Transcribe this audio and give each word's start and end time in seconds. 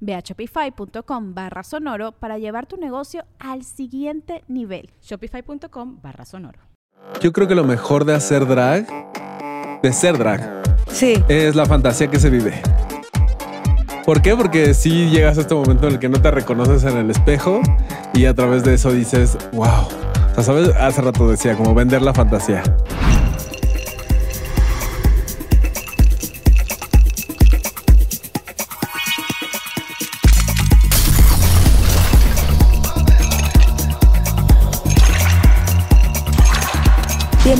Ve 0.00 0.14
a 0.14 0.20
shopify.com 0.20 1.34
barra 1.34 1.62
sonoro 1.62 2.12
para 2.12 2.38
llevar 2.38 2.66
tu 2.66 2.76
negocio 2.76 3.24
al 3.38 3.64
siguiente 3.64 4.44
nivel. 4.48 4.90
Shopify.com 5.02 5.98
barra 6.02 6.24
sonoro. 6.24 6.60
Yo 7.20 7.32
creo 7.32 7.46
que 7.48 7.54
lo 7.54 7.64
mejor 7.64 8.04
de 8.04 8.14
hacer 8.14 8.46
drag, 8.46 8.86
de 9.82 9.92
ser 9.92 10.18
drag, 10.18 10.62
Sí. 10.88 11.14
es 11.28 11.54
la 11.54 11.66
fantasía 11.66 12.08
que 12.08 12.18
se 12.18 12.30
vive. 12.30 12.60
¿Por 14.04 14.22
qué? 14.22 14.34
Porque 14.34 14.72
si 14.74 15.10
llegas 15.10 15.36
a 15.38 15.42
este 15.42 15.54
momento 15.54 15.86
en 15.86 15.94
el 15.94 15.98
que 15.98 16.08
no 16.08 16.20
te 16.20 16.30
reconoces 16.30 16.82
en 16.84 16.96
el 16.96 17.10
espejo 17.10 17.60
y 18.14 18.24
a 18.24 18.34
través 18.34 18.64
de 18.64 18.74
eso 18.74 18.90
dices, 18.90 19.36
wow. 19.52 19.66
O 19.68 20.34
sea, 20.34 20.44
¿sabes? 20.44 20.68
Hace 20.76 21.02
rato 21.02 21.28
decía, 21.28 21.56
como 21.56 21.74
vender 21.74 22.00
la 22.02 22.14
fantasía. 22.14 22.62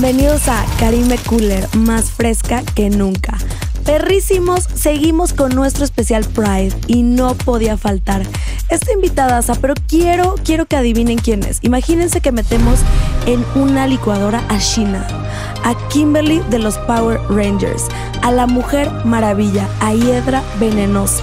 Bienvenidos 0.09 0.49
a 0.49 0.65
Karime 0.81 1.19
Cooler, 1.19 1.69
más 1.77 2.11
fresca 2.11 2.63
que 2.75 2.89
nunca. 2.89 3.37
Perrísimos, 3.85 4.65
seguimos 4.65 5.35
con 5.35 5.55
nuestro 5.55 5.85
especial 5.85 6.25
Pride 6.25 6.75
y 6.87 7.03
no 7.03 7.35
podía 7.35 7.77
faltar 7.77 8.23
esta 8.71 8.91
invitadaza, 8.91 9.55
pero 9.57 9.75
quiero, 9.87 10.37
quiero 10.43 10.65
que 10.65 10.77
adivinen 10.77 11.19
quién 11.19 11.43
es. 11.43 11.59
Imagínense 11.61 12.23
que 12.23 12.33
metemos 12.33 12.79
en 13.27 13.45
una 13.55 13.87
licuadora 13.87 14.43
a 14.49 14.57
Sheena, 14.57 15.07
a 15.63 15.75
Kimberly 15.91 16.41
de 16.49 16.59
los 16.59 16.79
Power 16.79 17.21
Rangers, 17.29 17.85
a 18.23 18.33
la 18.33 18.47
Mujer 18.47 18.91
Maravilla, 19.05 19.69
a 19.81 19.93
Hiedra 19.93 20.43
Venenosa. 20.59 21.23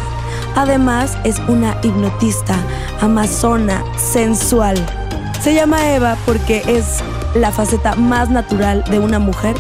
Además, 0.56 1.18
es 1.24 1.40
una 1.48 1.76
hipnotista, 1.82 2.56
amazona, 3.02 3.84
sensual. 3.98 4.78
Se 5.42 5.54
llama 5.54 5.92
Eva 5.92 6.18
porque 6.26 6.64
es 6.68 7.04
la 7.36 7.52
faceta 7.52 7.96
más 7.96 8.30
natural 8.30 8.84
de 8.90 9.00
una 9.00 9.20
mujer 9.20 9.56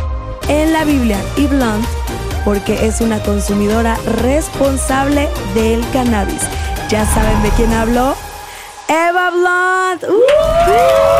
en 0.47 0.73
la 0.73 0.83
Biblia 0.83 1.17
y 1.37 1.47
Blunt 1.47 1.85
porque 2.43 2.85
es 2.85 3.01
una 3.01 3.19
consumidora 3.19 3.97
responsable 4.21 5.29
del 5.55 5.83
cannabis. 5.91 6.41
¿Ya 6.89 7.05
saben 7.05 7.41
de 7.41 7.49
quién 7.49 7.73
hablo? 7.73 8.15
Eva 8.87 9.31
Blunt. 9.31 10.03
¡Uh! 10.03 11.15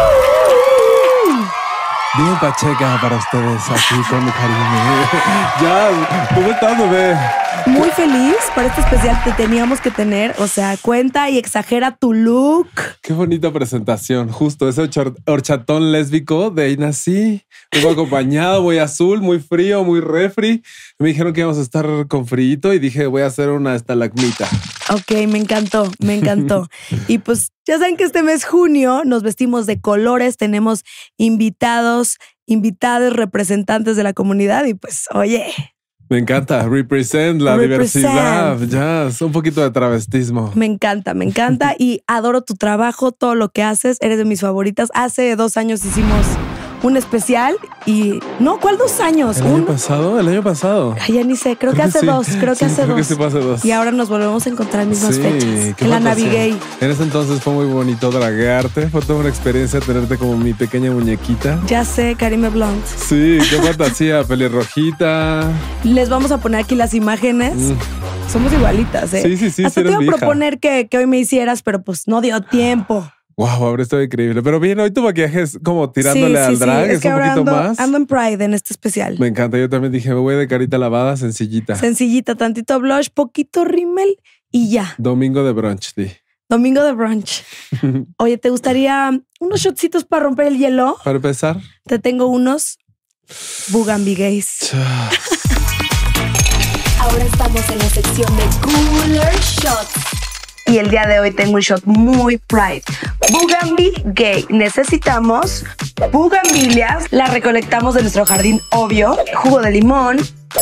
Bien 2.17 2.39
Pacheca 2.39 2.97
para 3.01 3.17
ustedes 3.17 3.61
aquí 3.69 4.01
con 4.09 4.23
mi 4.23 4.31
cariño. 4.31 5.09
ya, 5.61 5.89
¿cómo 6.33 6.49
estás, 6.49 6.77
bebé? 6.77 7.44
Muy 7.67 7.89
feliz 7.89 8.35
por 8.53 8.63
este 8.63 8.81
especial 8.81 9.19
que 9.23 9.31
teníamos 9.31 9.81
que 9.81 9.89
tener. 9.89 10.35
O 10.37 10.47
sea, 10.47 10.77
cuenta 10.77 11.29
y 11.31 11.39
exagera 11.39 11.97
tu 11.97 12.13
look. 12.13 12.67
Qué 13.01 13.11
bonita 13.13 13.51
presentación. 13.51 14.29
Justo 14.29 14.69
ese 14.69 14.83
horcha- 14.83 15.13
horchatón 15.25 15.91
lésbico 15.91 16.51
de 16.51 16.65
ahí 16.65 16.77
nací. 16.77 17.41
Vengo 17.71 17.89
acompañado, 17.89 18.61
voy 18.61 18.77
azul, 18.77 19.21
muy 19.21 19.39
frío, 19.39 19.83
muy 19.83 19.99
refri. 19.99 20.61
Me 20.99 21.07
dijeron 21.07 21.33
que 21.33 21.39
íbamos 21.41 21.57
a 21.57 21.61
estar 21.63 21.87
con 22.07 22.27
frío 22.27 22.71
y 22.71 22.79
dije, 22.79 23.07
voy 23.07 23.23
a 23.23 23.27
hacer 23.27 23.49
una 23.49 23.73
estalagmita. 23.75 24.47
Ok, 24.91 25.11
me 25.27 25.39
encantó, 25.39 25.91
me 25.99 26.13
encantó. 26.15 26.67
y 27.07 27.17
pues 27.17 27.51
ya 27.65 27.79
saben 27.79 27.97
que 27.97 28.03
este 28.03 28.21
mes 28.21 28.45
junio 28.45 29.01
nos 29.05 29.23
vestimos 29.23 29.65
de 29.65 29.81
colores, 29.81 30.37
tenemos 30.37 30.83
invitados, 31.17 32.17
invitados, 32.45 33.11
representantes 33.13 33.97
de 33.97 34.03
la 34.03 34.13
comunidad 34.13 34.65
y 34.65 34.75
pues 34.75 35.05
oye, 35.11 35.51
Me 36.09 36.19
encanta. 36.19 36.67
Represent 36.67 37.41
la 37.41 37.55
Represent. 37.57 38.05
diversidad. 38.05 38.59
Ya, 38.67 39.07
es 39.09 39.21
un 39.21 39.31
poquito 39.31 39.61
de 39.61 39.71
travestismo. 39.71 40.51
me 40.55 40.65
encanta, 40.65 41.13
me 41.13 41.25
encanta 41.25 41.75
y 41.79 42.01
adoro 42.07 42.41
tu 42.41 42.53
trabajo, 42.55 43.11
todo 43.11 43.33
lo 43.35 43.49
que 43.49 43.63
haces, 43.63 43.97
eres 44.01 44.17
de 44.17 44.25
mis 44.25 44.41
favoritas. 44.41 44.89
Hace 44.93 45.35
dos 45.35 45.57
años 45.57 45.83
hicimos 45.83 46.25
un 46.83 46.97
especial 46.97 47.55
y 47.85 48.19
no, 48.39 48.59
¿cuál 48.59 48.77
dos 48.77 48.99
años? 48.99 49.37
¿El 49.37 49.43
año 49.47 49.55
Un, 49.55 49.65
pasado? 49.65 50.19
El 50.19 50.27
año 50.27 50.43
pasado. 50.43 50.95
Ay, 50.99 51.15
ya 51.15 51.23
ni 51.23 51.35
sé, 51.35 51.55
creo, 51.57 51.73
que 51.73 51.81
hace 51.81 51.99
sí. 51.99 52.05
dos, 52.05 52.27
creo 52.39 52.53
que 52.53 52.59
Sí, 52.59 52.65
hace 52.65 52.75
creo 52.83 52.87
dos. 52.95 53.07
que 53.07 53.15
sí 53.15 53.21
hace 53.23 53.39
dos. 53.39 53.65
Y 53.65 53.71
ahora 53.71 53.91
nos 53.91 54.09
volvemos 54.09 54.45
a 54.45 54.49
encontrar 54.49 54.83
en 54.83 54.89
mismas 54.89 55.17
fechas. 55.19 55.75
En 55.79 55.89
la 55.89 55.99
navigué. 55.99 56.55
En 56.81 56.91
ese 56.91 57.03
entonces 57.03 57.41
fue 57.41 57.53
muy 57.53 57.65
bonito 57.65 58.09
draguearte. 58.11 58.89
Fue 58.89 59.01
toda 59.01 59.19
una 59.19 59.29
experiencia 59.29 59.79
tenerte 59.79 60.17
como 60.17 60.37
mi 60.37 60.53
pequeña 60.53 60.91
muñequita. 60.91 61.59
Ya 61.67 61.85
sé, 61.85 62.15
Karime 62.17 62.49
Blunt. 62.49 62.85
Sí, 62.85 63.37
qué 63.49 63.57
fantasía. 63.61 64.23
Pelirrojita. 64.27 65.49
Les 65.83 66.09
vamos 66.09 66.31
a 66.31 66.37
poner 66.39 66.61
aquí 66.61 66.75
las 66.75 66.93
imágenes. 66.93 67.55
Mm. 67.55 67.73
Somos 68.31 68.51
igualitas, 68.53 69.13
¿eh? 69.13 69.21
Sí, 69.21 69.37
sí, 69.37 69.51
sí, 69.51 69.63
Hasta 69.65 69.83
te 69.83 69.89
iba 69.89 69.97
a 69.99 70.01
proponer 70.01 70.59
que, 70.59 70.87
que 70.89 70.97
hoy 70.97 71.05
me 71.05 71.17
hicieras, 71.19 71.61
pero 71.61 71.83
pues 71.83 72.07
no 72.07 72.21
dio 72.21 72.41
tiempo. 72.41 73.07
Wow, 73.37 73.65
habría 73.65 73.83
estado 73.83 74.01
increíble. 74.01 74.41
Pero 74.41 74.59
bien, 74.61 74.79
hoy 74.79 74.91
tu 74.91 75.01
maquillaje 75.01 75.41
es 75.41 75.59
como 75.63 75.91
tirándole 75.91 76.37
sí, 76.37 76.43
al 76.43 76.53
sí, 76.55 76.59
drag. 76.59 76.85
sí. 76.85 76.89
Es, 76.91 76.95
Es 76.95 77.01
que 77.01 77.07
un 77.09 77.13
ahora 77.13 77.33
poquito 77.35 77.51
ando, 77.51 77.63
más. 77.69 77.79
ando 77.79 77.97
en 77.97 78.05
Pride 78.05 78.43
en 78.45 78.53
este 78.53 78.71
especial. 78.73 79.17
Me 79.19 79.27
encanta. 79.27 79.57
Yo 79.57 79.69
también 79.69 79.91
dije, 79.91 80.09
me 80.09 80.15
voy 80.15 80.35
de 80.35 80.47
carita 80.47 80.77
lavada, 80.77 81.17
sencillita. 81.17 81.75
Sencillita, 81.75 82.35
tantito 82.35 82.79
blush, 82.79 83.09
poquito 83.13 83.65
rímel 83.65 84.15
y 84.51 84.69
ya. 84.69 84.95
Domingo 84.97 85.43
de 85.43 85.51
brunch, 85.51 85.93
di. 85.95 86.11
Domingo 86.47 86.83
de 86.83 86.93
brunch. 86.93 87.43
Oye, 88.17 88.37
¿te 88.37 88.49
gustaría 88.51 89.11
unos 89.39 89.59
shotcitos 89.59 90.05
para 90.05 90.23
romper 90.23 90.47
el 90.47 90.57
hielo? 90.57 90.97
Para 91.03 91.17
empezar. 91.17 91.59
Te 91.87 91.99
tengo 91.99 92.27
unos 92.27 92.77
Bugambigays. 93.69 94.71
Ahora 96.99 97.23
estamos 97.25 97.69
en 97.69 97.79
la 97.79 97.89
sección 97.89 98.37
de 98.37 98.43
Cooler 98.61 99.33
Shots. 99.41 100.24
Y 100.67 100.79
el 100.79 100.89
día 100.89 101.05
de 101.05 101.19
hoy 101.19 101.31
tengo 101.31 101.53
un 101.53 101.61
shot 101.61 101.83
muy 101.85 102.37
Pride. 102.37 102.83
Bugambi 103.31 103.93
Gay. 104.05 104.45
Necesitamos 104.49 105.63
bugambilias. 106.11 107.11
Las 107.11 107.31
recolectamos 107.31 107.93
de 107.93 108.01
nuestro 108.01 108.25
jardín, 108.25 108.59
obvio. 108.71 109.15
Jugo 109.35 109.61
de 109.61 109.71
limón, 109.71 110.17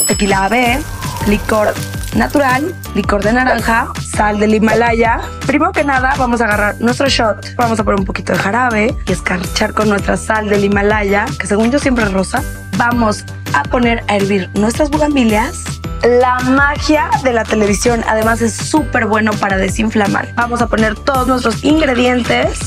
tequila 0.07 0.45
AB, 0.45 0.79
licor 1.27 1.73
natural, 2.15 2.75
licor 2.95 3.23
de 3.23 3.33
naranja, 3.33 3.87
sal 4.15 4.39
del 4.39 4.55
Himalaya. 4.55 5.21
Primero 5.47 5.71
que 5.71 5.83
nada, 5.83 6.13
vamos 6.17 6.41
a 6.41 6.45
agarrar 6.45 6.81
nuestro 6.81 7.07
shot. 7.07 7.55
Vamos 7.55 7.79
a 7.79 7.83
poner 7.83 7.99
un 7.99 8.05
poquito 8.05 8.33
de 8.33 8.39
jarabe 8.39 8.95
y 9.07 9.11
escarchar 9.11 9.73
con 9.73 9.89
nuestra 9.89 10.17
sal 10.17 10.49
del 10.49 10.65
Himalaya, 10.65 11.25
que 11.39 11.47
según 11.47 11.71
yo 11.71 11.79
siempre 11.79 12.03
es 12.03 12.11
rosa. 12.11 12.43
Vamos 12.77 13.23
a 13.53 13.63
poner 13.63 14.03
a 14.07 14.17
hervir 14.17 14.49
nuestras 14.55 14.89
bugambilias. 14.89 15.82
La 16.03 16.37
magia 16.39 17.09
de 17.23 17.31
la 17.31 17.45
televisión 17.45 18.03
además 18.05 18.41
es 18.41 18.53
súper 18.53 19.05
bueno 19.05 19.31
para 19.31 19.55
desinflamar. 19.55 20.33
Vamos 20.35 20.61
a 20.61 20.67
poner 20.67 20.95
todos 20.95 21.29
nuestros 21.29 21.63
ingredientes 21.63 22.59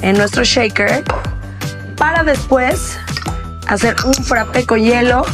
en 0.00 0.16
nuestro 0.16 0.44
shaker 0.44 1.02
para 1.96 2.22
después 2.22 2.96
hacer 3.66 3.96
un 4.04 4.14
frappé 4.14 4.64
con 4.64 4.84
hielo 4.84 5.26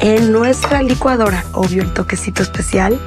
en 0.00 0.30
nuestra 0.30 0.82
licuadora. 0.82 1.42
Obvio, 1.54 1.82
el 1.82 1.94
toquecito 1.94 2.42
especial. 2.42 3.00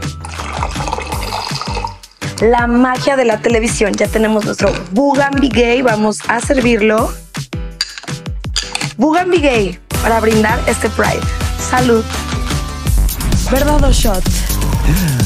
La 2.42 2.66
magia 2.66 3.16
de 3.16 3.26
la 3.26 3.38
televisión. 3.38 3.94
Ya 3.94 4.08
tenemos 4.08 4.44
nuestro 4.44 4.74
Gay. 4.92 5.84
Vamos 5.84 6.20
a 6.28 6.40
servirlo. 6.40 7.14
Gay 8.98 9.80
para 10.08 10.22
brindar 10.22 10.58
este 10.70 10.90
Pride. 10.92 11.20
Salud. 11.60 12.02
¿Verdad 13.52 13.84
o 13.84 13.92
shot? 13.92 14.24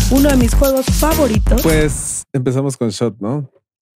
Uno 0.10 0.30
de 0.30 0.38
mis 0.38 0.56
juegos 0.56 0.88
favoritos. 0.88 1.62
Pues 1.62 2.24
empezamos 2.34 2.76
con 2.76 2.90
shot, 2.90 3.16
¿no? 3.20 3.48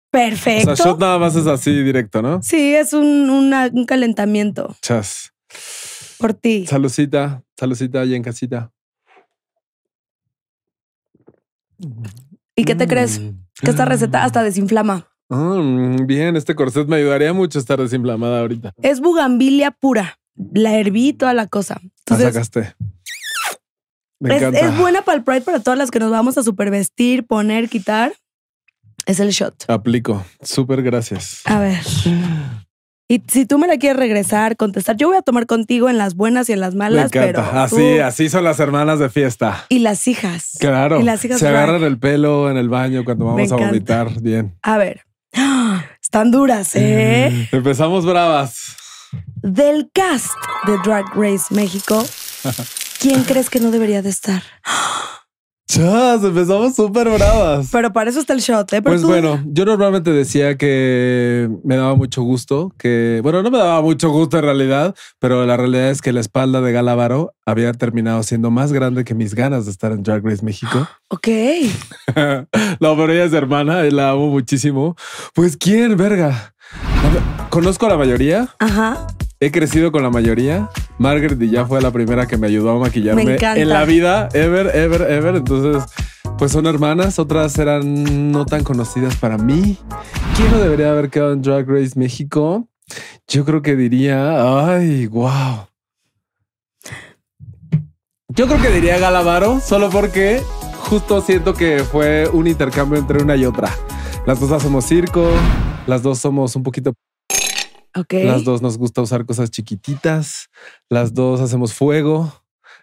Perfecto. 0.10 0.72
O 0.72 0.76
sea, 0.76 0.86
shot 0.86 1.00
nada 1.00 1.20
más 1.20 1.36
es 1.36 1.46
así 1.46 1.72
directo, 1.84 2.24
¿no? 2.24 2.42
Sí, 2.42 2.74
es 2.74 2.94
un, 2.94 3.30
una- 3.30 3.70
un 3.72 3.86
calentamiento 3.86 4.76
Chas. 4.82 5.32
por 6.18 6.34
ti. 6.34 6.66
Salucita, 6.66 7.44
salucita 7.56 8.02
ahí 8.02 8.16
en 8.16 8.24
casita. 8.24 8.72
¿Y 12.56 12.64
qué 12.64 12.74
te 12.74 12.88
crees? 12.88 13.20
Mm. 13.20 13.38
Que 13.64 13.70
esta 13.70 13.86
receta 13.86 14.24
hasta 14.24 14.42
desinflama. 14.42 15.08
Mm, 15.30 16.08
bien, 16.08 16.36
este 16.38 16.56
corset 16.56 16.88
me 16.88 16.96
ayudaría 16.96 17.34
mucho 17.34 17.60
a 17.60 17.62
estar 17.62 17.80
desinflamada 17.80 18.40
ahorita. 18.42 18.74
Es 18.82 19.00
bugambilia 19.00 19.70
pura. 19.70 20.18
La 20.54 20.74
herví 20.78 21.14
toda 21.14 21.34
la 21.34 21.48
cosa. 21.48 21.80
La 22.10 22.18
sacaste. 22.18 22.74
Me 24.20 24.36
es, 24.36 24.42
encanta. 24.42 24.60
es 24.60 24.78
buena 24.78 25.02
para 25.02 25.18
el 25.18 25.24
Pride 25.24 25.42
para 25.42 25.60
todas 25.60 25.78
las 25.80 25.90
que 25.92 26.00
nos 26.00 26.12
vamos 26.12 26.38
a 26.38 26.44
supervestir, 26.44 27.26
poner, 27.26 27.70
quitar. 27.70 28.14
Es 29.06 29.20
el 29.20 29.30
shot. 29.32 29.66
Aplico. 29.68 30.24
Súper 30.42 30.84
gracias. 30.84 31.42
A 31.46 31.60
ver. 31.60 31.80
Y 33.08 33.22
si 33.28 33.46
tú 33.46 33.58
me 33.58 33.68
la 33.68 33.78
quieres 33.78 33.98
regresar, 33.98 34.56
contestar, 34.56 34.96
yo 34.96 35.08
voy 35.10 35.18
a 35.18 35.22
tomar 35.22 35.46
contigo 35.48 35.90
en 35.90 35.98
las 35.98 36.16
buenas 36.16 36.48
y 36.50 36.54
en 36.54 36.60
las 36.60 36.76
Me 36.76 36.80
malas, 36.80 37.10
pero 37.12 37.30
encanta. 37.40 37.64
Así, 37.64 37.76
tú- 37.76 38.02
así 38.04 38.30
son 38.30 38.44
las 38.44 38.60
hermanas 38.60 39.00
de 39.00 39.10
fiesta. 39.10 39.66
y 39.70 39.80
las 39.80 40.08
hijas. 40.08 40.52
Claro. 40.60 41.00
Y 41.00 41.04
las 41.04 41.26
hijas 41.26 41.40
Se 41.40 41.46
drag. 41.50 41.58
agarran 41.64 41.84
el 41.84 41.98
pelo 42.00 42.50
en 42.52 42.58
el 42.58 42.70
baño 42.70 43.04
cuando 43.04 43.26
Me 43.26 43.32
vamos 43.32 43.52
a 43.52 43.56
vomitar. 43.56 44.22
Bien. 44.22 44.56
A 44.62 44.78
ver. 44.78 45.02
Están 46.02 46.30
duras, 46.32 46.76
¿eh? 46.76 47.50
Empezamos 47.52 48.06
bravas. 48.06 48.78
Del 49.44 49.90
cast 49.94 50.34
de 50.68 50.78
Drag 50.84 51.06
Race 51.16 51.46
México, 51.54 52.04
¿quién 53.00 53.24
crees 53.28 53.50
que 53.50 53.60
no 53.60 53.72
debería 53.72 54.02
de 54.02 54.10
estar? 54.10 54.44
Chas, 55.68 56.22
empezamos 56.24 56.76
súper 56.76 57.10
bravas. 57.10 57.70
Pero 57.72 57.94
para 57.94 58.10
eso 58.10 58.20
está 58.20 58.34
el 58.34 58.42
shot, 58.42 58.72
¿eh? 58.74 58.82
Pero 58.82 58.92
Pues 58.92 59.02
tú- 59.02 59.08
bueno, 59.08 59.42
yo 59.48 59.64
normalmente 59.64 60.12
decía 60.12 60.58
que 60.58 61.50
me 61.64 61.78
daba 61.78 61.96
mucho 61.96 62.24
gusto, 62.24 62.74
que 62.78 63.22
bueno, 63.24 63.42
no 63.42 63.50
me 63.50 63.58
daba 63.58 63.82
mucho 63.82 64.10
gusto 64.10 64.38
en 64.38 64.44
realidad, 64.44 64.94
pero 65.18 65.46
la 65.46 65.56
realidad 65.56 65.90
es 65.90 66.02
que 66.02 66.12
la 66.12 66.20
espalda 66.20 66.60
de 66.60 66.74
Galavaro 66.74 67.34
había 67.46 67.72
terminado 67.72 68.22
siendo 68.24 68.52
más 68.52 68.74
grande 68.74 69.06
que 69.06 69.16
mis 69.16 69.34
ganas 69.34 69.64
de 69.66 69.72
estar 69.72 69.94
en 69.94 70.04
Drag 70.04 70.24
Race 70.26 70.44
México. 70.46 70.88
Ok. 71.14 71.28
no, 72.80 72.96
pero 72.96 73.12
ella 73.12 73.26
es 73.26 73.34
hermana 73.34 73.86
y 73.86 73.92
la 73.92 74.12
amo 74.12 74.28
muchísimo. 74.30 74.96
Pues 75.34 75.58
quién, 75.58 75.98
verga. 75.98 76.54
Conozco 77.50 77.86
a 77.86 77.90
la 77.90 77.98
mayoría, 77.98 78.48
Ajá. 78.60 79.08
He 79.42 79.52
crecido 79.52 79.92
con 79.92 80.04
la 80.04 80.10
mayoría. 80.10 80.70
Margaret 81.00 81.40
ya 81.50 81.66
fue 81.66 81.82
la 81.82 81.92
primera 81.92 82.28
que 82.28 82.38
me 82.38 82.48
ayudó 82.48 82.72
a 82.72 82.80
maquillarme 82.80 83.26
Me 83.26 83.38
en 83.42 83.70
la 83.70 83.84
vida, 83.86 84.30
ever, 84.34 84.68
ever, 84.74 85.02
ever. 85.10 85.36
Entonces, 85.36 85.84
pues 86.38 86.52
son 86.52 86.68
hermanas, 86.68 87.18
otras 87.18 87.58
eran 87.58 88.32
no 88.32 88.46
tan 88.46 88.64
conocidas 88.64 89.16
para 89.18 89.38
mí. 89.38 89.78
¿Quién 90.38 90.52
no 90.52 90.60
debería 90.60 90.92
haber 90.92 91.10
quedado 91.10 91.34
en 91.34 91.42
Drag 91.42 91.68
Race 91.68 92.00
México? 92.00 92.70
Yo 93.28 93.44
creo 93.44 93.64
que 93.64 93.76
diría, 93.76 94.68
ay, 94.68 95.08
wow. 95.08 95.68
Yo 98.30 98.48
creo 98.48 98.62
que 98.62 98.70
diría 98.70 99.00
Galavaro, 99.00 99.60
solo 99.60 99.90
porque 99.90 100.42
justo 100.84 101.20
siento 101.22 101.54
que 101.56 101.80
fue 101.80 102.30
un 102.32 102.48
intercambio 102.48 103.00
entre 103.00 103.24
una 103.24 103.36
y 103.36 103.46
otra. 103.46 103.70
Las 104.28 104.40
dos 104.40 104.52
hacemos 104.52 104.86
circo, 104.86 105.28
las 105.88 106.04
dos 106.04 106.20
somos 106.20 106.56
un 106.56 106.64
poquito 106.64 106.94
Ok. 107.96 108.14
las 108.24 108.44
dos 108.44 108.62
nos 108.62 108.78
gusta 108.78 109.02
usar 109.02 109.26
cosas 109.26 109.52
chiquititas, 109.52 110.50
las 110.90 111.14
dos 111.14 111.42
hacemos 111.42 111.74
fuego, 111.74 112.32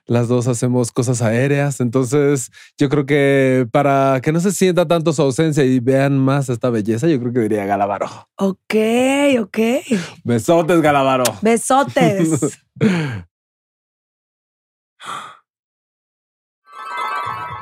las 0.07 0.27
dos 0.27 0.49
hacemos 0.49 0.91
cosas 0.91 1.23
aéreas. 1.23 1.81
Entonces, 1.81 2.51
yo 2.77 2.89
creo 2.89 3.07
que 3.07 3.69
para 3.71 4.21
que 4.23 4.33
no 4.33 4.41
se 4.41 4.53
sienta 4.53 4.89
tanto 4.89 5.13
su 5.13 5.23
ausencia 5.23 5.65
y 5.65 5.81
vean 5.81 6.19
más 6.19 6.49
esta 6.49 6.71
belleza, 6.71 7.07
yo 7.07 7.21
creo 7.21 7.33
que 7.33 7.41
diría 7.41 7.67
Galavaro. 7.67 8.09
Ok, 8.37 8.75
ok. 9.41 9.59
Besotes, 10.25 10.81
Galavaro. 10.81 11.25
Besotes. 11.43 12.59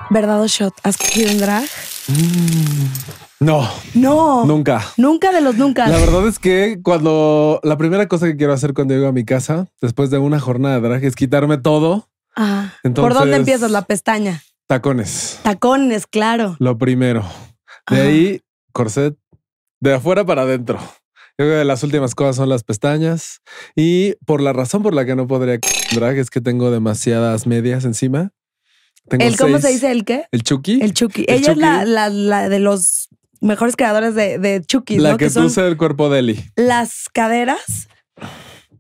¿Verdad 0.09 0.41
o 0.41 0.47
shot? 0.47 0.73
¿Has 0.85 0.97
cogido 0.97 1.31
en 1.31 1.39
drag? 1.39 1.67
No, 3.39 3.69
No. 3.95 4.47
nunca. 4.47 4.83
Nunca 4.97 5.31
de 5.31 5.41
los 5.43 5.57
nunca. 5.57 5.87
La 5.89 5.99
verdad 5.99 6.27
es 6.27 6.39
que 6.39 6.79
cuando 6.83 7.61
la 7.63 7.77
primera 7.77 8.09
cosa 8.09 8.27
que 8.27 8.37
quiero 8.37 8.53
hacer 8.55 8.73
cuando 8.73 8.95
llego 8.95 9.09
a 9.09 9.13
mi 9.13 9.25
casa, 9.25 9.69
después 9.83 10.09
de 10.11 10.19
una 10.19 10.41
jornada 10.41 10.81
de 10.81 10.89
drag, 10.89 11.05
es 11.05 11.15
quitarme 11.17 11.59
todo. 11.59 12.09
Ah, 12.35 12.73
¿Por 12.83 12.89
Entonces- 12.89 13.19
dónde 13.19 13.37
empiezas? 13.37 13.71
La 13.71 13.83
pestaña. 13.83 14.43
Tacones. 14.67 15.39
Tacones, 15.43 16.07
claro. 16.07 16.57
Lo 16.59 16.79
primero. 16.79 17.25
De 17.91 17.97
Ajá. 18.01 18.09
ahí, 18.09 18.41
corset. 18.73 19.15
De 19.81 19.95
afuera 19.95 20.25
para 20.25 20.43
adentro. 20.43 20.79
Yo 21.39 21.45
creo 21.45 21.59
que 21.61 21.65
las 21.67 21.83
últimas 21.83 22.15
cosas 22.15 22.37
son 22.37 22.49
las 22.49 22.65
pestañas. 22.65 23.41
Y 23.77 24.15
por 24.25 24.41
la 24.41 24.55
razón 24.55 24.83
por 24.83 24.95
la 24.95 25.05
que 25.05 25.15
no 25.15 25.27
podría 25.27 25.59
drag 25.95 26.17
es 26.17 26.31
que 26.31 26.41
tengo 26.41 26.71
demasiadas 26.71 27.47
medias 27.47 27.85
encima. 27.85 28.31
Tengo 29.09 29.23
¿El 29.25 29.37
cómo 29.37 29.59
se 29.61 29.69
dice 29.69 29.93
el 29.93 30.05
qué? 30.05 30.25
El 30.33 30.43
Chucky. 30.43 30.81
El 30.83 30.95
Chucky. 30.95 31.27
El 31.29 31.37
Ella 31.45 31.53
es 31.53 31.59
la, 31.59 32.09
la 32.09 32.49
de 32.49 32.59
los 32.59 33.09
mejores 33.41 33.77
creadores 33.77 34.15
de, 34.15 34.39
de 34.39 34.63
Chucky, 34.65 34.99
la 34.99 35.13
¿no? 35.13 35.17
que, 35.19 35.27
Que 35.27 35.31
son 35.31 35.51
el 35.65 35.77
cuerpo 35.77 36.09
de 36.11 36.21
Eli. 36.21 36.45
las 36.57 37.09
caderas. 37.13 37.89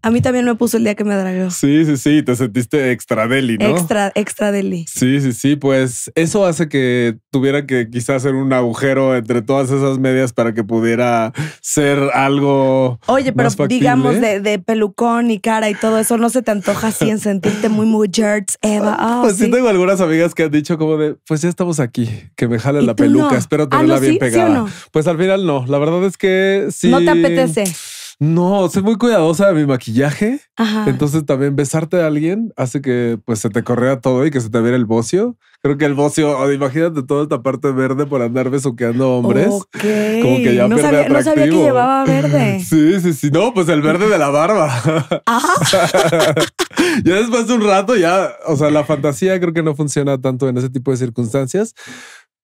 A 0.06 0.10
mí 0.12 0.20
también 0.20 0.44
me 0.44 0.54
puso 0.54 0.76
el 0.76 0.84
día 0.84 0.94
que 0.94 1.02
me 1.02 1.16
dragueó. 1.16 1.50
Sí, 1.50 1.84
sí, 1.84 1.96
sí. 1.96 2.22
Te 2.22 2.36
sentiste 2.36 2.92
extra 2.92 3.26
Deli, 3.26 3.58
¿no? 3.58 3.66
Extra, 3.66 4.12
extra 4.14 4.52
deli. 4.52 4.86
Sí, 4.88 5.20
sí, 5.20 5.32
sí. 5.32 5.56
Pues 5.56 6.12
eso 6.14 6.46
hace 6.46 6.68
que 6.68 7.16
tuviera 7.32 7.66
que 7.66 7.90
quizás 7.90 8.16
hacer 8.18 8.34
un 8.36 8.52
agujero 8.52 9.16
entre 9.16 9.42
todas 9.42 9.68
esas 9.72 9.98
medias 9.98 10.32
para 10.32 10.54
que 10.54 10.62
pudiera 10.62 11.32
ser 11.60 11.98
algo. 12.14 13.00
Oye, 13.06 13.32
pero 13.32 13.46
más 13.46 13.56
factible. 13.56 13.80
digamos 13.80 14.20
de, 14.20 14.38
de 14.38 14.60
pelucón 14.60 15.32
y 15.32 15.40
cara 15.40 15.68
y 15.70 15.74
todo 15.74 15.98
eso, 15.98 16.16
¿no 16.18 16.30
se 16.30 16.40
te 16.42 16.52
antoja 16.52 16.86
así 16.86 17.10
en 17.10 17.18
sentirte 17.18 17.68
muy, 17.68 17.86
muy 17.86 18.08
jerks, 18.12 18.58
Eva? 18.62 18.96
Ah, 18.96 19.18
pues 19.24 19.38
sí. 19.38 19.46
sí. 19.46 19.50
tengo 19.50 19.68
algunas 19.68 20.00
amigas 20.00 20.34
que 20.36 20.44
han 20.44 20.52
dicho 20.52 20.78
como 20.78 20.98
de, 20.98 21.16
pues 21.26 21.42
ya 21.42 21.48
estamos 21.48 21.80
aquí, 21.80 22.08
que 22.36 22.46
me 22.46 22.60
jale 22.60 22.80
¿Y 22.80 22.86
la 22.86 22.94
peluca, 22.94 23.32
no? 23.32 23.36
espero 23.38 23.64
Ah, 23.64 23.68
tenerla 23.70 23.94
¿no, 23.96 24.00
bien 24.00 24.12
sí? 24.12 24.18
¿Sí 24.20 24.24
o 24.24 24.30
pegada. 24.30 24.48
no? 24.54 24.68
Pues 24.92 25.08
al 25.08 25.18
final 25.18 25.44
no, 25.44 25.64
la 25.66 25.78
verdad 25.78 26.04
es 26.04 26.16
que 26.16 26.68
sí. 26.70 26.90
No 26.90 27.00
te 27.00 27.10
apetece. 27.10 27.64
No, 28.18 28.68
soy 28.70 28.82
muy 28.82 28.96
cuidadosa 28.96 29.48
de 29.48 29.54
mi 29.54 29.66
maquillaje. 29.66 30.40
Ajá. 30.56 30.88
Entonces 30.88 31.26
también 31.26 31.54
besarte 31.54 32.00
a 32.00 32.06
alguien 32.06 32.52
hace 32.56 32.80
que 32.80 33.18
pues 33.24 33.40
se 33.40 33.50
te 33.50 33.62
correa 33.62 34.00
todo 34.00 34.24
y 34.24 34.30
que 34.30 34.40
se 34.40 34.48
te 34.48 34.60
viera 34.62 34.76
el 34.76 34.86
bocio. 34.86 35.36
Creo 35.60 35.76
que 35.76 35.84
el 35.84 35.94
bocio, 35.94 36.50
imagínate 36.52 37.02
toda 37.02 37.24
esta 37.24 37.42
parte 37.42 37.72
verde 37.72 38.06
por 38.06 38.22
andar 38.22 38.48
besuqueando 38.48 39.18
hombres. 39.18 39.48
Como 39.48 39.68
que 39.72 40.54
ya 40.54 40.66
no, 40.66 40.76
pierde 40.76 40.90
sabía, 40.90 41.08
no 41.08 41.22
sabía 41.22 41.44
que 41.44 41.50
llevaba 41.50 42.04
verde. 42.04 42.60
Sí, 42.66 43.00
sí, 43.00 43.12
sí. 43.12 43.30
No, 43.30 43.52
pues 43.52 43.68
el 43.68 43.82
verde 43.82 44.08
de 44.08 44.18
la 44.18 44.28
barba. 44.30 45.22
Ajá. 45.26 46.34
ya 47.04 47.14
después 47.16 47.46
de 47.46 47.54
un 47.54 47.64
rato, 47.64 47.96
ya, 47.96 48.30
o 48.46 48.56
sea, 48.56 48.70
la 48.70 48.84
fantasía 48.84 49.38
creo 49.40 49.52
que 49.52 49.62
no 49.62 49.74
funciona 49.74 50.18
tanto 50.20 50.48
en 50.48 50.56
ese 50.56 50.70
tipo 50.70 50.90
de 50.90 50.96
circunstancias. 50.96 51.74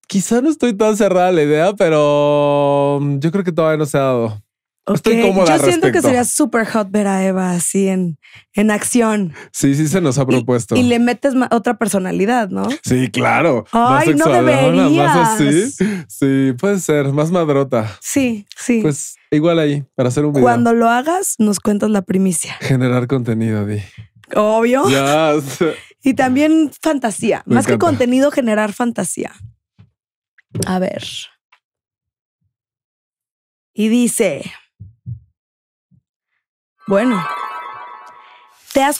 Quizá 0.06 0.42
no 0.42 0.50
estoy 0.50 0.74
tan 0.74 0.96
cerrada 0.96 1.28
a 1.28 1.32
la 1.32 1.42
idea, 1.42 1.72
pero 1.74 3.00
yo 3.18 3.30
creo 3.32 3.44
que 3.44 3.52
todavía 3.52 3.78
no 3.78 3.86
se 3.86 3.96
ha 3.96 4.02
dado. 4.02 4.42
Estoy 4.84 5.20
Ok, 5.20 5.28
cómoda 5.28 5.56
Yo 5.58 5.62
siento 5.62 5.86
que 5.86 5.92
respecto. 5.92 6.08
sería 6.08 6.24
súper 6.24 6.66
hot 6.66 6.90
ver 6.90 7.06
a 7.06 7.24
Eva 7.24 7.52
así 7.52 7.86
en, 7.86 8.18
en 8.52 8.70
acción. 8.72 9.32
Sí, 9.52 9.76
sí 9.76 9.86
se 9.86 10.00
nos 10.00 10.18
ha 10.18 10.22
Y- 10.22 10.26
propuesto. 10.26 10.74
Y, 10.74 10.82
le 10.82 10.98
metes 10.98 11.34
otra 11.52 11.78
personalidad, 11.78 12.48
¿no? 12.48 12.68
Sí, 12.82 13.08
claro. 13.12 13.64
Ay, 13.70 14.08
no 14.14 14.24
sexualona, 14.24 14.88
Más 14.90 15.34
así. 15.34 15.44
deberías. 15.44 15.76
Sí, 16.08 16.52
puede 16.58 16.80
ser, 16.80 17.12
más 17.12 17.30
madrota. 17.30 17.96
Sí, 18.00 18.44
sí. 18.56 18.80
Pues 18.82 19.14
igual 19.30 19.60
ahí, 19.60 19.84
para 19.94 20.08
hacer 20.08 20.24
un 20.24 20.32
video. 20.32 20.42
Cuando 20.42 20.72
lo 20.74 20.88
hagas, 20.88 21.36
nos 21.38 21.60
cuentas 21.60 21.88
la 21.90 22.02
primicia. 22.02 22.56
Generar 22.60 23.06
contenido, 23.06 23.64
Di. 23.64 23.78
Obvio. 24.34 24.88
Ya. 24.90 25.34
Y 26.04 26.14
también 26.14 26.72
fantasía. 26.82 27.44
Me 27.46 27.54
Más 27.54 27.66
que 27.66 27.74
encanta. 27.74 27.86
contenido, 27.98 28.32
generar 28.32 28.72
fantasía. 28.72 29.30
A 30.66 30.80
ver. 30.80 31.04
Y 33.72 33.86
dice. 33.88 34.50
Bueno. 36.86 37.24
¿Te 38.72 38.82
has 38.82 38.98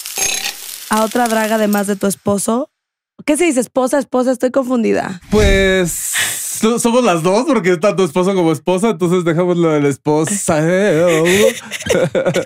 a 0.91 1.03
otra 1.05 1.27
draga 1.29 1.55
además 1.57 1.87
de 1.87 1.97
tu 1.97 2.07
esposo? 2.07 2.71
¿Qué 3.25 3.37
se 3.37 3.45
dice? 3.45 3.61
Esposa, 3.61 3.99
esposa, 3.99 4.33
estoy 4.33 4.51
confundida. 4.51 5.21
Pues 5.31 5.91
so- 5.93 6.79
somos 6.79 7.05
las 7.05 7.23
dos 7.23 7.45
porque 7.47 7.71
está 7.73 7.95
tu 7.97 8.05
esposo 8.05 8.35
como 8.35 8.53
esposa, 8.53 8.91
entonces 8.91 9.25
dejamos 9.25 9.57
lo 9.57 9.71
del 9.71 9.87
esposa. 9.87 10.59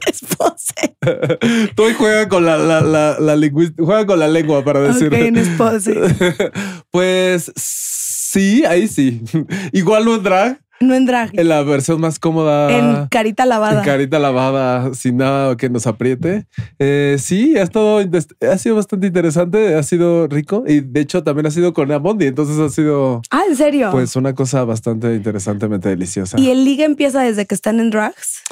Esposa. 0.06 0.74
Tú 1.74 1.84
juega 1.96 2.28
con 2.28 2.44
la, 2.44 2.56
la, 2.58 2.80
la, 2.80 3.18
la 3.18 3.50
juega 3.78 4.06
con 4.06 4.18
la 4.18 4.28
lengua 4.28 4.64
para 4.64 4.80
decir. 4.80 5.08
Ok, 5.08 5.14
en 5.14 5.36
esposa. 5.36 5.90
pues 6.90 7.52
sí, 7.56 8.64
ahí 8.64 8.86
sí. 8.88 9.22
Igual 9.72 10.04
no 10.04 10.18
drag, 10.18 10.60
No 10.80 10.94
en 10.94 11.06
drag. 11.06 11.30
En 11.32 11.48
la 11.48 11.62
versión 11.62 12.00
más 12.00 12.18
cómoda. 12.18 12.70
En 12.70 13.06
carita 13.08 13.46
lavada. 13.46 13.80
En 13.80 13.84
carita 13.84 14.18
lavada, 14.18 14.92
sin 14.94 15.16
nada 15.16 15.56
que 15.56 15.70
nos 15.70 15.86
apriete. 15.86 16.46
Eh, 16.78 17.16
sí, 17.18 17.56
ha 17.56 17.62
estado, 17.62 17.98
ha 17.98 18.58
sido 18.58 18.76
bastante 18.76 19.06
interesante, 19.06 19.74
ha 19.74 19.82
sido 19.82 20.26
rico 20.28 20.64
y 20.66 20.80
de 20.80 21.00
hecho 21.00 21.22
también 21.22 21.46
ha 21.46 21.50
sido 21.50 21.72
con 21.72 21.90
Amondi, 21.90 22.26
entonces 22.26 22.58
ha 22.58 22.68
sido. 22.68 23.22
Ah, 23.30 23.42
¿en 23.48 23.56
serio? 23.56 23.90
Pues 23.90 24.16
una 24.16 24.34
cosa 24.34 24.64
bastante 24.64 25.14
interesantemente 25.14 25.88
deliciosa. 25.88 26.38
¿Y 26.38 26.50
el 26.50 26.64
ligue 26.64 26.84
empieza 26.84 27.22
desde 27.22 27.46
que 27.46 27.54
están 27.54 27.80
en 27.80 27.90
drags? 27.90 28.42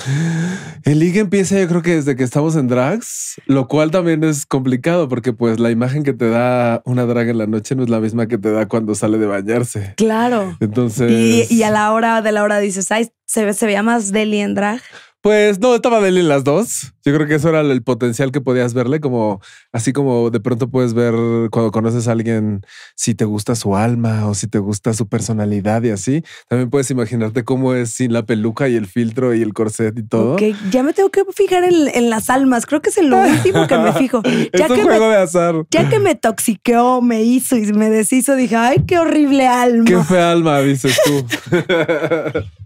El 0.85 1.01
ligue 1.01 1.21
empieza 1.21 1.59
yo 1.59 1.69
creo 1.69 1.83
que 1.83 1.97
desde 1.97 2.17
que 2.17 2.25
estamos 2.25 2.57
en 2.57 2.69
drags, 2.69 3.41
lo 3.47 3.69
cual 3.69 3.91
también 3.91 4.25
es 4.25 4.47
complicado 4.47 5.09
porque 5.09 5.33
pues 5.33 5.61
la 5.61 5.71
imagen 5.71 6.05
que 6.05 6.15
te 6.15 6.31
da 6.31 6.81
una 6.87 7.05
drag 7.05 7.29
en 7.29 7.39
la 7.39 7.47
noche 7.47 7.75
no 7.75 7.83
es 7.83 7.91
la 7.91 8.01
misma 8.01 8.27
que 8.27 8.39
te 8.39 8.51
da 8.51 8.67
cuando 8.67 8.95
sale 8.95 9.19
de 9.19 9.27
bañarse. 9.27 9.95
Claro. 9.97 10.57
Entonces. 10.61 11.11
Y, 11.51 11.55
y 11.55 11.63
a 11.63 11.71
la 11.71 11.93
hora 11.93 12.14
de 12.23 12.33
la 12.33 12.43
hora 12.43 12.59
dices, 12.59 12.91
ay, 12.91 13.11
se, 13.27 13.53
se 13.53 13.67
veía 13.67 13.83
más 13.83 14.13
deli 14.13 14.41
en 14.41 14.55
drag. 14.55 14.81
Pues 15.25 15.59
no, 15.59 15.75
estaba 15.75 16.03
Deli 16.03 16.21
en 16.21 16.29
las 16.29 16.45
dos. 16.45 16.93
Yo 17.03 17.15
creo 17.15 17.27
que 17.27 17.37
eso 17.37 17.49
era 17.49 17.63
el 17.63 17.83
potencial 17.83 18.31
que 18.31 18.43
podías 18.43 18.75
verle, 18.75 19.01
como 19.01 19.41
así 19.73 19.95
como 19.95 20.29
de 20.29 20.39
pronto 20.39 20.69
puedes 20.69 20.93
ver 20.93 21.15
cuando 21.51 21.71
conoces 21.71 22.09
a 22.09 22.13
alguien 22.13 22.61
si 22.95 23.15
te 23.15 23.25
gusta 23.25 23.55
su 23.55 23.75
alma 23.75 24.27
o 24.27 24.35
si 24.35 24.49
te 24.49 24.59
gusta 24.59 24.93
su 24.93 25.09
personalidad 25.09 25.83
y 25.83 25.91
así. 25.91 26.23
También 26.47 26.69
puedes 26.69 26.91
imaginarte 26.91 27.43
cómo 27.43 27.73
es 27.73 27.89
sin 27.89 28.13
la 28.13 28.27
peluca 28.27 28.69
y 28.69 28.77
el 28.77 28.87
filtro 28.87 29.35
y 29.35 29.41
el 29.41 29.55
corset 29.55 29.99
y 29.99 30.03
todo. 30.03 30.35
Ok, 30.35 30.43
ya 30.71 30.83
me 30.83 30.93
tengo 30.93 31.09
que 31.09 31.23
fijar 31.35 31.65
en, 31.65 32.11
las 32.11 32.29
almas. 32.29 32.67
Creo 32.67 32.83
que 32.83 32.91
es 32.91 33.03
lo 33.03 33.17
último 33.17 33.67
que 33.67 33.79
me 33.79 33.95
fijo. 33.95 34.21
Ya 34.53 34.67
es 34.67 34.71
un 34.71 34.77
que 34.77 34.83
juego 34.83 35.09
me, 35.09 35.15
de 35.15 35.23
azar. 35.23 35.55
Ya 35.71 35.89
que 35.89 35.99
me 36.01 36.15
toxiqueó, 36.17 37.01
me 37.01 37.23
hizo 37.23 37.57
y 37.57 37.73
me 37.73 37.89
deshizo, 37.89 38.37
dije, 38.37 38.57
ay, 38.57 38.85
qué 38.87 38.99
horrible 38.99 39.47
alma. 39.47 39.85
Qué 39.87 39.99
fea 40.05 40.33
alma, 40.33 40.61
dices 40.61 40.99
tú. 41.03 41.25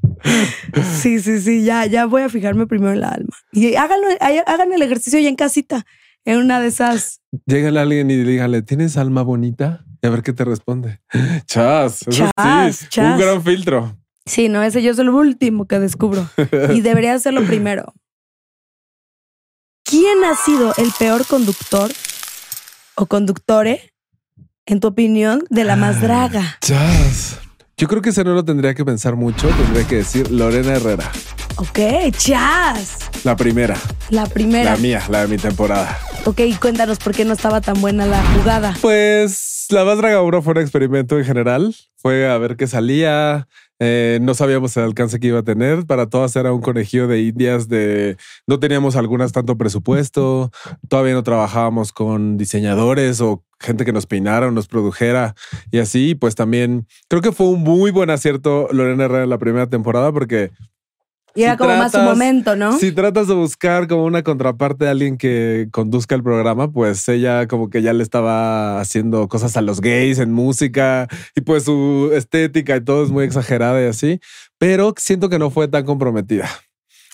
Sí, 1.00 1.20
sí, 1.20 1.40
sí, 1.40 1.64
ya, 1.64 1.86
ya 1.86 2.06
voy 2.06 2.22
a 2.22 2.28
fijarme 2.48 2.66
primero 2.66 2.92
en 2.92 3.00
la 3.00 3.08
alma. 3.10 3.36
Y 3.52 3.74
háganlo, 3.74 4.06
hagan 4.46 4.72
el 4.72 4.82
ejercicio 4.82 5.18
ya 5.20 5.28
en 5.28 5.36
casita, 5.36 5.84
en 6.24 6.38
una 6.38 6.60
de 6.60 6.68
esas. 6.68 7.20
Llega 7.46 7.68
alguien 7.80 8.10
y 8.10 8.16
dígale, 8.16 8.62
¿tienes 8.62 8.96
alma 8.96 9.22
bonita? 9.22 9.84
Y 10.02 10.06
a 10.06 10.10
ver 10.10 10.22
qué 10.22 10.32
te 10.32 10.44
responde. 10.44 11.00
Chas, 11.46 12.02
eso 12.06 12.30
Chas, 12.36 12.76
sí, 12.76 12.86
chas. 12.88 13.14
un 13.14 13.20
gran 13.20 13.42
filtro. 13.42 13.96
Sí, 14.24 14.48
no, 14.48 14.62
ese 14.62 14.82
yo 14.82 14.92
es 14.92 14.98
el 14.98 15.08
último 15.08 15.66
que 15.66 15.78
descubro. 15.78 16.28
Y 16.74 16.80
debería 16.80 17.18
ser 17.18 17.34
lo 17.34 17.44
primero. 17.44 17.94
¿Quién 19.84 20.22
ha 20.24 20.34
sido 20.34 20.74
el 20.76 20.90
peor 20.98 21.26
conductor 21.26 21.90
o 22.94 23.06
conductore, 23.06 23.94
en 24.66 24.80
tu 24.80 24.88
opinión, 24.88 25.44
de 25.48 25.64
la 25.64 25.76
más 25.76 26.02
draga? 26.02 26.58
Chas. 26.60 27.38
Yo 27.78 27.86
creo 27.86 28.02
que 28.02 28.10
ese 28.10 28.24
no 28.24 28.34
lo 28.34 28.44
tendría 28.44 28.74
que 28.74 28.84
pensar 28.84 29.14
mucho. 29.14 29.46
Tendría 29.50 29.86
que 29.86 29.96
decir 29.96 30.32
Lorena 30.32 30.72
Herrera. 30.72 31.12
Ok, 31.58 31.78
chas. 32.16 33.08
La 33.22 33.36
primera. 33.36 33.76
La 34.10 34.26
primera. 34.26 34.72
La 34.72 34.76
mía, 34.78 35.00
la 35.08 35.20
de 35.20 35.28
mi 35.28 35.36
temporada. 35.36 35.96
Ok, 36.24 36.40
cuéntanos 36.60 36.98
por 36.98 37.14
qué 37.14 37.24
no 37.24 37.34
estaba 37.34 37.60
tan 37.60 37.80
buena 37.80 38.04
la 38.04 38.20
jugada. 38.34 38.74
Pues 38.80 39.66
la 39.70 39.84
más 39.84 39.96
draga 39.96 40.22
uno 40.22 40.42
fue 40.42 40.54
un 40.54 40.58
experimento 40.58 41.18
en 41.18 41.24
general. 41.24 41.72
Fue 41.94 42.28
a 42.28 42.36
ver 42.38 42.56
qué 42.56 42.66
salía. 42.66 43.46
Eh, 43.78 44.18
no 44.22 44.34
sabíamos 44.34 44.76
el 44.76 44.82
alcance 44.82 45.20
que 45.20 45.28
iba 45.28 45.38
a 45.38 45.44
tener. 45.44 45.86
Para 45.86 46.08
todas 46.08 46.34
era 46.34 46.52
un 46.52 46.60
conejillo 46.60 47.06
de 47.06 47.20
indias 47.22 47.68
de 47.68 48.16
no 48.48 48.58
teníamos 48.58 48.96
algunas 48.96 49.30
tanto 49.30 49.56
presupuesto. 49.56 50.50
Todavía 50.88 51.14
no 51.14 51.22
trabajábamos 51.22 51.92
con 51.92 52.38
diseñadores 52.38 53.20
o 53.20 53.44
gente 53.60 53.84
que 53.84 53.92
nos 53.92 54.06
peinara 54.06 54.48
o 54.48 54.50
nos 54.50 54.68
produjera 54.68 55.34
y 55.70 55.78
así. 55.78 56.14
Pues 56.14 56.34
también 56.34 56.86
creo 57.08 57.22
que 57.22 57.32
fue 57.32 57.48
un 57.48 57.62
muy 57.62 57.90
buen 57.90 58.10
acierto 58.10 58.68
Lorena 58.72 59.04
Herrera 59.04 59.24
en 59.24 59.30
la 59.30 59.38
primera 59.38 59.66
temporada 59.68 60.12
porque 60.12 60.50
Y 61.34 61.42
era 61.42 61.52
si 61.52 61.58
como 61.58 61.76
más 61.76 61.92
su 61.92 61.98
tratas- 61.98 62.10
momento, 62.10 62.56
¿no? 62.56 62.78
Si 62.78 62.92
tratas 62.92 63.28
de 63.28 63.34
buscar 63.34 63.86
como 63.86 64.04
una 64.04 64.22
contraparte 64.22 64.84
de 64.86 64.90
alguien 64.90 65.16
que 65.18 65.68
conduzca 65.70 66.14
el 66.14 66.22
programa, 66.22 66.70
pues 66.72 67.08
ella 67.08 67.46
como 67.46 67.68
que 67.70 67.82
ya 67.82 67.92
le 67.92 68.02
estaba 68.02 68.80
haciendo 68.80 69.28
cosas 69.28 69.56
a 69.56 69.60
los 69.60 69.80
gays 69.80 70.18
en 70.18 70.32
música 70.32 71.06
y 71.36 71.40
pues 71.42 71.64
su 71.64 72.10
estética 72.14 72.76
y 72.76 72.80
todo 72.84 73.04
es 73.04 73.10
muy 73.10 73.24
exagerada 73.24 73.80
y 73.82 73.86
así, 73.88 74.20
pero 74.58 74.94
siento 74.96 75.28
que 75.28 75.38
no 75.38 75.50
fue 75.50 75.68
tan 75.68 75.84
comprometida. 75.84 76.48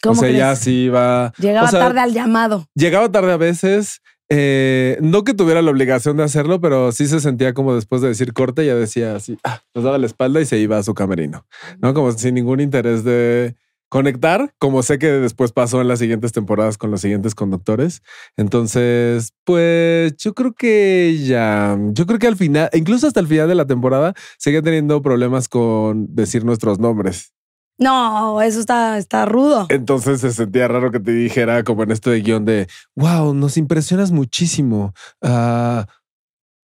O 0.04 0.08
¿Cómo 0.08 0.20
sea, 0.20 0.28
ella 0.28 0.46
crees? 0.48 0.58
sí 0.58 0.72
iba... 0.84 1.32
Llegaba 1.38 1.66
o 1.66 1.70
sea, 1.70 1.80
tarde 1.80 2.00
al 2.00 2.12
llamado. 2.12 2.66
Llegaba 2.74 3.10
tarde 3.10 3.32
a 3.32 3.38
veces. 3.38 4.02
Eh, 4.28 4.98
no 5.00 5.24
que 5.24 5.34
tuviera 5.34 5.62
la 5.62 5.70
obligación 5.70 6.16
de 6.16 6.24
hacerlo, 6.24 6.60
pero 6.60 6.92
sí 6.92 7.06
se 7.06 7.20
sentía 7.20 7.52
como 7.54 7.74
después 7.74 8.02
de 8.02 8.08
decir 8.08 8.32
corte, 8.32 8.64
ya 8.64 8.74
decía 8.74 9.16
así, 9.16 9.38
ah, 9.44 9.62
nos 9.74 9.84
daba 9.84 9.98
la 9.98 10.06
espalda 10.06 10.40
y 10.40 10.46
se 10.46 10.58
iba 10.58 10.78
a 10.78 10.82
su 10.82 10.94
camerino, 10.94 11.46
¿no? 11.80 11.94
Como 11.94 12.12
sin 12.12 12.34
ningún 12.34 12.60
interés 12.60 13.04
de 13.04 13.54
conectar, 13.94 14.52
como 14.58 14.82
sé 14.82 14.98
que 14.98 15.06
después 15.06 15.52
pasó 15.52 15.80
en 15.80 15.86
las 15.86 16.00
siguientes 16.00 16.32
temporadas 16.32 16.78
con 16.78 16.90
los 16.90 17.00
siguientes 17.00 17.34
conductores. 17.36 18.02
Entonces, 18.36 19.34
pues 19.44 20.16
yo 20.16 20.34
creo 20.34 20.52
que 20.52 21.16
ya, 21.24 21.78
yo 21.92 22.04
creo 22.06 22.18
que 22.18 22.26
al 22.26 22.36
final, 22.36 22.70
incluso 22.72 23.06
hasta 23.06 23.20
el 23.20 23.28
final 23.28 23.46
de 23.46 23.54
la 23.54 23.66
temporada, 23.66 24.14
seguía 24.36 24.62
teniendo 24.62 25.00
problemas 25.00 25.48
con 25.48 26.12
decir 26.14 26.44
nuestros 26.44 26.80
nombres. 26.80 27.34
No, 27.78 28.40
eso 28.40 28.60
está, 28.60 28.98
está 28.98 29.24
rudo. 29.26 29.66
Entonces 29.68 30.20
se 30.20 30.32
sentía 30.32 30.68
raro 30.68 30.90
que 30.92 31.00
te 31.00 31.10
dijera 31.12 31.64
como 31.64 31.82
en 31.82 31.90
esto 31.90 32.10
de 32.10 32.20
guion 32.20 32.44
de, 32.44 32.68
wow, 32.94 33.34
nos 33.34 33.56
impresionas 33.56 34.12
muchísimo. 34.12 34.94
Ah, 35.22 35.86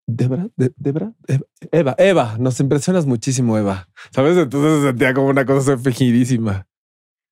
¿Debra? 0.06 0.48
¿De- 0.56 0.72
¿Debra? 0.76 1.12
Eva, 1.72 1.94
Eva, 1.98 2.36
nos 2.38 2.58
impresionas 2.60 3.06
muchísimo, 3.06 3.56
Eva. 3.58 3.88
¿Sabes? 4.12 4.36
Entonces 4.36 4.80
se 4.82 4.88
sentía 4.88 5.14
como 5.14 5.28
una 5.28 5.44
cosa 5.44 5.76
fingidísima. 5.78 6.66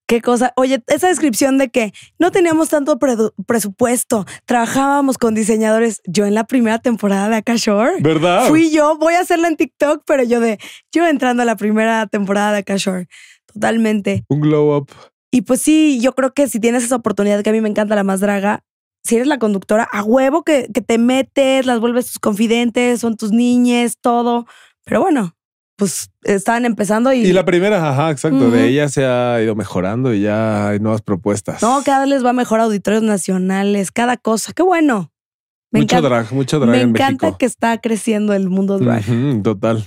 Qué 0.09 0.23
cosa. 0.23 0.55
Oye, 0.57 0.83
esa 0.87 1.09
descripción 1.09 1.59
de 1.59 1.69
que 1.69 1.93
no 2.19 2.31
teníamos 2.31 2.71
tanto 2.71 2.99
presupuesto, 3.47 4.25
trabajábamos 4.47 5.19
con 5.19 5.35
diseñadores. 5.35 6.01
Yo 6.07 6.25
en 6.25 6.35
la 6.35 6.45
primera 6.45 6.79
temporada 6.79 7.29
de 7.29 7.37
Akashore. 7.37 8.01
¿Verdad? 8.01 8.47
Fui 8.49 8.71
yo, 8.71 8.97
voy 8.97 9.15
a 9.15 9.21
hacerla 9.21 9.49
en 9.49 9.57
TikTok, 9.57 10.05
pero 10.07 10.23
yo 10.23 10.41
de 10.41 10.59
yo 10.93 11.07
entrando 11.07 11.43
a 11.43 11.47
la 11.47 11.57
primera 11.57 12.07
temporada 12.07 12.53
de 12.53 12.59
Akashore. 12.59 13.07
Totalmente. 13.53 14.25
Un 14.29 14.41
glow 14.41 14.77
up. 14.77 14.91
Y 15.31 15.43
pues 15.43 15.61
sí, 15.61 16.01
yo 16.01 16.15
creo 16.15 16.33
que 16.33 16.49
si 16.49 16.59
tienes 16.61 16.85
esa 16.85 16.97
oportunidad, 16.97 17.43
que 17.43 17.51
a 17.51 17.53
mí 17.53 17.61
me 17.61 17.69
encanta 17.69 17.95
la 17.95 18.05
más 18.05 18.21
draga, 18.21 18.65
si 19.05 19.17
eres 19.17 19.27
la 19.27 19.39
conductora, 19.39 19.85
a 19.85 20.03
huevo 20.03 20.43
que, 20.43 20.69
que 20.73 20.81
te 20.81 20.99
metes, 20.99 21.67
las 21.67 21.81
vuelves 21.81 22.07
tus 22.07 22.19
confidentes, 22.19 23.01
son 23.01 23.17
tus 23.17 23.33
niñes, 23.33 23.99
todo. 24.01 24.47
Pero 24.85 25.01
bueno, 25.01 25.35
pues 25.77 26.11
estaban 26.25 26.65
empezando 26.65 27.13
y, 27.13 27.21
Y 27.21 27.33
la 27.33 27.45
primera, 27.45 27.91
ajá, 27.91 28.11
exacto. 28.11 28.51
De 28.51 28.69
ella 28.69 28.89
se 28.89 29.05
ha 29.05 29.41
ido 29.43 29.55
mejorando 29.55 30.13
y 30.13 30.23
ya 30.23 30.71
hay 30.71 30.81
nuevas 30.81 31.03
propuestas. 31.03 31.63
no, 31.63 31.83
cada 31.85 32.01
vez 32.01 32.09
les 32.09 32.25
va 32.25 32.33
mejor 32.33 32.61
auditorios 32.61 33.03
nacionales, 33.03 33.93
cada 33.93 34.17
cosa. 34.17 34.53
Qué 34.53 34.63
bueno. 34.63 35.13
Me 35.71 35.81
mucho 35.81 35.97
encanta, 35.97 36.09
drag, 36.09 36.33
mucho 36.33 36.59
drag 36.59 36.71
me 36.71 36.81
en 36.81 36.89
encanta 36.89 37.27
México. 37.27 37.39
que 37.39 37.47
está 37.47 37.79
creciendo 37.79 38.33
el 38.33 38.49
mundo 38.49 38.79
drag. 38.79 39.05
Total. 39.43 39.85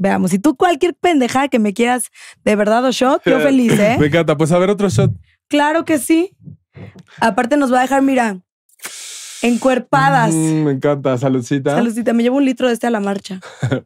Veamos, 0.00 0.30
si 0.30 0.38
tú 0.38 0.56
cualquier 0.56 0.94
pendejada 0.94 1.48
que 1.48 1.58
me 1.58 1.74
quieras 1.74 2.10
de 2.42 2.56
verdad 2.56 2.82
o 2.86 2.90
shot, 2.90 3.20
yo 3.26 3.38
feliz, 3.38 3.78
¿eh? 3.78 3.96
Me 4.00 4.06
encanta. 4.06 4.34
Pues 4.34 4.50
a 4.50 4.58
ver 4.58 4.70
otro 4.70 4.88
shot. 4.88 5.12
Claro 5.46 5.84
que 5.84 5.98
sí. 5.98 6.34
Aparte 7.20 7.58
nos 7.58 7.70
va 7.70 7.80
a 7.80 7.82
dejar, 7.82 8.00
mira, 8.00 8.40
encuerpadas. 9.42 10.32
Mm, 10.32 10.64
me 10.64 10.70
encanta. 10.72 11.18
Saludcita. 11.18 11.74
Saludcita, 11.74 12.14
me 12.14 12.22
llevo 12.22 12.38
un 12.38 12.46
litro 12.46 12.66
de 12.66 12.72
este 12.72 12.86
a 12.86 12.90
la 12.90 13.00
marcha. 13.00 13.40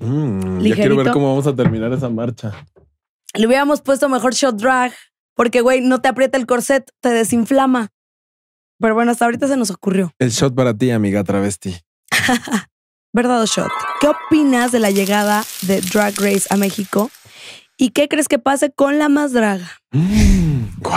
Mm, 0.00 0.60
ya 0.60 0.76
quiero 0.76 0.94
ver 0.94 1.10
cómo 1.10 1.30
vamos 1.30 1.48
a 1.48 1.56
terminar 1.56 1.92
esa 1.92 2.08
marcha. 2.08 2.52
Le 3.34 3.48
hubiéramos 3.48 3.82
puesto 3.82 4.08
mejor 4.08 4.32
shot 4.32 4.54
drag, 4.54 4.92
porque, 5.34 5.60
güey, 5.60 5.80
no 5.80 6.00
te 6.00 6.06
aprieta 6.06 6.38
el 6.38 6.46
corset, 6.46 6.88
te 7.00 7.08
desinflama. 7.08 7.88
Pero 8.78 8.94
bueno, 8.94 9.10
hasta 9.10 9.24
ahorita 9.24 9.48
se 9.48 9.56
nos 9.56 9.72
ocurrió. 9.72 10.12
El 10.20 10.30
shot 10.30 10.54
para 10.54 10.72
ti, 10.72 10.92
amiga 10.92 11.24
travesti. 11.24 11.74
¿Verdad 13.12 13.42
o 13.42 13.46
shot? 13.46 13.70
¿Qué 14.00 14.08
opinas 14.08 14.70
de 14.70 14.80
la 14.80 14.90
llegada 14.90 15.42
de 15.62 15.80
Drag 15.80 16.14
Race 16.18 16.46
a 16.50 16.56
México? 16.56 17.10
¿Y 17.78 17.90
qué 17.90 18.06
crees 18.06 18.28
que 18.28 18.38
pase 18.38 18.70
con 18.70 18.98
la 18.98 19.08
más 19.08 19.32
draga? 19.32 19.70
Mm, 19.92 20.80
wow. 20.80 20.92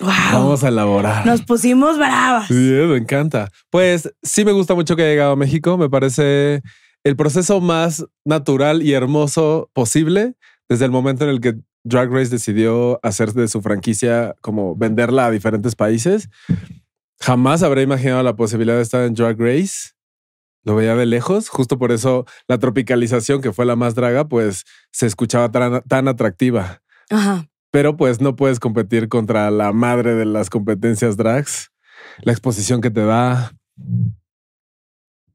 ¡Wow! 0.00 0.10
Vamos 0.32 0.64
a 0.64 0.68
elaborar. 0.68 1.26
Nos 1.26 1.42
pusimos 1.42 1.98
bravas. 1.98 2.46
Sí, 2.48 2.54
me 2.54 2.96
encanta. 2.96 3.50
Pues 3.68 4.10
sí 4.22 4.44
me 4.44 4.52
gusta 4.52 4.74
mucho 4.74 4.96
que 4.96 5.02
haya 5.02 5.10
llegado 5.10 5.32
a 5.32 5.36
México. 5.36 5.76
Me 5.76 5.90
parece 5.90 6.62
el 7.04 7.16
proceso 7.16 7.60
más 7.60 8.06
natural 8.24 8.82
y 8.82 8.94
hermoso 8.94 9.70
posible 9.74 10.34
desde 10.68 10.86
el 10.86 10.90
momento 10.90 11.24
en 11.24 11.30
el 11.30 11.40
que 11.40 11.56
Drag 11.84 12.10
Race 12.10 12.30
decidió 12.30 13.00
hacer 13.02 13.32
de 13.32 13.48
su 13.48 13.60
franquicia 13.60 14.34
como 14.40 14.76
venderla 14.76 15.26
a 15.26 15.30
diferentes 15.30 15.74
países. 15.74 16.30
Jamás 17.20 17.62
habría 17.62 17.84
imaginado 17.84 18.22
la 18.22 18.36
posibilidad 18.36 18.76
de 18.76 18.82
estar 18.82 19.02
en 19.02 19.14
Drag 19.14 19.38
Race. 19.38 19.90
Lo 20.64 20.74
veía 20.74 20.94
de 20.96 21.06
lejos, 21.06 21.48
justo 21.48 21.78
por 21.78 21.92
eso 21.92 22.26
la 22.46 22.58
tropicalización, 22.58 23.40
que 23.40 23.52
fue 23.52 23.64
la 23.64 23.76
más 23.76 23.94
draga, 23.94 24.28
pues 24.28 24.64
se 24.92 25.06
escuchaba 25.06 25.50
tan, 25.50 25.82
tan 25.82 26.08
atractiva. 26.08 26.82
Ajá. 27.10 27.48
Pero 27.70 27.96
pues 27.96 28.20
no 28.20 28.36
puedes 28.36 28.60
competir 28.60 29.08
contra 29.08 29.50
la 29.50 29.72
madre 29.72 30.14
de 30.14 30.24
las 30.24 30.50
competencias 30.50 31.16
drags. 31.16 31.70
La 32.22 32.32
exposición 32.32 32.80
que 32.80 32.90
te 32.90 33.04
da. 33.04 33.52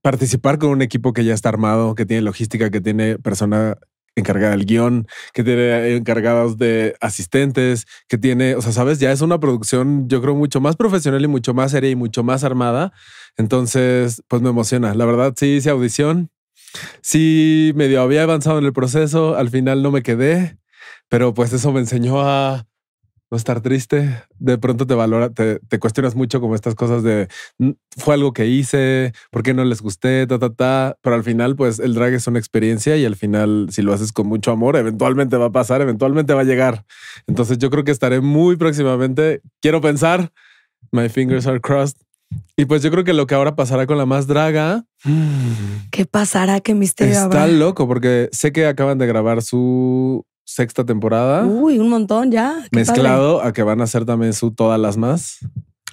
participar 0.01 0.59
con 0.59 0.69
un 0.69 0.81
equipo 0.81 1.13
que 1.13 1.23
ya 1.23 1.33
está 1.33 1.49
armado, 1.49 1.95
que 1.95 2.05
tiene 2.05 2.23
logística, 2.23 2.69
que 2.69 2.81
tiene 2.81 3.17
persona 3.19 3.77
encargada 4.15 4.51
del 4.51 4.65
guion, 4.65 5.07
que 5.33 5.43
tiene 5.43 5.95
encargados 5.95 6.57
de 6.57 6.95
asistentes, 7.01 7.85
que 8.07 8.17
tiene, 8.17 8.55
o 8.55 8.61
sea, 8.61 8.71
sabes, 8.71 8.99
ya 8.99 9.11
es 9.11 9.21
una 9.21 9.39
producción, 9.39 10.07
yo 10.07 10.21
creo, 10.21 10.35
mucho 10.35 10.61
más 10.61 10.75
profesional 10.75 11.23
y 11.23 11.27
mucho 11.27 11.53
más 11.53 11.71
seria 11.71 11.89
y 11.89 11.95
mucho 11.95 12.23
más 12.23 12.43
armada. 12.43 12.93
Entonces, 13.37 14.23
pues 14.27 14.41
me 14.41 14.49
emociona. 14.49 14.93
La 14.93 15.05
verdad, 15.05 15.33
sí 15.35 15.47
hice 15.57 15.69
audición. 15.69 16.29
Sí, 17.01 17.71
medio 17.75 18.01
había 18.01 18.23
avanzado 18.23 18.59
en 18.59 18.65
el 18.65 18.73
proceso. 18.73 19.35
Al 19.35 19.49
final 19.49 19.83
no 19.83 19.91
me 19.91 20.03
quedé, 20.03 20.57
pero 21.09 21.33
pues 21.33 21.53
eso 21.53 21.71
me 21.71 21.79
enseñó 21.79 22.21
a 22.21 22.65
no 23.33 23.37
estar 23.37 23.61
triste. 23.61 24.23
De 24.37 24.57
pronto 24.59 24.85
te 24.85 24.93
valora, 24.93 25.29
te, 25.31 25.59
te 25.59 25.79
cuestionas 25.79 26.15
mucho 26.15 26.39
como 26.39 26.53
estas 26.55 26.75
cosas 26.75 27.01
de 27.03 27.27
"Mm, 27.57 27.71
fue 27.97 28.13
algo 28.13 28.31
que 28.31 28.45
hice, 28.45 29.11
por 29.31 29.41
qué 29.43 29.53
no 29.55 29.65
les 29.65 29.81
gusté, 29.81 30.25
ta, 30.27 30.37
ta, 30.39 30.51
ta. 30.51 30.97
Pero 31.01 31.15
al 31.15 31.23
final, 31.23 31.55
pues 31.55 31.79
el 31.79 31.95
drag 31.95 32.13
es 32.13 32.27
una 32.27 32.37
experiencia 32.39 32.95
y 32.95 33.05
al 33.05 33.15
final, 33.15 33.67
si 33.71 33.81
lo 33.81 33.91
haces 33.91 34.11
con 34.11 34.27
mucho 34.27 34.51
amor, 34.51 34.75
eventualmente 34.75 35.35
va 35.37 35.47
a 35.47 35.51
pasar, 35.51 35.81
eventualmente 35.81 36.33
va 36.33 36.41
a 36.41 36.45
llegar. 36.45 36.85
Entonces, 37.27 37.57
yo 37.57 37.69
creo 37.69 37.83
que 37.83 37.91
estaré 37.91 38.21
muy 38.21 38.55
próximamente. 38.55 39.41
Quiero 39.61 39.81
pensar, 39.81 40.31
my 40.91 41.09
fingers 41.09 41.47
are 41.47 41.59
crossed. 41.59 41.97
Y 42.55 42.65
pues 42.65 42.81
yo 42.83 42.89
creo 42.91 43.03
que 43.03 43.13
lo 43.13 43.27
que 43.27 43.35
ahora 43.35 43.55
pasará 43.55 43.85
con 43.85 43.97
la 43.97 44.05
más 44.07 44.25
draga 44.27 44.85
¿Qué 45.91 46.05
pasará? 46.05 46.61
¿Qué 46.61 46.73
misterio 46.73 47.13
está 47.13 47.25
habrá? 47.25 47.47
loco 47.47 47.87
porque 47.87 48.29
sé 48.31 48.51
que 48.51 48.65
acaban 48.65 48.97
de 48.97 49.05
grabar 49.07 49.41
su 49.43 50.25
sexta 50.45 50.85
temporada. 50.85 51.45
Uy, 51.45 51.79
un 51.79 51.89
montón 51.89 52.31
ya. 52.31 52.55
Qué 52.71 52.79
mezclado 52.79 53.41
a 53.41 53.53
que 53.53 53.63
van 53.63 53.81
a 53.81 53.85
hacer 53.85 54.05
también 54.05 54.33
su 54.33 54.51
todas 54.51 54.79
las 54.79 54.97
más. 54.97 55.39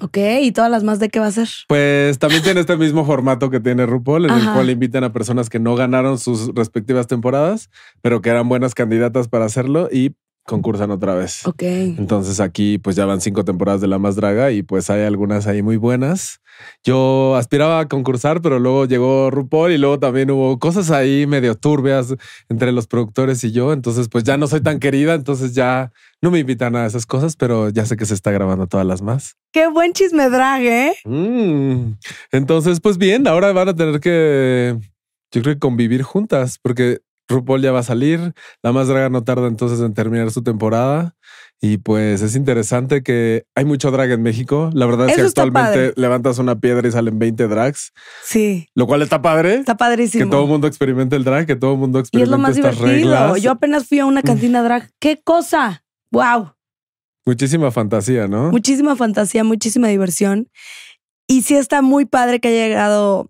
Ok, 0.03 0.17
¿y 0.41 0.53
todas 0.53 0.71
las 0.71 0.83
más 0.83 0.99
de 0.99 1.11
qué 1.11 1.21
va 1.21 1.27
a 1.27 1.31
ser? 1.31 1.49
Pues 1.69 2.19
también 2.19 2.43
tiene 2.43 2.61
este 2.61 2.77
mismo 2.77 3.05
formato 3.05 3.51
que 3.51 3.61
tiene 3.61 3.85
RuPaul, 3.85 4.27
en 4.27 4.33
el 4.33 4.53
cual 4.53 4.71
invitan 4.71 5.05
a 5.05 5.13
personas 5.13 5.51
que 5.51 5.59
no 5.59 5.75
ganaron 5.77 6.19
sus 6.19 6.55
respectivas 6.55 7.07
temporadas, 7.07 7.69
pero 8.01 8.23
que 8.23 8.31
eran 8.31 8.49
buenas 8.49 8.75
candidatas 8.75 9.29
para 9.29 9.45
hacerlo 9.45 9.89
y 9.93 10.15
concursan 10.45 10.91
otra 10.91 11.15
vez. 11.15 11.47
Ok. 11.47 11.63
Entonces 11.63 12.41
aquí 12.41 12.79
pues 12.79 12.97
ya 12.97 13.07
van 13.07 13.21
cinco 13.21 13.45
temporadas 13.45 13.81
de 13.81 13.87
La 13.87 13.99
Más 13.99 14.17
Draga 14.17 14.51
y 14.51 14.63
pues 14.63 14.91
hay 14.91 15.03
algunas 15.03 15.47
ahí 15.47 15.63
muy 15.63 15.77
buenas. 15.77 16.41
Yo 16.85 17.37
aspiraba 17.37 17.81
a 17.81 17.89
concursar, 17.89 18.43
pero 18.43 18.59
luego 18.59 18.85
llegó 18.85 19.31
RuPaul 19.31 19.73
y 19.73 19.79
luego 19.79 19.99
también 19.99 20.31
hubo 20.31 20.59
cosas 20.59 20.91
ahí 20.91 21.27
medio 21.27 21.55
turbias 21.55 22.15
entre 22.49 22.73
los 22.73 22.87
productores 22.87 23.43
y 23.45 23.53
yo. 23.53 23.73
Entonces 23.73 24.09
pues 24.09 24.25
ya 24.25 24.37
no 24.37 24.47
soy 24.47 24.61
tan 24.61 24.81
querida, 24.81 25.15
entonces 25.15 25.55
ya 25.55 25.93
no 26.21 26.31
me 26.31 26.41
invitan 26.41 26.77
a 26.77 26.87
esas 26.87 27.07
cosas, 27.07 27.37
pero 27.37 27.71
ya 27.71 27.87
sé 27.87 27.97
que 27.97 28.07
se 28.07 28.15
está 28.15 28.31
grabando 28.31 28.67
todas 28.67 28.87
las 28.87 29.03
más. 29.03 29.37
Qué 29.53 29.69
buen 29.69 29.93
chisme 29.93 30.29
drag, 30.29 30.63
¿eh? 30.63 30.95
Mm. 31.05 31.95
Entonces 32.33 32.81
pues 32.81 32.99
bien, 32.99 33.27
ahora 33.27 33.53
van 33.53 33.69
a 33.69 33.77
tener 33.77 34.01
que, 34.01 34.77
yo 35.31 35.43
creo 35.43 35.55
que 35.55 35.61
convivir 35.61 36.03
juntas, 36.03 36.59
porque 36.61 37.01
RuPaul 37.31 37.63
ya 37.63 37.73
va 37.73 37.79
a 37.79 37.85
salir, 37.85 38.35
La 38.63 38.73
Más 38.73 38.89
Draga 38.89 39.09
no 39.09 39.25
tarda 39.25 39.47
entonces 39.49 39.81
en 39.81 39.95
terminar 39.95 40.31
su 40.31 40.43
temporada. 40.43 41.15
Y 41.63 41.77
pues 41.77 42.23
es 42.23 42.37
interesante 42.37 43.03
que 43.03 43.45
hay 43.55 43.67
mucho 43.67 43.91
drag 43.91 44.11
en 44.13 44.23
México. 44.23 44.71
La 44.73 44.87
verdad 44.87 45.11
es 45.11 45.17
que 45.17 45.21
actualmente 45.23 45.93
levantas 45.97 46.39
una 46.39 46.59
piedra 46.59 46.89
y 46.89 46.91
salen 46.91 47.19
20 47.19 47.49
drags, 47.49 47.93
Sí, 48.25 48.67
lo 48.75 48.87
cual 48.87 49.03
está 49.03 49.21
padre. 49.21 49.57
está 49.57 49.75
que 49.75 49.79
padrísimo. 49.79 50.31
todo 50.31 50.45
el 50.45 50.49
mundo 50.49 50.67
experimente 50.67 51.17
el 51.17 51.25
drag, 51.25 51.47
que 51.47 51.57
todo 51.57 51.73
el 51.75 51.79
mundo 51.79 51.99
y 51.99 52.01
es 52.03 52.09
experimente 52.09 52.31
lo 52.31 52.39
más 52.39 52.57
estas 52.57 52.77
divertido. 52.79 53.11
reglas. 53.13 53.43
Yo 53.43 53.51
apenas 53.51 53.87
fui 53.87 53.99
a 53.99 54.07
una 54.07 54.23
cantina 54.23 54.63
drag. 54.63 54.89
¡Qué 54.99 55.21
cosa! 55.23 55.85
¡Wow! 56.11 56.53
Muchísima 57.27 57.71
fantasía, 57.71 58.27
¿no? 58.27 58.51
Muchísima 58.51 58.97
fantasía, 58.97 59.45
muchísima 59.45 59.89
diversión. 59.89 60.49
Y 61.29 61.43
sí 61.43 61.57
está 61.57 61.83
muy 61.83 62.07
padre 62.07 62.41
que 62.41 62.49
haya 62.49 62.67
llegado 62.69 63.29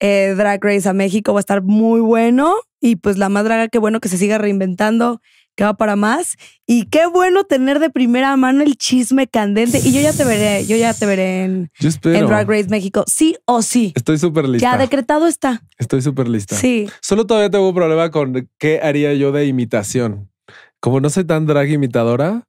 eh, 0.00 0.34
Drag 0.36 0.62
Race 0.62 0.86
a 0.88 0.92
México. 0.92 1.32
Va 1.32 1.38
a 1.38 1.40
estar 1.40 1.62
muy 1.62 2.00
bueno. 2.00 2.54
Y 2.86 2.94
pues 2.94 3.18
la 3.18 3.28
más 3.28 3.42
draga, 3.42 3.66
qué 3.66 3.80
bueno 3.80 3.98
que 3.98 4.08
se 4.08 4.16
siga 4.16 4.38
reinventando, 4.38 5.20
que 5.56 5.64
va 5.64 5.74
para 5.74 5.96
más. 5.96 6.36
Y 6.68 6.84
qué 6.84 7.08
bueno 7.08 7.42
tener 7.42 7.80
de 7.80 7.90
primera 7.90 8.36
mano 8.36 8.62
el 8.62 8.76
chisme 8.76 9.26
candente. 9.26 9.80
Y 9.82 9.92
yo 9.92 10.00
ya 10.00 10.12
te 10.12 10.24
veré, 10.24 10.64
yo 10.66 10.76
ya 10.76 10.94
te 10.94 11.04
veré 11.04 11.42
en, 11.42 11.72
en 11.80 12.26
Drag 12.28 12.48
Race 12.48 12.68
México. 12.68 13.02
Sí 13.08 13.36
o 13.44 13.62
sí. 13.62 13.92
Estoy 13.96 14.18
súper 14.18 14.48
lista. 14.48 14.70
Ya 14.70 14.78
decretado 14.78 15.26
está. 15.26 15.64
Estoy 15.78 16.00
súper 16.00 16.28
lista. 16.28 16.54
Sí. 16.54 16.88
Solo 17.02 17.26
todavía 17.26 17.50
tengo 17.50 17.68
un 17.68 17.74
problema 17.74 18.12
con 18.12 18.48
qué 18.56 18.78
haría 18.80 19.12
yo 19.14 19.32
de 19.32 19.46
imitación. 19.46 20.30
Como 20.78 21.00
no 21.00 21.10
soy 21.10 21.24
tan 21.24 21.44
drag 21.44 21.68
imitadora, 21.68 22.44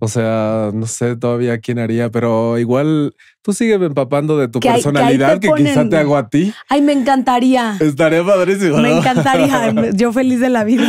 o 0.00 0.08
sea, 0.08 0.70
no 0.74 0.86
sé 0.86 1.16
todavía 1.16 1.58
quién 1.58 1.78
haría, 1.78 2.10
pero 2.10 2.58
igual 2.58 3.14
tú 3.42 3.52
sigue 3.52 3.74
empapando 3.74 4.36
de 4.38 4.48
tu 4.48 4.58
Que 4.60 4.68
que 4.68 4.74
personalidad 4.74 5.38
que, 5.38 5.48
te 5.48 5.54
quizá 5.54 5.80
ponen- 5.82 5.90
te 5.90 5.96
hago 5.96 6.16
a 6.16 6.28
ti. 6.28 6.52
Ay, 6.68 6.80
me 6.82 6.92
encantaría. 6.92 7.76
Estaría 7.80 8.24
padrísimo. 8.24 8.78
Me 8.78 8.96
encantaría. 8.96 9.90
Yo 9.94 10.12
feliz 10.12 10.40
de 10.40 10.48
la 10.48 10.64
vida. 10.64 10.88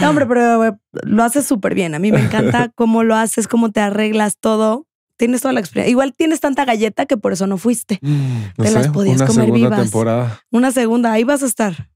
No, 0.00 0.10
hombre, 0.10 0.26
pero 0.26 0.64
eh, 0.66 0.72
lo 1.02 1.22
haces 1.24 1.46
súper 1.46 1.74
bien. 1.74 1.94
A 1.94 1.98
mí 1.98 2.12
me 2.12 2.20
encanta 2.20 2.70
cómo 2.74 3.04
lo 3.04 3.14
haces, 3.16 3.48
cómo 3.48 3.70
te 3.70 3.80
arreglas 3.80 4.36
todo. 4.38 4.86
Tienes 5.16 5.40
toda 5.40 5.52
la 5.52 5.60
experiencia. 5.60 5.90
Igual 5.90 6.12
tienes 6.16 6.38
tanta 6.40 6.64
galleta 6.64 7.06
que 7.06 7.16
por 7.16 7.32
eso 7.32 7.46
no 7.48 7.58
fuiste. 7.58 7.98
Mm, 8.02 8.42
no 8.56 8.64
Te 8.64 8.70
las 8.70 8.84
sé, 8.84 8.90
podías 8.92 9.16
una 9.16 9.26
comer 9.26 9.44
segunda 9.46 9.68
vivas. 9.68 9.80
temporada. 9.82 10.40
Una 10.52 10.70
segunda, 10.70 11.12
ahí 11.12 11.24
vas 11.24 11.42
a 11.42 11.46
estar. 11.46 11.88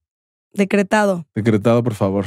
Decretado. 0.53 1.27
Decretado, 1.35 1.83
por 1.85 1.95
favor. 1.95 2.27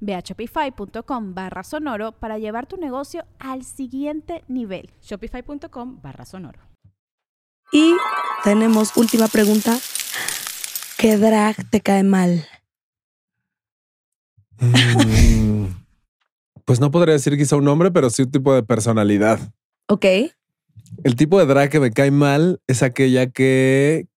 Ve 0.00 0.14
a 0.14 0.20
shopify.com 0.20 1.34
barra 1.34 1.62
sonoro 1.62 2.12
para 2.12 2.38
llevar 2.38 2.66
tu 2.66 2.76
negocio 2.76 3.24
al 3.38 3.64
siguiente 3.64 4.44
nivel. 4.48 4.90
Shopify.com 5.02 6.00
barra 6.02 6.24
sonoro. 6.24 6.60
Y 7.72 7.94
tenemos 8.42 8.96
última 8.96 9.28
pregunta. 9.28 9.78
¿Qué 10.98 11.16
drag 11.16 11.56
te 11.70 11.80
cae 11.80 12.02
mal? 12.02 12.46
Mm, 14.58 15.66
pues 16.64 16.80
no 16.80 16.90
podría 16.90 17.14
decir 17.14 17.36
quizá 17.36 17.56
un 17.56 17.64
nombre, 17.64 17.90
pero 17.90 18.10
sí 18.10 18.22
un 18.22 18.30
tipo 18.30 18.54
de 18.54 18.62
personalidad. 18.62 19.40
Ok. 19.88 20.04
El 21.04 21.16
tipo 21.16 21.38
de 21.38 21.46
drag 21.46 21.70
que 21.70 21.80
me 21.80 21.92
cae 21.92 22.10
mal 22.10 22.60
es 22.66 22.82
aquella 22.82 23.28
que, 23.30 24.08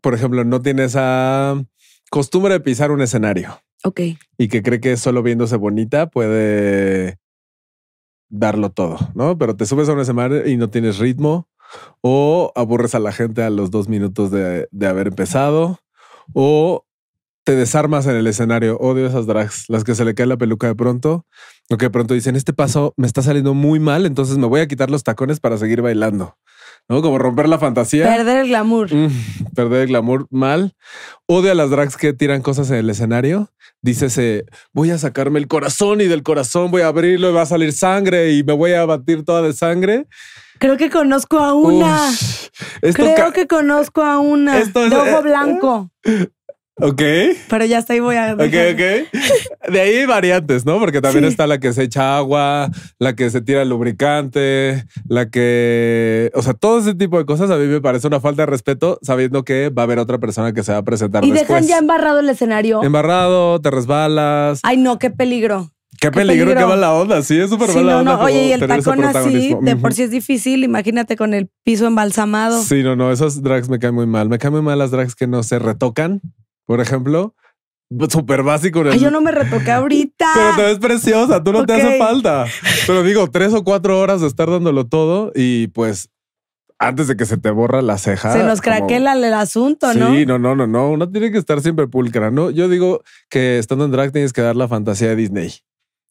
por 0.00 0.14
ejemplo, 0.14 0.44
no 0.44 0.62
tiene 0.62 0.84
esa 0.84 1.62
costumbre 2.10 2.54
de 2.54 2.60
pisar 2.60 2.90
un 2.90 3.02
escenario 3.02 3.60
Ok. 3.84 4.00
y 4.36 4.48
que 4.48 4.62
cree 4.62 4.80
que 4.80 4.96
solo 4.96 5.22
viéndose 5.22 5.56
bonita 5.56 6.10
puede 6.10 7.18
darlo 8.28 8.70
todo, 8.70 8.98
¿no? 9.14 9.38
Pero 9.38 9.56
te 9.56 9.66
subes 9.66 9.88
a 9.88 9.92
un 9.92 10.00
escenario 10.00 10.46
y 10.46 10.56
no 10.56 10.68
tienes 10.68 10.98
ritmo 10.98 11.48
o 12.00 12.52
aburres 12.54 12.94
a 12.94 12.98
la 12.98 13.12
gente 13.12 13.42
a 13.42 13.50
los 13.50 13.70
dos 13.70 13.88
minutos 13.88 14.30
de, 14.30 14.68
de 14.70 14.86
haber 14.86 15.08
empezado 15.08 15.78
o 16.34 16.84
te 17.44 17.56
desarmas 17.56 18.06
en 18.06 18.16
el 18.16 18.26
escenario. 18.26 18.76
Odio 18.78 19.06
esas 19.06 19.26
drags, 19.26 19.64
las 19.68 19.82
que 19.82 19.94
se 19.94 20.04
le 20.04 20.14
cae 20.14 20.26
la 20.26 20.36
peluca 20.36 20.66
de 20.66 20.74
pronto 20.74 21.24
o 21.70 21.76
que 21.78 21.86
de 21.86 21.90
pronto 21.90 22.12
dicen, 22.14 22.36
este 22.36 22.52
paso 22.52 22.92
me 22.96 23.06
está 23.06 23.22
saliendo 23.22 23.54
muy 23.54 23.80
mal, 23.80 24.04
entonces 24.04 24.36
me 24.36 24.46
voy 24.46 24.60
a 24.60 24.68
quitar 24.68 24.90
los 24.90 25.02
tacones 25.02 25.40
para 25.40 25.56
seguir 25.56 25.80
bailando, 25.80 26.36
¿no? 26.88 27.02
Como 27.02 27.18
romper 27.18 27.48
la 27.48 27.58
fantasía. 27.58 28.06
Perder 28.06 28.38
el 28.38 28.48
glamour. 28.48 28.92
Mm, 28.94 29.08
perder 29.54 29.82
el 29.82 29.88
glamour 29.88 30.26
mal. 30.30 30.74
Odio 31.26 31.52
a 31.52 31.54
las 31.54 31.70
drags 31.70 31.96
que 31.96 32.12
tiran 32.12 32.42
cosas 32.42 32.70
en 32.70 32.76
el 32.76 32.90
escenario. 32.90 33.50
Dices, 33.82 34.44
voy 34.72 34.90
a 34.90 34.98
sacarme 34.98 35.38
el 35.38 35.46
corazón 35.46 36.00
y 36.00 36.06
del 36.06 36.22
corazón 36.24 36.70
voy 36.70 36.82
a 36.82 36.88
abrirlo 36.88 37.30
y 37.30 37.32
va 37.32 37.42
a 37.42 37.46
salir 37.46 37.72
sangre 37.72 38.32
y 38.32 38.42
me 38.42 38.52
voy 38.52 38.72
a 38.72 38.84
batir 38.86 39.24
toda 39.24 39.42
de 39.42 39.52
sangre. 39.52 40.06
Creo 40.58 40.76
que 40.76 40.90
conozco 40.90 41.38
a 41.38 41.54
una. 41.54 42.08
Uf, 42.08 42.48
Creo 42.94 43.32
que 43.32 43.46
conozco 43.46 44.02
a 44.02 44.18
una. 44.18 44.58
Esto 44.58 44.84
es- 44.84 44.90
de 44.90 44.96
ojo 44.96 45.18
eh, 45.18 45.22
blanco. 45.22 45.90
Ok. 46.80 47.02
Pero 47.48 47.64
ya 47.64 47.78
está 47.78 47.92
ahí 47.94 48.00
voy 48.00 48.16
a. 48.16 48.34
Ok, 48.34 48.40
ok. 48.42 49.70
De 49.72 49.80
ahí 49.80 49.96
hay 49.96 50.06
variantes, 50.06 50.64
¿no? 50.64 50.78
Porque 50.78 51.00
también 51.00 51.24
Sí. 51.24 51.30
está 51.30 51.46
la 51.46 51.58
que 51.58 51.72
se 51.72 51.82
echa 51.82 52.16
agua, 52.16 52.70
la 52.98 53.14
que 53.16 53.30
se 53.30 53.40
tira 53.40 53.62
el 53.62 53.68
lubricante, 53.68 54.84
la 55.08 55.28
que. 55.30 56.30
O 56.34 56.42
sea, 56.42 56.54
todo 56.54 56.78
ese 56.78 56.94
tipo 56.94 57.18
de 57.18 57.26
cosas 57.26 57.50
a 57.50 57.56
mí 57.56 57.66
me 57.66 57.80
parece 57.80 58.06
una 58.06 58.20
falta 58.20 58.42
de 58.42 58.46
respeto 58.46 58.98
sabiendo 59.02 59.44
que 59.44 59.70
va 59.70 59.82
a 59.82 59.84
haber 59.84 59.98
otra 59.98 60.18
persona 60.18 60.52
que 60.52 60.62
se 60.62 60.72
va 60.72 60.78
a 60.78 60.82
presentar 60.84 61.24
Y 61.24 61.30
después. 61.32 61.48
dejan 61.48 61.66
ya 61.66 61.78
embarrado 61.78 62.20
el 62.20 62.28
escenario. 62.28 62.82
Embarrado, 62.82 63.60
te 63.60 63.70
resbalas. 63.70 64.60
Ay, 64.62 64.76
no, 64.76 64.98
qué 64.98 65.10
peligro. 65.10 65.72
qué, 66.00 66.08
qué 66.08 66.10
peligro, 66.12 66.46
peligro. 66.46 66.60
qué 66.60 66.66
mala 66.66 66.94
onda. 66.94 67.22
Sí, 67.22 67.38
es 67.40 67.50
súper 67.50 67.70
Sí, 67.70 67.76
mala 67.78 67.92
no, 67.94 67.98
onda. 67.98 68.16
no. 68.18 68.22
Oye, 68.22 68.46
y 68.46 68.52
el 68.52 68.66
tacón 68.66 69.02
así, 69.04 69.56
de 69.60 69.74
por 69.76 69.92
sí 69.94 70.04
es 70.04 70.10
difícil. 70.12 70.62
Imagínate 70.62 71.16
con 71.16 71.34
el 71.34 71.50
piso 71.64 71.86
embalsamado. 71.88 72.62
Sí, 72.62 72.82
no, 72.84 72.94
no, 72.94 73.10
esos 73.10 73.42
drags 73.42 73.68
me 73.68 73.78
caen 73.80 73.94
muy 73.96 74.06
mal. 74.06 74.28
Me 74.28 74.38
caen 74.38 74.52
muy 74.54 74.62
mal 74.62 74.78
las 74.78 74.92
drags 74.92 75.14
que 75.16 75.26
no 75.26 75.42
se 75.42 75.58
retocan, 75.58 76.20
por 76.68 76.80
ejemplo. 76.82 77.34
Súper 78.10 78.42
básico. 78.42 78.82
el- 78.82 78.92
Ay, 78.92 78.98
yo 79.00 79.10
no 79.10 79.22
me 79.22 79.32
retoqué 79.32 79.70
ahorita. 79.72 80.26
Pero 80.34 80.56
te 80.56 80.62
ves 80.62 80.78
preciosa, 80.78 81.42
tú 81.42 81.52
no 81.52 81.64
te 81.64 81.72
Ok. 81.72 81.78
hace 81.80 81.98
falta. 81.98 82.44
Pero 82.86 83.02
digo, 83.02 83.30
tres 83.30 83.54
o 83.54 83.64
cuatro 83.64 83.98
horas 83.98 84.20
de 84.20 84.26
estar 84.26 84.50
dándolo 84.50 84.86
todo 84.86 85.32
y 85.34 85.68
pues 85.68 86.10
antes 86.78 87.08
de 87.08 87.16
que 87.16 87.24
se 87.24 87.38
te 87.38 87.50
borra 87.50 87.80
la 87.80 87.96
ceja. 87.96 88.32
Se 88.34 88.44
nos 88.44 88.60
como- 88.60 88.76
craquela 88.76 89.14
el 89.14 89.32
asunto, 89.32 89.94
¿no? 89.94 90.14
Sí, 90.14 90.26
no, 90.26 90.38
no, 90.38 90.54
no, 90.54 90.66
no. 90.66 90.90
Uno 90.90 91.10
tiene 91.10 91.32
que 91.32 91.38
estar 91.38 91.62
siempre 91.62 91.88
pulcra, 91.88 92.30
¿no? 92.30 92.50
Yo 92.50 92.68
digo 92.68 93.00
que 93.30 93.58
estando 93.58 93.86
en 93.86 93.90
drag 93.90 94.12
tienes 94.12 94.34
que 94.34 94.42
dar 94.42 94.54
la 94.54 94.68
fantasía 94.68 95.08
de 95.08 95.16
Disney. 95.16 95.54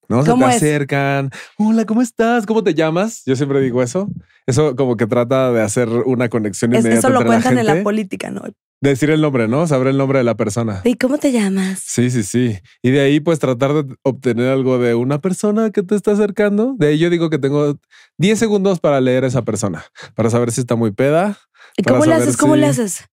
¿No? 0.10 0.24
Se 0.26 0.34
te 0.34 0.44
acercan. 0.46 1.30
Hola, 1.58 1.86
¿cómo 1.86 2.02
estás? 2.02 2.46
¿Cómo 2.48 2.64
te 2.64 2.74
llamas? 2.74 3.22
Yo 3.26 3.36
siempre 3.36 3.60
digo 3.62 3.84
eso. 3.84 4.10
Eso 4.48 4.76
como 4.76 4.96
que 4.98 5.06
trata 5.06 5.52
de 5.52 5.62
hacer 5.62 5.90
una 5.90 6.28
conexión 6.30 6.74
Es- 6.74 6.80
inmediata 6.80 7.08
eso 7.08 7.10
lo 7.14 7.20
la 7.20 7.26
cuentan 7.28 7.58
en 7.60 7.66
la 7.68 7.84
política, 7.84 8.32
¿no? 8.32 8.42
Decir 8.80 9.10
el 9.10 9.22
nombre, 9.22 9.48
¿no? 9.48 9.66
Saber 9.66 9.88
el 9.88 9.98
nombre 9.98 10.20
de 10.20 10.24
la 10.24 10.36
persona. 10.38 10.82
¿Y 10.84 10.94
cómo 10.96 11.18
te 11.18 11.32
llamas? 11.32 11.80
Sí, 11.84 12.12
sí, 12.12 12.22
sí. 12.22 12.60
Y 12.84 12.92
de 12.92 13.00
ahí, 13.02 13.20
pues 13.20 13.40
tratar 13.40 13.74
de 13.74 13.96
obtener 14.04 14.50
algo 14.50 14.78
de 14.78 14.94
una 14.94 15.20
persona 15.20 15.72
que 15.72 15.82
te 15.82 15.96
está 15.96 16.12
acercando. 16.12 16.76
De 16.78 16.90
ahí 16.90 17.00
yo 17.00 17.10
digo 17.10 17.32
que 17.32 17.40
tengo 17.40 17.80
10 18.18 18.38
segundos 18.38 18.80
para 18.80 19.02
leer 19.02 19.24
a 19.24 19.28
esa 19.28 19.42
persona, 19.44 19.84
para 20.14 20.30
saber 20.30 20.52
si 20.52 20.62
está 20.62 20.76
muy 20.76 20.92
peda. 20.92 21.38
¿Y 21.76 21.82
cómo 21.84 22.06
le 22.06 22.14
haces? 22.14 22.38
¿Cómo 22.38 22.54
si- 22.54 22.60
le 22.62 22.68
haces? 22.68 23.06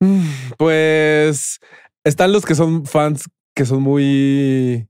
Mm, 0.00 0.26
Pues 0.58 1.60
están 2.04 2.32
los 2.32 2.44
que 2.44 2.54
son 2.54 2.84
fans 2.84 3.24
que 3.54 3.64
son 3.64 3.82
muy. 3.82 4.86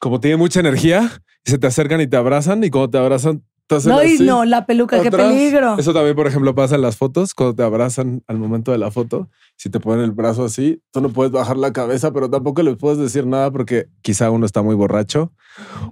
Como 0.00 0.20
tienen 0.20 0.38
mucha 0.38 0.60
energía 0.60 1.22
y 1.44 1.50
se 1.50 1.58
te 1.58 1.66
acercan 1.66 2.00
y 2.00 2.06
te 2.06 2.16
abrazan. 2.16 2.64
Y 2.64 2.70
cuando 2.70 2.88
te 2.90 2.96
abrazan, 2.98 3.44
te 3.66 3.76
hacen 3.76 3.92
No, 3.92 4.02
y 4.02 4.14
así. 4.14 4.24
no, 4.24 4.44
la 4.44 4.66
peluca, 4.66 5.00
qué 5.02 5.10
peligro. 5.10 5.78
Eso 5.78 5.92
también, 5.94 6.14
por 6.16 6.26
ejemplo, 6.26 6.54
pasa 6.54 6.74
en 6.74 6.82
las 6.82 6.96
fotos 6.96 7.32
cuando 7.34 7.54
te 7.54 7.62
abrazan 7.62 8.22
al 8.26 8.38
momento 8.38 8.72
de 8.72 8.78
la 8.78 8.90
foto. 8.90 9.28
Si 9.56 9.70
te 9.70 9.80
ponen 9.80 10.04
el 10.04 10.10
brazo 10.12 10.44
así, 10.44 10.82
tú 10.92 11.00
no 11.00 11.10
puedes 11.10 11.32
bajar 11.32 11.56
la 11.56 11.72
cabeza, 11.72 12.12
pero 12.12 12.28
tampoco 12.28 12.62
les 12.62 12.76
puedes 12.76 12.98
decir 12.98 13.26
nada 13.26 13.50
porque 13.50 13.86
quizá 14.02 14.30
uno 14.30 14.44
está 14.46 14.62
muy 14.62 14.74
borracho 14.74 15.32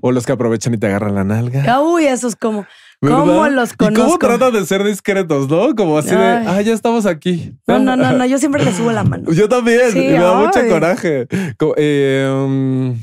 o 0.00 0.12
los 0.12 0.26
que 0.26 0.33
aprovechan 0.33 0.74
y 0.74 0.78
te 0.78 0.87
agarran 0.88 1.14
la 1.14 1.24
nalga. 1.24 1.80
Uy, 1.80 2.06
eso 2.06 2.26
es 2.28 2.37
como. 2.37 2.66
¿verdad? 3.02 3.18
¿Cómo 3.18 3.48
los 3.48 3.72
¿Y 3.72 3.76
cómo 3.76 3.90
conozco? 3.94 4.18
tratan 4.18 4.52
de 4.52 4.66
ser 4.66 4.85
discretos, 4.85 5.48
no? 5.48 5.74
Como 5.74 5.96
así 5.96 6.11
de, 6.11 6.16
Ay. 6.16 6.46
ah, 6.48 6.61
ya 6.61 6.74
estamos 6.74 7.06
aquí. 7.06 7.54
No, 7.66 7.78
no, 7.78 7.96
no, 7.96 8.12
no. 8.12 8.26
Yo 8.26 8.38
siempre 8.38 8.62
le 8.62 8.72
subo 8.74 8.92
la 8.92 9.04
mano. 9.04 9.30
Yo 9.33 9.48
también, 9.48 9.90
Sí, 9.92 9.98
me 10.00 10.12
da 10.18 10.35
mucho 10.35 10.59
ay. 10.59 10.68
coraje. 10.68 11.26
Co- 11.59 11.74
eh, 11.78 12.28
um, 12.30 13.00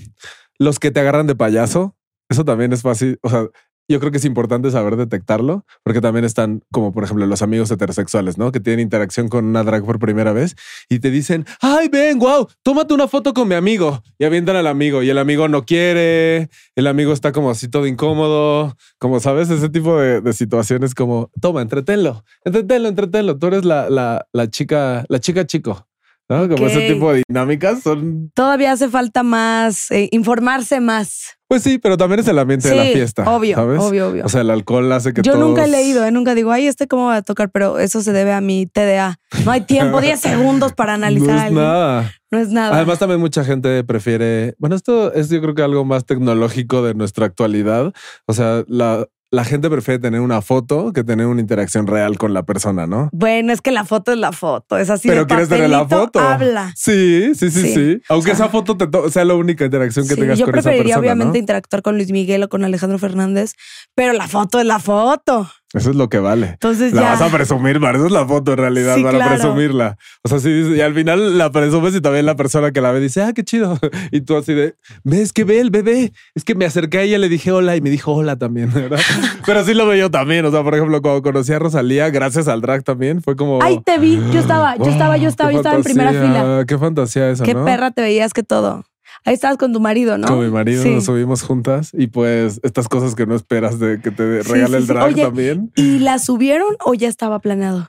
los 0.59 0.77
que 0.79 0.91
te 0.91 0.99
agarran 0.99 1.25
de 1.25 1.35
payaso, 1.35 1.95
eso 2.29 2.45
también 2.45 2.73
es 2.73 2.81
fácil. 2.83 3.17
O 3.23 3.29
sea, 3.29 3.45
yo 3.87 3.99
creo 3.99 4.11
que 4.11 4.17
es 4.17 4.25
importante 4.25 4.69
saber 4.71 4.95
detectarlo, 4.95 5.65
porque 5.83 6.01
también 6.01 6.25
están 6.25 6.63
como, 6.71 6.91
por 6.91 7.03
ejemplo, 7.03 7.25
los 7.25 7.41
amigos 7.41 7.71
heterosexuales, 7.71 8.37
¿no? 8.37 8.51
Que 8.51 8.59
tienen 8.59 8.81
interacción 8.81 9.29
con 9.29 9.45
una 9.45 9.63
drag 9.63 9.85
por 9.85 9.99
primera 9.99 10.33
vez 10.33 10.55
y 10.89 10.99
te 10.99 11.09
dicen, 11.09 11.45
ay, 11.61 11.87
ven, 11.89 12.19
wow, 12.19 12.47
tómate 12.63 12.93
una 12.93 13.07
foto 13.07 13.33
con 13.33 13.47
mi 13.47 13.55
amigo. 13.55 14.03
Y 14.17 14.25
avientan 14.25 14.55
al 14.55 14.67
amigo 14.67 15.03
y 15.03 15.09
el 15.09 15.17
amigo 15.17 15.47
no 15.47 15.65
quiere, 15.65 16.49
el 16.75 16.87
amigo 16.87 17.13
está 17.13 17.31
como 17.31 17.49
así 17.49 17.67
todo 17.67 17.87
incómodo, 17.87 18.75
como 18.99 19.19
sabes, 19.19 19.49
ese 19.49 19.69
tipo 19.69 19.97
de, 19.99 20.21
de 20.21 20.33
situaciones 20.33 20.93
como, 20.93 21.31
toma, 21.39 21.61
entretenlo, 21.61 22.23
entretenlo, 22.43 22.89
entretenlo. 22.89 23.37
Tú 23.37 23.47
eres 23.47 23.65
la, 23.65 23.89
la, 23.89 24.27
la 24.33 24.49
chica, 24.49 25.05
la 25.07 25.19
chica 25.19 25.45
chico. 25.45 25.87
¿No? 26.29 26.49
Como 26.49 26.67
ese 26.67 26.81
tipo 26.87 27.13
de 27.13 27.23
dinámicas 27.27 27.81
son, 27.81 28.31
Todavía 28.33 28.71
hace 28.71 28.89
falta 28.89 29.23
más, 29.23 29.89
eh, 29.91 30.09
informarse 30.11 30.79
más. 30.79 31.37
pues 31.47 31.63
sí, 31.63 31.77
pero 31.77 31.97
también 31.97 32.19
es 32.19 32.27
el 32.27 32.37
ambiente 32.39 32.69
de 32.69 32.75
la 32.75 32.83
fiesta. 32.83 33.29
obvio, 33.29 33.55
¿sabes? 33.55 33.79
obvio, 33.81 34.09
obvio. 34.09 34.25
O 34.25 34.29
sea, 34.29 34.41
el 34.41 34.49
alcohol 34.49 34.91
hace 34.91 35.13
que 35.13 35.21
Yo 35.21 35.37
nunca 35.37 35.65
he 35.65 35.67
leído, 35.67 36.05
¿eh? 36.05 36.11
nunca 36.11 36.35
digo, 36.35 36.51
ay, 36.51 36.67
este 36.67 36.87
cómo 36.87 37.05
va 37.05 37.17
a 37.17 37.21
tocar, 37.21 37.49
pero 37.49 37.79
eso 37.79 38.01
se 38.01 38.11
debe 38.11 38.33
a 38.33 38.41
mi 38.41 38.65
TDA. 38.65 39.19
No 39.45 39.51
hay 39.51 39.61
tiempo, 39.61 40.01
10 40.01 40.19
segundos 40.19 40.73
para 40.73 40.95
analizar 40.95 41.35
No 41.35 41.45
es 41.45 41.51
nada. 41.51 42.13
No 42.29 42.39
es 42.39 42.49
nada. 42.49 42.75
Además, 42.75 42.99
también 42.99 43.21
mucha 43.21 43.45
gente 43.45 43.83
prefiere. 43.85 44.53
Bueno, 44.57 44.75
esto 44.75 45.13
es 45.13 45.29
yo 45.29 45.41
creo 45.41 45.55
que 45.55 45.61
algo 45.61 45.85
más 45.85 46.05
tecnológico 46.05 46.81
de 46.83 46.93
nuestra 46.93 47.25
actualidad. 47.25 47.93
O 48.25 48.33
sea, 48.33 48.65
la, 48.67 49.07
la 49.29 49.43
gente 49.43 49.69
prefiere 49.69 49.99
tener 49.99 50.21
una 50.21 50.41
foto 50.41 50.93
que 50.93 51.03
tener 51.03 51.25
una 51.25 51.41
interacción 51.41 51.85
real 51.85 52.17
con 52.17 52.33
la 52.33 52.43
persona, 52.43 52.87
¿no? 52.87 53.09
bueno, 53.11 53.51
es 53.51 53.61
que 53.61 53.71
la 53.71 53.83
foto 53.83 54.11
es 54.13 54.17
la 54.17 54.31
foto, 54.31 54.77
es 54.77 54.89
así. 54.89 55.09
Pero 55.09 55.21
de 55.21 55.27
quieres 55.27 55.49
tener 55.49 55.69
la 55.69 55.85
foto. 55.87 56.19
Habla. 56.19 56.71
Sí, 56.75 57.31
sí, 57.35 57.51
sí, 57.51 57.61
sí. 57.61 57.73
Sí. 57.73 58.01
Aunque 58.09 58.31
O 58.31 58.35
sea, 58.35 58.45
esa 58.45 58.49
foto 58.49 58.77
te 58.77 58.87
sea 59.11 59.25
la 59.25 59.33
única 59.33 59.65
interacción 59.65 60.07
que 60.07 60.15
Sí, 60.15 60.21
tengas 60.21 60.39
yo 60.39 60.45
con 60.45 60.55
esa 60.55 60.61
preferiría 60.63 60.95
persona. 60.95 60.99
obviamente 60.99 61.37
¿no? 61.37 61.39
interactuar 61.41 61.81
con 61.81 61.95
Luis 61.95 62.11
Miguel 62.11 62.43
o 62.43 62.49
con 62.49 62.63
Alejandro 62.63 62.97
Fernández, 62.99 63.53
pero 63.95 64.13
la 64.13 64.27
foto 64.27 64.59
es 64.59 64.65
la 64.65 64.79
foto. 64.79 65.49
Eso 65.73 65.89
es 65.89 65.95
lo 65.97 66.07
que 66.07 66.19
vale. 66.19 66.47
Entonces 66.51 66.93
La 66.93 67.01
ya. 67.01 67.09
vas 67.11 67.21
a 67.21 67.29
presumir, 67.29 67.81
para 67.81 67.97
eso 67.97 68.05
es 68.07 68.11
la 68.13 68.25
foto 68.25 68.53
en 68.53 68.57
realidad, 68.57 68.95
Sí, 68.95 69.03
para 69.03 69.17
claro. 69.17 69.35
presumirla. 69.35 69.97
O 70.23 70.29
sea, 70.29 70.39
sí, 70.39 70.49
y 70.49 70.79
al 70.79 70.93
final 70.93 71.37
la 71.37 71.51
presumes 71.51 71.93
y 71.93 71.99
también 71.99 72.25
la 72.25 72.35
persona 72.37 72.71
que 72.71 72.79
la 72.79 72.91
ve 72.93 73.01
dice, 73.01 73.21
ah, 73.21 73.33
qué 73.33 73.43
chido. 73.43 73.77
Y 74.11 74.21
tú 74.21 74.37
así 74.37 74.53
de, 74.53 74.75
ves 75.03 75.33
que 75.33 75.43
ve 75.43 75.59
el 75.59 75.69
bebé. 75.69 76.13
Es 76.35 76.45
que 76.45 76.55
me 76.55 76.65
acerqué 76.65 76.99
a 76.99 77.01
ella, 77.01 77.17
le 77.17 77.27
dije 77.27 77.51
hola 77.51 77.75
y 77.75 77.81
me 77.81 77.89
dijo 77.89 78.13
hola 78.13 78.37
también, 78.37 78.71
¿verdad? 78.73 78.99
Pero 79.45 79.63
sí 79.65 79.73
lo 79.73 79.85
veo 79.87 79.97
yo 79.97 80.09
también. 80.11 80.45
O 80.45 80.51
sea, 80.51 80.63
por 80.63 80.73
ejemplo, 80.73 81.01
cuando 81.01 81.21
conocí 81.21 81.51
a 81.51 81.59
Rosalía, 81.59 82.09
gracias 82.11 82.47
al 82.47 82.61
drag 82.61 82.83
también, 82.83 83.21
fue 83.21 83.35
como. 83.35 83.61
Ay, 83.61 83.79
te 83.85 83.97
vi. 83.99 84.15
Yo 84.31 84.39
estaba, 84.39 84.77
yo 84.77 84.85
estaba, 84.85 85.17
yo 85.17 85.23
"Wow, 85.23 85.29
estaba, 85.29 85.51
yo 85.51 85.57
estaba 85.57 85.75
en 85.75 85.83
primera 85.83 86.11
fila. 86.11 86.63
Qué 86.65 86.77
fantasía 86.77 87.29
eso, 87.29 87.43
Qué 87.43 87.53
¿no? 87.53 87.65
perra 87.65 87.91
te 87.91 88.01
veías 88.01 88.33
que 88.33 88.43
todo. 88.43 88.85
Ahí 89.25 89.33
estabas 89.33 89.57
con 89.57 89.73
tu 89.73 89.79
marido, 89.79 90.17
¿no? 90.17 90.27
Con 90.27 90.39
mi 90.43 90.49
marido 90.51 90.83
Sí. 90.83 90.89
nos 90.93 91.05
subimos 91.05 91.41
juntas 91.43 91.91
y 91.93 92.07
pues 92.07 92.59
estas 92.63 92.87
cosas 92.87 93.15
que 93.15 93.25
no 93.25 93.35
esperas 93.35 93.79
de 93.79 93.99
que 94.01 94.11
te 94.11 94.43
Sí, 94.43 94.51
regale 94.53 94.77
sí, 94.77 94.81
el 94.83 94.87
drag 94.87 95.05
Oye, 95.05 95.23
también. 95.23 95.71
¿Y 95.75 95.99
la 95.99 96.19
subieron 96.19 96.75
o 96.85 96.93
ya 96.93 97.07
estaba 97.09 97.39
planeado? 97.39 97.87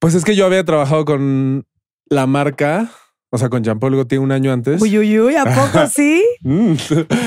Pues 0.00 0.14
es 0.14 0.24
que 0.24 0.34
yo 0.34 0.46
había 0.46 0.64
trabajado 0.64 1.04
con 1.04 1.64
la 2.08 2.26
marca, 2.26 2.90
o 3.34 3.38
sea, 3.38 3.48
con 3.48 3.64
Jean 3.64 3.78
Paul 3.78 3.94
Gaultier 3.96 4.20
un 4.20 4.30
año 4.30 4.52
antes. 4.52 4.80
Uy, 4.82 4.98
uy, 4.98 5.18
uy, 5.18 5.36
¿a 5.36 5.44
poco 5.44 5.86
sí? 5.92 6.22
Mm. 6.42 6.74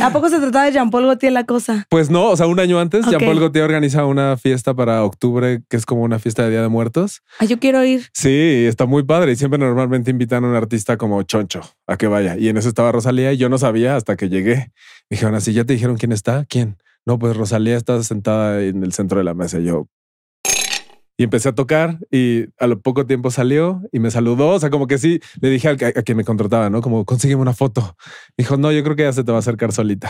¿A 0.04 0.12
poco 0.14 0.30
se 0.30 0.40
trataba 0.40 0.66
de 0.66 0.72
Jean-Paul 0.72 1.06
Gaultier 1.06 1.34
la 1.34 1.46
cosa? 1.46 1.88
Pues 1.90 2.12
no, 2.12 2.30
o 2.30 2.38
sea, 2.38 2.46
un 2.46 2.60
año 2.60 2.80
antes, 2.80 3.06
Ok. 3.06 3.12
Jean 3.12 3.26
Paul 3.26 3.40
Gaultier 3.40 3.66
organiza 3.66 4.06
una 4.06 4.38
fiesta 4.38 4.76
para 4.76 5.04
octubre, 5.04 5.64
que 5.68 5.78
es 5.78 5.86
como 5.88 6.04
una 6.04 6.20
fiesta 6.20 6.44
de 6.44 6.52
Día 6.52 6.62
de 6.62 6.68
Muertos. 6.68 7.24
Ay, 7.40 7.48
yo 7.48 7.58
quiero 7.60 7.84
ir. 7.84 8.04
Sí, 8.14 8.66
está 8.68 8.86
muy 8.86 9.02
padre 9.02 9.32
y 9.32 9.36
siempre 9.36 9.58
normalmente 9.58 10.12
invitan 10.12 10.44
a 10.44 10.48
un 10.48 10.56
artista 10.56 10.96
como 10.98 11.24
Choncho 11.24 11.62
a 11.88 11.98
que 11.98 12.06
vaya. 12.06 12.38
Y 12.38 12.50
en 12.50 12.58
eso 12.58 12.70
estaba 12.70 12.92
Rosalía 12.92 13.34
y 13.34 13.38
yo 13.38 13.50
no 13.50 13.58
sabía 13.58 13.96
hasta 13.96 14.16
que 14.16 14.30
llegué. 14.30 14.72
Me 15.10 15.16
dijeron 15.18 15.34
así, 15.34 15.54
¿ya 15.54 15.66
te 15.66 15.74
dijeron 15.74 15.98
quién 15.98 16.12
está? 16.12 16.46
¿Quién? 16.48 16.78
No, 17.08 17.18
pues 17.18 17.36
Rosalía 17.36 17.78
está 17.78 18.02
sentada 18.04 18.62
en 18.62 18.84
el 18.84 18.94
centro 18.94 19.18
de 19.18 19.24
la 19.24 19.34
mesa. 19.34 19.60
Y 19.60 19.66
yo... 19.66 19.88
Y 21.18 21.24
empecé 21.24 21.48
a 21.50 21.56
tocar 21.56 22.00
y 22.12 22.46
a 22.60 22.68
lo 22.68 22.82
poco 22.82 23.06
tiempo 23.06 23.32
salió 23.32 23.82
y 23.94 24.00
me 24.00 24.12
saludó. 24.12 24.50
O 24.50 24.60
sea, 24.60 24.70
como 24.70 24.86
que 24.88 24.98
sí, 24.98 25.22
le 25.40 25.50
dije 25.50 25.70
al 25.70 25.78
que- 25.78 25.86
a, 25.86 25.92
quien 25.94 26.18
me 26.18 26.26
contrataba, 26.26 26.70
¿no? 26.70 26.82
Como, 26.82 27.06
consígueme 27.06 27.42
una 27.42 27.54
foto. 27.54 27.96
Dijo, 28.38 28.58
no, 28.58 28.72
yo 28.72 28.84
creo 28.84 28.96
que 28.98 29.04
ya 29.04 29.14
se 29.14 29.24
te 29.24 29.32
va 29.32 29.38
a 29.38 29.40
acercar 29.40 29.72
solita. 29.72 30.10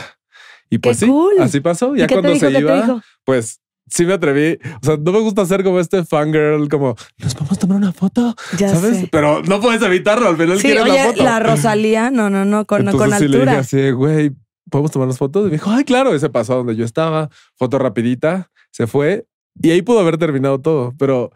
Y 0.70 0.80
pues 0.80 0.98
sí, 0.98 1.06
cool. 1.08 1.34
así 1.41 1.60
pasó. 1.60 1.96
¿Y 1.96 2.00
Ya 2.00 2.08
qué 2.08 2.15
cuando 2.15 2.32
dijo? 2.32 2.48
se 2.48 2.52
¿Qué 2.52 2.60
iba, 2.60 3.04
pues 3.24 3.60
sí 3.88 4.04
me 4.08 4.13
atreví. 4.13 4.58
O 4.82 4.86
sea, 4.86 4.98
no 4.98 5.12
me 5.12 5.20
gusta 5.20 5.44
hacer 5.44 5.63
como 5.63 5.80
este 5.80 6.04
fangirl, 6.04 6.68
como, 6.70 6.96
¿nos 7.20 7.36
vamos 7.36 7.52
a 7.52 7.56
tomar 7.56 7.78
una 7.78 7.91
foto? 7.94 8.36
Ya 8.58 8.70
¿Sabes? 8.74 8.98
sé. 9.02 9.10
Pero 9.12 9.44
no 9.44 9.62
puedes 9.62 9.84
evitarlo. 9.84 10.28
Al 10.28 10.38
final 10.38 10.58
Sí, 10.58 10.63
quieres 10.70 10.84
oye, 10.86 10.94
la 10.96 11.04
foto. 11.12 11.24
la 11.24 11.39
Rosalía, 11.39 12.10
no, 12.10 12.32
no, 12.32 12.46
no, 12.46 12.65
con, 12.65 12.80
Entonces 12.82 13.10
con 13.10 13.20
sí 13.20 13.28
le 13.28 13.38
dije 13.38 13.50
altura. 13.52 13.60
así, 13.60 13.91
güey, 13.91 14.32
¿podemos 14.72 14.89
tomarnos 14.91 15.20
fotos? 15.20 15.44
Y 15.44 15.46
me 15.46 15.52
dijo, 15.52 15.70
ay, 15.70 15.84
claro. 15.84 16.15
Y 16.15 16.20
se 16.20 16.30
pasó 16.30 16.54
a 16.54 16.56
donde 16.56 16.76
yo 16.76 16.84
estaba. 16.84 17.30
Foto 17.60 17.78
rapidita. 17.78 18.50
Se 18.72 18.88
fue. 18.88 19.28
Y 19.62 19.72
ahí 19.72 19.82
pudo 19.82 20.00
haber 20.00 20.18
terminado 20.18 20.60
todo. 20.60 20.94
Pero 20.98 21.32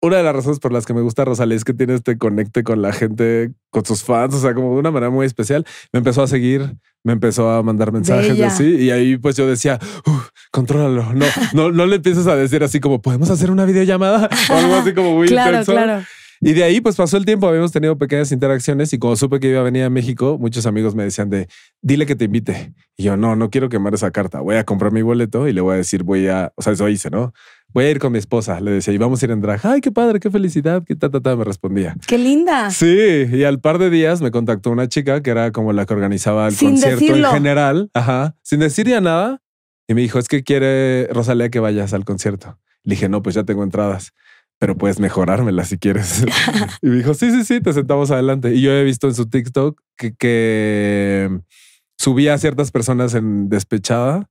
una 0.00 0.16
de 0.16 0.22
las 0.24 0.34
razones 0.34 0.58
por 0.58 0.72
las 0.72 0.84
que 0.86 0.94
me 0.94 1.00
gusta 1.00 1.24
Rosalía 1.24 1.56
es 1.56 1.64
que 1.64 1.74
tiene 1.74 1.94
este 1.94 2.18
conecte 2.18 2.64
con 2.64 2.82
la 2.82 2.92
gente, 2.92 3.52
con 3.70 3.84
sus 3.84 4.02
fans, 4.02 4.34
o 4.34 4.40
sea, 4.40 4.54
como 4.54 4.72
de 4.74 4.80
una 4.80 4.90
manera 4.90 5.10
muy 5.10 5.26
especial. 5.26 5.64
Me 5.92 5.98
empezó 5.98 6.22
a 6.22 6.26
seguir, 6.26 6.74
me 7.04 7.12
empezó 7.12 7.50
a 7.50 7.62
mandar 7.62 7.92
mensajes 7.92 8.40
así. 8.40 8.64
Y 8.64 8.90
ahí 8.90 9.16
pues 9.16 9.36
yo 9.36 9.46
decía, 9.46 9.78
"Uf, 10.06 10.28
contrólalo. 10.50 11.12
No, 11.12 11.26
no, 11.52 11.70
no 11.70 11.86
le 11.86 11.96
empieces 11.96 12.26
a 12.26 12.34
decir 12.36 12.64
así 12.64 12.80
como, 12.80 13.00
¿podemos 13.00 13.30
hacer 13.30 13.50
una 13.50 13.64
videollamada? 13.64 14.28
O 14.50 14.54
algo 14.54 14.74
así 14.76 14.92
como 14.92 15.14
muy 15.14 15.28
Claro, 15.28 15.50
intenso. 15.60 15.72
claro. 15.72 16.02
Y 16.44 16.54
de 16.54 16.64
ahí 16.64 16.80
pues 16.80 16.96
pasó 16.96 17.16
el 17.16 17.24
tiempo, 17.24 17.46
habíamos 17.46 17.70
tenido 17.70 17.96
pequeñas 17.96 18.32
interacciones 18.32 18.92
y 18.92 18.98
cuando 18.98 19.14
supe 19.16 19.38
que 19.38 19.48
iba 19.48 19.60
a 19.60 19.62
venir 19.62 19.84
a 19.84 19.90
México, 19.90 20.38
muchos 20.40 20.66
amigos 20.66 20.94
me 20.96 21.04
decían 21.04 21.30
de, 21.30 21.46
dile 21.80 22.04
que 22.04 22.16
te 22.16 22.24
invite. 22.24 22.74
Y 22.96 23.04
yo, 23.04 23.16
no, 23.16 23.36
no 23.36 23.48
quiero 23.48 23.68
quemar 23.68 23.94
esa 23.94 24.10
carta, 24.10 24.40
voy 24.40 24.56
a 24.56 24.64
comprar 24.64 24.92
mi 24.92 25.02
boleto 25.02 25.46
y 25.46 25.52
le 25.52 25.60
voy 25.60 25.74
a 25.74 25.76
decir, 25.76 26.02
voy 26.02 26.26
a, 26.26 26.52
o 26.56 26.62
sea, 26.62 26.72
eso 26.72 26.88
hice, 26.88 27.10
¿no? 27.10 27.32
voy 27.72 27.86
a 27.86 27.90
ir 27.90 27.98
con 27.98 28.12
mi 28.12 28.18
esposa, 28.18 28.60
le 28.60 28.70
decía, 28.70 28.92
y 28.92 28.98
vamos 28.98 29.22
a 29.22 29.26
ir 29.26 29.30
en 29.30 29.40
drag. 29.40 29.60
Ay, 29.64 29.80
qué 29.80 29.90
padre, 29.90 30.20
qué 30.20 30.30
felicidad, 30.30 30.82
qué 30.86 30.94
ta, 30.94 31.10
ta, 31.10 31.20
ta, 31.20 31.36
me 31.36 31.44
respondía. 31.44 31.96
Qué 32.06 32.18
linda. 32.18 32.70
Sí, 32.70 33.24
y 33.32 33.44
al 33.44 33.60
par 33.60 33.78
de 33.78 33.90
días 33.90 34.20
me 34.20 34.30
contactó 34.30 34.70
una 34.70 34.88
chica 34.88 35.22
que 35.22 35.30
era 35.30 35.52
como 35.52 35.72
la 35.72 35.86
que 35.86 35.94
organizaba 35.94 36.48
el 36.48 36.54
Sin 36.54 36.72
concierto 36.72 37.00
decirlo. 37.00 37.28
en 37.28 37.34
general, 37.34 37.90
ajá, 37.94 38.36
sin 38.42 38.60
decir 38.60 38.86
ya 38.88 39.00
nada. 39.00 39.40
Y 39.88 39.94
me 39.94 40.00
dijo, 40.00 40.18
es 40.18 40.28
que 40.28 40.44
quiere 40.44 41.08
Rosalía 41.12 41.50
que 41.50 41.60
vayas 41.60 41.92
al 41.92 42.04
concierto. 42.04 42.58
Le 42.84 42.94
dije, 42.94 43.08
no, 43.08 43.22
pues 43.22 43.34
ya 43.34 43.44
tengo 43.44 43.62
entradas, 43.62 44.12
pero 44.62 44.78
puedes 44.78 45.00
mejorármelas 45.00 45.70
si 45.70 45.76
quieres. 45.76 46.24
y 46.82 46.86
me 46.86 46.98
dijo, 46.98 47.14
sí, 47.14 47.32
sí, 47.32 47.42
sí, 47.44 47.60
te 47.60 47.72
sentamos 47.72 48.12
adelante. 48.12 48.54
Y 48.54 48.62
yo 48.62 48.70
he 48.70 48.84
visto 48.84 49.08
en 49.08 49.14
su 49.16 49.28
TikTok 49.28 49.82
que, 49.96 50.14
que 50.14 51.40
subía 51.98 52.34
a 52.34 52.38
ciertas 52.38 52.70
personas 52.70 53.14
en 53.14 53.48
despechada 53.48 54.30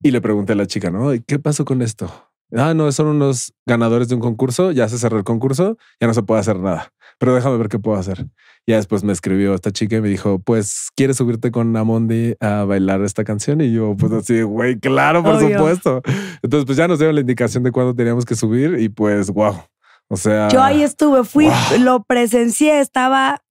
y 0.00 0.12
le 0.12 0.20
pregunté 0.20 0.52
a 0.52 0.54
la 0.54 0.66
chica, 0.66 0.92
¿no? 0.92 1.12
¿Y 1.12 1.22
¿Qué 1.22 1.40
pasó 1.40 1.64
con 1.64 1.82
esto? 1.82 2.29
Ah, 2.56 2.74
no, 2.74 2.90
son 2.92 3.06
unos 3.08 3.52
ganadores 3.66 4.08
de 4.08 4.14
un 4.16 4.20
concurso, 4.20 4.72
ya 4.72 4.88
se 4.88 4.98
cerró 4.98 5.18
el 5.18 5.24
concurso, 5.24 5.76
ya 6.00 6.06
no 6.06 6.14
se 6.14 6.22
puede 6.22 6.40
hacer 6.40 6.58
nada, 6.58 6.92
pero 7.18 7.34
déjame 7.34 7.56
ver 7.58 7.68
qué 7.68 7.78
puedo 7.78 7.98
hacer. 7.98 8.26
Ya 8.66 8.76
después 8.76 9.04
me 9.04 9.12
escribió 9.12 9.54
esta 9.54 9.70
chica 9.70 9.96
y 9.96 10.00
me 10.00 10.08
dijo, 10.08 10.38
pues, 10.40 10.88
¿quieres 10.96 11.16
subirte 11.16 11.50
con 11.50 11.76
Amondi 11.76 12.34
a 12.40 12.64
bailar 12.64 13.02
esta 13.02 13.24
canción? 13.24 13.60
Y 13.60 13.72
yo, 13.72 13.96
pues 13.96 14.12
así, 14.12 14.42
güey, 14.42 14.78
claro, 14.78 15.22
por 15.22 15.36
Obvio. 15.36 15.56
supuesto. 15.58 16.02
Entonces, 16.42 16.66
pues 16.66 16.76
ya 16.76 16.86
nos 16.88 16.98
dieron 16.98 17.14
la 17.14 17.20
indicación 17.22 17.62
de 17.62 17.72
cuándo 17.72 17.94
teníamos 17.94 18.24
que 18.24 18.34
subir 18.36 18.78
y 18.78 18.88
pues, 18.88 19.30
wow. 19.30 19.56
O 20.08 20.16
sea, 20.16 20.48
Yo 20.48 20.62
ahí 20.62 20.82
estuve, 20.82 21.24
fui, 21.24 21.46
Wow. 21.46 21.80
lo 21.80 22.02
presencié, 22.02 22.80
estaba 22.80 23.42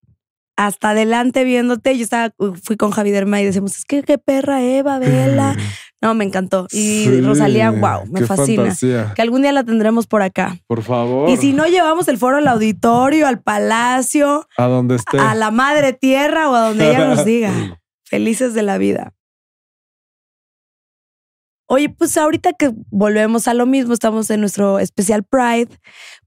hasta 0.58 0.90
adelante 0.90 1.46
viéndote. 1.46 1.98
Yo 1.98 2.04
estaba, 2.04 2.34
fui 2.62 2.76
con 2.76 2.92
Javi 2.92 3.12
Derma 3.12 3.42
y 3.42 3.46
decimos, 3.46 3.78
es 3.78 3.86
que 3.86 4.04
qué 4.04 4.18
perra 4.18 4.62
Eva, 4.62 5.00
vela. 5.00 5.56
No, 6.02 6.14
me 6.14 6.24
encantó. 6.24 6.68
Y 6.72 7.04
Sí, 7.06 7.22
Rosalía, 7.22 7.72
wow, 7.72 8.06
me 8.10 8.26
fascina. 8.26 8.64
fantasía. 8.64 9.14
Que 9.16 9.22
algún 9.22 9.42
día 9.42 9.52
la 9.52 9.64
tendremos 9.64 10.08
por 10.08 10.22
acá. 10.22 10.58
Por 10.66 10.82
favor. 10.82 11.30
Y 11.30 11.36
si 11.38 11.52
no 11.52 11.66
llevamos 11.68 12.08
el 12.08 12.18
foro 12.18 12.38
al 12.38 12.48
auditorio, 12.48 13.28
al 13.28 13.42
palacio, 13.42 14.48
a 14.58 14.66
donde 14.68 14.96
esté. 14.96 15.20
a 15.20 15.36
la 15.36 15.52
madre 15.52 15.92
tierra 15.94 16.50
o 16.50 16.56
a 16.56 16.70
donde 16.70 16.90
ella 16.90 17.08
nos 17.08 17.26
diga. 17.26 17.52
Felices 18.06 18.54
de 18.54 18.64
la 18.64 18.78
vida. 18.78 19.14
Oye, 21.72 21.88
pues 21.90 22.18
ahorita 22.18 22.54
que 22.54 22.72
volvemos 22.90 23.48
a 23.48 23.54
lo 23.54 23.68
mismo, 23.68 23.94
estamos 23.94 24.28
en 24.32 24.40
nuestro 24.40 24.80
especial 24.80 25.24
Pride, 25.24 25.68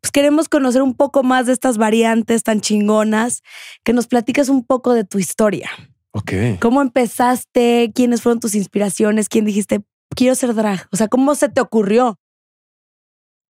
pues 0.01 0.13
queremos 0.13 0.49
conocer 0.49 0.83
un 0.83 0.95
poco 0.95 1.25
más 1.25 1.47
de 1.47 1.53
estas 1.53 1.79
variantes 1.79 2.45
tan 2.45 2.61
chingonas, 2.61 3.43
que 3.83 3.93
nos 3.93 4.07
platiques 4.07 4.49
un 4.49 4.65
poco 4.65 4.95
de 4.95 5.03
tu 5.03 5.19
historia. 5.19 5.69
Ok. 6.13 6.33
¿Cómo 6.61 6.83
empezaste? 6.83 7.91
¿Quiénes 7.95 8.23
fueron 8.23 8.41
tus 8.41 8.55
inspiraciones? 8.55 9.29
¿Quién 9.29 9.45
dijiste, 9.45 9.81
quiero 10.15 10.35
ser 10.35 10.55
drag? 10.55 10.87
O 10.93 10.97
sea, 10.97 11.09
¿cómo 11.09 11.35
se 11.35 11.49
te 11.49 11.61
ocurrió? 11.61 12.19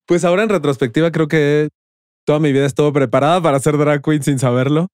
Pues 0.07 0.25
ahora 0.25 0.43
en 0.43 0.49
retrospectiva 0.49 1.11
creo 1.11 1.29
que 1.29 1.69
toda 2.25 2.39
mi 2.39 2.53
vida 2.53 2.67
estuvo 2.67 2.93
preparada 2.93 3.43
para 3.43 3.59
ser 3.59 3.77
drag 3.79 4.03
queen 4.03 4.23
sin 4.23 4.39
saberlo. 4.39 4.89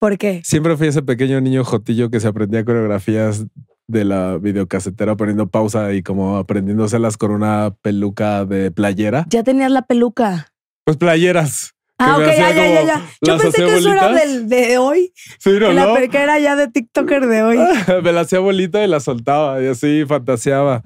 ¿Por 0.00 0.18
qué? 0.18 0.40
Siempre 0.44 0.76
fui 0.76 0.88
ese 0.88 1.02
pequeño 1.02 1.40
niño 1.40 1.64
jotillo 1.64 2.10
que 2.10 2.18
se 2.18 2.28
aprendía 2.28 2.64
coreografías 2.64 3.46
de 3.86 4.04
la 4.04 4.38
videocasetera 4.38 5.16
poniendo 5.16 5.48
pausa 5.48 5.92
y 5.92 6.02
como 6.02 6.38
aprendiéndoselas 6.38 7.16
con 7.16 7.30
una 7.30 7.76
peluca 7.82 8.44
de 8.44 8.70
playera. 8.70 9.26
Ya 9.28 9.42
tenías 9.42 9.70
la 9.70 9.82
peluca. 9.82 10.48
Pues 10.84 10.96
playeras. 10.96 11.74
Ah, 12.04 12.16
ok, 12.18 12.26
ya, 12.26 12.50
ya, 12.50 12.84
ya. 12.84 13.02
Yo 13.20 13.38
pensé 13.38 13.64
que 13.64 13.76
eso 13.76 13.92
era 13.92 14.12
del, 14.12 14.48
de 14.48 14.78
hoy. 14.78 15.12
Sí, 15.38 15.50
no, 15.50 15.68
Que, 15.68 15.74
la, 15.74 16.08
que 16.08 16.18
era 16.18 16.38
ya 16.38 16.56
de 16.56 16.68
TikToker 16.68 17.26
de 17.26 17.42
hoy. 17.42 17.58
me 18.02 18.12
la 18.12 18.22
hacía 18.22 18.40
bolita 18.40 18.82
y 18.84 18.88
la 18.88 19.00
soltaba 19.00 19.62
y 19.62 19.66
así 19.66 20.04
fantaseaba. 20.06 20.82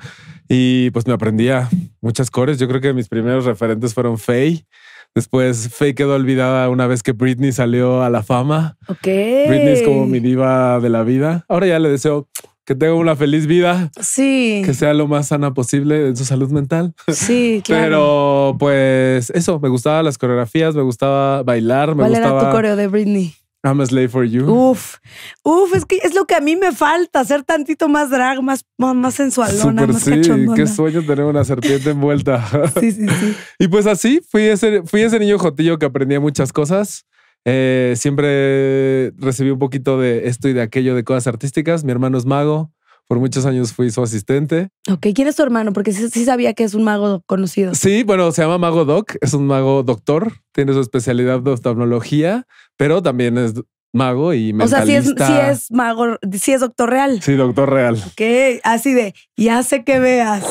Y 0.48 0.90
pues 0.90 1.06
me 1.06 1.14
aprendía 1.14 1.68
muchas 2.00 2.30
cores. 2.30 2.58
Yo 2.58 2.68
creo 2.68 2.80
que 2.80 2.92
mis 2.92 3.08
primeros 3.08 3.44
referentes 3.44 3.94
fueron 3.94 4.18
Faye. 4.18 4.66
Después 5.14 5.70
Faye 5.74 5.94
quedó 5.94 6.14
olvidada 6.14 6.68
una 6.68 6.86
vez 6.86 7.02
que 7.02 7.12
Britney 7.12 7.52
salió 7.52 8.02
a 8.02 8.10
la 8.10 8.22
fama. 8.22 8.76
Ok. 8.88 9.06
Britney 9.06 9.72
es 9.72 9.82
como 9.82 10.06
mi 10.06 10.20
diva 10.20 10.78
de 10.80 10.90
la 10.90 11.02
vida. 11.02 11.44
Ahora 11.48 11.66
ya 11.66 11.78
le 11.78 11.88
deseo 11.88 12.28
que 12.66 12.74
tenga 12.74 12.94
una 12.94 13.14
feliz 13.16 13.46
vida, 13.46 13.90
Sí. 14.00 14.60
que 14.64 14.74
sea 14.74 14.92
lo 14.92 15.06
más 15.06 15.28
sana 15.28 15.54
posible 15.54 16.08
en 16.08 16.16
su 16.16 16.24
salud 16.24 16.50
mental. 16.50 16.94
Sí, 17.08 17.62
claro. 17.64 17.84
Pero 17.86 18.56
pues 18.58 19.30
eso, 19.30 19.60
me 19.60 19.68
gustaban 19.68 20.04
las 20.04 20.18
coreografías, 20.18 20.74
me 20.74 20.82
gustaba 20.82 21.42
bailar, 21.44 21.90
me 21.94 22.02
¿Cuál 22.02 22.16
era 22.16 22.38
tu 22.38 22.50
coreo 22.50 22.76
de 22.76 22.88
Britney? 22.88 23.34
I'm 23.64 23.80
a 23.80 23.86
slave 23.86 24.08
for 24.10 24.24
you. 24.24 24.44
Uf, 24.48 24.98
uf, 25.42 25.74
es 25.74 25.84
que 25.84 25.96
es 26.02 26.14
lo 26.14 26.24
que 26.26 26.36
a 26.36 26.40
mí 26.40 26.54
me 26.54 26.70
falta, 26.70 27.24
ser 27.24 27.42
tantito 27.42 27.88
más 27.88 28.10
drag, 28.10 28.40
más, 28.42 28.64
más, 28.78 28.94
más 28.94 29.14
sensualona, 29.14 29.82
Súper 29.82 29.92
más 29.92 30.02
sí, 30.02 30.10
cachondona. 30.10 30.54
qué 30.54 30.66
sueño 30.68 31.02
tener 31.02 31.24
una 31.24 31.44
serpiente 31.44 31.90
envuelta. 31.90 32.44
Sí, 32.80 32.92
sí, 32.92 33.06
sí. 33.08 33.36
Y 33.58 33.66
pues 33.68 33.86
así, 33.86 34.20
fui 34.30 34.42
ese, 34.42 34.82
fui 34.84 35.00
ese 35.02 35.18
niño 35.18 35.38
jotillo 35.38 35.78
que 35.78 35.86
aprendía 35.86 36.20
muchas 36.20 36.52
cosas. 36.52 37.06
Eh, 37.48 37.94
siempre 37.96 39.12
recibí 39.12 39.50
un 39.50 39.60
poquito 39.60 40.00
de 40.00 40.26
esto 40.26 40.48
y 40.48 40.52
de 40.52 40.62
aquello 40.62 40.96
de 40.96 41.04
cosas 41.04 41.28
artísticas. 41.28 41.84
Mi 41.84 41.92
hermano 41.92 42.18
es 42.18 42.26
mago. 42.26 42.72
Por 43.06 43.20
muchos 43.20 43.46
años 43.46 43.72
fui 43.72 43.88
su 43.92 44.02
asistente. 44.02 44.70
Ok, 44.90 45.06
¿quién 45.14 45.28
es 45.28 45.36
tu 45.36 45.44
hermano? 45.44 45.72
Porque 45.72 45.92
sí, 45.92 46.10
sí 46.10 46.24
sabía 46.24 46.54
que 46.54 46.64
es 46.64 46.74
un 46.74 46.82
mago 46.82 47.22
conocido. 47.24 47.72
Sí, 47.76 48.02
bueno, 48.02 48.32
se 48.32 48.42
llama 48.42 48.58
Mago 48.58 48.84
Doc. 48.84 49.14
Es 49.20 49.32
un 49.32 49.46
mago 49.46 49.84
doctor. 49.84 50.32
Tiene 50.50 50.72
su 50.72 50.80
especialidad 50.80 51.40
de 51.40 51.52
oftalmología, 51.52 52.48
pero 52.76 53.00
también 53.00 53.38
es 53.38 53.54
mago 53.92 54.34
y 54.34 54.52
O 54.60 54.66
sea, 54.66 54.84
sí 54.84 54.96
es, 54.96 55.06
mentalista. 55.06 55.26
sí 55.26 55.50
es 55.52 55.70
mago, 55.70 56.18
sí 56.32 56.52
es 56.52 56.60
doctor 56.60 56.90
real. 56.90 57.22
Sí, 57.22 57.34
doctor 57.34 57.72
real. 57.72 57.94
Ok, 57.94 58.60
así 58.64 58.92
de, 58.92 59.14
ya 59.36 59.62
sé 59.62 59.84
que 59.84 60.00
veas. 60.00 60.44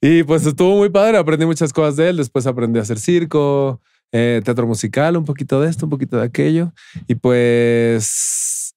Y 0.00 0.22
pues 0.24 0.46
estuvo 0.46 0.76
muy 0.76 0.88
padre, 0.88 1.18
aprendí 1.18 1.44
muchas 1.44 1.72
cosas 1.72 1.96
de 1.96 2.08
él, 2.08 2.16
después 2.16 2.46
aprendí 2.46 2.78
a 2.78 2.82
hacer 2.82 2.98
circo, 2.98 3.80
eh, 4.18 4.40
teatro 4.42 4.66
musical, 4.66 5.16
un 5.18 5.26
poquito 5.26 5.60
de 5.60 5.68
esto, 5.68 5.84
un 5.84 5.90
poquito 5.90 6.16
de 6.16 6.24
aquello. 6.24 6.72
Y 7.06 7.16
pues 7.16 8.74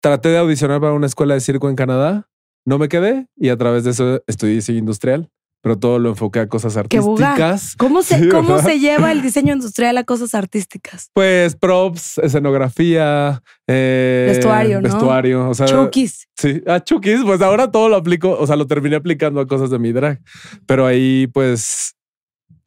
traté 0.00 0.28
de 0.28 0.38
audicionar 0.38 0.80
para 0.80 0.92
una 0.92 1.06
escuela 1.06 1.34
de 1.34 1.40
circo 1.40 1.68
en 1.68 1.74
Canadá, 1.74 2.28
no 2.64 2.78
me 2.78 2.88
quedé 2.88 3.26
y 3.36 3.48
a 3.48 3.56
través 3.56 3.82
de 3.82 3.90
eso 3.90 4.22
estudié 4.28 4.54
diseño 4.54 4.78
industrial, 4.78 5.28
pero 5.60 5.76
todo 5.76 5.98
lo 5.98 6.10
enfoqué 6.10 6.38
a 6.38 6.48
cosas 6.48 6.76
artísticas. 6.76 7.74
¿Cómo 7.76 8.02
se, 8.02 8.20
Sí, 8.20 8.28
cómo 8.28 8.60
se 8.62 8.78
lleva 8.78 9.10
el 9.10 9.22
diseño 9.22 9.52
industrial 9.52 9.98
a 9.98 10.04
cosas 10.04 10.36
artísticas? 10.36 11.10
Pues 11.14 11.56
props, 11.56 12.18
escenografía, 12.18 13.42
eh, 13.66 14.26
Vestuario, 14.28 14.80
¿no? 14.80 14.88
Vestuario, 14.88 15.48
o 15.48 15.54
sea, 15.54 15.66
Chukis. 15.66 16.28
Sí, 16.38 16.62
a 16.64 16.78
Chukis, 16.78 17.22
pues 17.24 17.42
ahora 17.42 17.72
todo 17.72 17.88
lo 17.88 17.96
aplico, 17.96 18.38
o 18.38 18.46
sea, 18.46 18.54
lo 18.54 18.68
terminé 18.68 18.94
aplicando 18.94 19.40
a 19.40 19.48
cosas 19.48 19.70
de 19.70 19.80
mi 19.80 19.90
drag, 19.90 20.20
pero 20.64 20.86
ahí 20.86 21.26
pues 21.26 21.96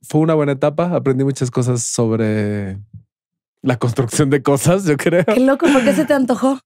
fue 0.08 0.22
una 0.22 0.34
buena 0.36 0.52
etapa, 0.52 0.94
aprendí 0.96 1.24
muchas 1.24 1.50
cosas 1.50 1.84
sobre 1.84 2.78
la 3.62 3.78
construcción 3.78 4.30
de 4.30 4.44
cosas, 4.44 4.84
yo 4.86 4.98
creo. 4.98 5.24
Qué 5.26 5.40
loco, 5.40 5.66
¿por 5.72 5.84
qué 5.84 5.94
se 5.94 6.06
te 6.06 6.14
antojó? 6.14 6.60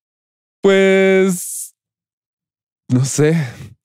Pues, 0.62 1.76
no 2.92 3.06
sé, 3.06 3.38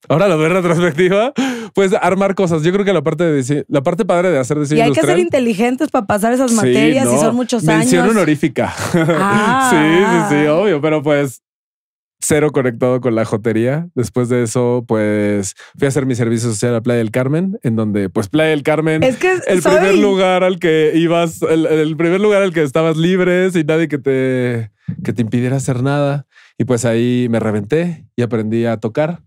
ahora 0.08 0.26
lo 0.28 0.38
veo 0.38 0.46
en 0.48 0.54
retrospectiva, 0.54 1.32
pues 1.74 1.92
armar 2.00 2.34
cosas, 2.34 2.62
yo 2.62 2.72
creo 2.72 2.84
que 2.84 2.92
la 2.92 3.02
parte 3.02 3.24
de 3.24 3.36
diseño- 3.42 3.64
la 3.68 3.82
parte 3.82 4.04
padre 4.04 4.30
de 4.30 4.38
hacer 4.38 4.58
diseño 4.58 4.78
Y 4.78 4.82
hay 4.82 4.92
que 4.92 5.00
ser 5.02 5.18
inteligentes 5.18 5.90
para 5.90 6.06
pasar 6.06 6.32
esas 6.32 6.50
Sí, 6.50 6.56
materias 6.56 7.06
y 7.12 7.18
son 7.18 7.36
muchos 7.36 7.62
Mención 7.64 8.02
años. 8.04 8.16
honorífica. 8.16 8.72
Ah. 8.94 9.68
sí, 10.30 10.34
sí, 10.34 10.42
sí, 10.42 10.46
obvio, 10.48 10.80
pero 10.80 11.02
pues 11.02 11.42
cero 12.24 12.52
conectado 12.52 13.00
con 13.00 13.14
la 13.16 13.24
jotería. 13.24 13.88
Después 13.94 14.28
de 14.28 14.44
eso, 14.44 14.84
pues 14.86 15.54
fui 15.76 15.86
a 15.86 15.88
hacer 15.88 16.06
mi 16.06 16.14
servicio 16.14 16.48
social 16.50 16.74
a 16.76 16.80
Playa 16.80 16.98
del 16.98 17.10
Carmen, 17.10 17.58
en 17.62 17.74
donde, 17.76 18.08
pues 18.08 18.28
Playa 18.28 18.50
del 18.50 18.62
Carmen, 18.62 19.02
Es 19.02 19.16
que 19.16 19.32
el 19.48 19.60
soy- 19.60 19.74
primer 19.76 19.98
lugar 19.98 20.44
al 20.44 20.58
que 20.58 20.92
ibas, 20.94 21.42
el, 21.42 21.66
el 21.66 21.96
primer 21.96 22.20
lugar 22.20 22.42
al 22.42 22.52
que 22.54 22.62
estabas 22.62 22.96
libre, 22.96 23.50
sin 23.50 23.66
nadie 23.66 23.88
que 23.88 23.98
te, 23.98 24.70
que 25.04 25.12
te 25.12 25.20
impidiera 25.22 25.56
hacer 25.56 25.82
nada. 25.82 26.26
Y 26.58 26.64
pues 26.64 26.84
ahí 26.84 27.26
me 27.28 27.40
reventé 27.40 28.06
y 28.14 28.22
aprendí 28.22 28.66
a 28.66 28.76
tocar, 28.76 29.20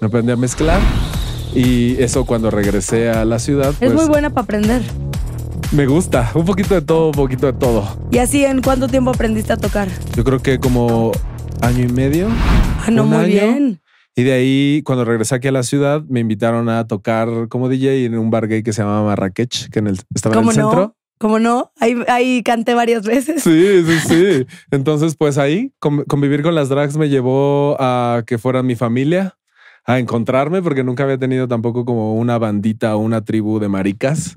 aprendí 0.00 0.30
a 0.32 0.36
mezclar. 0.36 0.80
Y 1.54 2.00
eso 2.02 2.24
cuando 2.24 2.50
regresé 2.50 3.08
a 3.10 3.24
la 3.24 3.38
ciudad, 3.38 3.70
Es 3.70 3.76
pues 3.78 3.94
muy 3.94 4.06
buena 4.06 4.30
para 4.30 4.44
aprender. 4.44 4.82
me 5.72 5.86
gusta. 5.86 6.30
Un 6.34 6.44
poquito 6.44 6.74
de 6.74 6.82
todo, 6.82 7.06
un 7.06 7.12
poquito 7.14 7.46
de 7.46 7.52
todo. 7.54 7.98
Y 8.12 8.18
así, 8.18 8.44
¿en 8.44 8.60
cuánto 8.62 8.86
tiempo 8.86 9.10
aprendiste 9.10 9.52
a 9.52 9.56
tocar? 9.56 9.88
Yo 10.14 10.22
creo 10.24 10.38
que 10.40 10.58
como 10.60 11.10
año 11.62 11.84
y 11.84 11.88
medio. 11.92 12.28
Ah, 12.86 12.90
no, 12.90 13.02
¿Un 13.04 13.08
muy 13.10 13.18
año? 13.18 13.26
bien. 13.28 13.80
Y 14.16 14.24
de 14.24 14.32
ahí, 14.32 14.82
cuando 14.84 15.04
regresé 15.04 15.34
aquí 15.36 15.48
a 15.48 15.52
la 15.52 15.62
ciudad, 15.62 16.02
me 16.08 16.20
invitaron 16.20 16.68
a 16.68 16.86
tocar 16.86 17.28
como 17.48 17.68
DJ 17.68 18.04
en 18.06 18.18
un 18.18 18.30
bar 18.30 18.48
gay 18.48 18.62
que 18.62 18.72
se 18.72 18.82
llamaba 18.82 19.04
Marrakech, 19.06 19.68
que 19.70 19.78
en 19.78 19.86
el, 19.88 19.98
estaba 20.14 20.34
en 20.34 20.40
¿Cómo 20.40 20.50
el 20.50 20.56
no? 20.56 20.62
centro. 20.70 20.96
¿Cómo 21.18 21.38
no? 21.40 21.72
Ahí, 21.80 21.96
ahí 22.08 22.42
canté 22.44 22.74
varias 22.74 23.04
veces. 23.04 23.42
Sí, 23.42 23.82
sí, 23.84 23.98
sí. 24.08 24.46
Entonces, 24.70 25.16
pues 25.16 25.36
ahí 25.38 25.72
con- 25.80 26.04
convivir 26.04 26.42
con 26.42 26.54
las 26.54 26.68
drags 26.68 26.96
me 26.96 27.08
llevó 27.08 27.76
a 27.80 28.22
que 28.26 28.38
fueran 28.38 28.66
mi 28.66 28.76
familia, 28.76 29.36
a 29.84 29.98
encontrarme, 29.98 30.62
porque 30.62 30.84
nunca 30.84 31.04
había 31.04 31.18
tenido 31.18 31.48
tampoco 31.48 31.84
como 31.84 32.14
una 32.14 32.38
bandita 32.38 32.94
o 32.96 32.98
una 33.00 33.24
tribu 33.24 33.58
de 33.58 33.68
maricas. 33.68 34.36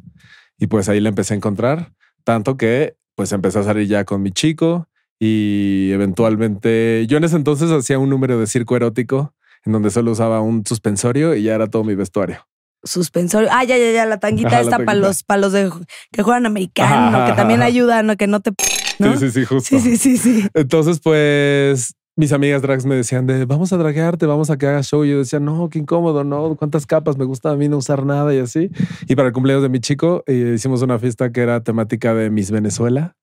Y 0.58 0.68
pues 0.68 0.90
ahí 0.90 1.00
la 1.00 1.10
empecé 1.10 1.34
a 1.34 1.38
encontrar, 1.38 1.92
tanto 2.24 2.56
que 2.58 2.96
pues 3.16 3.32
empecé 3.32 3.60
a 3.60 3.64
salir 3.64 3.88
ya 3.88 4.04
con 4.06 4.22
mi 4.22 4.32
chico 4.32 4.88
y 5.24 5.92
eventualmente 5.92 7.06
yo 7.08 7.18
en 7.18 7.24
ese 7.24 7.36
entonces 7.36 7.70
hacía 7.70 8.00
un 8.00 8.10
número 8.10 8.40
de 8.40 8.48
circo 8.48 8.76
erótico 8.76 9.36
en 9.64 9.72
donde 9.72 9.92
solo 9.92 10.12
usaba 10.12 10.42
un 10.42 10.66
suspensorio 10.66 11.36
y 11.36 11.44
ya 11.44 11.54
era 11.54 11.68
todo 11.68 11.84
mi 11.84 11.94
vestuario. 11.94 12.40
suspensorio. 12.84 13.48
Ah, 13.52 13.64
ya, 13.64 13.78
ya, 13.78 13.92
ya, 13.92 14.06
la 14.08 14.20
tanguita 14.20 14.50
Ajá, 14.50 14.62
esta 14.62 14.80
para 14.80 14.96
los, 14.96 15.22
para 15.22 15.40
los 15.42 15.52
de, 15.54 15.70
que 16.12 16.24
juegan 16.24 16.48
americano, 16.48 17.20
Ajá, 17.20 17.28
que 17.28 17.34
también 17.34 17.62
ayudan, 17.62 18.08
¿no? 18.08 18.18
que 18.18 18.26
no 18.26 18.40
te... 18.40 18.50
¿no? 18.98 19.16
Sí, 19.16 19.28
sí, 19.28 19.32
sí, 19.32 19.46
justo. 19.46 19.70
sí, 19.70 19.80
sí, 19.80 19.98
sí, 19.98 20.18
sí. 20.18 20.48
Entonces, 20.56 21.00
pues 21.00 21.94
mis 22.16 22.34
amigas 22.34 22.64
drags 22.64 22.88
me 22.88 22.96
decían 22.96 23.28
de 23.28 23.46
vamos 23.46 23.72
a 23.74 23.78
draguearte, 23.78 24.26
vamos 24.26 24.50
a 24.50 24.58
que 24.58 24.66
hagas 24.66 24.88
show. 24.88 25.06
Y 25.06 25.12
yo 25.12 25.20
decía, 25.20 25.40
no, 25.40 25.70
qué 25.70 25.78
incómodo, 25.78 26.24
no, 26.24 26.56
cuántas 26.56 26.88
capas, 26.88 27.16
me 27.20 27.26
gusta 27.26 27.52
a 27.52 27.56
mí 27.56 27.70
no 27.70 27.78
usar 27.78 28.08
nada 28.08 28.34
y 28.34 28.40
así. 28.40 28.72
Y 29.08 29.16
para 29.16 29.28
el 29.28 29.34
cumpleaños 29.34 29.62
de 29.62 29.70
mi 29.70 29.82
chico 29.82 30.24
eh, 30.26 30.54
hicimos 30.56 30.82
una 30.82 30.98
fiesta 30.98 31.32
que 31.32 31.42
era 31.42 31.62
temática 31.62 32.16
de 32.16 32.32
Miss 32.32 32.50
Venezuela. 32.50 33.16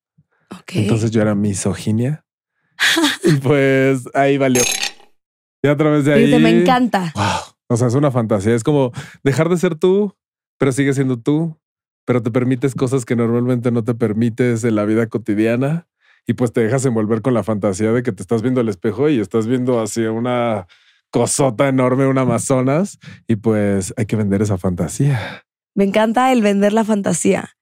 Entonces 0.69 1.11
yo 1.11 1.23
era 1.23 1.35
misoginia. 1.35 2.25
y 3.25 3.33
pues 3.37 4.05
ahí 4.15 4.39
valió. 4.39 4.63
Y 5.63 5.69
a 5.69 5.77
través 5.77 6.05
de 6.05 6.15
ahí. 6.15 6.27
Fíjate, 6.27 6.43
me 6.43 6.51
encanta. 6.51 7.13
Wow. 7.15 7.55
O 7.69 7.77
sea, 7.77 7.89
es 7.89 7.95
una 7.95 8.11
fantasía. 8.11 8.55
Es 8.55 8.65
como 8.65 8.93
dejar 9.23 9.49
de 9.49 9.57
ser 9.57 9.75
tú, 9.75 10.17
pero 10.59 10.73
sigues 10.73 10.97
siendo 10.97 11.19
tú, 11.19 11.59
pero 12.05 12.23
te 12.23 12.31
permites 12.31 12.75
cosas 12.75 13.05
que 13.05 13.17
normalmente 13.17 13.71
no 13.71 13.85
te 13.85 13.95
permites 13.95 14.65
en 14.65 14.75
la 14.75 14.85
vida 14.85 15.07
cotidiana. 15.07 15.87
Y 16.27 16.35
pues 16.35 16.53
te 16.53 16.61
dejas 16.61 16.85
envolver 16.85 17.23
con 17.23 17.35
la 17.35 17.43
fantasía 17.43 17.91
de 17.93 18.03
que 18.03 18.13
te 18.13 18.23
estás 18.23 18.43
viendo 18.43 18.61
al 18.61 18.69
espejo 18.69 19.09
y 19.09 19.19
estás 19.19 19.47
viendo 19.47 19.81
hacia 19.81 20.13
una 20.13 20.67
cosota 21.11 21.69
enorme, 21.69 22.07
un 22.07 22.19
Amazonas. 22.19 22.99
Y 23.27 23.37
pues 23.37 23.95
hay 23.97 24.07
que 24.07 24.17
vender 24.17 24.43
esa 24.43 24.59
fantasía. 24.59 25.43
Me 25.75 25.85
encanta 25.85 26.33
el 26.33 26.43
vender 26.43 26.73
la 26.73 26.85
fantasía. 26.85 27.58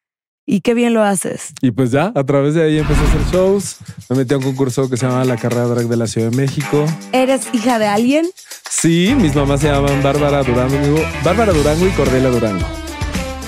Y 0.48 0.60
qué 0.60 0.74
bien 0.74 0.94
lo 0.94 1.02
haces. 1.02 1.52
Y 1.60 1.72
pues 1.72 1.90
ya, 1.90 2.12
a 2.14 2.24
través 2.24 2.54
de 2.54 2.62
ahí 2.62 2.78
empecé 2.78 3.00
a 3.00 3.04
hacer 3.08 3.20
shows. 3.32 3.78
Me 4.08 4.16
metí 4.16 4.32
a 4.32 4.38
un 4.38 4.44
concurso 4.44 4.88
que 4.88 4.96
se 4.96 5.06
llama 5.06 5.24
La 5.24 5.36
Carrera 5.36 5.64
Drag 5.64 5.88
de 5.88 5.96
la 5.96 6.06
Ciudad 6.06 6.30
de 6.30 6.36
México. 6.36 6.86
¿Eres 7.12 7.48
hija 7.52 7.80
de 7.80 7.86
alguien? 7.86 8.26
Sí, 8.70 9.14
mis 9.20 9.34
mamás 9.34 9.60
se 9.60 9.66
llaman 9.66 10.02
Bárbara 10.04 10.44
Durango, 10.44 11.00
Bárbara 11.24 11.52
Durango 11.52 11.86
y 11.88 11.90
Cordelia 11.90 12.30
Durango. 12.30 12.85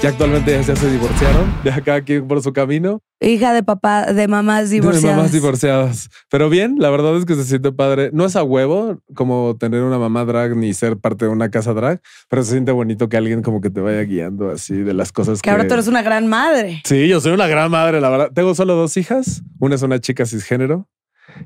Y 0.01 0.07
actualmente 0.07 0.53
ya 0.63 0.77
se 0.77 0.91
divorciaron, 0.91 1.53
ya 1.65 1.81
cada 1.81 2.03
quien 2.03 2.29
por 2.29 2.41
su 2.41 2.53
camino. 2.53 3.03
Hija 3.21 3.53
de 3.53 3.65
papá, 3.65 4.13
de 4.13 4.29
mamás 4.29 4.71
De 4.71 4.77
divorciadas. 4.77 5.17
mamás 5.17 5.33
divorciadas. 5.33 6.09
Pero 6.31 6.49
bien, 6.49 6.77
la 6.79 6.89
verdad 6.91 7.17
es 7.17 7.25
que 7.25 7.35
se 7.35 7.43
siente 7.43 7.73
padre. 7.73 8.11
No 8.13 8.25
es 8.25 8.37
a 8.37 8.45
huevo 8.45 9.01
como 9.17 9.57
tener 9.59 9.83
una 9.83 9.99
mamá 9.99 10.25
drag 10.25 10.57
ni 10.57 10.73
ser 10.73 10.99
parte 10.99 11.25
de 11.25 11.33
una 11.33 11.51
casa 11.51 11.75
drag, 11.75 12.01
pero 12.29 12.45
se 12.45 12.53
siente 12.53 12.71
bonito 12.71 13.09
que 13.09 13.17
alguien 13.17 13.43
como 13.43 13.61
que 13.61 13.71
te 13.71 13.81
vaya 13.81 14.03
guiando 14.03 14.51
así 14.53 14.77
de 14.77 14.95
las 14.95 15.11
cosas 15.11 15.43
que... 15.43 15.47
Que 15.47 15.51
ahora 15.51 15.67
tú 15.67 15.75
eres 15.75 15.89
una 15.89 16.03
gran 16.03 16.29
madre. 16.29 16.81
Sí, 16.85 17.09
yo 17.09 17.21
soy 17.21 17.33
una 17.33 17.49
gran 17.49 17.69
madre, 17.69 18.01
la 18.01 18.09
verdad. 18.09 18.31
Tengo 18.33 18.55
solo 18.55 18.77
dos 18.77 18.97
hijas. 18.97 19.43
Una 19.59 19.75
es 19.75 19.83
una 19.83 19.99
chica 19.99 20.27
cisgénero. 20.27 20.89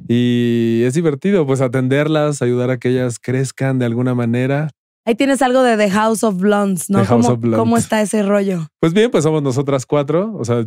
Y 0.09 0.83
es 0.85 0.93
divertido, 0.93 1.47
pues 1.47 1.63
atenderlas, 1.63 2.43
ayudar 2.43 2.69
a 2.71 2.77
que 2.79 2.91
ellas 2.91 3.19
crezcan 3.19 3.79
de 3.79 3.87
alguna 3.87 4.15
manera. 4.15 4.69
Ahí 5.05 5.15
tienes 5.17 5.43
algo 5.43 5.63
de 5.63 5.77
The 5.77 5.91
House 5.91 6.23
of 6.23 6.37
Blondes, 6.37 6.89
¿no? 6.89 7.01
The 7.01 7.07
House 7.07 7.23
¿Cómo, 7.27 7.35
of 7.35 7.41
Blondes. 7.41 7.59
¿Cómo 7.59 7.77
está 7.77 8.01
ese 8.03 8.23
rollo? 8.23 8.69
Pues 8.81 8.93
bien, 8.93 9.11
pues 9.11 9.25
somos 9.25 9.43
nosotras 9.43 9.85
cuatro. 9.87 10.33
O 10.37 10.45
sea, 10.45 10.65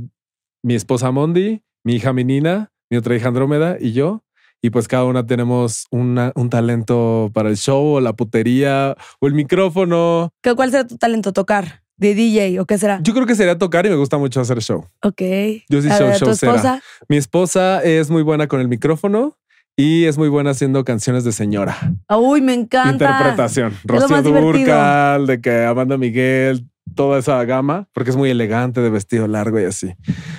mi 0.64 0.76
esposa 0.76 1.12
Mondi, 1.12 1.62
mi 1.84 1.94
hija 1.96 2.12
Menina, 2.12 2.72
mi 2.90 2.98
otra 2.98 3.16
hija 3.16 3.30
Andrómeda 3.30 3.78
y 3.80 3.94
yo. 3.94 4.24
Y 4.62 4.72
pues 4.72 4.88
cada 4.88 5.06
una 5.06 5.26
tenemos 5.26 5.86
una- 5.92 6.32
un 6.36 6.50
talento 6.50 7.30
para 7.34 7.50
el 7.50 7.56
show 7.58 7.96
o 7.96 8.02
la 8.02 8.14
putería 8.14 8.96
o 9.20 9.28
el 9.28 9.34
micrófono. 9.34 10.30
¿Qué, 10.42 10.54
¿Cuál 10.56 10.72
será 10.72 10.86
tu 10.88 10.98
talento? 10.98 11.32
¿Tocar? 11.34 11.84
¿De 11.98 12.14
DJ 12.14 12.60
o 12.60 12.66
qué 12.66 12.78
será? 12.78 13.00
Yo 13.04 13.14
creo 13.14 13.26
que 13.26 13.36
sería 13.36 13.58
tocar 13.58 13.86
y 13.86 13.90
me 13.90 13.96
gusta 13.96 14.18
mucho 14.18 14.42
hacer 14.42 14.62
show. 14.62 14.86
ok. 15.02 15.22
Yo 15.70 15.82
sí 15.82 15.90
A 15.90 15.98
show, 15.98 16.08
ver, 16.08 16.18
show 16.18 16.28
¿Tu 16.28 16.32
esposa? 16.32 16.82
Mi 17.08 17.16
esposa 17.18 17.82
es 17.84 18.10
muy 18.10 18.22
buena 18.22 18.48
con 18.48 18.60
el 18.60 18.68
micrófono 18.68 19.38
y 19.78 20.06
es 20.06 20.18
muy 20.18 20.30
buena 20.30 20.52
haciendo 20.52 20.84
canciones 20.84 21.24
de 21.24 21.32
señora. 21.32 21.78
Uy, 22.10 22.42
me 22.42 22.54
encanta. 22.54 22.92
Interpretación. 22.92 23.74
Rocío. 23.84 24.22
Durcal, 24.22 25.28
de 25.28 25.42
que 25.42 25.66
Amanda 25.66 25.98
Miguel, 25.98 26.66
toda 26.96 27.20
esa 27.20 27.44
gama, 27.44 27.88
porque 27.94 28.12
es 28.12 28.16
muy 28.16 28.30
elegante, 28.30 28.80
de 28.82 28.90
vestido 28.90 29.28
largo 29.28 29.60
y 29.60 29.66
así. 29.66 29.94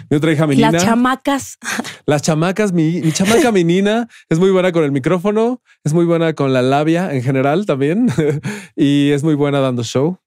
Mi 0.08 0.16
otra 0.16 0.32
hija 0.32 0.46
menina. 0.46 0.70
Las 0.72 0.84
chamacas. 0.84 1.58
Las 2.06 2.22
chamacas, 2.22 2.72
mi, 2.72 3.00
mi 3.02 3.12
chamaca 3.12 3.52
menina 3.52 4.08
es 4.30 4.38
muy 4.38 4.50
buena 4.50 4.72
con 4.72 4.84
el 4.84 4.92
micrófono, 4.92 5.60
es 5.84 5.92
muy 5.92 6.04
buena 6.06 6.32
con 6.34 6.52
la 6.52 6.62
labia 6.62 7.12
en 7.14 7.22
general 7.22 7.66
también 7.66 8.06
y 8.76 9.10
es 9.10 9.22
muy 9.22 9.34
buena 9.34 9.60
dando 9.60 9.82
show. 9.82 10.18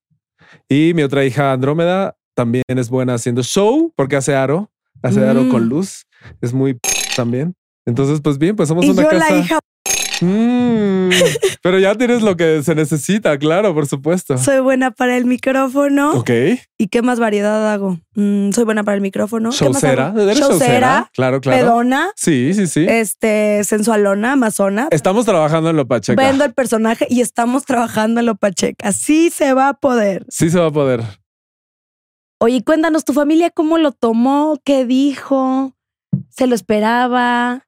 Y 0.67 0.93
mi 0.93 1.02
otra 1.04 1.26
hija 1.26 1.52
Andrómeda 1.52 2.15
también 2.36 2.63
es 2.67 2.89
buena 2.89 3.15
haciendo 3.15 3.41
show 3.43 3.91
porque 3.95 4.15
hace 4.17 4.36
aro, 4.36 4.72
hace 5.02 5.26
aro 5.28 5.43
Mm. 5.43 5.50
con 5.50 5.67
luz, 5.69 6.06
es 6.41 6.54
muy 6.54 6.78
también. 7.15 7.56
Entonces, 7.85 8.21
pues 8.21 8.37
bien, 8.37 8.55
pues 8.55 8.69
somos 8.69 8.85
Y 8.85 8.89
una 8.91 9.03
yo, 9.03 9.09
casa. 9.09 9.33
la 9.33 9.39
hija, 9.39 9.59
Mm, 10.21 11.09
pero 11.63 11.79
ya 11.79 11.95
tienes 11.95 12.21
lo 12.21 12.35
que 12.35 12.61
se 12.61 12.75
necesita, 12.75 13.37
claro, 13.37 13.73
por 13.73 13.87
supuesto. 13.87 14.37
soy 14.37 14.59
buena 14.59 14.91
para 14.91 15.15
el 15.15 15.23
micrófono. 15.23 16.11
Ok, 16.11 16.29
¿Y 16.77 16.87
qué 16.89 17.01
más 17.01 17.21
variedad 17.21 17.71
hago? 17.71 17.99
Mm, 18.15 18.51
soy 18.51 18.65
buena 18.65 18.83
para 18.83 18.95
el 18.95 19.01
micrófono. 19.01 19.49
¿Qué 19.57 19.69
más 19.69 19.81
showcera. 19.81 20.13
showcera? 20.33 21.09
Claro, 21.13 21.39
claro. 21.39 21.57
pedona, 21.65 22.11
Sí, 22.17 22.53
sí, 22.53 22.67
sí. 22.67 22.85
este, 22.89 23.63
sensualona, 23.63 24.33
amazona. 24.33 24.89
Estamos 24.91 25.25
trabajando 25.25 25.69
en 25.69 25.77
lo 25.77 25.87
pacheca. 25.87 26.21
Vendo 26.21 26.43
el 26.43 26.53
personaje 26.53 27.07
y 27.09 27.21
estamos 27.21 27.63
trabajando 27.63 28.19
en 28.19 28.25
lo 28.25 28.35
pacheca. 28.35 28.91
Sí 28.91 29.29
se 29.29 29.53
va 29.53 29.69
a 29.69 29.73
poder. 29.75 30.25
Sí 30.27 30.49
se 30.49 30.59
va 30.59 30.65
a 30.67 30.71
poder. 30.71 31.01
Oye, 32.41 32.61
cuéntanos, 32.63 33.05
¿tu 33.05 33.13
familia 33.13 33.49
cómo 33.51 33.77
lo 33.77 33.93
tomó? 33.93 34.57
¿Qué 34.65 34.85
dijo? 34.85 35.75
¿Se 36.29 36.45
lo 36.47 36.55
esperaba? 36.55 37.65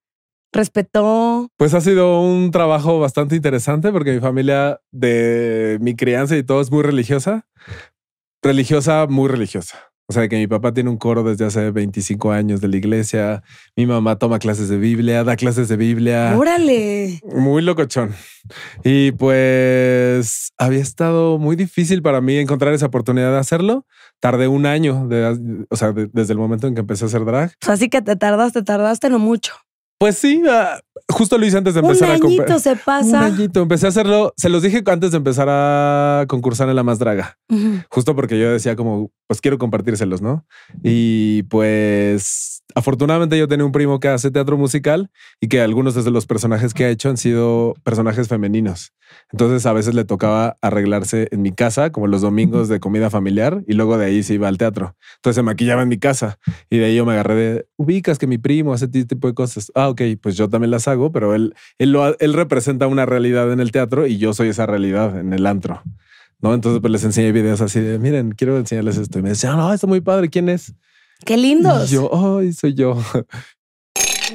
¿Respetó? 0.54 1.50
Pues 1.58 1.74
ha 1.74 1.82
sido 1.82 2.22
un 2.22 2.52
trabajo 2.52 3.00
bastante 3.00 3.36
interesante 3.36 3.92
porque 3.92 4.14
mi 4.14 4.20
familia 4.20 4.82
de 4.92 5.78
mi 5.82 5.96
crianza 5.96 6.36
y 6.38 6.44
todo 6.44 6.62
es 6.62 6.72
muy 6.72 6.84
religiosa. 6.84 7.46
Religiosa, 8.44 9.06
muy 9.08 9.30
religiosa. 9.30 9.78
O 10.08 10.14
sea, 10.14 10.28
que 10.28 10.36
mi 10.36 10.48
papá 10.48 10.74
tiene 10.74 10.90
un 10.90 10.98
coro 10.98 11.24
desde 11.24 11.46
hace 11.46 11.72
25 11.72 12.34
años 12.34 12.60
de 12.60 12.68
la 12.68 12.76
iglesia. 12.76 13.44
Mi 13.78 13.86
mamá 13.86 14.18
toma 14.18 14.40
clases 14.40 14.68
de 14.68 14.78
Biblia, 14.78 15.24
da 15.24 15.38
clases 15.38 15.70
de 15.70 15.78
Biblia. 15.78 16.36
Órale. 16.38 17.22
Muy 17.34 17.62
locochón. 17.62 18.14
Y 18.84 19.14
pues 19.14 20.52
había 20.58 20.82
estado 20.82 21.38
muy 21.38 21.56
difícil 21.56 22.02
para 22.02 22.20
mí 22.20 22.36
encontrar 22.38 22.74
esa 22.74 22.88
oportunidad 22.88 23.32
de 23.32 23.38
hacerlo. 23.38 23.86
Tardé 24.20 24.50
un 24.50 24.66
año, 24.66 25.08
de, 25.08 25.66
o 25.70 25.76
sea, 25.78 25.94
de- 25.94 26.10
desde 26.12 26.34
el 26.34 26.40
momento 26.40 26.68
en 26.68 26.74
que 26.76 26.82
empecé 26.82 27.06
a 27.06 27.08
hacer 27.08 27.24
drag. 27.24 27.54
Así 27.66 27.88
que 27.88 28.02
te 28.02 28.18
tardaste, 28.18 28.64
tardaste 28.64 29.10
no 29.10 29.20
mucho. 29.20 29.54
Pues 30.02 30.18
sí, 30.18 30.42
ah, 30.50 30.82
justo 31.12 31.38
lo 31.38 31.45
hice 31.45 31.58
antes 31.58 31.74
de 31.74 31.80
Un 31.82 31.86
empezar 31.88 32.10
a 32.10 32.13
añito 32.13 32.28
competir. 32.28 32.60
se 32.60 32.71
Un 32.71 32.80
pasa. 32.86 33.26
añito. 33.26 33.62
Empecé 33.62 33.86
a 33.86 33.89
hacerlo. 33.89 34.34
Se 34.38 34.50
los 34.50 34.63
dije 34.63 34.82
antes 34.88 35.12
de 35.12 35.17
empezar 35.17 35.47
a 35.50 36.26
concursar 36.28 36.69
en 36.69 36.76
la 36.76 36.84
más 36.84 37.00
draga, 37.00 37.38
Ujú. 37.50 37.82
justo 37.89 38.15
porque 38.15 38.39
yo 38.39 38.52
decía 38.52 38.76
como, 38.76 39.12
pues 39.28 39.41
quiero 39.41 39.58
compartírselos, 39.58 40.21
¿no? 40.21 40.45
Y 40.84 41.43
pues 41.43 42.63
afortunadamente 42.76 43.38
yo 43.38 43.47
tenía 43.47 43.65
un 43.65 43.71
primo 43.74 44.00
que 44.00 44.08
hace 44.08 44.32
teatro 44.32 44.58
musical 44.58 45.10
y 45.41 45.47
que 45.50 45.62
algunos 45.62 45.93
de 46.04 46.10
los 46.12 46.26
personajes 46.26 46.74
que 46.74 46.86
ha 46.86 46.89
hecho 46.89 47.10
han 47.10 47.17
sido 47.17 47.76
personajes 47.84 48.28
femeninos. 48.28 48.93
Entonces 49.34 49.65
a 49.65 49.74
veces 49.74 49.93
le 49.93 50.06
tocaba 50.06 50.56
arreglarse 50.62 51.28
en 51.32 51.41
mi 51.41 51.52
casa, 51.52 51.91
como 51.91 52.08
los 52.08 52.21
domingos 52.21 52.69
de 52.69 52.80
comida 52.80 53.10
familiar, 53.10 53.62
y 53.67 53.74
luego 53.74 53.97
de 53.97 54.06
ahí 54.06 54.24
se 54.24 54.36
iba 54.36 54.47
al 54.47 54.58
teatro. 54.58 54.95
Entonces 55.17 55.36
se 55.36 55.43
maquillaba 55.43 55.82
en 55.82 55.89
mi 55.89 55.97
casa 55.97 56.38
y 56.69 56.78
de 56.78 56.86
ahí 56.86 56.95
yo 56.95 57.06
me 57.06 57.12
agarré 57.12 57.36
de, 57.36 57.65
ubicas 57.76 58.17
que 58.17 58.28
mi 58.28 58.38
primo 58.38 58.74
hace 58.74 58.86
este 58.86 59.04
tipo 59.04 59.28
de 59.28 59.34
cosas. 59.34 59.69
Ah, 59.76 59.89
ok, 59.89 60.02
pues 60.21 60.38
yo 60.38 60.47
también 60.50 60.71
las 60.71 60.88
hago, 60.88 61.01
pero 61.10 61.34
él, 61.34 61.56
él, 61.80 61.94
lo, 61.94 62.20
él 62.20 62.34
representa 62.34 62.88
una 62.88 63.06
realidad 63.06 63.52
en 63.54 63.62
el 63.62 63.72
teatro 63.72 64.06
y 64.08 64.18
yo 64.18 64.34
soy 64.34 64.50
esa 64.50 64.66
realidad 64.66 65.18
en 65.18 65.32
el 65.32 65.48
antro. 65.48 65.82
¿No? 66.40 66.54
Entonces 66.54 66.82
pues 66.82 66.92
les 66.92 67.04
enseñé 67.04 67.32
videos 67.32 67.62
así 67.62 67.80
de, 67.80 67.98
miren, 67.98 68.32
quiero 68.32 68.58
enseñarles 68.58 68.98
esto. 68.98 69.20
Y 69.20 69.22
me 69.22 69.30
decían, 69.30 69.58
no, 69.58 69.72
está 69.72 69.88
muy 69.88 70.02
padre, 70.02 70.30
¿quién 70.30 70.50
es? 70.50 70.74
Qué 71.26 71.38
lindos. 71.38 71.92
Y 71.92 71.96
yo, 71.96 72.38
ay, 72.40 72.52
soy 72.52 72.74
yo. 72.74 72.98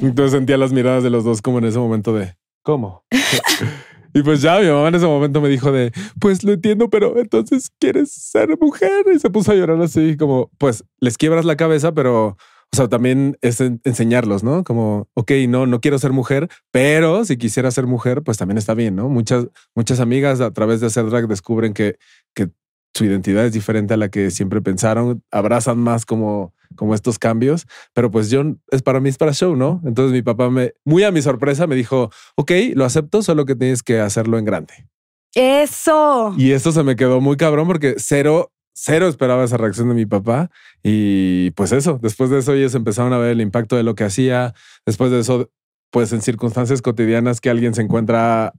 Entonces 0.00 0.33
sentía 0.33 0.57
las 0.57 0.72
miradas 0.72 1.02
de 1.02 1.11
los 1.11 1.24
dos 1.24 1.42
como 1.42 1.59
en 1.59 1.64
ese 1.64 1.79
momento 1.79 2.12
de, 2.14 2.37
¿cómo? 2.62 3.05
y 4.14 4.22
pues 4.22 4.42
ya 4.42 4.59
mi 4.61 4.66
mamá 4.66 4.88
en 4.88 4.94
ese 4.94 5.07
momento 5.07 5.40
me 5.40 5.48
dijo 5.48 5.72
de, 5.72 5.92
pues 6.20 6.44
lo 6.44 6.52
entiendo, 6.52 6.88
pero 6.90 7.18
entonces 7.18 7.70
quieres 7.79 8.12
ser 8.12 8.57
mujer. 8.61 9.05
Y 9.14 9.18
se 9.18 9.31
puso 9.31 9.52
a 9.52 9.55
llorar 9.55 9.81
así 9.81 10.16
como, 10.16 10.50
pues 10.59 10.85
les 11.00 11.16
quiebras 11.18 11.44
la 11.44 11.57
cabeza, 11.57 11.92
pero... 11.92 12.37
O 12.72 12.76
sea, 12.76 12.88
también 12.88 13.38
es 13.40 13.61
en- 13.61 13.81
enseñarlos, 13.85 14.42
¿no? 14.42 14.62
Como, 14.64 15.09
ok, 15.14 15.33
no, 15.48 15.66
no 15.66 15.81
quiero 15.81 15.98
ser 15.98 16.12
mujer, 16.12 16.48
pero 16.70 17.24
si 17.24 17.37
quisiera 17.38 17.70
ser 17.70 17.87
mujer, 17.87 18.22
pues 18.22 18.37
también 18.38 18.59
está 18.59 18.74
bien, 18.74 18.96
¿no? 18.96 19.09
Muchas, 19.09 19.46
muchas 19.74 20.00
amigas 20.00 20.40
a 20.40 20.50
través 20.52 20.81
de 20.81 20.88
hacer 20.88 21.09
drag 21.09 21.26
descubren 21.29 21.72
que, 21.72 21.96
que 22.35 22.50
su 22.94 23.05
identidad 23.05 23.46
es 23.46 23.52
diferente 23.52 23.94
a 23.94 23.96
la 23.96 24.11
que 24.11 24.31
siempre 24.31 24.61
pensaron, 24.61 25.22
abrazan 25.31 25.79
más 25.79 26.05
como, 26.05 26.55
como 26.76 26.94
estos 26.94 27.18
cambios, 27.18 27.66
pero 27.94 28.11
pues 28.11 28.31
yo, 28.31 28.42
es 28.70 28.83
para 28.83 29.00
mí 29.00 29.09
es 29.11 29.16
para 29.18 29.33
show, 29.33 29.55
¿no? 29.57 29.81
Entonces 29.85 30.12
mi 30.12 30.22
papá 30.22 30.50
me, 30.50 30.72
muy 30.85 31.02
a 31.05 31.12
mi 31.12 31.22
sorpresa, 31.22 31.66
me 31.66 31.76
dijo, 31.76 32.11
ok, 32.37 32.50
lo 32.74 32.85
acepto, 32.85 33.22
solo 33.22 33.44
que 33.46 33.55
tienes 33.55 33.83
que 33.83 34.00
hacerlo 34.00 34.38
en 34.38 34.44
grande. 34.44 34.87
Eso. 35.35 36.35
Y 36.38 36.52
esto 36.52 36.72
se 36.72 36.83
me 36.83 36.96
quedó 36.96 37.20
muy 37.20 37.37
cabrón 37.37 37.67
porque 37.67 37.94
cero, 37.98 38.50
cero 38.77 39.08
esperaba 39.08 39.42
esa 39.42 39.56
reacción 39.56 39.88
de 39.88 39.94
mi 39.94 40.06
papá. 40.06 40.50
Y 40.83 41.50
pues 41.52 41.72
eso, 41.72 41.98
después 42.00 42.31
de 42.31 42.38
eso 42.38 42.52
ellos 42.52 42.74
empezaron 42.74 43.12
a 43.12 43.18
ver 43.18 43.31
el 43.31 43.40
impacto 43.40 43.74
de 43.74 43.83
lo 43.83 43.94
que 43.94 44.04
hacía. 44.04 44.54
Después 44.85 45.10
de 45.10 45.20
eso, 45.20 45.50
pues 45.90 46.12
en 46.12 46.20
circunstancias 46.20 46.83
cotidianas 46.83 47.40
que 47.40 47.48
alguien 47.50 47.74
se 47.74 47.83
encuentra, 47.83 48.52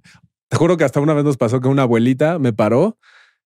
te 0.49 0.57
juro 0.57 0.75
que 0.75 0.83
hasta 0.83 0.99
una 0.99 1.13
vez 1.13 1.23
nos 1.23 1.37
pasó 1.37 1.61
que 1.61 1.67
una 1.67 1.83
abuelita 1.83 2.39
me 2.39 2.51
paró 2.51 2.97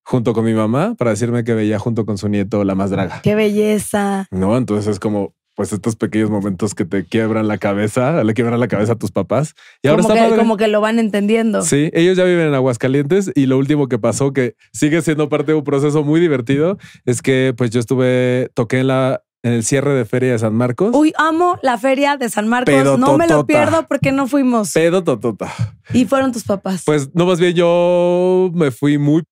junto 0.03 0.33
con 0.33 0.45
mi 0.45 0.53
mamá 0.53 0.95
para 0.95 1.11
decirme 1.11 1.43
que 1.43 1.53
veía 1.53 1.77
junto 1.77 2.05
con 2.05 2.17
su 2.17 2.29
nieto 2.29 2.63
La 2.63 2.73
Más 2.73 2.89
Draga. 2.89 3.21
Qué 3.21 3.35
belleza. 3.35 4.27
No, 4.31 4.57
entonces 4.57 4.87
es 4.87 4.99
como 4.99 5.35
pues 5.55 5.73
estos 5.73 5.95
pequeños 5.95 6.29
momentos 6.29 6.73
que 6.75 6.85
te 6.85 7.05
quiebran 7.05 7.47
la 7.47 7.57
cabeza, 7.57 8.23
le 8.23 8.33
quiebran 8.33 8.59
la 8.59 8.67
cabeza 8.67 8.93
a 8.93 8.95
tus 8.95 9.11
papás. 9.11 9.53
Y 9.81 9.87
ahora 9.87 10.03
como, 10.03 10.13
que, 10.13 10.35
como 10.37 10.57
que 10.57 10.67
lo 10.67 10.81
van 10.81 10.99
entendiendo. 10.99 11.61
Sí, 11.61 11.89
ellos 11.93 12.17
ya 12.17 12.23
viven 12.23 12.47
en 12.47 12.53
Aguascalientes 12.53 13.31
y 13.35 13.45
lo 13.45 13.57
último 13.57 13.87
que 13.87 13.99
pasó, 13.99 14.33
que 14.33 14.55
sigue 14.73 15.01
siendo 15.01 15.29
parte 15.29 15.51
de 15.51 15.57
un 15.57 15.63
proceso 15.63 16.03
muy 16.03 16.19
divertido, 16.19 16.77
es 17.05 17.21
que 17.21 17.53
pues 17.55 17.71
yo 17.71 17.79
estuve, 17.79 18.49
toqué 18.53 18.79
en 18.79 18.87
la 18.87 19.23
en 19.43 19.53
el 19.53 19.63
cierre 19.63 19.93
de 19.93 20.05
Feria 20.05 20.33
de 20.33 20.39
San 20.39 20.53
Marcos. 20.53 20.91
Uy, 20.93 21.13
amo 21.17 21.57
la 21.63 21.77
feria 21.77 22.17
de 22.17 22.29
San 22.29 22.47
Marcos. 22.47 22.99
No 22.99 23.17
me 23.17 23.27
lo 23.27 23.45
pierdo 23.45 23.87
porque 23.87 24.11
no 24.11 24.27
fuimos. 24.27 24.71
Pedo 24.73 25.03
totota. 25.03 25.51
Y 25.93 26.05
fueron 26.05 26.31
tus 26.31 26.43
papás. 26.43 26.83
Pues 26.85 27.09
no, 27.15 27.25
más 27.25 27.39
bien 27.39 27.53
yo 27.53 28.51
me 28.53 28.71
fui 28.71 28.97
muy, 28.97 29.23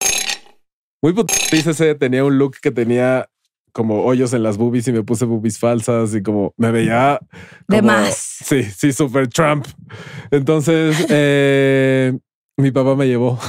muy 1.02 1.14
ese 1.52 1.96
tenía 1.96 2.24
un 2.24 2.38
look 2.38 2.58
que 2.62 2.72
tenía 2.72 3.30
como 3.80 4.04
hoyos 4.04 4.34
en 4.34 4.44
las 4.44 4.58
boobies 4.58 4.86
y 4.90 4.92
me 4.92 5.04
puse 5.04 5.24
boobies 5.24 5.58
falsas 5.58 6.14
y 6.14 6.22
como 6.22 6.54
me 6.58 6.70
veía 6.70 7.18
De 7.70 7.78
como- 7.80 7.94
más. 7.94 8.16
Sí, 8.44 8.64
sí, 8.64 8.92
super 8.92 9.30
Trump. 9.30 9.66
Entonces, 10.32 10.98
eh, 11.10 12.12
mi 12.58 12.72
papá 12.72 12.96
me 12.98 13.08
llevó. 13.08 13.40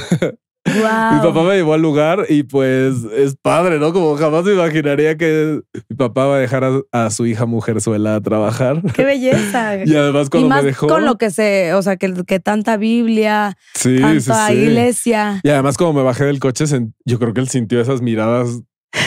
Wow. 0.67 1.15
Mi 1.15 1.21
papá 1.23 1.43
me 1.43 1.57
llevó 1.57 1.73
al 1.75 1.81
lugar 1.83 2.27
y 2.29 2.43
pues 2.45 2.95
es 3.17 3.35
padre, 3.43 3.79
¿no? 3.81 3.93
Como 3.95 4.15
jamás 4.17 4.45
me 4.45 4.53
imaginaría 4.53 5.17
que 5.17 5.63
mi 5.89 5.97
papá 5.97 6.27
va 6.27 6.37
a 6.37 6.39
dejar 6.39 6.63
a, 6.65 6.81
a 6.93 7.11
su 7.11 7.27
hija 7.27 7.47
mujerzuela 7.47 8.15
a 8.15 8.21
trabajar. 8.21 8.81
Qué 8.95 9.05
belleza. 9.05 9.77
Y 9.85 9.97
además 9.97 10.27
Y 10.27 10.31
cuando 10.31 10.49
más 10.51 10.63
me 10.63 10.69
dejó... 10.69 10.87
con 10.87 11.05
lo 11.07 11.17
que 11.17 11.31
se, 11.31 11.73
o 11.75 11.83
sea, 11.83 11.97
que, 11.97 12.13
que 12.25 12.39
tanta 12.41 12.77
Biblia, 12.77 13.57
sí, 13.75 13.99
tanta 14.01 14.49
sí. 14.49 14.53
iglesia. 14.53 15.41
Y 15.43 15.49
además 15.49 15.77
cuando 15.77 15.99
me 15.99 16.05
bajé 16.05 16.27
del 16.27 16.39
coche, 16.39 16.67
yo 17.07 17.19
creo 17.19 17.33
que 17.33 17.41
él 17.41 17.49
sintió 17.49 17.81
esas 17.81 18.01
miradas 18.03 18.61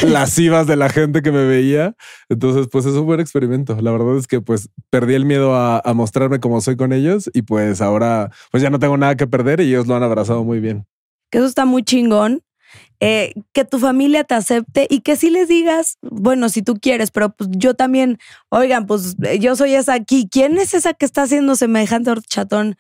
lascivas 0.04 0.68
de 0.68 0.76
la 0.76 0.90
gente 0.90 1.22
que 1.22 1.32
me 1.32 1.46
veía. 1.46 1.96
Entonces, 2.30 2.68
pues 2.72 2.86
es 2.86 2.94
un 2.94 3.06
buen 3.06 3.20
experimento. 3.20 3.80
La 3.82 3.92
verdad 3.92 4.18
es 4.18 4.28
que 4.28 4.42
pues 4.42 4.70
perdí 4.90 5.14
el 5.14 5.26
miedo 5.26 5.56
a, 5.56 5.82
mostrarme 5.94 6.40
como 6.40 6.60
soy 6.60 6.76
con 6.76 6.92
ellos 6.92 7.30
y 7.34 7.44
pues 7.44 7.80
ahora 7.80 8.32
pues 8.52 8.64
ya 8.64 8.70
no 8.70 8.80
tengo 8.80 8.98
nada 8.98 9.16
que 9.16 9.28
perder 9.28 9.60
y 9.60 9.66
ellos 9.66 9.86
lo 9.88 9.96
han 9.96 10.04
abrazado 10.04 10.44
muy 10.44 10.60
bien. 10.60 10.86
que 11.30 11.38
eso 11.38 11.48
está 11.48 11.66
muy 11.66 11.84
chingón. 11.84 12.42
eh, 13.00 13.34
que 13.52 13.66
tu 13.66 13.80
familia 13.80 14.24
te 14.24 14.34
acepte 14.34 14.88
y 14.90 15.02
que 15.02 15.16
sí 15.16 15.30
les 15.30 15.48
digas, 15.48 15.98
bueno, 16.02 16.50
si 16.50 16.62
tú 16.64 16.76
quieres, 16.76 17.12
pero 17.12 17.30
pues 17.36 17.50
yo 17.54 17.74
también, 17.74 18.18
oigan, 18.50 18.88
pues 18.88 19.16
eh, 19.24 19.40
yo 19.40 19.56
soy 19.56 19.76
esa 19.76 19.94
aquí. 19.94 20.28
¿Quién 20.32 20.58
es 20.58 20.74
esa 20.74 20.94
que 20.94 21.06
está 21.06 21.24
haciendo 21.24 21.56
semejante 21.56 22.12
horchatón? 22.12 22.78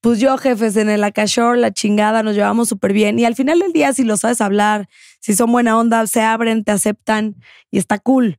Pues 0.00 0.18
yo, 0.18 0.38
jefes, 0.38 0.76
en 0.76 0.88
el 0.88 1.04
Acashore, 1.04 1.60
la 1.60 1.72
chingada, 1.72 2.22
nos 2.22 2.34
llevamos 2.34 2.68
súper 2.68 2.92
bien. 2.94 3.18
Y 3.18 3.24
al 3.26 3.34
final 3.34 3.58
del 3.58 3.72
día, 3.72 3.92
si 3.92 4.02
lo 4.04 4.16
sabes 4.16 4.40
hablar, 4.40 4.88
si 5.20 5.34
son 5.34 5.52
buena 5.52 5.76
onda, 5.78 6.06
se 6.06 6.22
abren, 6.22 6.64
te 6.64 6.72
aceptan 6.72 7.36
y 7.70 7.78
está 7.78 7.98
cool. 7.98 8.38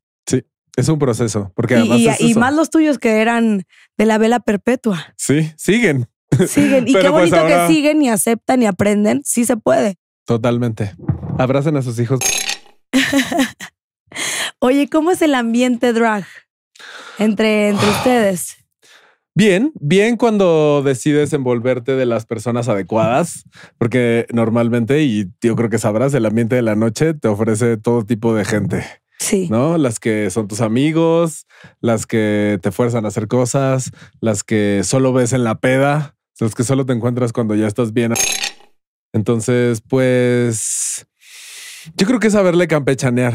Es 0.78 0.88
un 0.88 1.00
proceso, 1.00 1.52
porque 1.54 1.76
además 1.76 2.00
y- 2.00 2.08
es 2.08 2.22
y 2.22 2.32
eso. 2.32 2.40
más 2.40 2.54
los 2.56 2.70
tuyos 2.70 2.98
que 2.98 3.20
eran 3.22 3.66
de 3.98 4.06
la 4.06 4.18
vela 4.18 4.40
perpetua. 4.40 5.14
Sí, 5.18 5.52
siguen. 5.58 6.08
Siguen. 6.48 6.88
Y 6.88 6.94
qué 6.94 7.00
pues 7.02 7.12
bonito 7.12 7.36
ahora- 7.36 7.68
que 7.68 7.74
siguen 7.74 8.02
y 8.02 8.10
aceptan 8.10 8.64
y 8.64 8.68
aprenden. 8.68 9.22
Sí 9.26 9.44
se 9.44 9.58
puede. 9.58 9.98
Totalmente. 10.26 10.96
Abracen 11.38 11.76
a 11.76 11.82
sus 11.82 12.00
hijos. 12.00 12.20
Oye, 14.60 14.88
¿cómo 14.90 15.12
es 15.12 15.22
el 15.22 15.36
ambiente 15.36 15.92
drag 15.92 16.26
entre, 17.20 17.68
entre 17.70 17.90
ustedes? 17.90 18.58
Bien, 19.34 19.72
bien 19.80 20.18
cuando 20.18 20.82
decides 20.84 21.32
envolverte 21.32 21.96
de 21.96 22.06
las 22.06 22.26
personas 22.26 22.68
adecuadas, 22.68 23.46
porque 23.78 24.26
normalmente, 24.34 25.02
y 25.04 25.28
yo 25.42 25.56
creo 25.56 25.70
que 25.70 25.78
sabrás, 25.78 26.14
el 26.14 26.26
ambiente 26.26 26.56
de 26.56 26.62
la 26.62 26.76
noche 26.76 27.14
te 27.14 27.30
ofrece 27.30 27.78
todo 27.78 28.04
tipo 28.04 28.36
de 28.36 28.44
gente, 28.44 28.86
Sí. 29.20 29.48
¿no? 29.50 29.78
Las 29.78 30.00
que 30.00 30.30
son 30.32 30.48
tus 30.50 30.60
amigos, 30.60 31.46
las 31.80 32.06
que 32.06 32.60
te 32.62 32.72
fuerzan 32.72 33.06
a 33.06 33.08
hacer 33.08 33.28
cosas, 33.30 33.92
las 34.20 34.44
que 34.44 34.82
solo 34.84 35.14
ves 35.14 35.32
en 35.32 35.46
la 35.46 35.60
peda, 35.60 36.16
las 36.40 36.54
que 36.54 36.64
solo 36.64 36.86
te 36.86 36.92
encuentras 36.94 37.32
cuando 37.32 37.56
ya 37.56 37.68
estás 37.68 37.94
bien. 37.94 38.14
Entonces, 39.14 39.82
pues, 39.88 41.06
yo 41.96 42.06
creo 42.06 42.20
que 42.20 42.28
es 42.28 42.34
saberle 42.34 42.68
campechanear, 42.68 43.34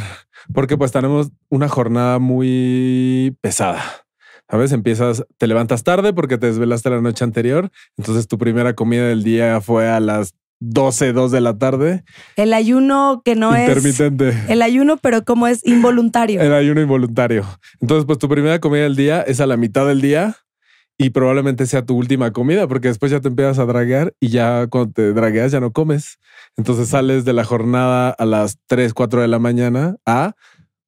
porque 0.53 0.77
pues 0.77 0.93
tenemos 0.93 1.31
una 1.49 1.69
jornada 1.69 2.19
muy 2.19 3.37
pesada. 3.41 4.06
¿Sabes? 4.49 4.73
Empiezas, 4.73 5.25
te 5.39 5.47
levantas 5.47 5.83
tarde 5.83 6.13
porque 6.13 6.39
te 6.39 6.47
desvelaste 6.47 6.91
la 6.91 7.01
noche 7.01 7.25
anterior. 7.25 7.71
Entonces 7.97 8.29
tu 8.29 8.39
primera 8.39 8.75
comida 8.75 9.07
del 9.07 9.25
día 9.25 9.61
fue 9.61 9.89
a 9.89 10.01
las 10.01 10.35
12, 10.61 11.13
2 11.13 11.33
de 11.33 11.41
la 11.41 11.59
tarde. 11.59 12.05
El 12.37 12.55
ayuno 12.55 13.23
que 13.25 13.35
no 13.35 13.55
es. 13.55 13.69
intermitente. 13.69 14.35
El 14.49 14.63
ayuno, 14.63 14.97
pero 14.97 15.25
como 15.25 15.47
es 15.47 15.67
involuntario. 15.67 16.41
El 16.41 16.55
ayuno 16.55 16.81
involuntario. 16.81 17.45
Entonces, 17.81 18.07
pues 18.07 18.19
tu 18.19 18.29
primera 18.29 18.59
comida 18.61 18.83
del 18.83 18.97
día 18.97 19.23
es 19.23 19.41
a 19.41 19.47
la 19.47 19.57
mitad 19.57 19.87
del 19.87 20.01
día 20.01 20.37
y 20.99 21.11
probablemente 21.11 21.67
sea 21.67 21.85
tu 21.85 21.95
última 21.97 22.33
comida 22.33 22.67
porque 22.67 22.89
después 22.89 23.13
ya 23.13 23.21
te 23.21 23.29
empiezas 23.29 23.59
a 23.59 23.67
draguear 23.67 24.15
y 24.19 24.29
ya 24.29 24.67
cuando 24.69 24.93
te 24.93 25.13
dragueas 25.13 25.53
ya 25.53 25.61
no 25.61 25.73
comes. 25.73 26.19
Entonces 26.57 26.89
sales 26.89 27.25
de 27.25 27.35
la 27.35 27.45
jornada 27.45 28.11
a 28.11 28.25
las 28.25 28.59
3, 28.67 28.95
4 28.95 29.21
de 29.21 29.29
la 29.29 29.39
mañana 29.39 29.97
a 30.07 30.35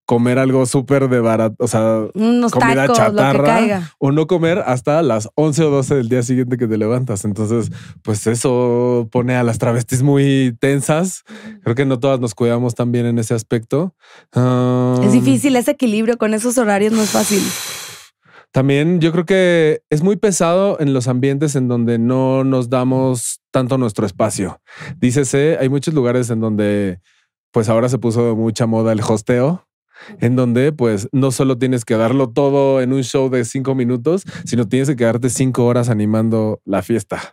comer 0.09 0.39
algo 0.39 0.65
súper 0.65 1.11
de 1.11 1.21
barato, 1.21 1.55
o 1.59 1.69
sea, 1.69 2.07
Unos 2.15 2.51
comida 2.51 2.87
tacos, 2.87 2.97
chatarra 2.97 3.93
o 3.99 4.11
no 4.11 4.27
comer 4.27 4.63
hasta 4.65 5.03
las 5.03 5.29
11 5.35 5.65
o 5.65 5.71
12 5.71 5.97
del 5.97 6.09
día 6.09 6.23
siguiente 6.23 6.57
que 6.57 6.67
te 6.67 6.79
levantas. 6.79 7.27
Entonces, 7.27 7.71
pues 8.03 8.27
eso 8.27 9.07
pone 9.13 9.37
a 9.37 9.43
las 9.43 9.59
travestis 9.59 10.03
muy 10.03 10.57
tensas. 10.61 11.25
Creo 11.63 11.75
que 11.75 11.85
no 11.85 12.01
todas 12.01 12.21
nos 12.21 12.35
cuidamos 12.35 12.75
tan 12.75 12.91
bien 12.91 13.05
en 13.05 13.19
ese 13.19 13.35
aspecto. 13.35 13.95
Um, 14.35 15.03
Es 15.03 15.13
difícil 15.13 15.55
ese 15.57 15.73
equilibrio 15.73 16.17
con 16.17 16.33
esos 16.33 16.57
horarios, 16.57 16.95
no 16.95 17.03
es 17.03 17.11
fácil. 17.11 17.43
También 18.51 19.03
yo 19.03 19.13
creo 19.13 19.27
que 19.27 19.83
es 19.91 20.03
muy 20.03 20.17
pesado 20.17 20.81
en 20.81 20.95
los 20.95 21.07
ambientes 21.07 21.55
en 21.55 21.69
donde 21.69 21.99
no 21.99 22.45
nos 22.45 22.71
damos 22.71 23.43
tanto 23.51 23.77
nuestro 23.77 24.07
espacio. 24.07 24.63
Dícese, 24.97 25.59
hay 25.61 25.69
muchos 25.69 25.93
lugares 25.93 26.31
en 26.31 26.41
donde 26.41 27.03
pues 27.53 27.69
ahora 27.69 27.89
se 27.91 27.99
puso 27.99 28.27
de 28.27 28.35
mucha 28.35 28.67
moda 28.67 28.93
el 28.93 29.01
hosteo, 29.01 29.68
en 30.21 30.37
donde 30.37 30.73
pues 30.73 31.09
no 31.13 31.31
solo 31.31 31.59
tienes 31.59 31.85
que 31.85 31.97
darlo 31.97 32.31
todo 32.31 32.81
en 32.81 32.93
un 32.93 33.03
show 33.03 33.31
de 33.31 33.45
cinco 33.45 33.75
minutos, 33.75 34.25
sino 34.45 34.69
tienes 34.69 34.89
que 34.89 34.97
quedarte 34.97 35.31
cinco 35.31 35.67
horas 35.67 35.89
animando 35.89 36.61
la 36.65 36.83
fiesta. 36.83 37.33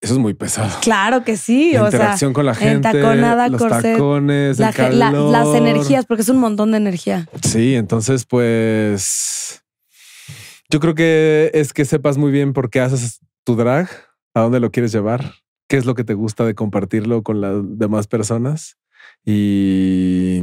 Eso 0.00 0.14
es 0.14 0.20
muy 0.20 0.34
pesado. 0.34 0.70
Claro 0.82 1.24
que 1.24 1.36
sí. 1.36 1.72
La 1.72 1.84
o 1.84 1.90
sea, 1.90 1.98
interacción 1.98 2.32
con 2.32 2.46
la 2.46 2.54
gente, 2.54 2.92
los 2.92 3.60
corset, 3.60 3.94
tacones, 3.94 4.58
la 4.58 4.70
el 4.70 4.98
las 4.98 5.48
energías, 5.54 6.04
porque 6.04 6.22
es 6.22 6.28
un 6.28 6.38
montón 6.38 6.70
de 6.72 6.76
energía. 6.76 7.26
Sí, 7.42 7.74
entonces 7.74 8.26
pues 8.26 9.62
yo 10.68 10.80
creo 10.80 10.94
que 10.94 11.50
es 11.54 11.72
que 11.72 11.84
sepas 11.84 12.18
muy 12.18 12.30
bien 12.30 12.52
por 12.52 12.70
qué 12.70 12.80
haces 12.80 13.20
tu 13.44 13.56
drag, 13.56 13.88
a 14.34 14.40
dónde 14.40 14.60
lo 14.60 14.70
quieres 14.70 14.92
llevar, 14.92 15.34
qué 15.68 15.76
es 15.76 15.86
lo 15.86 15.94
que 15.94 16.04
te 16.04 16.14
gusta 16.14 16.44
de 16.44 16.54
compartirlo 16.54 17.22
con 17.22 17.40
las 17.40 17.54
demás 17.78 18.06
personas 18.06 18.76
y 19.24 20.42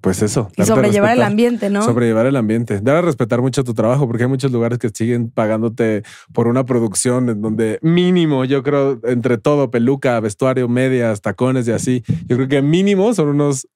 pues 0.00 0.22
eso. 0.22 0.50
Y 0.56 0.64
sobrellevar 0.64 1.16
el 1.16 1.22
ambiente, 1.22 1.68
¿no? 1.70 1.82
Sobrellevar 1.82 2.26
el 2.26 2.36
ambiente. 2.36 2.80
Dar 2.80 2.96
a 2.96 3.02
respetar 3.02 3.40
mucho 3.42 3.64
tu 3.64 3.74
trabajo, 3.74 4.06
porque 4.06 4.24
hay 4.24 4.28
muchos 4.28 4.50
lugares 4.50 4.78
que 4.78 4.88
siguen 4.88 5.30
pagándote 5.30 6.02
por 6.32 6.48
una 6.48 6.64
producción 6.64 7.28
en 7.28 7.42
donde 7.42 7.78
mínimo, 7.82 8.44
yo 8.44 8.62
creo, 8.62 9.00
entre 9.04 9.38
todo, 9.38 9.70
peluca, 9.70 10.18
vestuario, 10.20 10.68
medias, 10.68 11.20
tacones 11.20 11.68
y 11.68 11.72
así, 11.72 12.02
yo 12.26 12.36
creo 12.36 12.48
que 12.48 12.62
mínimo 12.62 13.12
son 13.14 13.28
unos 13.28 13.68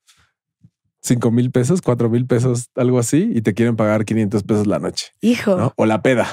5 1.03 1.31
mil 1.31 1.51
pesos, 1.51 1.83
4 1.83 2.09
mil 2.09 2.27
pesos, 2.27 2.71
algo 2.75 2.99
así, 2.99 3.31
y 3.35 3.43
te 3.43 3.53
quieren 3.53 3.77
pagar 3.77 4.07
500 4.07 4.43
pesos 4.43 4.67
la 4.67 4.79
noche, 4.79 5.09
Hijo. 5.21 5.57
¿no? 5.57 5.73
O 5.77 5.85
la 5.85 6.01
peda, 6.01 6.27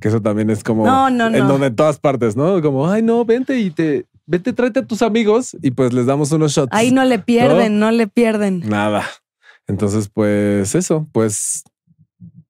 que 0.00 0.08
eso 0.08 0.20
también 0.20 0.50
es 0.50 0.64
como 0.64 0.84
No, 0.84 1.08
no, 1.10 1.28
en 1.28 1.46
donde 1.46 1.68
en 1.68 1.76
todas 1.76 2.00
partes, 2.00 2.36
¿no? 2.36 2.60
Como, 2.60 2.90
ay, 2.90 3.02
no, 3.02 3.24
vente 3.24 3.60
y 3.60 3.70
te, 3.70 4.06
vete, 4.26 4.52
tráete 4.52 4.80
a 4.80 4.86
tus 4.86 5.02
amigos 5.02 5.56
y 5.62 5.70
pues 5.70 5.92
les 5.92 6.06
damos 6.06 6.32
unos 6.32 6.52
shots. 6.52 6.68
Ahí 6.72 6.90
no 6.90 7.04
le 7.04 7.18
pierden, 7.20 7.78
no, 7.78 7.90
le 7.90 8.08
pierden. 8.08 8.68
Nada. 8.68 9.04
Entonces, 9.68 10.08
pues 10.12 10.74
eso, 10.74 11.08
pues 11.12 11.62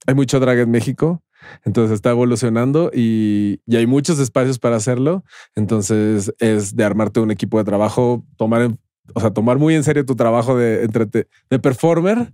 hay 0.07 0.15
mucho 0.15 0.41
drag 0.41 0.59
en 0.61 0.71
México. 0.71 1.23
Entonces 1.65 1.95
está 1.95 2.11
evolucionando 2.11 2.91
y, 2.93 3.61
y 3.67 3.77
hay 3.77 3.87
muchos 3.87 4.19
espacios 4.19 4.59
para 4.59 4.77
hacerlo. 4.77 5.23
Entonces 5.55 6.33
es 6.39 6.75
de 6.75 6.85
armarte 6.85 7.21
un 7.21 7.31
equipo 7.31 7.59
de 7.59 7.65
trabajo, 7.65 8.25
tomar, 8.37 8.63
en- 8.63 8.79
o 9.15 9.21
sea, 9.21 9.31
tomar 9.33 9.59
muy 9.59 9.75
en 9.75 9.85
serio 9.85 10.05
tu 10.05 10.17
trabajo 10.17 10.57
de, 10.57 10.85
entrete- 10.87 11.29
de 11.51 11.59
performer 11.59 12.33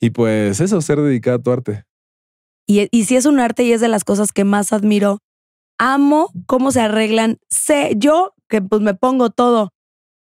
y 0.00 0.10
pues 0.10 0.60
eso, 0.60 0.80
ser 0.80 1.00
dedicado 1.00 1.38
a 1.38 1.42
tu 1.42 1.50
arte. 1.50 1.84
Y, 2.66 2.86
y 2.90 3.04
si 3.04 3.16
es 3.16 3.24
un 3.24 3.40
arte 3.40 3.64
y 3.64 3.72
es 3.72 3.80
de 3.80 3.88
las 3.88 4.04
cosas 4.04 4.30
que 4.32 4.44
más 4.44 4.72
admiro, 4.72 5.18
amo 5.78 6.30
cómo 6.46 6.70
se 6.70 6.80
arreglan. 6.82 7.38
Sé, 7.48 7.94
yo 7.96 8.34
que 8.48 8.60
pues 8.62 8.82
me 8.82 8.94
pongo 8.94 9.30
todo 9.30 9.72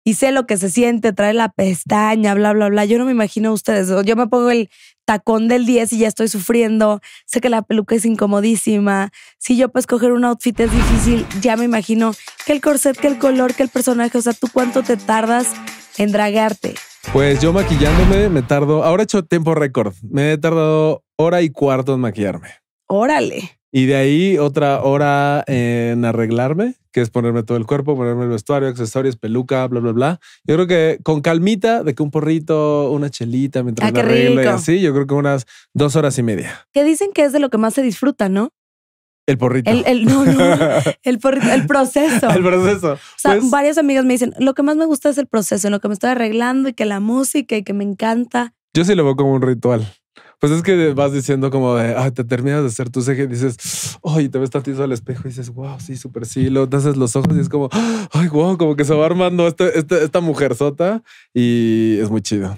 y 0.04 0.16
sé 0.16 0.32
lo 0.32 0.48
que 0.48 0.58
se 0.58 0.70
siente, 0.70 1.14
traer 1.14 1.36
la 1.36 1.50
pestaña, 1.50 2.34
bla, 2.34 2.54
bla, 2.54 2.70
bla. 2.70 2.86
Yo 2.86 2.98
no 2.98 3.06
me 3.06 3.12
imagino 3.12 3.50
a 3.50 3.54
ustedes. 3.54 3.90
Yo 4.06 4.16
me 4.16 4.28
pongo 4.28 4.50
el 4.50 4.70
tacón 5.06 5.48
del 5.48 5.66
10 5.66 5.94
y 5.94 6.00
ya 6.00 6.08
estoy 6.08 6.28
sufriendo. 6.28 7.02
Sé 7.26 7.42
que 7.42 7.50
la 7.50 7.62
peluca 7.62 7.96
es 7.96 8.06
incomodísima. 8.06 9.12
Si 9.38 9.58
yo 9.58 9.70
para 9.70 9.82
escoger 9.82 10.12
un 10.12 10.26
outfit 10.26 10.60
es 10.60 10.72
difícil, 10.72 11.26
ya 11.42 11.56
me 11.56 11.66
imagino 11.66 12.14
que 12.46 12.54
el 12.54 12.62
corset, 12.62 12.98
que 12.98 13.08
el 13.08 13.20
color, 13.20 13.54
que 13.54 13.64
el 13.64 13.70
personaje. 13.70 14.18
O 14.18 14.22
sea, 14.22 14.34
¿tú 14.34 14.48
cuánto 14.52 14.84
te 14.84 14.98
tardas 14.98 15.48
en 15.98 16.12
dragarte? 16.12 16.76
Pues 17.14 17.42
yo 17.42 17.52
maquillándome 17.52 18.30
me 18.30 18.42
tardo, 18.42 18.84
ahora 18.84 19.04
he 19.04 19.06
hecho 19.06 19.24
tiempo 19.24 19.56
récord, 19.56 19.94
me 20.04 20.32
he 20.32 20.38
tardado 20.38 21.04
hora 21.18 21.42
y 21.42 21.50
cuarto 21.50 21.96
en 21.96 22.00
maquillarme. 22.00 22.50
Órale. 22.88 23.61
Y 23.72 23.86
de 23.86 23.96
ahí 23.96 24.38
otra 24.38 24.82
hora 24.84 25.44
en 25.48 26.04
arreglarme, 26.04 26.76
que 26.92 27.00
es 27.02 27.10
ponerme 27.10 27.44
todo 27.44 27.58
el 27.58 27.66
cuerpo, 27.66 27.96
ponerme 27.96 28.24
el 28.24 28.30
vestuario, 28.30 28.68
accesorios, 28.68 29.16
peluca, 29.16 29.66
bla, 29.68 29.80
bla, 29.80 29.92
bla. 29.94 30.20
Yo 30.44 30.56
creo 30.56 30.68
que 30.68 31.00
con 31.04 31.22
calmita, 31.22 31.84
de 31.84 31.96
que 31.96 32.04
un 32.04 32.12
porrito, 32.12 32.92
una 32.92 33.10
chelita 33.10 33.64
mientras 33.64 33.88
Ah, 33.90 33.94
me 33.94 34.00
arreglo 34.02 34.44
y 34.44 34.46
así, 34.48 34.82
yo 34.82 34.94
creo 34.94 35.08
que 35.08 35.14
unas 35.14 35.46
dos 35.74 35.96
horas 35.96 36.18
y 36.18 36.24
media. 36.24 36.68
Que 36.74 36.84
dicen 36.84 37.12
que 37.14 37.24
es 37.24 37.32
de 37.32 37.40
lo 37.40 37.50
que 37.50 37.58
más 37.58 37.74
se 37.74 37.82
disfruta, 37.82 38.28
¿no? 38.28 38.50
El 39.26 39.38
porrito. 39.38 39.72
El, 39.72 39.84
el, 39.86 40.04
no, 40.06 40.26
no, 40.26 40.44
el, 41.04 41.20
porrito, 41.20 41.50
el 41.54 41.66
proceso. 41.66 42.30
el 42.30 42.44
proceso. 42.44 42.94
O 42.94 42.98
sea, 43.18 43.38
Pues, 43.38 43.50
varias 43.52 43.78
amigas 43.78 44.04
me 44.04 44.14
dicen, 44.14 44.34
lo 44.40 44.54
que 44.54 44.64
más 44.64 44.76
me 44.76 44.86
gusta 44.86 45.10
es 45.10 45.18
el 45.18 45.28
proceso, 45.28 45.68
en 45.68 45.72
lo 45.72 45.80
que 45.80 45.88
me 45.88 45.94
estoy 45.94 46.10
arreglando 46.10 46.68
y 46.68 46.74
que 46.74 46.84
la 46.86 47.00
música 47.00 47.56
y 47.56 47.64
que 47.64 47.72
me 47.74 47.86
encanta. 47.86 48.54
yo 48.74 48.84
sí 48.84 48.96
lo 48.96 49.06
veo 49.06 49.16
como 49.16 49.32
un 49.34 49.42
ritual. 49.42 49.88
Pues 50.42 50.52
es 50.54 50.64
que 50.64 50.92
vas 50.94 51.14
diciendo 51.14 51.52
como 51.52 51.76
de, 51.76 51.94
ay, 51.96 52.10
te 52.10 52.24
terminas 52.24 52.62
de 52.62 52.68
hacer 52.70 52.90
tu 52.90 53.04
ceja 53.04 53.22
y 53.22 53.28
dices, 53.28 54.00
ay, 54.04 54.28
te 54.28 54.40
ves 54.40 54.50
tantito 54.50 54.84
al 54.84 54.92
espejo 54.92 55.22
y 55.26 55.30
dices, 55.30 55.52
wow, 55.52 55.80
sí, 55.80 55.96
súper 55.96 56.26
sí. 56.26 56.50
Luego 56.50 56.68
te 56.68 56.78
haces 56.78 56.98
los 56.98 57.16
ojos 57.16 57.38
y 57.38 57.40
es 57.42 57.48
como, 57.48 57.70
ay, 58.12 58.28
wow, 58.30 58.58
como 58.58 58.76
que 58.76 58.84
se 58.84 58.96
va 58.96 59.06
armando 59.06 59.48
este, 59.48 59.78
este- 59.78 60.04
esta 60.04 60.20
mujer 60.20 60.56
sota 60.56 61.04
y 61.32 62.00
es 62.02 62.10
muy 62.10 62.22
chido. 62.24 62.58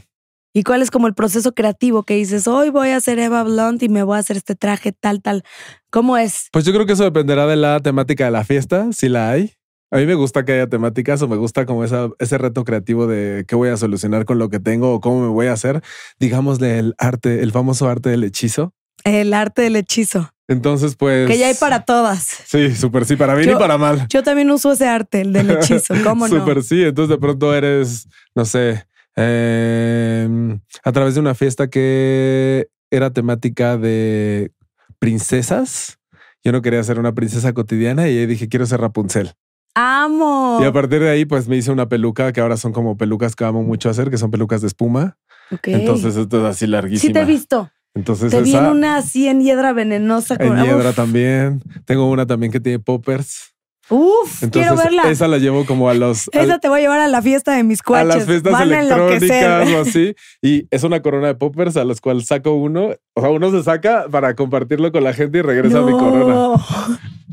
¿Y 0.56 0.64
cuál 0.64 0.82
es 0.82 0.92
como 0.92 1.08
el 1.08 1.14
proceso 1.14 1.52
creativo 1.54 2.04
que 2.04 2.14
dices, 2.14 2.48
hoy 2.48 2.70
voy 2.70 2.90
a 2.90 2.96
hacer 2.96 3.20
Eva 3.20 3.44
Blunt 3.44 3.84
y 3.84 3.90
me 3.90 4.04
voy 4.04 4.16
a 4.16 4.20
hacer 4.20 4.38
este 4.38 4.56
traje 4.56 4.94
tal, 4.94 5.22
tal? 5.22 5.44
¿Cómo 5.90 6.16
es? 6.16 6.48
Pues 6.54 6.64
yo 6.64 6.72
creo 6.72 6.86
que 6.86 6.94
eso 6.94 7.04
dependerá 7.04 7.48
de 7.48 7.58
la 7.58 7.82
temática 7.82 8.24
de 8.24 8.32
la 8.32 8.46
fiesta, 8.46 8.94
si 8.94 9.10
la 9.10 9.30
hay. 9.32 9.52
A 9.94 9.98
mí 9.98 10.08
me 10.08 10.16
gusta 10.16 10.44
que 10.44 10.54
haya 10.54 10.66
temáticas 10.66 11.22
o 11.22 11.28
me 11.28 11.36
gusta 11.36 11.68
como 11.68 11.84
esa, 11.84 12.10
ese 12.18 12.39
reto 12.39 12.64
creativo 12.64 13.06
de 13.06 13.46
qué 13.48 13.54
voy 13.54 13.70
a 13.70 13.78
solucionar 13.78 14.26
con 14.26 14.39
lo 14.39 14.50
que 14.50 14.60
tengo 14.60 14.91
o 14.91 15.00
cómo 15.00 15.22
me 15.22 15.28
voy 15.28 15.46
a 15.46 15.54
hacer, 15.54 15.84
digámosle 16.20 16.80
el 16.80 16.96
arte, 16.98 17.44
el 17.44 17.52
famoso 17.52 17.88
arte 17.88 18.10
del 18.10 18.24
hechizo. 18.24 18.74
El 19.04 19.36
arte 19.36 19.62
del 19.62 19.76
hechizo, 19.76 20.32
Entonces, 20.48 20.96
pues... 20.96 21.28
que 21.28 21.38
ya 21.38 21.46
hay 21.46 21.54
para 21.54 21.86
todas. 21.86 22.24
Sí, 22.24 22.76
súper 22.76 23.06
sí, 23.06 23.18
para 23.18 23.36
bien 23.36 23.52
Yo- 23.52 23.56
y 23.56 23.60
para 23.60 23.78
mal. 23.78 24.08
Yo 24.10 24.24
también 24.24 24.50
uso 24.50 24.72
ese 24.72 24.88
arte, 24.88 25.22
el 25.22 25.32
del 25.32 25.52
hechizo, 25.52 25.94
¿cómo 26.04 26.28
no? 26.28 26.39
Súper 26.39 26.64
sí. 26.64 26.84
Entonces 26.84 27.10
de 27.10 27.20
pronto 27.20 27.54
eres, 27.54 28.08
no 28.34 28.46
sé, 28.46 28.88
eh, 29.16 30.58
a 30.84 30.91
través 30.91 31.14
de 31.14 31.20
una 31.20 31.36
fiesta 31.36 31.70
que 31.70 32.68
era 32.89 33.12
temática 33.12 33.78
de 33.78 34.52
princesas. 34.98 36.00
Yo 36.44 36.52
no 36.52 36.64
quería 36.64 36.84
ser 36.84 36.98
una 36.98 37.14
princesa 37.14 37.54
cotidiana 37.54 38.08
y 38.08 38.26
dije, 38.26 38.50
quiero 38.50 38.66
ser 38.66 38.82
Rapunzel. 38.82 39.36
¡Amo! 39.76 40.59
Y 40.61 40.65
a 40.65 40.71
partir 40.71 41.01
de 41.01 41.09
ahí, 41.09 41.26
pues 41.26 41.47
me 41.47 41.57
hice 41.57 41.71
una 41.71 41.89
peluca 41.89 42.32
que 42.32 42.41
ahora 42.41 42.57
son 42.57 42.74
como 42.74 42.95
pelucas 42.97 43.36
que 43.36 43.43
amo 43.43 43.63
mucho 43.63 43.89
hacer, 43.89 44.09
que 44.09 44.17
son 44.17 44.30
pelucas 44.32 44.61
de 44.61 44.67
espuma. 44.67 45.17
Ok. 45.51 45.67
Entonces 45.69 46.15
esto 46.15 46.39
es 46.39 46.43
así 46.55 46.67
larguísima. 46.67 47.07
sí 47.09 47.13
te 47.13 47.19
he 47.19 47.26
visto. 47.26 47.71
Entonces 47.95 48.32
Te 48.32 48.41
vi 48.41 48.51
esa, 48.51 48.65
en 48.65 48.71
una 48.78 48.97
así 48.97 49.28
en 49.28 49.41
hiedra 49.41 49.71
venenosa. 49.74 50.36
en 50.39 50.47
con- 50.49 50.63
hiedra 50.63 50.89
Uf, 50.89 50.95
también. 50.95 51.61
Tengo 51.86 52.09
una 52.09 52.26
también 52.26 52.51
que 52.51 52.59
tiene 52.59 52.80
poppers. 52.80 53.53
Uf, 53.90 54.44
Entonces 54.44 54.72
quiero 54.72 54.76
verla. 54.82 55.12
esa 55.12 55.28
la 55.28 55.38
llevo 55.40 55.66
como 55.66 55.90
a 55.90 55.94
los... 55.94 56.30
al- 56.34 56.46
Esa 56.46 56.60
te 56.60 56.70
voy 56.70 56.80
a 56.80 56.82
llevar 56.84 57.00
a 57.02 57.08
la 57.10 57.22
fiesta 57.22 57.54
de 57.56 57.64
mis 57.64 57.82
a 57.82 57.84
cuaches. 57.84 58.08
las 58.16 58.26
fiestas 58.26 58.54
Van 58.54 58.72
a 58.74 58.80
electrónicas 58.82 59.70
o 59.74 59.80
así. 59.82 60.16
Y 60.42 60.68
es 60.72 60.84
una 60.84 61.02
corona 61.02 61.28
de 61.28 61.36
poppers 61.36 61.76
a 61.78 61.84
los 61.84 62.00
cuales 62.00 62.26
saco 62.28 62.54
uno. 62.54 62.92
O 63.14 63.22
sea, 63.22 63.30
uno 63.30 63.52
se 63.52 63.62
saca 63.64 64.06
para 64.10 64.36
compartirlo 64.36 64.92
con 64.92 65.04
la 65.04 65.14
gente 65.14 65.40
y 65.40 65.42
regresa 65.42 65.82
mi 65.82 65.92
corona. 65.92 66.56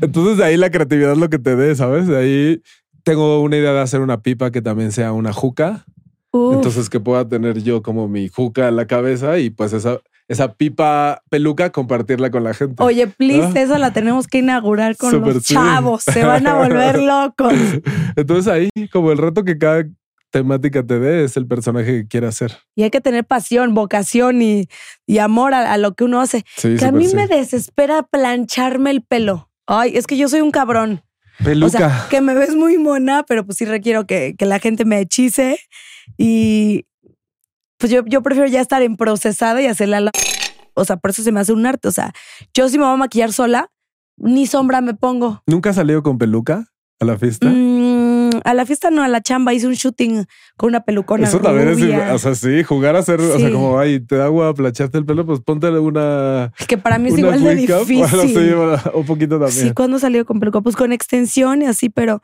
Entonces 0.01 0.37
de 0.37 0.43
ahí 0.45 0.57
la 0.57 0.71
creatividad 0.71 1.13
es 1.13 1.17
lo 1.17 1.29
que 1.29 1.39
te 1.39 1.55
dé, 1.55 1.75
¿sabes? 1.75 2.07
De 2.07 2.17
ahí 2.17 2.61
tengo 3.03 3.39
una 3.41 3.57
idea 3.57 3.71
de 3.73 3.79
hacer 3.81 4.01
una 4.01 4.21
pipa 4.21 4.51
que 4.51 4.61
también 4.61 4.91
sea 4.91 5.13
una 5.13 5.31
juca. 5.33 5.85
Uf. 6.31 6.55
Entonces 6.55 6.89
que 6.89 6.99
pueda 6.99 7.27
tener 7.27 7.61
yo 7.63 7.81
como 7.81 8.07
mi 8.07 8.27
juca 8.27 8.67
en 8.67 8.75
la 8.75 8.87
cabeza 8.87 9.37
y 9.39 9.49
pues 9.51 9.73
esa, 9.73 9.99
esa 10.31 10.53
pipa 10.53 11.23
peluca 11.29 11.71
compartirla 11.71 12.31
con 12.31 12.45
la 12.45 12.53
gente. 12.53 12.81
Oye, 12.81 13.05
please, 13.07 13.51
¿Ah? 13.53 13.61
esa 13.61 13.77
la 13.77 13.91
tenemos 13.91 14.27
que 14.27 14.37
inaugurar 14.37 14.95
con 14.95 15.19
los 15.19 15.43
sí. 15.43 15.55
chavos. 15.55 16.03
Se 16.03 16.23
van 16.23 16.47
a 16.47 16.53
volver 16.53 16.99
locos. 17.03 17.53
Entonces 18.15 18.47
ahí 18.47 18.69
como 18.93 19.11
el 19.11 19.17
reto 19.17 19.43
que 19.43 19.57
cada 19.57 19.83
temática 20.29 20.83
te 20.83 20.99
dé 20.99 21.25
es 21.25 21.35
el 21.35 21.47
personaje 21.47 22.03
que 22.03 22.07
quiera 22.07 22.29
hacer. 22.29 22.57
Y 22.75 22.83
hay 22.83 22.91
que 22.91 23.01
tener 23.01 23.25
pasión, 23.25 23.73
vocación 23.73 24.41
y, 24.41 24.69
y 25.05 25.17
amor 25.17 25.53
a, 25.53 25.73
a 25.73 25.77
lo 25.77 25.95
que 25.95 26.05
uno 26.05 26.21
hace. 26.21 26.45
Sí, 26.55 26.77
que 26.77 26.85
a 26.85 26.93
mí 26.93 27.07
sí. 27.09 27.15
me 27.17 27.27
desespera 27.27 28.03
plancharme 28.03 28.91
el 28.91 29.03
pelo. 29.03 29.51
Ay, 29.67 29.97
es 29.97 30.07
que 30.07 30.15
yo 30.15 30.29
soy 30.29 30.39
un 30.39 30.51
cabrón. 30.51 31.03
Peluca. 31.43 31.67
O 31.67 31.69
sea, 31.77 32.07
que 32.09 32.21
me 32.21 32.33
ves 32.35 32.55
muy 32.55 32.77
mona, 32.77 33.25
pero 33.27 33.45
pues 33.45 33.57
sí 33.57 33.65
requiero 33.65 34.07
que, 34.07 34.35
que 34.37 34.45
la 34.45 34.59
gente 34.59 34.85
me 34.85 35.01
hechice. 35.01 35.59
Y 36.17 36.85
pues 37.81 37.91
yo, 37.91 38.03
yo 38.05 38.21
prefiero 38.21 38.47
ya 38.47 38.61
estar 38.61 38.81
en 38.83 38.95
procesada 38.95 39.61
y 39.61 39.65
hacerla 39.65 39.99
la... 39.99 40.11
O 40.75 40.85
sea, 40.85 40.97
por 40.97 41.11
eso 41.11 41.23
se 41.23 41.31
me 41.31 41.39
hace 41.39 41.51
un 41.51 41.65
arte. 41.65 41.87
O 41.87 41.91
sea, 41.91 42.13
yo 42.53 42.69
si 42.69 42.77
me 42.77 42.85
voy 42.85 42.93
a 42.93 42.97
maquillar 42.97 43.33
sola, 43.33 43.71
ni 44.17 44.45
sombra 44.45 44.81
me 44.81 44.93
pongo. 44.93 45.41
¿Nunca 45.47 45.71
has 45.71 45.75
salido 45.75 46.03
con 46.03 46.17
peluca 46.17 46.67
a 46.99 47.05
la 47.05 47.17
fiesta? 47.17 47.49
Mm, 47.49 48.29
a 48.45 48.53
la 48.53 48.65
fiesta 48.65 48.91
no, 48.91 49.03
a 49.03 49.07
la 49.07 49.21
chamba 49.21 49.53
hice 49.53 49.67
un 49.67 49.73
shooting 49.73 50.25
con 50.55 50.69
una 50.69 50.81
pelucona 50.81 51.27
Eso 51.27 51.39
también 51.39 51.73
rubia. 51.73 52.09
es, 52.09 52.13
o 52.13 52.19
sea, 52.19 52.35
sí, 52.35 52.63
jugar 52.63 52.95
a 52.95 52.99
hacer, 52.99 53.19
o 53.19 53.39
sea, 53.39 53.51
como, 53.51 53.79
ay, 53.79 53.99
te 53.99 54.15
da 54.15 54.25
agua, 54.25 54.53
plancharte 54.53 54.99
el 54.99 55.05
pelo, 55.05 55.25
pues 55.25 55.41
ponte 55.41 55.67
una, 55.69 56.53
que 56.67 56.77
para 56.77 56.99
mí 56.99 57.09
es 57.09 57.17
igual 57.17 57.43
de 57.43 57.55
difícil. 57.67 57.97
bueno, 57.97 58.77
sí, 58.77 58.87
un 58.93 59.05
poquito 59.05 59.39
también. 59.39 59.67
Sí, 59.67 59.73
cuando 59.73 59.97
salió 59.97 60.25
con 60.25 60.39
peluca, 60.39 60.61
pues 60.61 60.75
con 60.75 60.93
extensión 60.93 61.63
y 61.63 61.65
así, 61.65 61.89
pero 61.89 62.21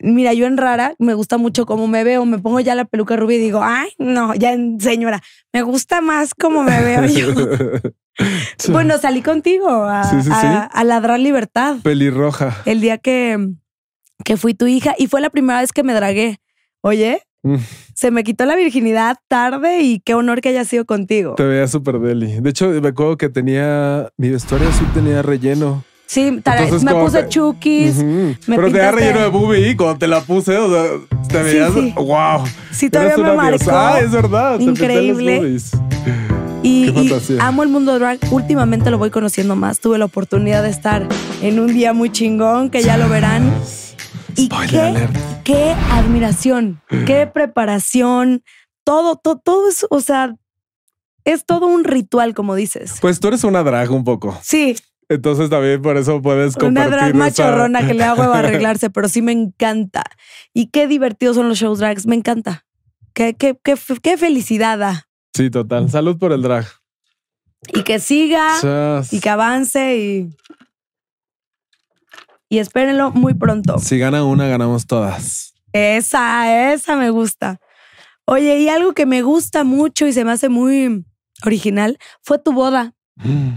mira, 0.00 0.32
yo 0.34 0.46
en 0.46 0.56
rara 0.56 0.94
me 0.98 1.14
gusta 1.14 1.38
mucho 1.38 1.66
cómo 1.66 1.86
me 1.88 2.04
veo, 2.04 2.24
me 2.26 2.38
pongo 2.38 2.60
ya 2.60 2.74
la 2.74 2.84
peluca 2.84 3.16
rubia 3.16 3.36
y 3.36 3.40
digo, 3.40 3.60
ay, 3.62 3.90
no, 3.98 4.34
ya 4.34 4.52
en 4.52 4.80
señora, 4.80 5.22
me 5.52 5.62
gusta 5.62 6.00
más 6.00 6.34
cómo 6.34 6.62
me 6.62 6.82
veo 6.82 7.04
yo. 7.06 7.26
bueno, 8.70 8.98
salí 8.98 9.22
contigo 9.22 9.68
a, 9.68 10.04
Sí, 10.04 10.16
sí, 10.22 10.24
sí. 10.24 10.30
a- 10.32 10.64
a 10.64 10.84
ladrar 10.84 11.18
libertad 11.20 11.76
Pelirroja. 11.82 12.56
el 12.64 12.80
día 12.80 12.98
que, 12.98 13.36
que 14.24 14.36
fui 14.36 14.54
tu 14.54 14.66
hija 14.66 14.94
y 14.98 15.06
fue 15.08 15.20
la 15.20 15.30
primera 15.30 15.60
vez 15.60 15.72
que 15.72 15.82
me 15.82 15.94
dragué. 15.94 16.38
Oye, 16.80 17.22
Mm, 17.46 17.56
se 17.94 18.10
me 18.10 18.24
quitó 18.24 18.46
la 18.46 18.56
virginidad 18.56 19.18
tarde 19.28 19.82
y 19.82 20.00
qué 20.00 20.14
honor 20.14 20.40
que 20.40 20.48
haya 20.48 20.64
sido 20.64 20.86
contigo. 20.86 21.34
Te 21.34 21.42
veía 21.44 21.68
súper 21.68 21.98
deli. 21.98 22.40
De 22.40 22.48
hecho, 22.48 22.68
me 22.70 22.88
acuerdo 22.88 23.18
que 23.18 23.28
tenía, 23.28 24.08
mi 24.16 24.30
vestuario 24.30 24.72
sí 24.72 24.82
tenía 24.94 25.20
relleno. 25.20 25.84
Sí, 26.06 26.28
Entonces, 26.28 26.82
me 26.84 26.94
puse 26.94 27.22
que- 27.22 27.28
chukis. 27.28 27.96
Ujú. 27.96 28.04
me 28.46 28.56
Pero 28.56 28.66
tenía 28.68 28.90
pintaste- 28.90 28.94
relleno 28.94 29.20
de 29.20 29.26
boobie 29.28 29.70
y 29.70 29.76
cuando 29.76 29.98
te 29.98 30.06
la 30.06 30.20
puse, 30.20 30.56
o 30.58 30.70
sea, 30.70 30.90
te 31.28 31.42
veías, 31.42 31.72
sí. 31.72 31.92
wow. 31.96 32.44
Sí, 32.70 32.90
todavía 32.90 33.16
me 33.16 33.32
marcó. 33.34 33.70
Ah, 33.72 33.98
es 34.00 34.10
verdad. 34.10 34.58
te 34.58 34.64
Increíble. 34.64 35.58
Y, 36.62 37.10
amo 37.40 37.62
el 37.62 37.68
mundo 37.68 37.98
drag. 37.98 38.18
Últimamente 38.30 38.90
lo 38.90 38.96
voy 38.98 39.10
conociendo 39.10 39.54
más. 39.56 39.80
Tuve 39.80 39.98
la 39.98 40.06
oportunidad 40.06 40.62
de 40.62 40.70
estar 40.70 41.06
en 41.42 41.58
un 41.60 41.66
día 41.74 41.92
muy 41.92 42.10
chingón, 42.10 42.70
que 42.70 42.82
ya 42.82 42.96
lo 42.96 43.08
verán. 43.08 43.52
Y 44.36 44.48
qué, 44.48 45.08
qué 45.44 45.74
admiración, 45.92 46.80
qué 47.06 47.26
preparación, 47.26 48.42
todo, 48.82 49.16
todo, 49.16 49.38
todo 49.38 49.68
eso, 49.68 49.86
o 49.90 50.00
sea, 50.00 50.34
es 51.24 51.44
todo 51.46 51.66
un 51.66 51.84
ritual, 51.84 52.34
como 52.34 52.54
dices. 52.54 52.94
Pues 53.00 53.20
tú 53.20 53.28
eres 53.28 53.44
una 53.44 53.62
drag 53.62 53.90
un 53.92 54.02
poco. 54.04 54.36
Sí, 54.42 54.74
Entonces 55.08 55.50
también 55.50 55.82
por 55.82 55.96
eso 55.96 56.20
puedes 56.22 56.56
una 56.56 56.64
compartir 56.64 56.90
drag 56.92 57.08
esa- 57.10 57.18
machorrona 57.18 57.86
que 57.86 57.94
le 57.94 58.04
hago 58.04 58.22
arreglarse, 58.32 58.90
pero 58.90 59.08
sí 59.08 59.22
me 59.22 59.32
encanta. 59.32 60.02
Y 60.52 60.68
qué 60.68 60.86
divertidos 60.86 61.36
son 61.36 61.48
los 61.48 61.58
shows 61.58 61.78
drags, 61.78 62.06
me 62.06 62.14
encanta. 62.16 62.64
Qué, 63.12 63.34
qué, 63.34 63.58
qué, 63.62 63.76
qué 64.02 64.16
felicidad 64.16 64.78
da. 64.78 65.08
Sí, 65.34 65.50
total. 65.50 65.90
Salud 65.90 66.18
por 66.18 66.32
el 66.32 66.42
drag. 66.42 66.66
Y 67.72 67.82
que 67.82 67.98
siga. 67.98 69.04
Y 69.10 69.20
que 69.20 69.30
avance 69.30 69.96
y. 69.96 70.30
Y 72.48 72.58
espérenlo 72.58 73.10
muy 73.10 73.34
pronto. 73.34 73.78
Si 73.78 73.98
gana 73.98 74.24
una, 74.24 74.46
ganamos 74.46 74.86
todas. 74.86 75.54
Esa, 75.72 76.72
esa 76.72 76.96
me 76.96 77.10
gusta. 77.10 77.58
Oye, 78.26 78.58
y 78.60 78.68
algo 78.68 78.92
que 78.94 79.06
me 79.06 79.22
gusta 79.22 79.64
mucho 79.64 80.06
y 80.06 80.12
se 80.12 80.24
me 80.24 80.32
hace 80.32 80.48
muy 80.48 81.04
original 81.44 81.98
fue 82.22 82.38
tu 82.38 82.52
boda. 82.52 82.94
Mm, 83.16 83.54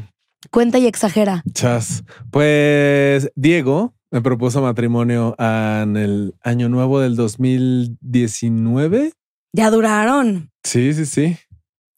Cuenta 0.52 0.78
y 0.80 0.88
exagera. 0.88 1.44
Chas. 1.54 2.04
Pues 2.32 3.32
Diego 3.36 3.94
me 4.12 4.22
propuso 4.22 4.62
matrimonio 4.62 5.36
en 5.40 5.98
el 5.98 6.36
año 6.42 6.70
nuevo 6.70 7.00
del 7.00 7.16
2019. 7.16 9.14
Ya 9.54 9.72
duraron 9.72 10.52
Sí, 10.64 10.94
sí, 10.94 11.06
sí. 11.06 11.38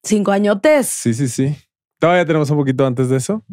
cinco 0.04 0.32
añotes. 0.32 0.88
Sí, 0.88 1.14
sí, 1.14 1.28
sí. 1.28 1.56
Todavía 2.00 2.26
tenemos 2.26 2.50
un 2.50 2.58
poquito 2.58 2.86
antes 2.88 3.10
de 3.10 3.18
eso. 3.18 3.44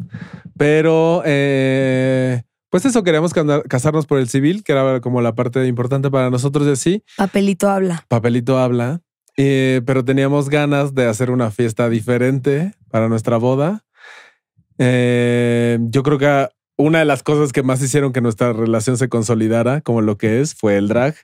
Pero, 0.57 1.21
eh, 1.25 2.43
pues 2.69 2.85
eso, 2.85 3.03
queríamos 3.03 3.33
casarnos 3.67 4.05
por 4.05 4.19
el 4.19 4.29
civil, 4.29 4.63
que 4.63 4.71
era 4.71 5.01
como 5.01 5.21
la 5.21 5.35
parte 5.35 5.65
importante 5.67 6.09
para 6.09 6.29
nosotros 6.29 6.65
y 6.67 6.71
así. 6.71 7.03
Papelito 7.17 7.69
habla. 7.69 8.05
Papelito 8.07 8.57
habla. 8.57 9.01
Eh, 9.35 9.81
pero 9.85 10.03
teníamos 10.05 10.49
ganas 10.49 10.95
de 10.95 11.05
hacer 11.07 11.29
una 11.29 11.51
fiesta 11.51 11.89
diferente 11.89 12.73
para 12.89 13.09
nuestra 13.09 13.37
boda. 13.37 13.83
Eh, 14.77 15.79
yo 15.81 16.03
creo 16.03 16.17
que 16.17 16.49
una 16.77 16.99
de 16.99 17.05
las 17.05 17.23
cosas 17.23 17.51
que 17.51 17.63
más 17.63 17.81
hicieron 17.81 18.13
que 18.13 18.21
nuestra 18.21 18.53
relación 18.53 18.97
se 18.97 19.09
consolidara 19.09 19.81
como 19.81 20.01
lo 20.01 20.17
que 20.17 20.41
es 20.41 20.53
fue 20.53 20.77
el 20.77 20.87
drag. 20.87 21.15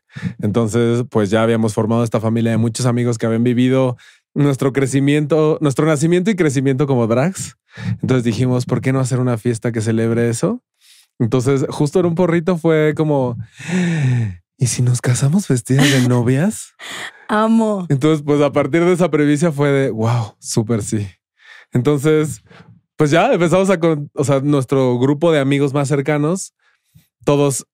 Entonces, 0.42 1.04
pues 1.10 1.30
ya 1.30 1.44
habíamos 1.44 1.74
formado 1.74 2.04
esta 2.04 2.20
familia 2.20 2.52
de 2.52 2.58
muchos 2.58 2.88
amigos 2.88 3.18
que 3.18 3.28
habían 3.28 3.44
vivido 3.44 3.96
nuestro 4.34 4.74
crecimiento, 4.74 5.60
nuestro 5.62 5.86
nacimiento 5.86 6.32
y 6.32 6.36
crecimiento 6.36 6.88
como 6.88 7.06
drags. 7.06 7.58
Entonces 8.02 8.24
dijimos, 8.24 8.66
¿por 8.66 8.82
qué 8.82 8.92
no 8.92 9.00
hacer 9.00 9.20
una 9.20 9.38
fiesta 9.38 9.72
que 9.72 9.82
celebre 9.82 10.30
eso? 10.30 10.64
Entonces, 11.20 11.66
justo 11.70 12.00
en 12.00 12.08
un 12.08 12.16
porrito 12.16 12.58
fue 12.58 12.94
como, 12.96 13.38
¿y 14.58 14.68
si 14.68 14.82
nos 14.82 15.02
casamos 15.02 15.48
vestidas 15.48 15.92
de 15.92 16.08
novias? 16.08 16.74
Amo. 17.30 17.86
Entonces, 17.90 18.24
pues 18.26 18.42
a 18.42 18.52
partir 18.52 18.84
de 18.84 18.94
esa 18.94 19.10
previsia 19.10 19.52
fue 19.52 19.70
de, 19.70 19.90
wow, 19.92 20.36
súper 20.40 20.84
sí. 20.84 21.08
Entonces, 21.72 22.44
pues 22.96 23.12
ya 23.12 23.34
empezamos 23.34 23.70
a, 23.70 23.80
con, 23.80 24.10
o 24.14 24.24
sea, 24.24 24.40
nuestro 24.42 24.98
grupo 25.00 25.32
de 25.32 25.40
amigos 25.40 25.74
más 25.74 25.88
cercanos, 25.88 26.54
todos 27.26 27.66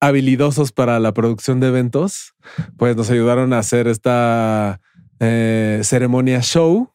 habilidosos 0.00 0.72
para 0.72 1.00
la 1.00 1.12
producción 1.12 1.60
de 1.60 1.68
eventos, 1.68 2.34
pues 2.76 2.96
nos 2.96 3.10
ayudaron 3.10 3.52
a 3.52 3.58
hacer 3.58 3.88
esta 3.88 4.80
eh, 5.20 5.80
ceremonia 5.82 6.40
show. 6.42 6.92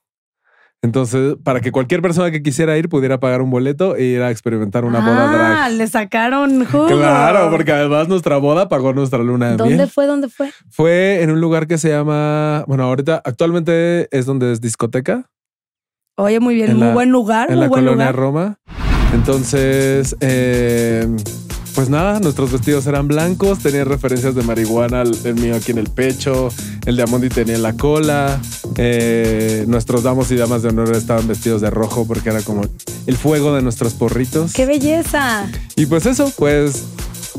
Entonces, 0.83 1.35
para 1.43 1.61
que 1.61 1.71
cualquier 1.71 2.01
persona 2.01 2.31
que 2.31 2.41
quisiera 2.41 2.75
ir 2.75 2.89
pudiera 2.89 3.19
pagar 3.19 3.43
un 3.43 3.51
boleto 3.51 3.95
e 3.95 4.03
ir 4.03 4.21
a 4.23 4.31
experimentar 4.31 4.83
una 4.83 4.99
boda 4.99 5.29
Ah, 5.29 5.31
drag. 5.67 5.73
le 5.73 5.87
sacaron 5.87 6.65
jugo. 6.65 6.87
Claro, 6.87 7.51
porque 7.51 7.71
además 7.71 8.07
nuestra 8.07 8.37
boda 8.37 8.67
pagó 8.67 8.91
nuestra 8.91 9.19
luna 9.19 9.51
de 9.51 9.57
¿Dónde 9.57 9.75
miel. 9.75 9.89
fue? 9.89 10.07
¿Dónde 10.07 10.27
fue? 10.29 10.51
Fue 10.71 11.21
en 11.21 11.29
un 11.29 11.39
lugar 11.39 11.67
que 11.67 11.77
se 11.77 11.89
llama, 11.89 12.63
bueno, 12.67 12.83
ahorita 12.85 13.21
actualmente 13.23 14.07
es 14.09 14.25
donde 14.25 14.51
es 14.53 14.59
discoteca, 14.59 15.29
Oye, 16.17 16.39
muy 16.39 16.55
bien, 16.55 16.71
En 16.71 16.77
muy 16.77 16.87
la- 16.87 16.93
buen 16.93 17.09
lugar, 17.09 17.49
en 17.49 17.55
muy 17.55 17.63
la 17.63 17.69
buen 17.69 17.85
colonia 17.85 18.11
lugar. 18.11 18.15
Roma. 18.15 18.57
Entonces, 19.13 20.15
eh, 20.21 21.07
pues 21.73 21.89
nada, 21.89 22.19
nuestros 22.19 22.51
vestidos 22.51 22.85
eran 22.87 23.07
blancos, 23.07 23.59
tenían 23.59 23.85
referencias 23.85 24.35
de 24.35 24.43
marihuana, 24.43 25.01
el 25.01 25.35
mío 25.35 25.55
aquí 25.55 25.71
en 25.71 25.77
el 25.79 25.89
pecho, 25.89 26.49
el 26.85 26.95
de 26.95 27.29
tenía 27.29 27.55
en 27.55 27.63
la 27.63 27.73
cola, 27.73 28.39
eh, 28.77 29.63
nuestros 29.67 30.03
damos 30.03 30.31
y 30.31 30.35
damas 30.35 30.61
de 30.63 30.69
honor 30.69 30.95
estaban 30.95 31.27
vestidos 31.27 31.61
de 31.61 31.69
rojo 31.69 32.05
porque 32.05 32.29
era 32.29 32.41
como 32.41 32.61
el 33.07 33.17
fuego 33.17 33.53
de 33.55 33.61
nuestros 33.61 33.93
porritos. 33.93 34.53
¡Qué 34.53 34.65
belleza! 34.65 35.47
Y 35.75 35.85
pues 35.87 36.05
eso, 36.05 36.31
pues... 36.37 36.83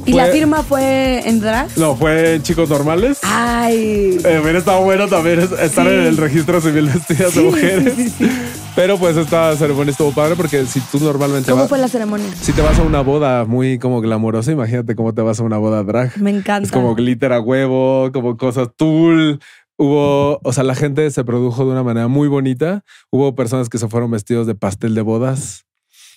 ¿Y 0.06 0.14
la 0.14 0.26
firma 0.26 0.62
fue 0.62 1.28
en 1.28 1.40
drag? 1.40 1.68
No, 1.76 1.94
fue 1.94 2.34
en 2.36 2.42
chicos 2.42 2.68
normales. 2.70 3.18
Ay. 3.22 4.18
Eh, 4.24 4.40
hubiera 4.42 4.58
estado 4.58 4.80
bueno 4.82 5.06
también 5.06 5.38
es- 5.40 5.52
estar 5.52 5.86
Sí. 5.86 5.92
en 5.92 6.00
el 6.00 6.16
registro 6.16 6.60
civil 6.60 6.86
vestidas 6.88 7.32
Sí, 7.32 7.38
de 7.38 7.44
mujeres. 7.44 7.94
sí. 8.18 8.26
Pero 8.74 8.98
pues 8.98 9.16
esta 9.18 9.54
ceremonia 9.56 9.90
estuvo 9.90 10.12
padre 10.12 10.34
porque 10.34 10.64
si 10.64 10.80
tú 10.80 10.98
normalmente 10.98 11.50
¿Cómo 11.50 11.64
vas- 11.64 11.68
fue 11.68 11.78
la 11.78 11.88
ceremonia? 11.88 12.26
si 12.40 12.52
te 12.52 12.62
vas 12.62 12.78
a 12.78 12.82
una 12.82 13.02
boda 13.02 13.44
muy 13.44 13.78
como 13.78 14.00
glamorosa, 14.00 14.50
imagínate 14.50 14.94
cómo 14.94 15.12
te 15.12 15.20
vas 15.20 15.40
a 15.40 15.42
una 15.42 15.58
boda 15.58 15.82
drag. 15.82 16.16
Me 16.18 16.30
encanta. 16.30 16.66
Es 16.66 16.72
como 16.72 16.94
glitter 16.94 17.32
a 17.34 17.40
huevo, 17.40 18.10
como 18.12 18.36
cosas 18.38 18.68
tul. 18.74 19.40
Hubo, 19.76 20.40
o 20.42 20.52
sea, 20.52 20.64
la 20.64 20.74
gente 20.74 21.10
se 21.10 21.22
produjo 21.24 21.64
de 21.66 21.72
una 21.72 21.82
manera 21.82 22.08
muy 22.08 22.28
bonita. 22.28 22.82
Hubo 23.10 23.34
personas 23.34 23.68
que 23.68 23.78
se 23.78 23.88
fueron 23.88 24.10
vestidos 24.10 24.46
de 24.46 24.54
pastel 24.54 24.94
de 24.94 25.02
bodas. 25.02 25.66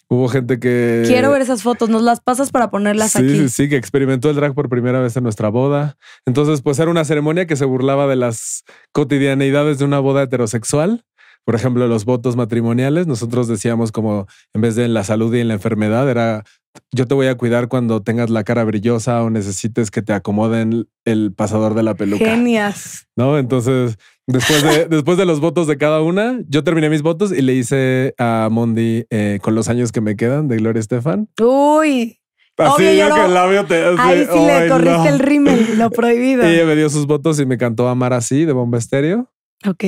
Hubo 0.08 0.28
gente 0.30 0.60
que. 0.60 1.04
Quiero 1.08 1.32
ver 1.32 1.42
esas 1.42 1.64
fotos. 1.64 1.90
Nos 1.90 2.04
las 2.04 2.22
pasas 2.22 2.52
para 2.52 2.70
ponerlas 2.70 3.12
sí, 3.14 3.18
aquí. 3.18 3.38
Sí, 3.38 3.50
sí, 3.50 3.70
que 3.70 3.76
experimentó 3.76 4.30
el 4.30 4.36
drag 4.36 4.54
por 4.54 4.70
primera 4.70 5.00
vez 5.02 5.18
en 5.18 5.24
nuestra 5.24 5.50
boda. 5.50 5.98
Entonces, 6.26 6.62
pues 6.62 6.80
era 6.80 6.92
una 6.92 7.04
ceremonia 7.06 7.48
que 7.48 7.56
se 7.56 7.66
burlaba 7.66 8.08
de 8.08 8.16
las 8.16 8.64
cotidianeidades 8.92 9.80
de 9.80 9.86
una 9.86 10.00
boda 10.00 10.24
heterosexual. 10.24 11.04
Por 11.46 11.56
ejemplo, 11.56 11.88
los 11.88 12.06
votos 12.06 12.36
matrimoniales. 12.36 13.08
Nosotros 13.08 13.48
decíamos 13.48 13.92
como 13.92 14.28
en 14.54 14.62
vez 14.62 14.76
de 14.76 14.86
en 14.86 14.94
la 14.94 15.04
salud 15.04 15.34
y 15.34 15.40
en 15.40 15.48
la 15.48 15.54
enfermedad, 15.54 16.10
era 16.10 16.44
yo 16.92 17.08
te 17.08 17.14
voy 17.14 17.28
a 17.28 17.36
cuidar 17.36 17.68
cuando 17.68 18.02
tengas 18.02 18.30
la 18.30 18.44
cara 18.44 18.64
brillosa 18.64 19.24
o 19.24 19.30
necesites 19.30 19.92
que 19.92 20.02
te 20.02 20.12
acomoden 20.14 20.88
el 21.06 21.34
pasador 21.34 21.74
de 21.74 21.84
la 21.84 21.94
peluca. 21.96 22.26
Genias. 22.26 23.08
¿No? 23.16 23.38
Entonces, 23.38 23.98
después 24.28 24.64
de, 24.64 24.86
después 24.90 25.18
de 25.18 25.26
los 25.26 25.40
votos 25.40 25.68
de 25.68 25.78
cada 25.78 26.02
una, 26.02 26.40
yo 26.50 26.64
terminé 26.64 26.90
mis 26.90 27.02
votos 27.02 27.32
y 27.32 27.42
le 27.42 27.54
hice 27.54 28.14
a 28.18 28.50
Mondi 28.52 29.06
eh, 29.10 29.40
con 29.42 29.56
los 29.56 29.70
años 29.70 29.92
que 29.92 30.02
me 30.02 30.16
quedan 30.16 30.48
de 30.48 30.58
Gloria 30.58 30.80
Estefan. 30.80 31.30
Uy. 31.40 32.20
Así 32.58 32.84
Obvio, 32.84 32.94
yo 32.94 33.14
que 33.14 33.20
lo- 33.22 33.26
el 33.26 33.34
labio 33.34 33.66
te. 33.66 33.84
Ahí 33.98 34.26
sí 34.32 34.40
le 34.40 34.70
corriste 34.70 34.98
no. 34.98 35.08
el 35.08 35.20
rímel, 35.20 35.78
lo 35.78 35.90
prohibido. 35.92 36.44
Ella 36.44 36.66
me 36.66 36.76
dio 36.76 36.90
sus 36.90 37.06
votos 37.06 37.38
y 37.40 37.46
me 37.46 37.58
cantó 37.58 37.90
Amar 37.90 38.14
así 38.14 38.46
de 38.46 38.54
Bomba 38.54 38.78
Estéreo. 38.78 39.30
Ok. 39.68 39.84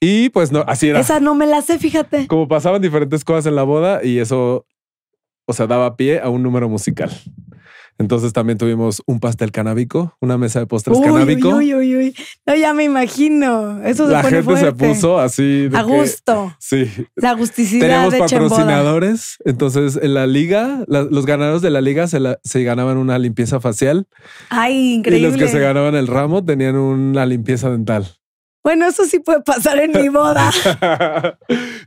Y 0.00 0.28
pues 0.30 0.52
no, 0.52 0.64
así 0.66 0.88
era. 0.88 1.00
Esa 1.00 1.20
no 1.20 1.34
me 1.34 1.46
la 1.46 1.62
sé, 1.62 1.78
fíjate. 1.78 2.26
Como 2.26 2.48
pasaban 2.48 2.82
diferentes 2.82 3.24
cosas 3.24 3.46
en 3.46 3.56
la 3.56 3.62
boda 3.62 4.04
y 4.04 4.18
eso, 4.18 4.66
o 5.46 5.52
sea, 5.52 5.66
daba 5.66 5.96
pie 5.96 6.20
a 6.20 6.28
un 6.28 6.42
número 6.42 6.68
musical. 6.68 7.10
Entonces 7.98 8.32
también 8.32 8.56
tuvimos 8.56 9.02
un 9.04 9.20
pastel 9.20 9.52
canábico, 9.52 10.16
una 10.22 10.38
mesa 10.38 10.58
de 10.58 10.66
postres 10.66 10.96
Uy, 10.96 11.04
canábico. 11.04 11.48
uy, 11.50 11.74
uy, 11.74 11.94
uy, 11.96 11.96
uy. 11.96 12.14
No, 12.46 12.54
ya 12.54 12.72
me 12.72 12.84
imagino. 12.84 13.84
Eso 13.84 14.06
se 14.06 14.12
la 14.14 14.22
pone 14.22 14.42
gente 14.42 14.56
se 14.56 14.72
puso 14.72 15.18
así. 15.20 15.68
de 15.68 15.76
a 15.76 15.84
que- 15.84 15.92
gusto. 15.92 16.56
sí. 16.58 16.90
La 17.14 17.30
agusticidad 17.32 17.82
Teníamos 17.86 18.12
de 18.14 18.24
Chemboda. 18.24 18.48
patrocinadores. 18.48 19.36
Entonces, 19.44 19.98
en 20.02 20.14
la 20.14 20.26
liga, 20.26 20.82
la- 20.88 21.02
los 21.02 21.26
ganadores 21.26 21.60
de 21.60 21.68
la 21.68 21.82
liga 21.82 22.06
se, 22.06 22.20
la- 22.20 22.38
se 22.42 22.62
ganaban 22.64 22.96
una 22.96 23.18
limpieza 23.18 23.60
facial 23.60 24.08
Ay, 24.48 24.94
increíble. 24.94 25.28
y 25.28 25.30
los 25.30 25.38
que 25.38 25.48
se 25.48 25.60
ganaban 25.60 25.94
el 25.94 26.06
ramo 26.06 26.42
tenían 26.42 26.76
una 26.76 27.26
limpieza 27.26 27.68
dental. 27.70 28.16
Bueno, 28.62 28.86
eso 28.86 29.04
sí 29.04 29.20
puede 29.20 29.40
pasar 29.42 29.78
en 29.80 29.92
mi 29.92 30.08
boda. 30.10 30.50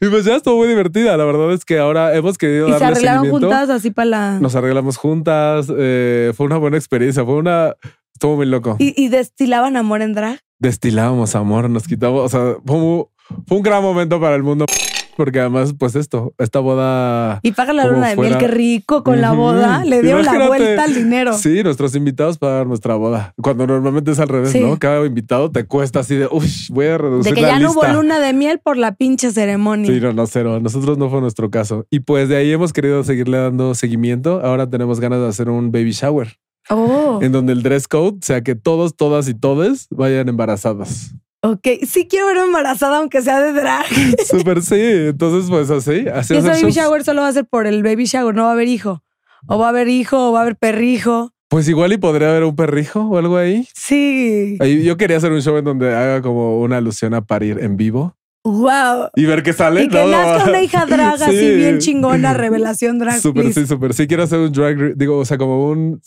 y 0.02 0.08
pues 0.10 0.26
ya 0.26 0.36
estuvo 0.36 0.58
muy 0.58 0.68
divertida. 0.68 1.16
La 1.18 1.26
verdad 1.26 1.52
es 1.54 1.66
que 1.66 1.78
ahora 1.80 2.16
hemos 2.16 2.38
querido 2.38 2.68
y 2.70 2.74
se 2.74 2.84
arreglaron 2.84 3.30
juntas 3.30 3.70
así 3.70 3.92
para 3.92 4.06
la. 4.10 4.40
Nos 4.40 4.56
arreglamos 4.56 4.98
juntas. 4.98 5.68
eh, 5.76 6.34
fue 6.36 6.46
una 6.48 6.58
buena 6.58 6.78
experiencia. 6.78 7.24
Fue 7.24 7.36
una. 7.36 7.76
Estuvo 8.14 8.38
muy 8.38 8.46
loco. 8.48 8.76
¿Y, 8.80 8.94
y 9.02 9.10
destilaban 9.10 9.78
amor 9.78 10.02
en 10.02 10.14
drag. 10.14 10.40
Destilábamos 10.60 11.36
amor, 11.36 11.70
nos 11.70 11.88
quitamos. 11.88 12.22
O 12.26 12.30
sea, 12.30 12.56
fue, 12.66 12.76
un- 12.78 13.06
fue 13.48 13.58
un 13.58 13.64
gran 13.64 13.82
momento 13.84 14.20
para 14.20 14.36
el 14.36 14.44
mundo. 14.44 14.66
Porque 15.16 15.40
además, 15.40 15.74
pues 15.78 15.96
esto, 15.96 16.34
esta 16.38 16.60
boda. 16.60 17.40
Y 17.44 17.52
paga 17.52 17.74
la 17.74 17.86
luna 17.86 18.10
de 18.10 18.16
miel, 18.16 18.38
qué 18.38 18.48
rico 18.48 19.04
con 19.04 19.22
la 19.22 19.32
boda. 19.32 19.84
Le 19.86 20.02
dio 20.02 20.22
la 20.22 20.48
vuelta 20.48 20.84
al 20.84 20.94
dinero. 20.96 21.34
Sí, 21.34 21.64
nuestros 21.64 21.96
invitados 21.96 22.38
pagan 22.38 22.68
nuestra 22.68 22.96
boda. 22.96 23.34
Cuando 23.42 23.68
normalmente 23.68 24.12
es 24.12 24.20
al 24.20 24.30
revés, 24.30 24.52
Sí. 24.52 24.60
¿no? 24.60 24.78
Cada 24.80 25.06
invitado 25.06 25.52
te 25.52 25.66
cuesta 25.66 26.00
así 26.00 26.16
de, 26.16 26.28
uy, 26.32 26.48
voy 26.70 26.88
a 26.88 26.98
reducir 26.98 27.34
De 27.34 27.36
que 27.36 27.42
la 27.42 27.54
ya 27.54 27.60
no 27.60 27.72
hubo 27.72 27.86
luna 27.88 28.20
de 28.20 28.34
miel 28.34 28.60
por 28.60 28.78
la 28.78 28.96
pinche 28.96 29.32
ceremonia. 29.32 29.92
Sí, 29.92 30.00
no, 30.00 30.14
no, 30.14 30.26
cero. 30.28 30.60
Nosotros 30.60 30.98
no 30.98 31.10
fue 31.10 31.22
nuestro 31.22 31.50
caso. 31.50 31.86
Y 31.90 32.02
pues 32.02 32.30
de 32.30 32.38
ahí 32.38 32.52
hemos 32.52 32.74
querido 32.74 33.04
seguirle 33.04 33.38
dando 33.38 33.76
seguimiento. 33.76 34.42
Ahora 34.44 34.70
tenemos 34.70 35.00
ganas 35.00 35.20
de 35.20 35.28
hacer 35.28 35.50
un 35.50 35.72
baby 35.72 35.92
shower 35.92 36.38
Oh, 36.70 37.20
en 37.22 37.34
donde 37.34 37.52
el 37.52 37.62
dress 37.62 37.88
code 37.90 38.20
sea 38.22 38.42
que 38.42 38.56
todos, 38.56 38.96
todas 38.96 39.28
y 39.28 39.34
todes 39.34 39.88
vayan 39.90 40.30
embarazadas. 40.30 41.14
Ok. 41.44 41.68
Sí 41.88 42.08
quiero 42.10 42.28
ver 42.28 42.38
embarazada 42.38 42.98
aunque 42.98 43.22
sea 43.22 43.40
de 43.42 43.54
drag. 43.54 43.86
Súper 44.26 44.62
sí. 44.62 44.80
Entonces, 44.80 45.50
pues 45.50 45.70
así, 45.70 46.08
así 46.08 46.34
Y 46.34 46.38
ese 46.38 46.50
baby 46.50 46.62
shows. 46.62 46.76
shower 46.76 47.04
solo 47.04 47.22
va 47.22 47.28
a 47.28 47.34
ser 47.34 47.46
por 47.46 47.68
el 47.68 47.84
baby 47.84 48.06
shower, 48.06 48.34
no 48.34 48.44
va 48.44 48.50
a 48.50 48.54
haber 48.54 48.68
hijo. 48.68 49.04
O 49.48 49.60
va 49.60 49.68
a 49.68 49.70
haber 49.70 49.90
hijo, 49.90 50.30
o 50.30 50.32
va 50.32 50.40
a 50.40 50.42
haber 50.44 50.56
perrijo. 50.56 51.32
Pues 51.50 51.68
igual 51.68 51.94
y 51.94 51.98
podría 51.98 52.30
haber 52.30 52.46
un 52.46 52.56
perrijo 52.56 53.02
o 53.02 53.18
algo 53.18 53.38
ahí. 53.38 53.68
Sí. 53.76 54.58
Yo 54.84 54.98
quería 54.98 55.18
hacer 55.18 55.32
un 55.32 55.42
show 55.42 55.56
en 55.58 55.66
donde 55.66 55.94
haga 55.94 56.22
como 56.22 56.60
una 56.62 56.78
alusión 56.78 57.14
a 57.14 57.22
parir 57.22 57.60
en 57.62 57.78
vivo 57.78 58.16
Wow. 58.44 59.10
y 59.16 59.26
ver 59.26 59.42
qué 59.42 59.54
sale. 59.54 59.84
Y 59.84 59.88
que 59.90 59.98
¿no? 60.04 60.08
nazca 60.10 60.50
una 60.50 60.62
hija 60.62 60.86
drag 60.90 61.22
así 61.24 61.38
Sí. 61.38 61.56
bien 61.56 61.80
chingona, 61.80 62.34
revelación 62.34 63.00
drag. 63.00 63.20
Súper, 63.22 63.54
sí, 63.54 63.66
súper. 63.66 63.94
Sí, 63.94 64.06
quiero 64.08 64.24
hacer 64.24 64.40
un 64.40 64.52
drag, 64.52 64.96
digo, 64.98 65.18
o 65.20 65.26
sea, 65.26 65.38
como 65.38 65.70
un 65.70 66.02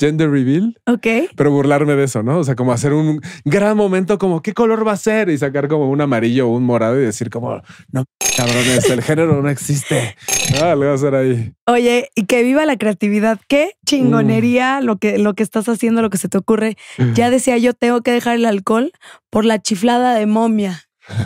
gender 0.00 0.30
reveal, 0.30 0.76
Ok. 0.86 1.06
pero 1.36 1.50
burlarme 1.50 1.94
de 1.94 2.04
eso, 2.04 2.22
¿no? 2.22 2.38
O 2.38 2.44
sea, 2.44 2.54
como 2.54 2.72
hacer 2.72 2.92
un 2.94 3.20
gran 3.44 3.76
momento, 3.76 4.16
como 4.18 4.40
qué 4.42 4.54
color 4.54 4.86
va 4.86 4.92
a 4.92 4.96
ser 4.96 5.28
y 5.28 5.36
sacar 5.38 5.68
como 5.68 5.90
un 5.90 6.00
amarillo 6.00 6.48
o 6.48 6.56
un 6.56 6.64
morado 6.64 6.98
y 7.00 7.04
decir, 7.04 7.28
como, 7.28 7.60
no, 7.92 8.04
cabrones, 8.36 8.88
el 8.88 9.02
género 9.02 9.42
no 9.42 9.48
existe. 9.50 10.16
Ah, 10.62 10.68
le 10.70 10.76
voy 10.76 10.86
a 10.88 10.92
hacer 10.94 11.14
ahí. 11.14 11.52
Oye, 11.66 12.08
y 12.14 12.24
que 12.24 12.42
viva 12.42 12.64
la 12.66 12.76
creatividad. 12.78 13.38
Qué 13.48 13.72
Mm. 13.74 13.86
chingonería 13.86 14.80
lo, 14.80 14.96
que, 14.96 15.18
lo 15.18 15.34
que 15.34 15.42
estás 15.42 15.68
haciendo, 15.68 16.00
lo 16.02 16.08
que 16.10 16.16
se 16.18 16.28
te 16.28 16.38
ocurre. 16.38 16.76
Ya 17.14 17.28
decía 17.30 17.58
yo, 17.58 17.74
tengo 17.74 18.00
que 18.00 18.10
dejar 18.10 18.36
el 18.36 18.46
alcohol 18.46 18.92
por 19.30 19.44
la 19.44 19.60
chiflada 19.60 20.14
de 20.14 20.26
momia 20.26 20.83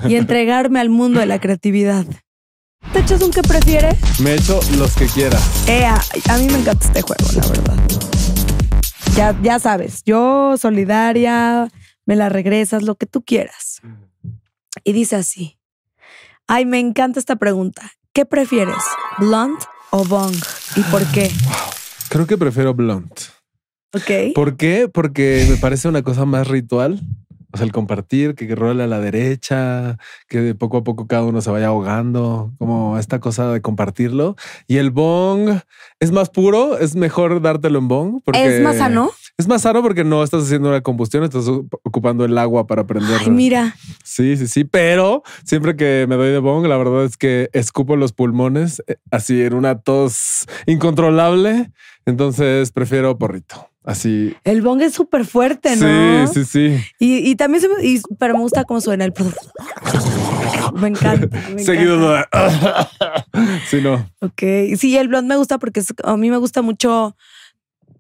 y 0.09 0.17
entregarme 0.17 0.81
al 0.81 0.91
mundo 0.91 1.21
de 1.21 1.27
la 1.27 1.41
creatividad. 1.41 2.07
¿Te 2.93 3.01
echas 3.01 3.23
un 3.23 3.31
que 3.31 3.43
prefieres? 3.43 3.97
Me 4.21 4.35
echo 4.35 4.61
los 4.77 4.95
que 4.95 5.07
quiera. 5.07 5.39
Eh, 5.67 5.85
a, 5.85 6.01
a 6.29 6.39
mí 6.39 6.47
me 6.47 6.59
encanta 6.59 6.87
este 6.87 7.03
juego, 7.03 7.25
la 7.35 7.47
verdad. 7.49 7.77
Ya, 9.17 9.39
ya 9.43 9.59
sabes, 9.59 10.03
yo 10.05 10.57
solidaria, 10.57 11.69
me 12.07 12.17
la 12.17 12.29
regresas, 12.29 12.83
lo 12.83 12.95
que 12.95 13.07
tú 13.07 13.23
quieras. 13.23 13.81
Y 14.85 14.93
dice 14.93 15.17
así. 15.17 15.59
Ay, 16.47 16.65
me 16.65 16.79
encanta 16.79 17.19
esta 17.19 17.37
pregunta. 17.37 17.91
¿Qué 18.13 18.25
prefieres? 18.25 18.83
¿Blunt 19.19 19.61
o 19.91 20.05
bong? 20.05 20.35
¿Y 20.77 20.81
por 20.83 21.05
qué? 21.13 21.31
Creo 22.09 22.27
que 22.27 22.39
prefiero 22.39 22.75
blunt. 22.75 23.21
Ok. 23.95 24.35
¿Por 24.35 24.57
qué? 24.57 24.89
Porque 24.89 25.47
me 25.51 25.57
parece 25.57 25.89
una 25.89 26.03
cosa 26.03 26.25
más 26.25 26.49
ritual 26.49 27.01
O 27.53 27.57
sea, 27.57 27.65
el 27.65 27.73
compartir, 27.73 28.35
que, 28.35 28.47
que 28.47 28.55
role 28.55 28.83
a 28.83 28.87
la 28.87 29.01
derecha, 29.01 29.99
que 30.29 30.41
de 30.41 30.55
poco 30.55 30.79
a 30.79 30.85
poco 30.85 31.07
cada 31.07 31.25
uno 31.25 31.41
se 31.41 31.51
vaya 31.51 31.69
ahogando, 31.69 32.53
como 32.59 32.99
esta 32.99 33.21
cosa 33.21 33.51
de 33.51 33.63
compartirlo. 33.63 34.37
Y 34.67 34.77
el 34.77 34.91
bong 34.91 35.59
es 36.01 36.13
más 36.13 36.29
puro, 36.29 36.79
es 36.79 36.95
mejor 36.95 37.41
dártelo 37.41 37.79
en 37.79 37.89
bong. 37.89 38.21
Porque 38.25 38.57
¿Es 38.57 38.63
más 38.63 38.77
sano? 38.77 39.11
Es 39.39 39.47
más 39.47 39.63
sano 39.63 39.83
porque 39.83 40.05
no 40.05 40.23
estás 40.23 40.43
haciendo 40.43 40.69
una 40.69 40.83
combustión, 40.83 41.25
estás 41.25 41.47
ocupando 41.49 42.25
el 42.25 42.37
agua 42.37 42.67
para 42.67 42.87
prender. 42.87 43.19
Ay, 43.21 43.31
mira. 43.31 43.77
Sí, 44.05 44.37
sí, 44.37 44.47
sí. 44.47 44.65
Pero 44.65 45.23
siempre 45.45 45.77
que 45.77 46.07
me 46.09 46.17
doy 46.17 46.31
de 46.31 46.39
bong, 46.39 46.67
la 46.67 46.77
verdad 46.77 47.05
es 47.05 47.17
que 47.17 47.49
escupo 47.53 47.97
los 47.97 48.13
pulmones 48.13 48.83
eh, 48.89 48.97
así 49.11 49.41
en 49.43 49.55
una 49.55 49.81
tos 49.81 50.47
incontrolable. 50.67 51.71
Entonces 52.05 52.73
prefiero 52.73 53.17
porrito. 53.17 53.69
Así. 53.89 54.35
El 54.45 54.61
bong 54.61 54.83
es 54.83 54.93
súper 54.93 55.25
fuerte, 55.25 55.75
¿no? 55.77 56.27
Sí, 56.29 56.45
sí, 56.45 56.45
sí. 56.45 56.85
Y, 56.99 57.31
y 57.31 57.37
también 57.37 57.63
se 57.63 57.69
me, 57.69 57.83
y- 57.83 58.03
pero 58.19 58.35
me 58.35 58.41
gusta 58.41 58.65
cómo 58.65 58.83
suena 58.83 59.07
el. 59.07 59.15
Me 60.75 60.89
encanta. 60.89 61.29
me 61.55 61.63
Seguido 61.63 61.97
encanta. 62.19 62.91
de... 63.33 63.59
sí, 63.71 63.81
no. 63.81 63.95
Ok. 64.21 64.43
Sí, 64.77 64.97
el 64.97 65.09
blond 65.09 65.27
me 65.27 65.37
gusta 65.37 65.59
porque 65.59 65.81
es- 65.81 65.95
a 66.05 66.17
mí 66.19 66.29
me 66.31 66.37
gusta 66.37 66.61
mucho 66.61 67.17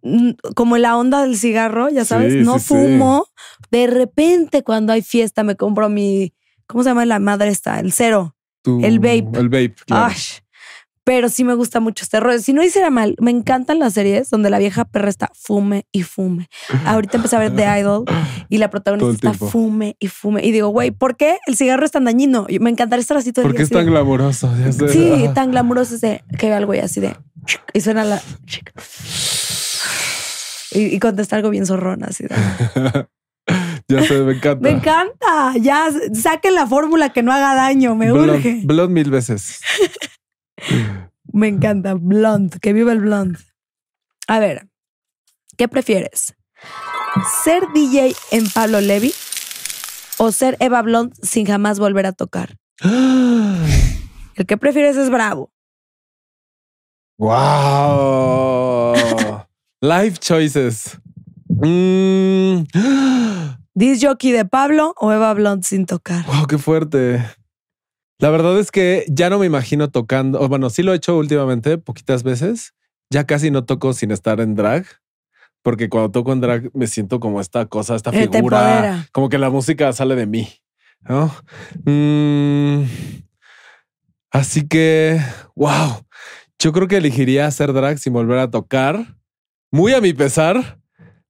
mm, 0.03 0.32
como 0.55 0.76
la 0.76 0.97
onda 0.99 1.22
del 1.22 1.39
cigarro, 1.39 1.89
ya 1.89 2.05
sabes. 2.05 2.34
Sí, 2.34 2.41
no 2.43 2.55
sí, 2.59 2.61
sí. 2.61 2.66
fumo. 2.68 3.26
De 3.70 3.86
repente, 3.86 4.62
cuando 4.62 4.93
hay 4.93 5.01
fiesta, 5.03 5.43
me 5.43 5.57
compro 5.57 5.89
mi. 5.89 6.34
¿Cómo 6.66 6.82
se 6.82 6.91
llama 6.91 7.07
la 7.07 7.18
madre 7.18 7.49
esta? 7.49 7.80
El 7.80 7.93
cero. 7.93 8.36
Tu- 8.62 8.84
El 8.84 8.99
vape. 8.99 9.28
El 9.39 9.49
vape, 9.49 9.74
claro. 9.86 10.14
Pero 11.09 11.31
sí 11.31 11.43
me 11.43 11.55
gusta 11.55 11.81
mucho 11.81 12.05
este 12.05 12.21
rollo. 12.21 12.39
Si 12.39 12.53
no 12.53 12.63
hiciera 12.63 12.91
mal, 12.91 13.17
me 13.19 13.31
encantan 13.31 13.79
las 13.79 13.95
series 13.95 14.29
donde 14.29 14.51
la 14.51 14.59
vieja 14.59 14.85
perra 14.85 15.09
está 15.09 15.31
fume 15.35 15.87
y 15.91 16.03
fume. 16.03 16.51
Ahorita 16.85 17.17
empecé 17.17 17.35
a 17.37 17.39
ver 17.39 17.57
The 17.57 17.65
Idol 17.81 18.05
y 18.51 18.59
la 18.59 18.69
protagonista 18.69 19.13
está 19.15 19.31
tiempo. 19.31 19.49
fume 19.49 19.97
y 20.01 20.09
fume. 20.09 20.45
Y 20.45 20.53
digo, 20.53 20.69
güey, 20.69 20.91
¿por 20.91 21.17
qué 21.17 21.39
el 21.47 21.57
cigarro 21.57 21.87
es 21.87 21.93
tan 21.93 22.05
dañino? 22.05 22.47
Me 22.61 22.69
encantaría 22.69 23.01
estar 23.01 23.17
así 23.17 23.33
todo 23.33 23.47
el 23.47 23.49
¿Por 23.49 23.53
qué 23.53 23.59
día. 23.61 23.65
es 23.65 23.71
tan 23.71 23.87
de- 23.87 23.91
glamuroso? 23.91 24.53
Sí, 24.93 25.25
Ah. 25.29 25.33
tan 25.33 25.51
glamuroso 25.51 25.95
ese 25.95 26.23
que 26.39 26.49
ve 26.51 26.55
al 26.55 26.67
güey 26.67 26.81
así 26.81 27.01
de. 27.01 27.17
Y 27.73 27.81
suena 27.81 28.05
la. 28.05 28.21
Y, 30.73 30.95
y 30.95 30.99
contesta 30.99 31.37
algo 31.37 31.49
bien 31.49 31.65
zorrón, 31.65 32.05
así 32.05 32.25
de. 32.25 32.35
ya 33.89 34.03
sé, 34.03 34.19
me 34.25 34.35
encanta. 34.35 34.61
Me 34.61 34.71
encanta. 34.77 35.55
Ya 35.59 35.89
saquen 36.13 36.55
la 36.55 36.67
fórmula 36.67 37.09
que 37.15 37.23
no 37.23 37.33
haga 37.33 37.55
daño. 37.55 37.95
Me 37.95 38.13
urge. 38.13 38.61
blonde 38.65 38.93
mil 38.93 39.11
veces. 39.11 39.61
Me 41.33 41.49
encanta. 41.49 41.95
Blonde. 41.95 42.59
Que 42.61 42.73
viva 42.73 42.93
el 42.93 43.01
blonde. 43.01 43.39
A 44.27 44.39
ver, 44.41 44.69
¿qué 45.57 45.69
prefieres? 45.69 46.35
¿Ser 47.45 47.63
DJ 47.75 48.15
en 48.31 48.49
Pablo 48.51 48.81
Levy 48.81 49.15
o 50.19 50.33
ser 50.33 50.57
Eva 50.61 50.83
Blonde 50.83 51.17
sin 51.23 51.47
jamás 51.47 51.79
volver 51.79 52.07
a 52.07 52.13
tocar? 52.13 52.57
El 52.81 54.47
que 54.47 54.57
prefieres 54.57 54.97
es 54.97 55.11
bravo. 55.11 55.51
wow. 57.19 58.95
Life 59.81 60.19
choices. 60.19 60.99
Mm. 61.49 62.65
¿Disc 63.75 64.05
jockey 64.05 64.33
de 64.33 64.45
Pablo 64.45 64.95
o 64.99 65.13
Eva 65.13 65.33
Blonde 65.35 65.65
sin 65.67 65.87
tocar? 65.87 66.27
Wow, 66.27 66.47
qué 66.47 66.59
fuerte. 66.59 67.25
La 68.19 68.31
verdad 68.31 68.59
es 68.59 68.71
que 68.71 69.05
ya 69.09 69.31
no 69.31 69.39
me 69.39 69.47
imagino 69.47 69.91
tocando. 69.91 70.41
o 70.41 70.49
bueno, 70.49 70.71
sí 70.71 70.83
lo 70.83 70.93
he 70.93 70.97
hecho 70.97 71.16
últimamente, 71.16 71.79
poquitas 71.79 72.23
veces. 72.23 72.75
Ya 73.11 73.25
casi 73.25 73.51
no 73.51 73.64
toco 73.64 73.93
sin 73.93 74.11
estar 74.11 74.41
en 74.41 74.55
drag, 74.55 74.85
porque 75.62 75.89
cuando 75.89 76.11
toco 76.11 76.33
en 76.33 76.41
drag 76.41 76.71
me 76.75 76.87
siento 76.87 77.21
como 77.21 77.41
esta 77.41 77.66
cosa, 77.66 77.95
esta 77.95 78.11
Eh, 78.11 78.29
figura, 78.29 79.07
como 79.12 79.29
que 79.29 79.39
la 79.39 79.51
música 79.51 79.93
sale 79.93 80.14
de 80.14 80.27
mí. 80.27 80.49
¿no? 81.09 81.33
Mm, 81.85 82.83
así 84.31 84.66
que, 84.66 85.21
wow, 85.55 86.05
yo 86.59 86.73
creo 86.73 86.89
que 86.89 86.97
elegiría 86.97 87.47
hacer 87.47 87.73
drag 87.73 87.99
sin 87.99 88.12
volver 88.12 88.39
a 88.41 88.51
tocar, 88.51 89.16
muy 89.71 89.95
a 89.95 90.01
mi 90.01 90.12
pesar. 90.12 90.79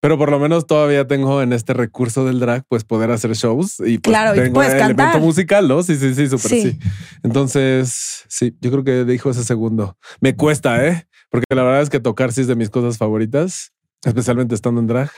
Pero 0.00 0.16
por 0.16 0.30
lo 0.30 0.38
menos 0.38 0.66
todavía 0.66 1.06
tengo 1.08 1.42
en 1.42 1.52
este 1.52 1.74
recurso 1.74 2.24
del 2.24 2.38
drag, 2.38 2.62
pues 2.68 2.84
poder 2.84 3.10
hacer 3.10 3.32
shows 3.34 3.80
y 3.80 3.98
pues, 3.98 4.12
Claro, 4.12 4.34
y 4.36 4.38
tengo 4.44 4.54
puedes 4.54 4.72
el 4.74 4.78
cantar. 4.78 5.06
elemento 5.06 5.26
musical, 5.26 5.66
¿no? 5.66 5.82
Sí, 5.82 5.96
sí, 5.96 6.14
sí, 6.14 6.28
súper 6.28 6.50
Sí. 6.50 6.62
sí. 6.62 6.78
Entonces, 7.24 8.24
sí, 8.28 8.56
yo 8.60 8.70
creo 8.70 8.84
que 8.84 9.04
dijo 9.04 9.30
ese 9.30 9.44
segundo. 9.44 9.96
Me 10.20 10.36
cuesta, 10.36 10.86
¿eh? 10.86 11.08
Porque 11.30 11.44
la 11.54 11.62
verdad 11.62 11.82
es 11.82 11.90
que 11.90 12.00
tocar 12.00 12.32
sí 12.32 12.42
es 12.42 12.46
de 12.46 12.54
mis 12.56 12.70
cosas 12.70 12.96
favoritas, 12.96 13.72
especialmente 14.04 14.54
estando 14.54 14.80
en 14.80 14.86
drag. 14.86 15.10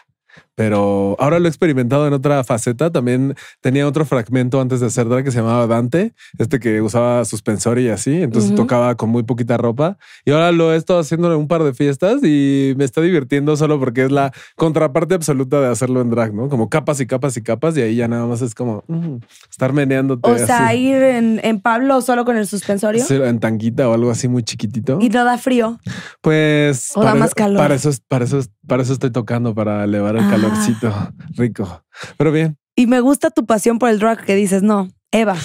Pero 0.54 1.16
ahora 1.18 1.38
lo 1.38 1.46
he 1.46 1.48
experimentado 1.48 2.06
en 2.06 2.12
otra 2.12 2.44
faceta. 2.44 2.90
También 2.90 3.34
tenía 3.60 3.86
otro 3.88 4.04
fragmento 4.04 4.60
antes 4.60 4.80
de 4.80 4.86
hacer 4.86 5.08
drag 5.08 5.24
que 5.24 5.30
se 5.30 5.38
llamaba 5.38 5.66
Dante, 5.66 6.12
este 6.38 6.60
que 6.60 6.82
usaba 6.82 7.24
suspensor 7.24 7.78
y 7.78 7.88
así. 7.88 8.22
Entonces 8.22 8.50
Ujú. 8.50 8.62
tocaba 8.62 8.94
con 8.96 9.08
muy 9.10 9.22
poquita 9.22 9.56
ropa. 9.56 9.96
Y 10.26 10.32
ahora 10.32 10.52
lo 10.52 10.72
he 10.72 10.76
estado 10.76 10.98
haciendo 11.00 11.32
en 11.32 11.38
un 11.38 11.48
par 11.48 11.62
de 11.64 11.72
fiestas 11.72 12.22
y 12.22 12.74
me 12.76 12.84
está 12.84 13.00
divirtiendo 13.00 13.56
solo 13.56 13.78
porque 13.80 14.04
es 14.04 14.12
la 14.12 14.32
contraparte 14.56 15.14
absoluta 15.14 15.60
de 15.60 15.68
hacerlo 15.68 16.02
en 16.02 16.10
drag, 16.10 16.34
¿no? 16.34 16.48
Como 16.50 16.68
capas 16.68 17.00
y 17.00 17.06
capas 17.06 17.36
y 17.38 17.42
capas. 17.42 17.76
Y 17.78 17.82
ahí 17.82 17.96
ya 17.96 18.08
nada 18.08 18.26
más 18.26 18.42
es 18.42 18.54
como 18.54 18.84
mm, 18.88 19.16
estar 19.50 19.72
meneándote. 19.72 20.30
O 20.30 20.36
sea, 20.38 20.68
así. 20.68 20.78
ir 20.88 20.96
en, 21.02 21.40
en 21.42 21.60
Pablo 21.60 22.00
solo 22.02 22.24
con 22.26 22.36
el 22.36 22.46
suspensorio 22.46 23.02
Sí, 23.04 23.14
en 23.14 23.40
tanguita 23.40 23.88
o 23.88 23.94
algo 23.94 24.10
así 24.10 24.28
muy 24.28 24.42
chiquitito. 24.42 24.98
y 25.00 25.08
no 25.08 25.24
da 25.24 25.38
frío. 25.38 25.78
Pues 26.20 26.92
O 26.94 27.02
da 27.02 27.14
más 27.14 27.34
calor. 27.34 27.58
Para 27.58 27.74
eso, 27.74 27.88
es- 27.88 28.00
para 28.00 28.24
eso, 28.24 28.38
es- 28.38 28.50
para 28.66 28.82
eso 28.82 28.92
estoy 28.92 29.10
tocando, 29.10 29.54
para 29.54 29.84
elevar 29.84 30.16
el 30.16 30.19
Ah. 30.26 30.30
calorcito 30.30 31.12
rico. 31.36 31.84
Pero 32.16 32.32
bien, 32.32 32.56
Y 32.76 32.86
me 32.86 33.00
gusta 33.00 33.30
tu 33.30 33.44
pasión 33.46 33.78
por 33.78 33.90
el 33.90 33.98
drag 33.98 34.24
que 34.24 34.34
dices, 34.34 34.62
no, 34.62 34.88
Eva, 35.12 35.36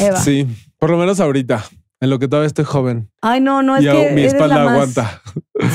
Eva. 0.00 0.20
sí, 0.20 0.46
por 0.78 0.90
lo 0.90 0.96
menos 0.98 1.20
ahorita, 1.20 1.64
en 2.00 2.10
lo 2.10 2.18
que 2.18 2.28
todavía 2.28 2.46
estoy 2.46 2.64
joven 2.64 3.10
Ay, 3.22 3.40
no, 3.40 3.62
no, 3.62 3.76
es 3.76 3.84
y 3.84 3.88
que 3.88 4.10
mi 4.12 4.22
espalda 4.22 4.64
más- 4.64 4.72
aguanta. 4.72 5.22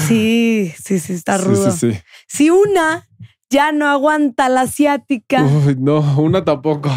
Sí, 0.08 0.74
sí, 0.84 1.00
sí, 1.00 1.14
está 1.14 1.38
Sí, 1.38 1.46
rudo. 1.46 1.72
sí, 1.72 1.92
sí. 1.94 2.00
Si 2.28 2.50
una 2.50 3.08
ya 3.50 3.72
no 3.72 3.88
aguanta 3.88 4.48
la 4.50 4.62
asiática, 4.62 5.44
Uy, 5.44 5.76
no, 5.80 6.00
una 6.20 6.44
tampoco. 6.46 6.90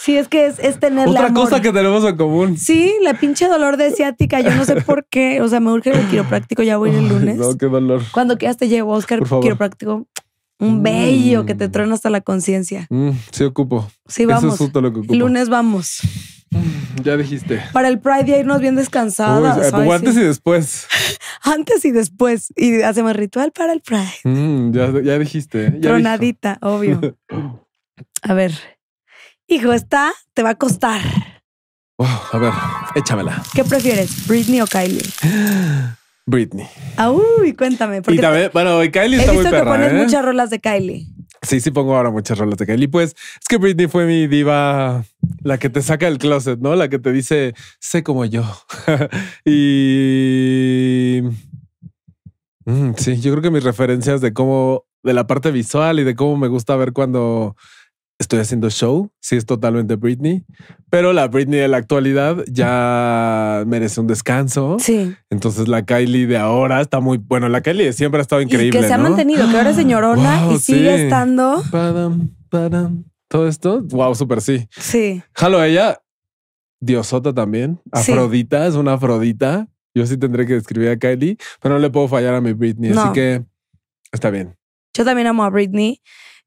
sí 0.00 0.16
es 0.16 0.26
que 0.28 0.46
es, 0.46 0.58
es 0.58 0.80
tenerle 0.80 1.12
Otra 1.18 1.32
cosa 1.32 1.60
que 1.60 1.72
tenemos 1.72 2.04
en 2.04 2.16
común. 2.16 2.56
Sí, 2.58 2.92
la 3.02 3.14
pinche 3.14 3.46
dolor 3.48 3.76
de 3.76 3.86
asiática, 3.86 4.40
yo 4.40 4.52
no 4.54 4.64
sé 4.64 4.80
por 4.80 5.06
qué. 5.08 5.40
O 5.42 5.48
sea, 5.48 5.60
me 5.60 5.70
urge 5.70 5.90
el 5.90 6.08
quiropráctico, 6.08 6.62
ya 6.64 6.76
voy 6.76 6.90
el 6.90 7.08
lunes. 7.08 7.36
No, 7.36 7.56
qué 7.56 7.66
dolor. 7.66 8.02
Cuando 8.12 8.36
quieras 8.36 8.56
te 8.56 8.68
llevo, 8.68 8.92
Oscar, 8.94 9.20
quiropráctico. 9.40 10.06
Un 10.62 10.82
bello 10.82 11.42
Mm. 11.42 11.46
que 11.46 11.54
te 11.54 11.68
truena 11.68 11.94
hasta 11.94 12.08
la 12.10 12.20
conciencia. 12.20 12.86
Mm, 12.90 13.10
sí 13.32 13.44
ocupo. 13.44 13.90
Sí, 14.06 14.22
Eso 14.22 14.30
vamos. 14.30 14.52
es 14.54 14.58
justo 14.58 14.80
lo 14.80 14.92
que 14.92 14.98
ocupo. 15.00 15.12
El 15.12 15.18
lunes 15.20 15.48
vamos. 15.48 15.98
Ya 17.02 17.16
dijiste. 17.16 17.62
Para 17.72 17.88
el 17.88 17.98
Pride 17.98 18.26
ya 18.26 18.36
irnos 18.38 18.60
bien 18.60 18.76
descansadas. 18.76 19.56
Uy, 19.72 19.80
Ay, 19.82 19.90
antes 19.90 20.14
sí. 20.14 20.20
y 20.20 20.24
después. 20.24 20.86
Antes 21.42 21.84
y 21.84 21.90
después. 21.90 22.52
Y 22.56 22.82
hacemos 22.82 23.14
ritual 23.16 23.50
para 23.52 23.72
el 23.72 23.80
Pride. 23.80 24.12
Mm, 24.24 24.72
ya, 24.72 24.92
ya 25.02 25.18
dijiste. 25.18 25.64
Ya 25.64 25.70
dijo. 25.70 25.80
Tronadita, 25.80 26.58
obvio. 26.62 27.00
A 28.22 28.34
ver. 28.34 28.52
Hijo, 29.48 29.72
esta 29.72 30.12
te 30.34 30.42
va 30.42 30.50
a 30.50 30.54
costar. 30.54 31.00
Wow, 31.98 32.08
a 32.32 32.38
ver, 32.38 32.52
échamela. 32.94 33.42
¿Qué 33.54 33.64
prefieres, 33.64 34.26
Britney 34.26 34.60
o 34.60 34.66
Kylie? 34.66 35.02
Britney. 36.26 36.66
Ah, 36.96 37.10
uy, 37.10 37.54
cuéntame. 37.54 38.02
Porque 38.02 38.18
Y 38.18 38.20
también, 38.20 38.50
bueno, 38.52 38.78
Kylie 38.92 39.16
he 39.16 39.20
está 39.20 39.32
visto 39.32 39.34
muy 39.34 39.44
que 39.44 39.50
perra, 39.50 39.72
pones 39.72 39.92
¿eh? 39.92 39.96
muchas 39.96 40.24
rolas 40.24 40.50
de 40.50 40.60
Kylie. 40.60 41.06
Sí, 41.42 41.60
sí 41.60 41.72
pongo 41.72 41.96
ahora 41.96 42.10
muchas 42.10 42.38
rolas 42.38 42.56
de 42.58 42.66
Kylie. 42.66 42.88
Pues 42.88 43.10
es 43.10 43.48
que 43.48 43.56
Britney 43.56 43.88
fue 43.88 44.06
mi 44.06 44.28
diva, 44.28 45.04
la 45.42 45.58
que 45.58 45.68
te 45.68 45.82
saca 45.82 46.06
del 46.06 46.18
closet, 46.18 46.60
¿no? 46.60 46.76
La 46.76 46.88
que 46.88 46.98
te 46.98 47.12
dice, 47.12 47.54
sé 47.80 48.02
como 48.02 48.24
yo. 48.24 48.44
y... 49.44 51.22
Mm, 52.64 52.92
sí, 52.96 53.20
yo 53.20 53.32
creo 53.32 53.42
que 53.42 53.50
mis 53.50 53.64
referencias 53.64 54.20
de 54.20 54.32
cómo, 54.32 54.84
de 55.02 55.14
la 55.14 55.26
parte 55.26 55.50
visual 55.50 55.98
y 55.98 56.04
de 56.04 56.14
cómo 56.14 56.36
me 56.36 56.46
gusta 56.46 56.76
ver 56.76 56.92
cuando 56.92 57.56
estoy 58.22 58.38
haciendo 58.40 58.70
show, 58.70 59.10
sí 59.20 59.36
es 59.36 59.44
totalmente 59.44 59.96
Britney. 59.96 60.44
Pero 60.88 61.12
la 61.12 61.28
Britney 61.28 61.60
de 61.60 61.68
la 61.68 61.76
actualidad 61.76 62.44
ya 62.50 63.64
merece 63.66 64.00
un 64.00 64.06
descanso. 64.06 64.78
Sí. 64.80 65.14
Entonces 65.30 65.68
la 65.68 65.84
Kylie 65.84 66.26
de 66.26 66.38
ahora 66.38 66.80
está 66.80 67.00
muy, 67.00 67.18
bueno, 67.18 67.48
la 67.48 67.60
Kylie 67.60 67.84
de 67.86 67.92
siempre 67.92 68.20
ha 68.20 68.22
estado 68.22 68.40
increíble. 68.40 68.78
y 68.78 68.82
que 68.82 68.86
se 68.86 68.94
ha 68.94 68.98
mantenido, 68.98 69.48
que 69.50 69.56
ahora 69.56 69.70
es 69.70 69.76
señorona 69.76 70.44
Wow, 70.44 70.54
y 70.54 70.58
sigue 70.58 70.96
sí. 70.96 71.02
estando. 71.04 71.62
Padam, 71.70 72.30
padam. 72.48 73.04
Todo 73.28 73.48
esto, 73.48 73.82
wow, 73.82 74.14
súper 74.14 74.40
sí. 74.40 74.66
Sí. 74.70 75.22
Jalo 75.34 75.62
ella, 75.62 76.00
Diosota 76.80 77.32
también. 77.34 77.80
Sí. 78.02 78.12
Afrodita, 78.12 78.66
es 78.66 78.74
una 78.74 78.94
Afrodita. 78.94 79.68
Yo 79.94 80.06
sí 80.06 80.16
tendré 80.16 80.46
que 80.46 80.54
describir 80.54 80.88
a 80.88 80.96
Kylie, 80.96 81.36
pero 81.60 81.74
no 81.74 81.80
le 81.80 81.90
puedo 81.90 82.08
fallar 82.08 82.34
a 82.34 82.40
mi 82.40 82.52
Britney, 82.54 82.92
así 82.92 83.12
que 83.12 83.44
está 84.10 84.30
bien. 84.30 84.56
Yo 84.94 85.04
también 85.04 85.26
amo 85.26 85.44
a 85.44 85.50
Britney. 85.50 86.00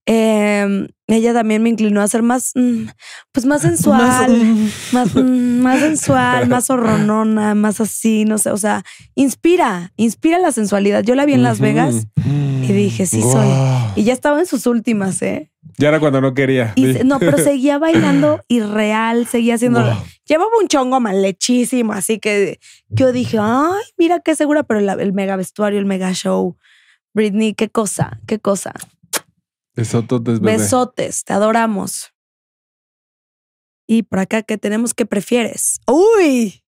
Eh, 0.06 0.88
ella 1.08 1.34
también 1.34 1.62
me 1.62 1.70
inclinó 1.70 2.02
a 2.02 2.08
ser 2.08 2.24
más, 2.24 2.52
mm, 2.56 2.88
pues 3.32 3.46
más 3.46 3.62
sensual, 3.62 4.72
más, 4.92 5.16
mm, 5.16 5.60
más 5.60 5.80
sensual, 5.80 6.48
más 6.48 6.70
horronona, 6.70 7.56
más 7.56 7.82
así, 7.82 8.26
no 8.26 8.38
sé, 8.38 8.52
o 8.52 8.58
sea, 8.58 8.84
inspira, 9.14 9.92
inspira 9.98 10.40
la 10.40 10.52
sensualidad. 10.52 11.04
Yo 11.04 11.16
la 11.16 11.26
vi 11.26 11.34
en 11.34 11.44
Las. 11.44 11.60
Vegas 11.60 12.08
y 12.26 12.74
dije, 12.74 13.06
sí 13.06 13.22
soy. 13.22 13.48
Y 13.96 14.04
ya 14.04 14.14
estaba 14.14 14.40
en 14.40 14.46
sus 14.46 14.68
últimas, 14.68 15.22
¿eh? 15.22 15.52
Ya 15.78 15.90
era 15.90 16.00
cuando 16.00 16.22
no 16.22 16.34
quería. 16.34 16.74
Y 16.76 16.86
no, 17.04 17.20
pero 17.20 17.38
seguía 17.44 17.78
bailando 17.78 18.44
irreal, 18.48 19.26
seguía 19.28 19.56
haciendo. 19.56 19.82
Wow. 19.82 19.98
Llevaba 20.28 20.52
un 20.62 20.68
chongo 20.68 21.00
mal 21.00 21.22
lechísimo, 21.22 21.94
así 21.94 22.20
que 22.20 22.60
yo 22.90 23.12
dije, 23.12 23.38
ay, 23.40 23.84
mira 23.98 24.20
qué 24.20 24.36
segura, 24.36 24.64
pero 24.64 24.80
el 24.80 25.14
mega 25.14 25.36
vestuario, 25.36 25.80
el 25.80 25.86
mega 25.86 26.14
show. 26.14 26.58
Britney, 27.14 27.54
qué 27.54 27.70
cosa, 27.70 28.20
qué 28.28 28.40
cosa. 28.40 28.74
Besototes, 29.76 30.40
bebé. 30.40 30.58
Besotes, 30.58 31.24
te 31.24 31.34
adoramos. 31.34 32.14
Y 33.88 34.04
por 34.04 34.20
acá, 34.20 34.42
¿qué 34.42 34.58
tenemos? 34.58 34.94
¿Qué 34.94 35.06
prefieres? 35.06 35.80
Uy, 35.86 36.66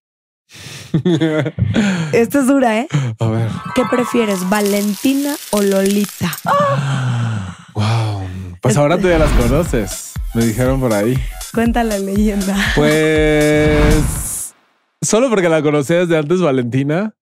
esta 2.12 2.38
es 2.38 2.46
dura, 2.46 2.80
¿eh? 2.80 2.88
A 3.18 3.28
ver. 3.28 3.48
¿Qué 3.74 3.82
prefieres, 3.90 4.48
Valentina 4.48 5.34
o 5.50 5.62
Lolita? 5.62 6.30
Wow. 7.74 8.26
Pues 8.60 8.76
ahora 8.76 8.98
tú 8.98 9.06
ya 9.08 9.20
las 9.20 9.30
conoces. 9.34 10.14
Me 10.34 10.44
dijeron 10.44 10.80
por 10.80 10.92
ahí. 10.92 11.16
Cuenta 11.54 11.84
la 11.84 11.96
leyenda. 11.96 12.56
Pues 12.74 14.52
solo 15.00 15.30
porque 15.30 15.48
la 15.48 15.62
conocía 15.62 15.98
desde 15.98 16.18
antes, 16.18 16.40
Valentina. 16.40 17.14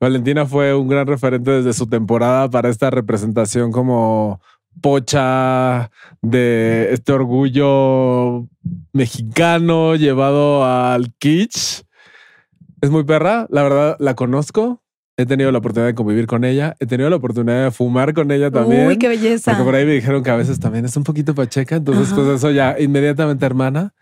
Valentina 0.00 0.46
fue 0.46 0.74
un 0.74 0.88
gran 0.88 1.06
referente 1.06 1.50
desde 1.50 1.74
su 1.74 1.88
temporada 1.88 2.48
para 2.48 2.70
esta 2.70 2.88
representación 2.88 3.70
como 3.70 4.40
pocha 4.80 5.90
de 6.22 6.92
este 6.92 7.12
orgullo 7.12 8.48
mexicano 8.92 9.96
llevado 9.96 10.64
al 10.64 11.12
kitsch. 11.18 11.82
Es 12.80 12.90
muy 12.90 13.04
perra, 13.04 13.46
la 13.50 13.62
verdad 13.62 13.96
la 13.98 14.14
conozco. 14.14 14.82
He 15.16 15.26
tenido 15.26 15.50
la 15.50 15.58
oportunidad 15.58 15.88
de 15.88 15.94
convivir 15.96 16.28
con 16.28 16.44
ella. 16.44 16.76
He 16.78 16.86
tenido 16.86 17.10
la 17.10 17.16
oportunidad 17.16 17.64
de 17.64 17.70
fumar 17.72 18.14
con 18.14 18.30
ella 18.30 18.52
también. 18.52 18.86
Uy, 18.86 18.98
qué 18.98 19.08
belleza. 19.08 19.50
Porque 19.50 19.64
por 19.64 19.74
ahí 19.74 19.84
me 19.84 19.94
dijeron 19.94 20.22
que 20.22 20.30
a 20.30 20.36
veces 20.36 20.60
también 20.60 20.84
es 20.84 20.96
un 20.96 21.02
poquito 21.02 21.34
pacheca, 21.34 21.74
entonces 21.74 22.06
Ajá. 22.06 22.16
pues 22.16 22.28
eso 22.28 22.52
ya 22.52 22.76
inmediatamente 22.78 23.44
hermana. 23.44 23.94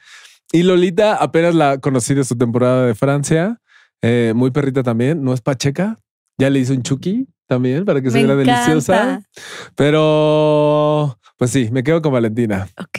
Y 0.52 0.62
Lolita 0.62 1.16
apenas 1.16 1.54
la 1.54 1.78
conocí 1.78 2.14
de 2.14 2.24
su 2.24 2.36
temporada 2.36 2.86
de 2.86 2.94
Francia, 2.94 3.60
eh, 4.02 4.34
muy 4.36 4.50
perrita 4.50 4.82
también, 4.82 5.24
no 5.24 5.32
es 5.32 5.40
pacheca, 5.40 5.96
ya 6.38 6.50
le 6.50 6.58
hice 6.58 6.74
un 6.74 6.82
chuki 6.82 7.26
también 7.46 7.84
para 7.84 8.00
que 8.02 8.10
se 8.10 8.18
viera 8.18 8.36
deliciosa, 8.36 9.22
pero 9.74 11.18
pues 11.36 11.50
sí, 11.50 11.68
me 11.70 11.82
quedo 11.82 12.02
con 12.02 12.12
Valentina. 12.12 12.66
Ok, 12.78 12.98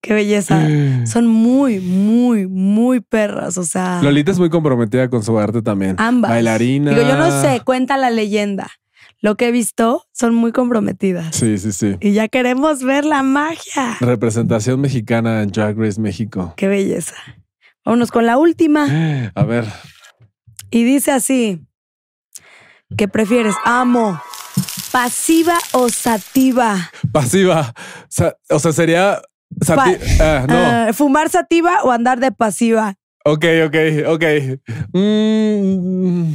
qué 0.00 0.14
belleza. 0.14 0.66
Son 1.06 1.26
muy, 1.26 1.80
muy, 1.80 2.46
muy 2.46 3.00
perras. 3.00 3.58
O 3.58 3.64
sea, 3.64 4.00
Lolita 4.02 4.30
es 4.30 4.38
muy 4.38 4.50
comprometida 4.50 5.08
con 5.08 5.22
su 5.22 5.38
arte 5.38 5.62
también. 5.62 5.96
ambas. 5.98 6.30
Bailarina. 6.30 6.90
Digo, 6.90 7.02
yo 7.02 7.16
no 7.16 7.42
sé, 7.42 7.60
cuenta 7.64 7.96
la 7.96 8.10
leyenda. 8.10 8.70
Lo 9.20 9.36
que 9.36 9.48
he 9.48 9.52
visto 9.52 10.04
son 10.12 10.34
muy 10.34 10.52
comprometidas. 10.52 11.34
Sí, 11.34 11.56
sí, 11.58 11.72
sí. 11.72 11.96
Y 12.00 12.12
ya 12.12 12.28
queremos 12.28 12.82
ver 12.82 13.06
la 13.06 13.22
magia. 13.22 13.96
Representación 14.00 14.80
mexicana 14.82 15.42
en 15.42 15.48
Drag 15.50 15.78
Race 15.78 15.98
México. 16.00 16.52
Qué 16.56 16.68
belleza. 16.68 17.14
Vámonos 17.86 18.10
con 18.10 18.26
la 18.26 18.36
última. 18.36 18.86
A 19.34 19.44
ver, 19.44 19.64
Y 20.70 20.84
dice 20.84 21.10
así: 21.12 21.60
¿Qué 22.96 23.08
prefieres? 23.08 23.54
Amo. 23.64 24.20
¿Pasiva 24.92 25.58
o 25.72 25.88
sativa? 25.88 26.90
pasiva. 27.12 27.74
Sa- 28.08 28.36
o 28.50 28.58
sea, 28.60 28.72
sería... 28.72 29.20
sati- 29.60 29.98
ah, 30.20 30.46
no. 30.48 30.54
Ah, 30.56 30.92
¿Fumar 30.92 31.28
sativa 31.30 31.82
o 31.82 31.90
andar 31.90 32.20
de 32.20 32.30
pasiva? 32.30 32.94
Ok, 33.24 33.44
ok, 33.66 33.76
ok. 34.08 34.24
Mm, 34.92 36.34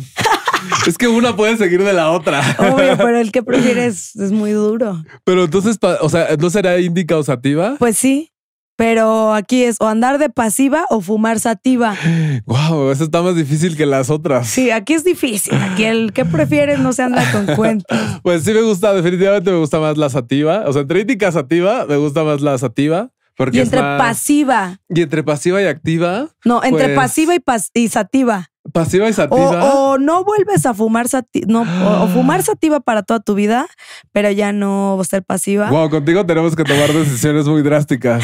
es 0.87 0.97
que 0.97 1.07
una 1.07 1.35
puede 1.35 1.55
seguir 1.57 1.83
de 1.83 1.93
la 1.93 2.11
otra. 2.11 2.41
Obvio, 2.59 2.97
pero 2.97 3.17
el 3.19 3.31
que 3.31 3.43
prefieres 3.43 4.15
es 4.15 4.31
muy 4.31 4.51
duro. 4.51 5.01
Pero 5.23 5.45
entonces, 5.45 5.77
pa- 5.77 5.99
o 6.01 6.09
sea, 6.09 6.27
¿no 6.37 6.49
será 6.49 6.77
índica 6.79 7.15
o 7.17 7.23
sativa? 7.23 7.75
Pues 7.79 7.97
sí, 7.97 8.33
pero 8.79 9.33
aquí 9.33 9.63
es 9.63 9.75
o 9.81 9.87
andar 9.89 10.19
de 10.19 10.29
pasiva 10.29 10.85
o 10.89 11.01
fumar 11.01 11.37
sativa. 11.41 11.97
Wow, 12.45 12.91
eso 12.91 13.03
está 13.03 13.21
más 13.21 13.35
difícil 13.35 13.75
que 13.75 13.85
las 13.85 14.09
otras. 14.09 14.47
Sí, 14.47 14.71
aquí 14.71 14.93
es 14.93 15.03
difícil. 15.03 15.53
Aquí 15.53 15.83
el 15.83 16.13
que 16.13 16.23
prefieres 16.23 16.79
no 16.79 16.93
se 16.93 17.03
anda 17.03 17.29
con 17.33 17.45
cuentos. 17.57 17.97
Pues 18.23 18.43
sí 18.45 18.53
me 18.53 18.61
gusta, 18.61 18.93
definitivamente 18.93 19.51
me 19.51 19.57
gusta 19.57 19.79
más 19.81 19.97
la 19.97 20.07
sativa. 20.09 20.63
O 20.65 20.71
sea, 20.71 20.83
entre 20.83 21.01
índica 21.01 21.29
sativa, 21.33 21.85
me 21.89 21.97
gusta 21.97 22.23
más 22.23 22.39
la 22.39 22.57
sativa. 22.57 23.09
Porque 23.35 23.57
Y 23.57 23.61
entre 23.61 23.81
más- 23.81 23.99
pasiva. 24.01 24.79
Y 24.89 25.01
entre 25.01 25.23
pasiva 25.23 25.61
y 25.61 25.65
activa. 25.65 26.27
No, 26.45 26.63
entre 26.63 26.85
Pues- 26.85 26.95
pasiva 26.95 27.35
y, 27.35 27.39
pas- 27.39 27.69
y 27.73 27.89
sativa. 27.89 28.49
Pasiva 28.73 29.09
y 29.09 29.13
sativa. 29.13 29.73
o 29.73 29.97
no 29.97 30.23
vuelves 30.23 30.65
a 30.65 30.73
fumar 30.73 31.07
sativa, 31.07 31.45
no, 31.47 31.61
o, 31.61 32.03
o 32.03 32.07
fumar 32.13 32.43
sativa 32.43 32.79
para 32.79 33.03
toda 33.03 33.19
tu 33.19 33.35
vida, 33.35 33.67
pero 34.11 34.31
ya 34.31 34.51
no 34.51 34.99
ser 35.07 35.23
pasiva. 35.23 35.69
Wow, 35.69 35.89
contigo 35.89 36.25
tenemos 36.25 36.55
que 36.55 36.63
tomar 36.63 36.91
decisiones 36.93 37.47
muy 37.47 37.61
drásticas. 37.61 38.23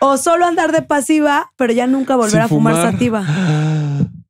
O 0.00 0.16
solo 0.16 0.46
andar 0.46 0.72
de 0.72 0.82
pasiva, 0.82 1.52
pero 1.56 1.72
ya 1.72 1.86
nunca 1.86 2.16
volver 2.16 2.32
Sin 2.32 2.40
a 2.40 2.48
fumar, 2.48 2.74
fumar. 2.74 2.92
sativa. 2.92 3.24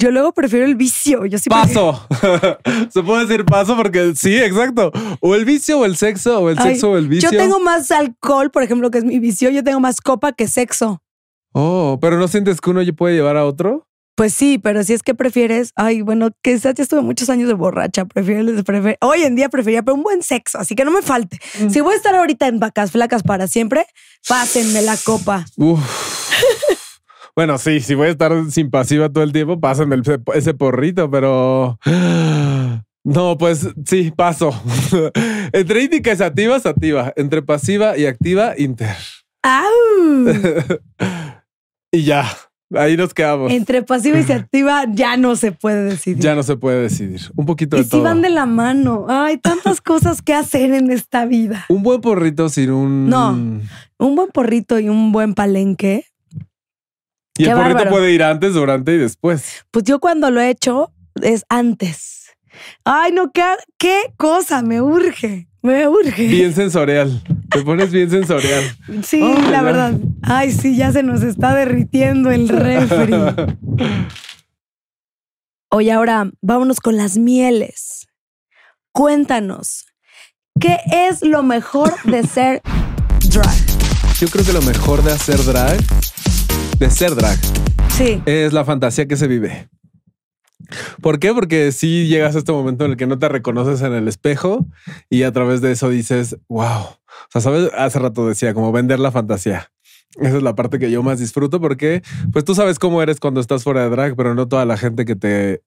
Yo 0.00 0.10
luego 0.10 0.32
prefiero 0.32 0.64
el 0.64 0.76
vicio. 0.76 1.26
Yo 1.26 1.38
sí 1.38 1.50
Paso. 1.50 2.06
Se 2.90 3.02
puede 3.02 3.26
decir 3.26 3.44
paso 3.44 3.76
porque 3.76 4.14
sí, 4.16 4.34
exacto. 4.34 4.90
O 5.20 5.34
el 5.34 5.44
vicio 5.44 5.80
o 5.80 5.84
el 5.84 5.94
sexo, 5.94 6.40
o 6.40 6.48
el 6.48 6.58
Ay, 6.58 6.70
sexo 6.70 6.92
o 6.92 6.96
el 6.96 7.06
vicio. 7.06 7.30
Yo 7.30 7.36
tengo 7.36 7.60
más 7.60 7.90
alcohol, 7.90 8.50
por 8.50 8.62
ejemplo, 8.62 8.90
que 8.90 8.98
es 8.98 9.04
mi 9.04 9.18
vicio. 9.18 9.50
Yo 9.50 9.62
tengo 9.62 9.78
más 9.78 10.00
copa 10.00 10.32
que 10.32 10.48
sexo. 10.48 11.02
Oh, 11.52 11.98
pero 12.00 12.18
no 12.18 12.28
sientes 12.28 12.62
que 12.62 12.70
uno 12.70 12.80
ya 12.80 12.94
puede 12.94 13.14
llevar 13.14 13.36
a 13.36 13.44
otro. 13.44 13.89
Pues 14.20 14.34
sí, 14.34 14.58
pero 14.58 14.84
si 14.84 14.92
es 14.92 15.02
que 15.02 15.14
prefieres, 15.14 15.72
ay, 15.76 16.02
bueno, 16.02 16.28
quizás 16.42 16.74
ya 16.74 16.82
estuve 16.82 17.00
muchos 17.00 17.30
años 17.30 17.48
de 17.48 17.54
borracha, 17.54 18.04
prefiero, 18.04 18.52
prefiero- 18.64 18.98
hoy 19.00 19.22
en 19.22 19.34
día 19.34 19.48
preferiría, 19.48 19.82
pero 19.82 19.94
un 19.94 20.02
buen 20.02 20.22
sexo, 20.22 20.58
así 20.58 20.74
que 20.74 20.84
no 20.84 20.90
me 20.90 21.00
falte. 21.00 21.38
Mm. 21.58 21.70
Si 21.70 21.80
voy 21.80 21.94
a 21.94 21.96
estar 21.96 22.14
ahorita 22.14 22.46
en 22.46 22.58
vacas 22.60 22.90
flacas 22.90 23.22
para 23.22 23.46
siempre, 23.46 23.86
pásenme 24.28 24.82
la 24.82 24.98
copa. 25.02 25.46
Uf. 25.56 25.80
bueno, 27.34 27.56
sí, 27.56 27.80
si 27.80 27.94
voy 27.94 28.08
a 28.08 28.10
estar 28.10 28.30
sin 28.50 28.70
pasiva 28.70 29.08
todo 29.08 29.24
el 29.24 29.32
tiempo, 29.32 29.58
pásenme 29.58 29.94
el- 29.94 30.22
ese 30.34 30.52
porrito, 30.52 31.10
pero. 31.10 31.78
No, 33.02 33.38
pues 33.38 33.68
sí, 33.86 34.10
paso. 34.14 34.52
Entre 35.54 35.82
índica 35.84 36.12
y 36.12 36.16
sativa, 36.18 36.60
sativa. 36.60 37.10
Entre 37.16 37.40
pasiva 37.40 37.96
y 37.96 38.04
activa, 38.04 38.52
inter. 38.58 38.94
¡Au! 39.42 40.26
Y 41.92 42.04
ya, 42.04 42.24
ahí 42.76 42.96
nos 42.96 43.14
quedamos. 43.14 43.50
Entre 43.52 43.82
pasiva 43.82 44.18
y 44.20 44.32
activa 44.32 44.84
ya 44.92 45.16
no 45.16 45.36
se 45.36 45.52
puede 45.52 45.84
decidir. 45.84 46.22
Ya 46.22 46.34
no 46.34 46.42
se 46.42 46.56
puede 46.56 46.82
decidir. 46.82 47.20
Un 47.36 47.46
poquito 47.46 47.76
y 47.76 47.80
de 47.80 47.84
si 47.84 47.90
todo. 47.90 48.02
van 48.02 48.22
de 48.22 48.30
la 48.30 48.46
mano. 48.46 49.06
Hay 49.08 49.38
tantas 49.38 49.80
cosas 49.82 50.22
que 50.22 50.34
hacer 50.34 50.72
en 50.72 50.90
esta 50.90 51.26
vida. 51.26 51.66
Un 51.68 51.82
buen 51.82 52.00
porrito 52.00 52.48
sin 52.48 52.70
un. 52.70 53.08
No. 53.08 53.32
Un 53.32 54.16
buen 54.16 54.28
porrito 54.28 54.78
y 54.78 54.88
un 54.88 55.12
buen 55.12 55.34
palenque. 55.34 56.06
Y 57.36 57.44
el 57.44 57.52
porrito 57.52 57.74
bárbaro. 57.74 57.90
puede 57.90 58.12
ir 58.12 58.22
antes, 58.22 58.54
durante 58.54 58.94
y 58.94 58.98
después. 58.98 59.64
Pues 59.70 59.84
yo 59.84 59.98
cuando 59.98 60.30
lo 60.30 60.40
he 60.40 60.50
hecho 60.50 60.92
es 61.22 61.44
antes. 61.48 62.20
Ay, 62.84 63.12
no, 63.12 63.32
qué, 63.32 63.44
qué 63.78 64.12
cosa, 64.16 64.62
me 64.62 64.82
urge, 64.82 65.48
me 65.62 65.86
urge. 65.88 66.26
Bien 66.28 66.54
sensorial. 66.54 67.22
Te 67.50 67.62
pones 67.62 67.90
bien 67.92 68.08
sensorial. 68.10 68.62
Sí, 69.04 69.20
Oh, 69.22 69.34
la 69.42 69.50
ya. 69.50 69.62
verdad. 69.62 69.94
Ay, 70.22 70.52
sí, 70.52 70.76
ya 70.76 70.92
se 70.92 71.02
nos 71.02 71.22
está 71.22 71.54
derritiendo 71.54 72.30
el 72.30 72.48
refri. 72.48 73.12
Oye, 75.72 75.92
ahora 75.92 76.30
vámonos 76.42 76.80
con 76.80 76.96
las 76.96 77.16
mieles. 77.16 78.06
Cuéntanos, 78.92 79.86
¿qué 80.58 80.78
es 80.90 81.22
lo 81.22 81.42
mejor 81.44 81.92
de 82.04 82.24
ser 82.24 82.60
drag? 83.32 83.56
Yo 84.18 84.28
creo 84.28 84.44
que 84.44 84.52
lo 84.52 84.62
mejor 84.62 85.02
de 85.02 85.12
hacer 85.12 85.42
drag, 85.44 85.78
de 86.78 86.90
ser 86.90 87.14
drag, 87.14 87.38
Sí, 87.96 88.20
es 88.26 88.52
la 88.52 88.64
fantasía 88.64 89.06
que 89.06 89.16
se 89.16 89.26
vive. 89.28 89.68
¿Por 91.00 91.18
qué? 91.18 91.32
Porque 91.34 91.72
si 91.72 92.06
llegas 92.08 92.34
a 92.36 92.38
este 92.38 92.52
momento 92.52 92.84
en 92.84 92.92
el 92.92 92.96
que 92.96 93.06
no 93.06 93.18
te 93.18 93.28
reconoces 93.28 93.82
en 93.82 93.92
el 93.92 94.08
espejo 94.08 94.66
y 95.08 95.22
a 95.24 95.32
través 95.32 95.60
de 95.60 95.72
eso 95.72 95.88
dices, 95.88 96.36
wow. 96.48 96.82
O 96.82 96.98
sea, 97.30 97.40
sabes, 97.40 97.70
hace 97.76 97.98
rato 97.98 98.26
decía 98.28 98.54
como 98.54 98.72
vender 98.72 98.98
la 99.00 99.10
fantasía. 99.10 99.70
Esa 100.20 100.36
es 100.38 100.42
la 100.42 100.54
parte 100.54 100.78
que 100.78 100.90
yo 100.90 101.02
más 101.02 101.18
disfruto 101.20 101.60
porque 101.60 102.02
pues 102.32 102.44
tú 102.44 102.54
sabes 102.54 102.78
cómo 102.78 103.00
eres 103.02 103.20
cuando 103.20 103.40
estás 103.40 103.62
fuera 103.64 103.82
de 103.84 103.90
drag, 103.90 104.16
pero 104.16 104.34
no 104.34 104.48
toda 104.48 104.64
la 104.64 104.76
gente 104.76 105.04
que 105.04 105.14
te 105.16 105.62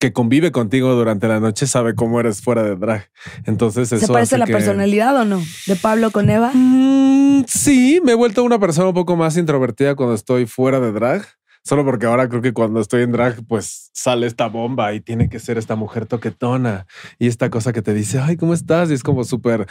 que 0.00 0.14
convive 0.14 0.50
contigo 0.50 0.94
durante 0.94 1.28
la 1.28 1.40
noche 1.40 1.66
sabe 1.66 1.94
cómo 1.94 2.18
eres 2.20 2.40
fuera 2.40 2.62
de 2.62 2.74
drag. 2.74 3.10
Entonces 3.44 3.92
eso 3.92 4.06
¿se 4.06 4.12
parece 4.12 4.34
hace 4.34 4.38
la 4.38 4.46
que- 4.46 4.52
personalidad 4.54 5.14
o 5.20 5.24
no? 5.26 5.42
De 5.66 5.76
Pablo 5.76 6.10
con 6.10 6.30
Eva. 6.30 6.50
Mm, 6.54 7.44
sí, 7.46 8.00
me 8.02 8.12
he 8.12 8.14
vuelto 8.14 8.42
una 8.42 8.58
persona 8.58 8.88
un 8.88 8.94
poco 8.94 9.14
más 9.16 9.36
introvertida 9.36 9.94
cuando 9.94 10.14
estoy 10.14 10.46
fuera 10.46 10.80
de 10.80 10.90
drag. 10.92 11.26
Solo 11.62 11.84
porque 11.84 12.06
ahora 12.06 12.28
creo 12.28 12.42
que 12.42 12.52
cuando 12.52 12.80
estoy 12.80 13.02
en 13.02 13.12
drag, 13.12 13.44
pues 13.46 13.90
sale 13.92 14.26
esta 14.26 14.46
bomba 14.48 14.94
y 14.94 15.00
tiene 15.00 15.28
que 15.28 15.38
ser 15.38 15.58
esta 15.58 15.76
mujer 15.76 16.06
toquetona 16.06 16.86
y 17.18 17.26
esta 17.26 17.50
cosa 17.50 17.72
que 17.72 17.82
te 17.82 17.94
dice, 17.94 18.18
ay, 18.18 18.36
¿cómo 18.36 18.54
estás? 18.54 18.90
Y 18.90 18.94
es 18.94 19.02
como 19.02 19.24
súper, 19.24 19.66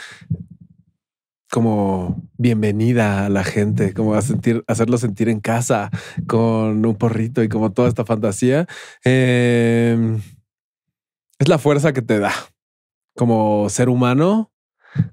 como 1.52 2.22
bienvenida 2.38 3.26
a 3.26 3.30
la 3.30 3.44
gente, 3.44 3.94
como 3.94 4.14
a 4.14 4.22
sentir, 4.22 4.64
hacerlo 4.68 4.98
sentir 4.98 5.30
en 5.30 5.40
casa 5.40 5.90
con 6.28 6.86
un 6.86 6.96
porrito 6.96 7.42
y 7.44 7.50
como 7.50 7.72
toda 7.72 7.90
esta 7.90 8.06
fantasía. 8.06 8.68
Eh, 9.04 10.18
es 11.40 11.48
la 11.48 11.58
fuerza 11.58 11.92
que 11.94 12.02
te 12.02 12.20
da 12.20 12.34
como 13.16 13.68
ser 13.70 13.90
humano, 13.90 14.52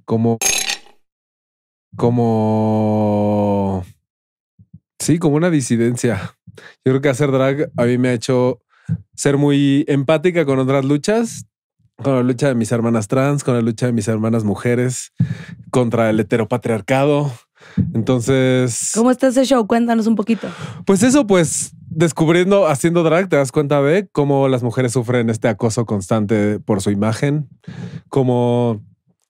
como 0.04 0.38
como... 1.96 3.84
Sí, 4.98 5.18
como 5.18 5.36
una 5.36 5.50
disidencia. 5.50 6.36
Yo 6.84 6.92
creo 6.92 7.00
que 7.00 7.09
hacer 7.09 7.30
drag 7.30 7.70
a 7.76 7.84
mí 7.84 7.98
me 7.98 8.09
ha 8.09 8.12
hecho 8.12 8.61
ser 9.14 9.36
muy 9.36 9.84
empática 9.88 10.44
con 10.44 10.59
otras 10.59 10.84
luchas, 10.84 11.46
con 12.02 12.14
la 12.14 12.22
lucha 12.22 12.48
de 12.48 12.54
mis 12.54 12.70
hermanas 12.72 13.09
trans, 13.09 13.42
con 13.42 13.54
la 13.54 13.62
lucha 13.62 13.86
de 13.86 13.92
mis 13.92 14.09
hermanas 14.09 14.44
mujeres, 14.44 15.12
contra 15.70 16.11
el 16.11 16.20
heteropatriarcado. 16.20 17.32
Entonces, 17.94 18.92
¿Cómo 18.94 19.11
está 19.11 19.28
ese 19.28 19.44
show? 19.44 19.66
Cuéntanos 19.66 20.07
un 20.07 20.14
poquito. 20.14 20.48
pues 20.84 21.02
eso, 21.02 21.26
pues 21.26 21.72
descubriendo, 21.88 22.66
haciendo 22.66 23.02
drag, 23.02 23.28
te 23.28 23.36
das 23.36 23.50
cuenta 23.52 23.80
de 23.82 24.07
cómo 24.12 24.48
las 24.48 24.62
mujeres 24.62 24.92
sufren 24.92 25.30
este 25.30 25.48
acoso 25.48 25.86
constante 25.86 26.61
por 26.61 26.82
su 26.82 26.90
imagen, 26.90 27.48
cómo 28.09 28.82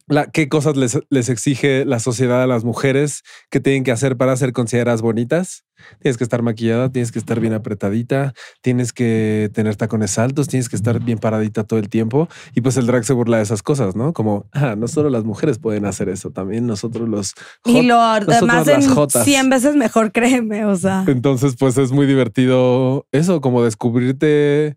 la, 0.08 0.26
qué 0.26 0.48
cosas 0.48 0.76
les, 0.76 0.98
les 1.10 1.28
exige 1.28 1.84
la 1.84 1.98
sociedad 1.98 2.42
a 2.42 2.46
las 2.46 2.62
mujeres 2.64 3.22
que 3.50 3.58
tienen 3.60 3.82
que 3.82 3.90
hacer 3.90 4.16
para 4.16 4.36
ser 4.36 4.52
consideradas 4.52 5.02
bonitas. 5.02 5.64
Tienes 6.00 6.16
que 6.16 6.24
estar 6.24 6.42
maquillada, 6.42 6.90
tienes 6.90 7.12
que 7.12 7.18
estar 7.18 7.38
bien 7.40 7.52
apretadita, 7.52 8.32
tienes 8.62 8.92
que 8.92 9.50
tener 9.52 9.76
tacones 9.76 10.18
altos, 10.18 10.48
tienes 10.48 10.68
que 10.68 10.76
estar 10.76 11.00
bien 11.04 11.18
paradita 11.18 11.64
todo 11.64 11.78
el 11.78 11.88
tiempo. 11.90 12.28
Y 12.54 12.60
pues 12.60 12.76
el 12.76 12.86
drag 12.86 13.04
se 13.04 13.12
burla 13.12 13.38
de 13.38 13.42
esas 13.42 13.62
cosas, 13.62 13.94
¿no? 13.96 14.12
Como, 14.12 14.48
ah, 14.52 14.74
no 14.76 14.88
solo 14.88 15.10
las 15.10 15.24
mujeres 15.24 15.58
pueden 15.58 15.84
hacer 15.84 16.08
eso, 16.08 16.30
también 16.30 16.66
nosotros 16.66 17.08
los... 17.08 17.34
Y 17.64 17.72
hot- 17.74 17.84
lo 17.84 17.96
nosotros 17.96 18.40
demás 18.40 18.66
las 18.68 18.84
en 18.86 18.94
jotas. 18.94 19.24
100 19.24 19.50
veces 19.50 19.74
mejor, 19.76 20.12
créeme. 20.12 20.64
O 20.66 20.76
sea, 20.76 21.04
Entonces, 21.08 21.56
pues 21.58 21.76
es 21.78 21.90
muy 21.92 22.06
divertido 22.06 23.06
eso, 23.12 23.40
como 23.40 23.62
descubrirte 23.62 24.76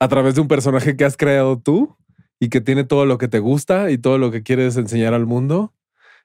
a 0.00 0.08
través 0.08 0.34
de 0.34 0.40
un 0.40 0.48
personaje 0.48 0.96
que 0.96 1.04
has 1.04 1.16
creado 1.16 1.58
tú 1.60 1.96
y 2.40 2.48
que 2.48 2.60
tiene 2.60 2.84
todo 2.84 3.06
lo 3.06 3.18
que 3.18 3.28
te 3.28 3.38
gusta 3.38 3.90
y 3.90 3.98
todo 3.98 4.18
lo 4.18 4.30
que 4.30 4.42
quieres 4.42 4.76
enseñar 4.76 5.14
al 5.14 5.26
mundo. 5.26 5.72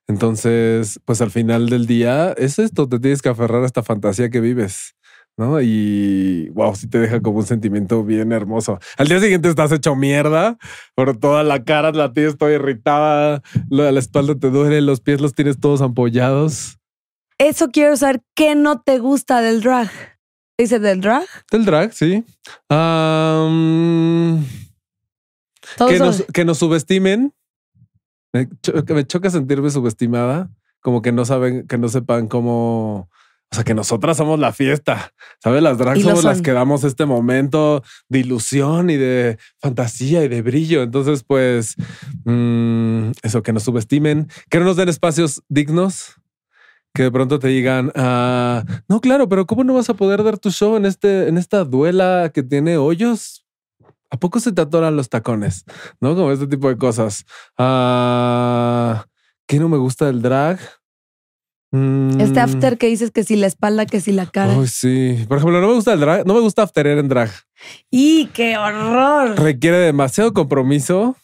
Entonces, 0.07 0.99
pues 1.05 1.21
al 1.21 1.29
final 1.29 1.69
del 1.69 1.85
día 1.85 2.31
es 2.31 2.57
esto, 2.57 2.89
te 2.89 2.99
tienes 2.99 3.21
que 3.21 3.29
aferrar 3.29 3.61
a 3.61 3.67
esta 3.67 3.83
fantasía 3.83 4.31
que 4.31 4.39
vives, 4.39 4.95
¿no? 5.37 5.61
Y 5.61 6.49
wow, 6.49 6.75
sí 6.75 6.87
te 6.87 6.97
deja 6.97 7.21
como 7.21 7.37
un 7.37 7.45
sentimiento 7.45 8.03
bien 8.03 8.31
hermoso. 8.31 8.79
Al 8.97 9.07
día 9.07 9.19
siguiente 9.19 9.49
estás 9.49 9.71
hecho 9.71 9.95
mierda, 9.95 10.57
por 10.95 11.15
toda 11.17 11.43
la 11.43 11.63
cara 11.63 11.91
la 11.91 12.11
tienes 12.11 12.37
toda 12.37 12.51
irritada, 12.51 13.43
la 13.69 13.91
la 13.91 13.99
espalda 13.99 14.33
te 14.33 14.49
duele, 14.49 14.81
los 14.81 14.99
pies 14.99 15.21
los 15.21 15.35
tienes 15.35 15.59
todos 15.59 15.81
ampollados. 15.81 16.79
eso 17.37 17.69
quiero 17.69 17.95
saber 17.95 18.21
qué 18.35 18.55
no 18.55 18.81
te 18.81 18.97
gusta 18.97 19.41
del 19.41 19.61
drag. 19.61 19.91
Dice 20.57 20.79
del 20.79 21.01
drag. 21.01 21.25
Del 21.51 21.65
drag, 21.65 21.93
sí. 21.93 22.25
Am, 22.67 24.43
Que, 25.87 25.99
nos, 25.99 26.23
que 26.33 26.45
nos 26.45 26.57
subestimen. 26.57 27.33
Me, 28.33 28.47
cho- 28.61 28.83
que 28.85 28.93
me 28.93 29.05
choca 29.05 29.29
sentirme 29.29 29.69
subestimada, 29.71 30.51
como 30.81 31.01
que 31.01 31.11
no 31.11 31.25
saben, 31.25 31.67
que 31.67 31.77
no 31.77 31.89
sepan 31.89 32.27
cómo. 32.27 33.09
O 33.51 33.55
sea, 33.55 33.63
que 33.63 33.73
nosotras 33.73 34.15
somos 34.17 34.39
la 34.39 34.53
fiesta, 34.53 35.11
¿sabes? 35.43 35.63
Las 35.63 35.79
drag 35.79 35.97
Y 35.97 36.03
lo 36.03 36.09
somos 36.09 36.23
las 36.23 36.39
que 36.43 36.51
damos 36.51 36.83
este 36.83 37.07
momento 37.07 37.81
de 38.07 38.19
ilusión 38.19 38.91
y 38.91 38.95
de 38.97 39.39
fantasía 39.57 40.23
y 40.23 40.27
de 40.27 40.43
brillo. 40.43 40.83
Entonces, 40.83 41.23
pues, 41.23 41.75
mm, 42.25 43.09
eso, 43.23 43.41
que 43.41 43.51
nos 43.51 43.63
subestimen, 43.63 44.27
que 44.51 44.59
no 44.59 44.65
nos 44.65 44.77
den 44.77 44.87
espacios 44.89 45.41
dignos, 45.49 46.13
que 46.93 47.01
de 47.01 47.11
pronto 47.11 47.39
te 47.39 47.47
digan, 47.47 47.91
ah, 47.95 48.63
no, 48.87 49.01
claro, 49.01 49.27
pero 49.27 49.47
¿cómo 49.47 49.63
no 49.63 49.73
vas 49.73 49.89
a 49.89 49.95
poder 49.95 50.23
dar 50.23 50.37
tu 50.37 50.51
show 50.51 50.75
en, 50.75 50.85
este, 50.85 51.27
en 51.27 51.39
esta 51.39 51.63
duela 51.65 52.29
que 52.31 52.43
tiene 52.43 52.77
hoyos? 52.77 53.47
¿A 54.11 54.17
poco 54.17 54.39
se 54.39 54.51
te 54.51 54.61
atoran 54.61 54.95
los 54.95 55.09
tacones? 55.09 55.65
¿No? 56.01 56.15
Como 56.15 56.31
este 56.31 56.47
tipo 56.47 56.67
de 56.69 56.77
cosas. 56.77 57.25
Ah, 57.57 59.05
¿Qué 59.47 59.59
no 59.59 59.69
me 59.69 59.77
gusta 59.77 60.05
del 60.05 60.21
drag? 60.21 60.59
Mm, 61.71 62.19
Este 62.19 62.39
after 62.39 62.77
que 62.79 62.87
dices 62.87 63.11
que 63.11 63.23
si 63.23 63.35
la 63.35 63.45
espalda, 63.47 63.85
que 63.85 64.01
si 64.01 64.11
la 64.11 64.25
cara. 64.25 64.57
Uy, 64.57 64.67
sí. 64.67 65.23
Por 65.27 65.37
ejemplo, 65.37 65.61
no 65.61 65.67
me 65.67 65.73
gusta 65.75 65.93
el 65.93 65.99
drag, 65.99 66.25
no 66.25 66.33
me 66.33 66.39
gusta 66.39 66.63
afterear 66.63 66.97
en 66.97 67.07
drag. 67.07 67.29
¡Y 67.91 68.25
qué 68.27 68.57
horror! 68.57 69.39
Requiere 69.39 69.77
demasiado 69.77 70.33
compromiso. 70.33 71.15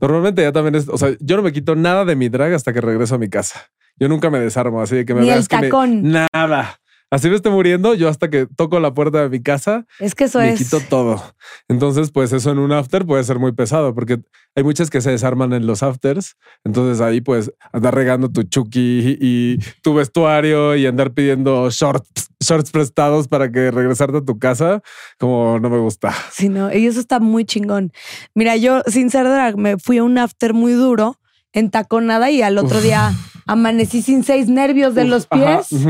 Normalmente 0.00 0.42
ya 0.42 0.52
también 0.52 0.74
es, 0.74 0.88
o 0.88 0.98
sea, 0.98 1.10
yo 1.20 1.36
no 1.36 1.42
me 1.42 1.52
quito 1.52 1.74
nada 1.76 2.04
de 2.04 2.16
mi 2.16 2.28
drag 2.28 2.52
hasta 2.54 2.72
que 2.72 2.80
regreso 2.80 3.14
a 3.14 3.18
mi 3.18 3.28
casa. 3.30 3.60
Yo 3.98 4.08
nunca 4.08 4.28
me 4.28 4.38
desarmo, 4.40 4.82
así 4.82 4.96
de 4.96 5.04
que 5.06 5.14
me 5.14 5.22
Ni 5.22 5.30
el 5.30 5.48
que 5.48 5.56
me- 5.56 5.62
tacón. 5.68 6.02
nada. 6.02 6.78
Así 7.10 7.30
me 7.30 7.36
esté 7.36 7.50
muriendo, 7.50 7.94
yo 7.94 8.08
hasta 8.08 8.28
que 8.28 8.46
toco 8.56 8.80
la 8.80 8.92
puerta 8.92 9.22
de 9.22 9.28
mi 9.28 9.40
casa 9.40 9.86
Es 10.00 10.14
que 10.16 10.24
eso 10.24 10.40
me 10.40 10.50
es. 10.52 10.58
quito 10.58 10.80
todo. 10.80 11.22
Entonces, 11.68 12.10
pues 12.10 12.32
eso 12.32 12.50
en 12.50 12.58
un 12.58 12.72
after 12.72 13.06
puede 13.06 13.22
ser 13.22 13.38
muy 13.38 13.52
pesado 13.52 13.94
porque 13.94 14.18
hay 14.56 14.64
muchas 14.64 14.90
que 14.90 15.00
se 15.00 15.12
desarman 15.12 15.52
en 15.52 15.66
los 15.66 15.82
afters. 15.84 16.36
Entonces 16.64 17.00
ahí 17.00 17.20
pues 17.20 17.52
andar 17.72 17.94
regando 17.94 18.28
tu 18.30 18.42
chucky 18.42 19.16
y 19.20 19.58
tu 19.82 19.94
vestuario 19.94 20.74
y 20.74 20.86
andar 20.86 21.12
pidiendo 21.12 21.70
shorts, 21.70 22.28
shorts 22.40 22.72
prestados 22.72 23.28
para 23.28 23.52
que 23.52 23.70
regresarte 23.70 24.18
a 24.18 24.24
tu 24.24 24.38
casa, 24.40 24.82
como 25.18 25.60
no 25.60 25.70
me 25.70 25.78
gusta. 25.78 26.12
Sí, 26.32 26.48
no, 26.48 26.72
y 26.74 26.86
eso 26.86 26.98
está 26.98 27.20
muy 27.20 27.44
chingón. 27.44 27.92
Mira, 28.34 28.56
yo 28.56 28.82
sin 28.86 29.10
ser 29.10 29.24
drag 29.26 29.56
me 29.56 29.78
fui 29.78 29.98
a 29.98 30.02
un 30.04 30.18
after 30.18 30.54
muy 30.54 30.72
duro, 30.72 31.20
en 31.56 31.70
taconada 31.70 32.30
y 32.30 32.42
al 32.42 32.58
otro 32.58 32.78
Uf. 32.78 32.84
día 32.84 33.12
amanecí 33.46 34.02
sin 34.02 34.24
seis 34.24 34.48
nervios 34.48 34.94
de 34.94 35.04
los 35.04 35.26
Ajá, 35.30 35.62
pies. 35.68 35.80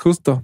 justo. 0.00 0.42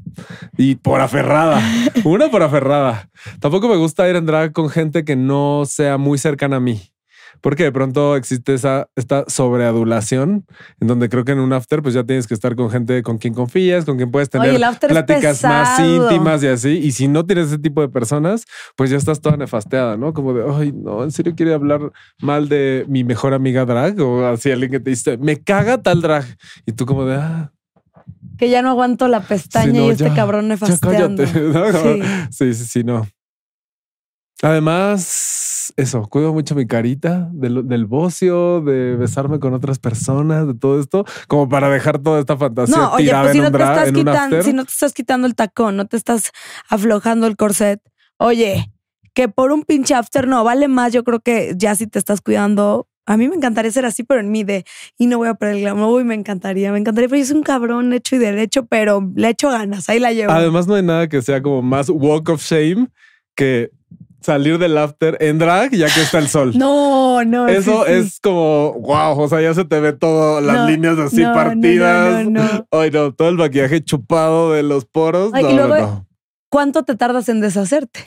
Y 0.56 0.74
por 0.74 1.00
aferrada. 1.00 1.62
Una 2.04 2.28
por 2.28 2.42
aferrada. 2.42 3.08
Tampoco 3.40 3.68
me 3.68 3.76
gusta 3.76 4.08
ir 4.08 4.16
en 4.16 4.26
drag 4.26 4.52
con 4.52 4.68
gente 4.68 5.04
que 5.04 5.14
no 5.14 5.62
sea 5.66 5.96
muy 5.96 6.18
cercana 6.18 6.56
a 6.56 6.60
mí. 6.60 6.80
Porque 7.40 7.64
de 7.64 7.72
pronto 7.72 8.16
existe 8.16 8.54
esa, 8.54 8.88
esta 8.96 9.24
sobreadulación 9.28 10.44
en 10.80 10.88
donde 10.88 11.08
creo 11.08 11.24
que 11.24 11.32
en 11.32 11.40
un 11.40 11.52
after 11.52 11.82
pues 11.82 11.94
ya 11.94 12.04
tienes 12.04 12.26
que 12.26 12.34
estar 12.34 12.56
con 12.56 12.70
gente 12.70 13.02
con 13.02 13.18
quien 13.18 13.34
confías, 13.34 13.84
con 13.84 13.96
quien 13.96 14.10
puedes 14.10 14.30
tener 14.30 14.50
Oye, 14.50 14.58
pláticas 14.88 15.42
más 15.44 15.78
íntimas 15.80 16.42
y 16.42 16.48
así. 16.48 16.70
Y 16.70 16.92
si 16.92 17.08
no 17.08 17.24
tienes 17.24 17.46
ese 17.48 17.58
tipo 17.58 17.80
de 17.80 17.88
personas, 17.88 18.44
pues 18.76 18.90
ya 18.90 18.96
estás 18.96 19.20
toda 19.20 19.36
nefasteada, 19.36 19.96
¿no? 19.96 20.12
Como 20.12 20.34
de, 20.34 20.44
ay, 20.50 20.72
no, 20.72 21.04
¿en 21.04 21.12
serio 21.12 21.34
quiere 21.36 21.54
hablar 21.54 21.92
mal 22.20 22.48
de 22.48 22.84
mi 22.88 23.04
mejor 23.04 23.34
amiga 23.34 23.64
drag? 23.64 24.00
O 24.00 24.26
así 24.26 24.50
alguien 24.50 24.70
que 24.70 24.80
te 24.80 24.90
dice, 24.90 25.16
me 25.18 25.42
caga 25.42 25.78
tal 25.82 26.00
drag. 26.00 26.24
Y 26.66 26.72
tú 26.72 26.86
como 26.86 27.04
de, 27.04 27.16
ah, 27.16 27.52
Que 28.38 28.50
ya 28.50 28.62
no 28.62 28.70
aguanto 28.70 29.08
la 29.08 29.20
pestaña 29.20 29.72
Sí, 29.72 29.78
no, 29.78 29.86
y 29.86 29.90
este 29.90 30.04
ya, 30.04 30.14
cabrón 30.14 30.42
ya 30.42 30.48
nefasteando. 30.48 31.24
cállate. 31.24 31.40
¿no? 31.52 31.72
Sí. 31.72 32.02
Sí, 32.30 32.54
sí, 32.54 32.64
sí, 32.64 32.84
no. 32.84 33.06
Además, 34.42 35.57
eso, 35.76 36.02
cuido 36.08 36.32
mucho 36.32 36.54
mi 36.54 36.66
carita 36.66 37.28
del, 37.32 37.66
del 37.68 37.86
bocio, 37.86 38.60
de 38.60 38.96
besarme 38.96 39.38
con 39.38 39.54
otras 39.54 39.78
personas, 39.78 40.46
de 40.46 40.54
todo 40.54 40.80
esto, 40.80 41.04
como 41.26 41.48
para 41.48 41.68
dejar 41.68 41.98
toda 41.98 42.20
esta 42.20 42.36
fantasía 42.36 42.76
No, 42.76 42.92
oye, 42.92 43.04
tirada 43.06 43.22
pues 43.24 43.32
si 43.32 43.38
en 43.38 43.44
no, 43.44 43.48
un 43.48 43.52
te 43.52 43.58
dra- 43.58 43.70
estás 43.76 43.92
quitando, 43.92 44.42
si 44.42 44.52
no 44.52 44.64
te 44.64 44.70
estás 44.70 44.92
quitando 44.92 45.26
el 45.26 45.34
tacón, 45.34 45.76
no 45.76 45.86
te 45.86 45.96
estás 45.96 46.30
aflojando 46.68 47.26
el 47.26 47.36
corset, 47.36 47.80
oye, 48.18 48.72
que 49.14 49.28
por 49.28 49.52
un 49.52 49.62
pinche 49.64 49.94
after 49.94 50.26
no, 50.28 50.44
vale 50.44 50.68
más, 50.68 50.92
yo 50.92 51.04
creo 51.04 51.20
que 51.20 51.54
ya 51.56 51.74
si 51.74 51.86
te 51.86 51.98
estás 51.98 52.20
cuidando. 52.20 52.88
A 53.06 53.16
mí 53.16 53.26
me 53.26 53.36
encantaría 53.36 53.70
ser 53.72 53.86
así, 53.86 54.02
pero 54.02 54.20
en 54.20 54.30
mí 54.30 54.44
de, 54.44 54.66
y 54.98 55.06
no 55.06 55.16
voy 55.16 55.28
a 55.28 55.34
perder 55.34 55.56
el 55.56 55.62
glamour, 55.62 55.88
uy, 55.94 56.04
me 56.04 56.14
encantaría, 56.14 56.70
me 56.72 56.78
encantaría, 56.78 57.08
pero 57.08 57.18
yo 57.18 57.24
soy 57.26 57.36
un 57.38 57.42
cabrón 57.42 57.90
hecho 57.94 58.16
y 58.16 58.18
derecho, 58.18 58.66
pero 58.66 59.10
le 59.16 59.30
echo 59.30 59.48
ganas, 59.48 59.88
ahí 59.88 59.98
la 59.98 60.12
llevo. 60.12 60.30
Además, 60.30 60.66
no 60.66 60.74
hay 60.74 60.82
nada 60.82 61.08
que 61.08 61.22
sea 61.22 61.40
como 61.42 61.62
más 61.62 61.88
walk 61.88 62.28
of 62.28 62.42
shame 62.42 62.88
que 63.34 63.70
salir 64.28 64.58
del 64.58 64.76
after 64.76 65.16
en 65.20 65.38
drag 65.38 65.70
ya 65.74 65.86
que 65.86 66.02
está 66.02 66.18
el 66.18 66.28
sol. 66.28 66.52
no, 66.56 67.24
no. 67.24 67.48
Eso 67.48 67.84
sí, 67.86 67.92
sí. 67.92 67.98
es 67.98 68.20
como 68.20 68.74
wow, 68.74 69.18
o 69.18 69.28
sea, 69.28 69.40
ya 69.40 69.54
se 69.54 69.64
te 69.64 69.80
ve 69.80 69.92
todo 69.94 70.40
las 70.40 70.56
No, 70.56 70.66
líneas 70.68 70.98
así 70.98 71.22
no, 71.22 71.28
no, 71.30 71.34
partidas. 71.34 72.24
no, 72.26 72.30
no, 72.30 72.42
no. 72.52 72.66
Ay, 72.78 72.90
no, 72.90 73.12
todo 73.14 73.28
el 73.30 73.36
maquillaje 73.36 73.82
chupado 73.82 74.52
de 74.52 74.62
los 74.62 74.84
poros. 74.84 75.30
Ay, 75.32 75.44
no, 75.44 75.50
y 75.50 75.54
no, 75.54 75.66
luego- 75.68 75.86
no. 75.86 76.07
¿Cuánto 76.50 76.82
te 76.82 76.94
tardas 76.96 77.28
en 77.28 77.42
deshacerte? 77.42 78.00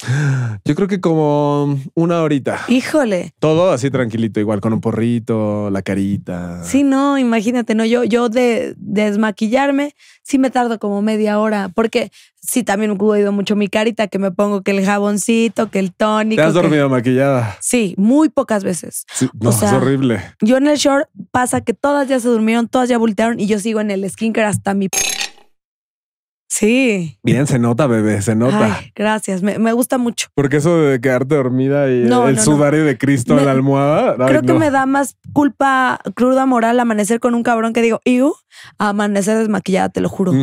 Yo 0.66 0.74
creo 0.74 0.88
que 0.88 1.00
como 1.00 1.78
una 1.94 2.22
horita. 2.24 2.60
Híjole. 2.70 3.34
Todo 3.38 3.72
así 3.72 3.92
tranquilito, 3.92 4.40
igual 4.40 4.62
con 4.62 4.74
un 4.74 4.82
porrito, 4.82 5.70
la 5.70 5.84
carita. 5.84 6.64
Sí, 6.64 6.82
no, 6.82 7.20
imagínate, 7.20 7.76
no, 7.76 7.86
yo, 7.86 8.04
yo 8.04 8.30
de, 8.30 8.74
de 8.78 9.04
desmaquillarme, 9.06 9.94
sí 10.24 10.40
me 10.40 10.50
tardo 10.50 10.80
como 10.80 11.04
media 11.04 11.38
hora, 11.40 11.70
porque 11.76 12.12
sí 12.42 12.64
también 12.64 12.96
cuido 12.98 13.32
mucho 13.32 13.56
mi 13.56 13.68
carita, 13.68 14.08
que 14.08 14.18
me 14.18 14.32
pongo 14.32 14.64
que 14.64 14.72
el 14.72 14.84
jaboncito, 14.84 15.70
que 15.70 15.78
el 15.78 15.94
tónico. 15.94 16.42
¿Te 16.42 16.48
has 16.48 16.54
que- 16.54 16.62
dormido 16.62 16.90
maquillada? 16.90 17.58
Sí, 17.62 17.94
muy 17.98 18.30
pocas 18.30 18.64
veces. 18.64 19.06
Sí, 19.14 19.30
no, 19.40 19.52
sea- 19.52 19.68
es 19.70 19.74
horrible. 19.76 20.20
Yo 20.42 20.58
en 20.58 20.66
el 20.66 20.78
short 20.78 21.08
pasa 21.30 21.62
que 21.62 21.76
todas 21.76 22.08
ya 22.08 22.20
se 22.20 22.28
durmieron, 22.28 22.68
todas 22.68 22.90
ya 22.90 22.98
voltearon 22.98 23.40
y 23.40 23.46
yo 23.46 23.60
sigo 23.60 23.82
en 23.82 23.92
el 23.92 24.10
skincare 24.10 24.48
hasta 24.48 24.74
mi... 24.74 24.88
Sí. 26.54 27.18
Bien, 27.24 27.48
se 27.48 27.60
nota, 27.60 27.88
bebé, 27.88 28.22
se 28.22 28.36
nota. 28.36 28.76
Ay, 28.80 28.92
gracias, 28.94 29.42
me, 29.42 29.58
me 29.58 29.72
gusta 29.72 29.98
mucho. 29.98 30.28
Porque 30.36 30.58
eso 30.58 30.78
de 30.82 31.00
quedarte 31.00 31.36
dormida 31.36 31.90
y 31.90 32.02
No, 32.04 32.28
el 32.28 32.36
no, 32.36 32.42
no. 32.42 32.46
sudario 32.46 32.84
de 32.84 32.98
Cristo 32.98 33.36
Me- 33.36 33.40
en 33.40 33.46
la 33.46 33.54
almohada. 33.54 34.16
ay, 34.20 34.26
Creo 34.28 34.42
que 34.42 34.52
me 34.54 34.70
da 34.70 34.86
más 34.86 35.16
culpa 35.32 36.02
cruda 36.14 36.46
moral 36.46 36.78
amanecer 36.82 37.22
con 37.22 37.36
un 37.36 37.44
cabrón 37.44 37.72
que 37.72 37.82
digo, 37.82 38.02
iu, 38.04 38.34
amanecer 38.78 39.38
desmaquillada, 39.38 39.88
te 39.88 40.02
lo 40.02 40.10
juro. 40.10 40.34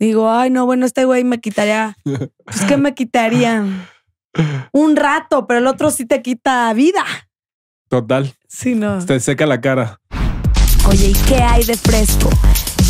Digo, 0.00 0.28
ay, 0.32 0.50
no, 0.50 0.66
bueno, 0.66 0.84
este 0.84 1.04
güey 1.04 1.22
me 1.22 1.38
quitaría. 1.40 1.96
Pues, 2.02 2.64
¿qué 2.66 2.76
me 2.76 2.94
quitaría? 2.94 3.64
Un 4.72 4.96
rato, 4.96 5.46
pero 5.46 5.60
el 5.60 5.68
otro 5.68 5.92
sí 5.92 6.06
te 6.06 6.22
quita 6.22 6.72
vida. 6.74 7.04
Total. 7.88 8.34
Sí, 8.48 8.74
no. 8.74 8.98
Te 9.06 9.20
seca 9.20 9.46
la 9.46 9.60
cara. 9.60 10.00
Oye, 10.88 11.10
¿y 11.10 11.12
qué 11.28 11.36
hay 11.36 11.62
de 11.62 11.76
fresco? 11.76 12.30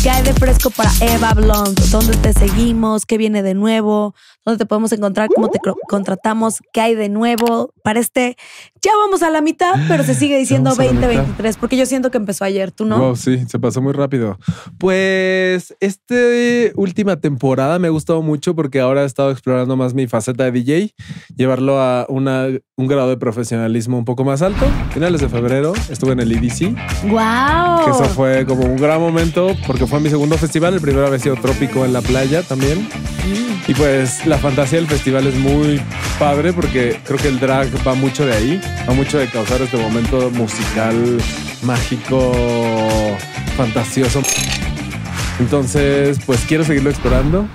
¿Qué 0.07 0.11
hay 0.11 0.23
de 0.23 0.33
fresco 0.35 0.69
para 0.69 0.89
Eva 1.01 1.33
Blonde? 1.33 1.81
¿Dónde 1.91 2.15
te 2.15 2.31
seguimos? 2.31 3.05
¿Qué 3.05 3.17
viene 3.17 3.43
de 3.43 3.53
nuevo? 3.53 4.15
¿Dónde 4.45 4.57
te 4.57 4.65
podemos 4.65 4.93
encontrar? 4.93 5.27
¿Cómo 5.35 5.49
te 5.49 5.59
contratamos? 5.89 6.61
¿Qué 6.71 6.79
hay 6.79 6.95
de 6.95 7.09
nuevo 7.09 7.73
para 7.83 7.99
este? 7.99 8.37
Ya 8.87 8.95
vamos 8.95 9.21
a 9.21 9.29
la 9.29 9.41
mitad, 9.41 9.73
pero 9.89 10.01
se 10.01 10.15
sigue 10.15 10.37
diciendo 10.37 10.69
vamos 10.69 10.79
a 10.79 10.83
la 10.85 10.91
mitad. 10.93 11.07
2023, 11.07 11.57
porque 11.57 11.75
yo 11.75 11.85
siento 11.85 12.09
que 12.09 12.15
empezó 12.15 12.45
ayer, 12.45 12.71
¿tú 12.71 12.85
no? 12.85 12.97
Wow, 12.97 13.17
sí, 13.17 13.43
se 13.45 13.59
pasó 13.59 13.81
muy 13.81 13.91
rápido. 13.91 14.39
Pues 14.77 15.75
esta 15.81 16.15
última 16.75 17.17
temporada 17.17 17.79
me 17.79 17.87
ha 17.87 17.91
gustado 17.91 18.21
mucho 18.21 18.55
porque 18.55 18.79
ahora 18.79 19.03
he 19.03 19.05
estado 19.05 19.31
explorando 19.31 19.75
más 19.75 19.93
mi 19.93 20.07
faceta 20.07 20.45
de 20.45 20.53
DJ, 20.53 20.93
llevarlo 21.35 21.81
a 21.81 22.05
una, 22.07 22.47
un 22.77 22.87
grado 22.87 23.09
de 23.09 23.17
profesionalismo 23.17 23.97
un 23.97 24.05
poco 24.05 24.23
más 24.23 24.41
alto. 24.41 24.65
Finales 24.93 25.19
de 25.19 25.27
febrero 25.27 25.73
estuve 25.89 26.13
en 26.13 26.21
el 26.21 26.31
EDC, 26.31 26.73
¡Wow! 27.09 27.83
que 27.83 27.91
eso 27.91 28.05
fue 28.15 28.45
como 28.45 28.63
un 28.63 28.77
gran 28.77 29.01
momento 29.01 29.49
porque 29.67 29.85
fue 29.85 29.99
mi 29.99 30.09
segundo 30.09 30.37
festival. 30.37 30.75
El 30.75 30.79
primero 30.79 31.05
había 31.05 31.19
sido 31.19 31.35
Trópico 31.35 31.83
en 31.83 31.91
la 31.91 32.01
playa 32.01 32.41
también. 32.41 32.87
Y 33.67 33.73
pues 33.73 34.25
la 34.25 34.37
fantasía 34.37 34.79
del 34.79 34.87
festival 34.87 35.27
es 35.27 35.35
muy 35.35 35.81
padre 36.17 36.53
porque 36.53 37.01
creo 37.03 37.19
que 37.19 37.27
el 37.27 37.37
drag 37.37 37.67
va 37.85 37.95
mucho 37.95 38.25
de 38.25 38.33
ahí, 38.33 38.61
va 38.87 38.93
mucho 38.93 39.17
de 39.17 39.27
causar 39.27 39.61
este 39.61 39.77
momento 39.77 40.29
musical, 40.31 41.17
mágico, 41.63 42.31
fantasioso. 43.55 44.21
Entonces, 45.39 46.19
pues 46.25 46.43
quiero 46.47 46.63
seguirlo 46.63 46.89
explorando, 46.89 47.47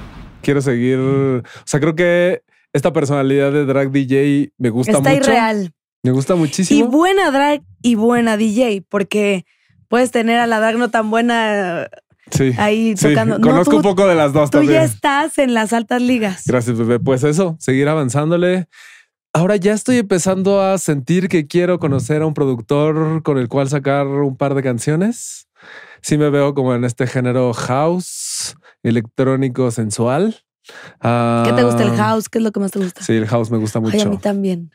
quiero 0.42 0.60
seguir, 0.62 0.98
o 0.98 1.42
sea, 1.64 1.80
creo 1.80 1.94
que 1.94 2.42
esta 2.72 2.92
personalidad 2.92 3.52
de 3.52 3.64
drag 3.66 3.90
DJ 3.90 4.52
me 4.58 4.70
gusta 4.70 4.92
Está 4.92 5.10
mucho. 5.10 5.30
irreal. 5.30 5.72
Me 6.04 6.10
gusta 6.10 6.34
Y 6.34 6.38
muchísimo. 6.38 6.88
buena 6.88 7.30
drag 7.30 7.62
y 7.82 7.94
buena 7.96 8.36
DJ, 8.36 8.82
porque 8.88 9.44
puedes 9.88 10.10
tener 10.10 10.38
a 10.38 10.46
la 10.46 10.58
drag 10.58 10.76
no 10.76 10.90
tan 10.90 11.10
buena 11.10 11.88
sí, 12.30 12.52
ahí 12.58 12.94
sí, 12.96 13.08
tocando. 13.08 13.38
No, 13.38 13.46
Conozco 13.46 13.72
tú- 13.72 13.76
un 13.78 13.82
poco 13.82 14.06
de 14.06 14.14
las 14.14 14.32
dos 14.32 14.50
Tú 14.50 14.58
también. 14.58 14.80
ya 14.80 14.84
estás 14.84 15.38
en 15.38 15.54
las 15.54 15.72
altas 15.72 16.00
ligas. 16.02 16.42
Gracias, 16.46 16.76
bebé. 16.78 16.98
Pues 16.98 17.22
eso, 17.24 17.56
seguir 17.60 17.88
avanzándole. 17.88 18.66
Ahora 19.34 19.56
ya 19.56 19.72
estoy 19.72 19.96
empezando 19.96 20.60
a 20.60 20.76
sentir 20.76 21.28
que 21.28 21.46
quiero 21.46 21.78
conocer 21.78 22.20
a 22.20 22.26
un 22.26 22.34
productor 22.34 23.22
con 23.22 23.38
el 23.38 23.48
cual 23.48 23.68
sacar 23.68 24.06
un 24.06 24.36
par 24.36 24.54
de 24.54 24.62
canciones. 24.62 25.48
Sí 26.02 26.18
me 26.18 26.28
veo 26.28 26.54
como 26.54 26.74
en 26.74 26.84
este 26.84 27.06
género 27.06 27.52
house, 27.54 28.56
electrónico, 28.82 29.70
sensual. 29.70 30.44
Ah, 31.00 31.44
¿Qué 31.46 31.52
te 31.54 31.62
gusta 31.62 31.82
el 31.82 31.92
house? 31.96 32.28
¿Qué 32.28 32.38
es 32.38 32.44
lo 32.44 32.52
que 32.52 32.60
más 32.60 32.72
te 32.72 32.78
gusta? 32.80 33.02
Sí, 33.02 33.14
el 33.14 33.26
house 33.26 33.50
me 33.50 33.56
gusta 33.58 33.78
Ay, 33.78 33.84
a 33.86 33.88
mucho. 33.96 34.10
mí 34.10 34.18
también. 34.18 34.70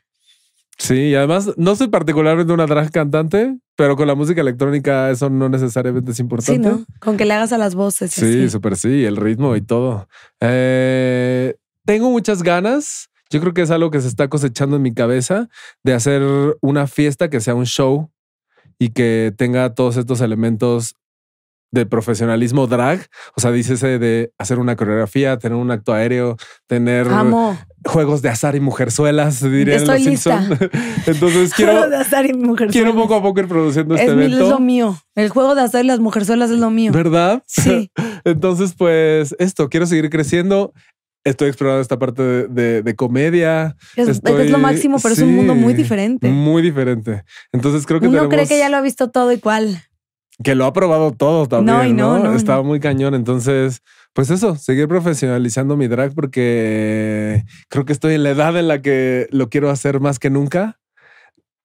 Sí, 0.80 0.96
y 1.10 1.16
además 1.16 1.52
no 1.58 1.76
soy 1.76 1.88
particularmente 1.90 2.52
una 2.54 2.66
drag 2.66 2.92
cantante, 2.92 3.58
pero 3.76 3.96
con 3.96 4.08
la 4.08 4.16
música 4.16 4.42
electrónica 4.42 5.12
eso 5.12 5.30
no 5.30 5.50
necesariamente 5.50 6.12
es 6.12 6.18
Sí, 6.18 6.24
importante. 6.24 6.70
¿no? 6.70 6.86
Con 7.00 7.18
que 7.18 7.26
le 7.26 7.34
hagas 7.34 7.52
a 7.54 7.58
las 7.60 7.76
voces. 7.76 8.12
Sí, 8.12 8.50
súper 8.50 8.76
sí, 8.76 9.06
el 9.06 9.18
ritmo 9.18 9.56
y 9.56 9.62
todo. 9.62 10.08
Eh, 10.40 11.56
tengo 11.86 12.10
muchas 12.10 12.42
ganas. 12.42 13.10
Yo 13.30 13.40
creo 13.40 13.54
que 13.54 13.62
es 13.62 13.72
algo 13.72 13.92
que 13.92 14.02
se 14.02 14.08
está 14.08 14.28
cosechando 14.30 14.76
en 14.78 14.82
mi 14.82 14.94
cabeza 14.94 15.48
de 15.84 15.94
hacer 15.94 16.22
una 16.62 16.88
fiesta 16.88 17.30
que 17.30 17.40
sea 17.40 17.56
un 17.56 17.66
show 17.66 18.10
y 18.80 18.90
que 18.90 19.34
tenga 19.38 19.74
todos 19.74 19.98
estos 19.98 20.22
elementos 20.22 20.96
de 21.70 21.86
profesionalismo 21.86 22.66
drag. 22.66 23.06
O 23.36 23.42
sea, 23.42 23.52
dícese 23.52 24.00
de 24.00 24.32
hacer 24.38 24.58
una 24.58 24.78
coreografía, 24.78 25.38
tener 25.38 25.58
un 25.58 25.70
acto 25.70 25.94
aéreo, 25.94 26.38
tener 26.66 27.10
Amo. 27.10 27.58
juegos 27.84 28.22
de 28.22 28.30
azar 28.30 28.56
y 28.56 28.62
mujerzuelas, 28.62 29.42
dirían 29.42 29.80
Estoy 29.80 29.98
los 30.00 30.08
lista. 30.08 30.42
Simpson. 30.46 30.70
Entonces 31.06 31.54
quiero, 31.54 31.90
de 31.90 31.98
azar 31.98 32.26
y 32.26 32.34
mujerzuelas. 32.34 32.72
quiero 32.74 32.96
poco 32.96 33.16
a 33.16 33.22
poco 33.22 33.42
ir 33.42 33.50
produciendo 33.50 33.96
es, 33.96 34.02
este 34.02 34.16
mi- 34.16 34.26
es 34.26 34.32
lo 34.32 34.38
evento. 34.38 34.60
mío. 34.62 34.98
El 35.16 35.28
juego 35.30 35.56
de 35.56 35.62
azar 35.62 35.84
y 35.84 35.88
las 35.88 36.00
mujerzuelas 36.00 36.52
es 36.52 36.60
lo 36.60 36.70
mío. 36.70 36.94
¿Verdad? 36.94 37.44
Sí. 37.48 37.92
Entonces, 38.24 38.74
pues 38.78 39.36
esto, 39.38 39.68
quiero 39.68 39.86
seguir 39.88 40.10
creciendo. 40.10 40.74
Estoy 41.28 41.48
explorando 41.50 41.82
esta 41.82 42.00
parte 42.00 42.22
de, 42.24 42.48
de- 42.48 42.82
de 42.84 42.96
comedia. 42.96 43.76
Es, 43.96 44.08
Estoy- 44.08 44.46
es 44.46 44.52
lo 44.52 44.58
máximo, 44.60 44.98
pero 45.02 45.14
es 45.14 45.22
un 45.22 45.36
mundo 45.36 45.56
muy 45.56 45.74
diferente. 45.74 46.30
Muy 46.30 46.62
diferente. 46.62 47.24
Entonces 47.52 47.86
creo 47.86 48.00
que 48.00 48.08
Uno 48.08 48.18
tenemos 48.18 48.34
cree 48.34 48.48
que 48.48 48.58
ya 48.58 48.70
lo 48.70 48.78
ha 48.78 48.82
visto 48.82 49.10
todo 49.10 49.32
igual. 49.32 49.84
que 50.44 50.56
lo 50.56 50.66
ha 50.66 50.74
probado 50.74 51.12
todo 51.12 51.48
también. 51.48 51.78
No, 51.78 51.84
y 51.86 51.94
no, 51.94 52.20
no. 52.20 52.64
muy 52.64 52.80
cañón. 52.80 53.16
Entonces, 53.16 53.82
pues 54.14 54.30
eso, 54.30 54.56
seguir 54.56 54.88
profesionalizando 54.88 55.76
mi 55.78 55.88
drag 55.88 56.14
porque 56.14 57.44
creo 57.70 57.86
que 57.86 57.94
estoy 57.94 58.14
en 58.16 58.24
la 58.24 58.30
edad 58.32 58.58
en 58.58 58.68
la 58.68 58.82
que 58.82 59.28
lo 59.32 59.50
quiero 59.50 59.70
hacer 59.70 60.00
más 60.00 60.20
que 60.20 60.30
nunca. 60.30 60.80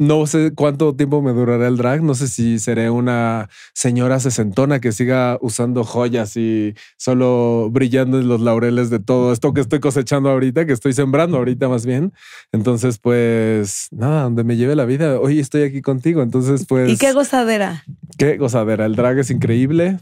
No 0.03 0.27
sé 0.27 0.51
cuánto 0.53 0.97
tiempo 0.97 1.23
me 1.23 1.33
durará 1.33 1.69
el 1.69 1.77
drag. 1.77 2.03
No 2.03 2.17
sé 2.17 2.27
si 2.27 2.59
seré 2.59 2.91
una 2.91 3.49
señora 3.73 4.19
sesentona 4.19 4.81
que 4.81 4.91
siga 4.91 5.39
usando 5.41 5.85
joyas 5.85 6.37
y 6.37 6.75
solo 6.97 7.69
brillando 7.71 8.19
en 8.19 8.27
los 8.27 8.41
laureles 8.41 8.91
de 8.91 8.99
todo 8.99 9.33
esto 9.33 9.55
que 9.55 9.61
estoy 9.61 9.79
cosechando 9.79 10.29
ahorita, 10.29 10.67
que 10.67 10.73
estoy 10.73 10.93
sembrando 10.93 11.37
ahorita 11.37 11.69
más 11.69 11.87
bien. 11.87 12.13
Entonces, 12.51 12.99
pues 12.99 13.87
nada, 13.93 14.25
donde 14.25 14.43
me 14.43 14.57
lleve 14.57 14.75
la 14.75 14.87
vida. 14.87 15.21
Hoy 15.21 15.39
estoy 15.39 15.63
aquí 15.63 15.83
contigo. 15.83 16.21
Entonces, 16.23 16.67
pues. 16.67 16.91
Y 16.91 16.97
qué 16.97 17.13
gozadera. 17.13 17.85
Qué 18.19 18.39
gozadera. 18.39 18.87
El 18.87 18.97
drag 18.97 19.21
es 19.21 19.31
increíble. 19.31 20.01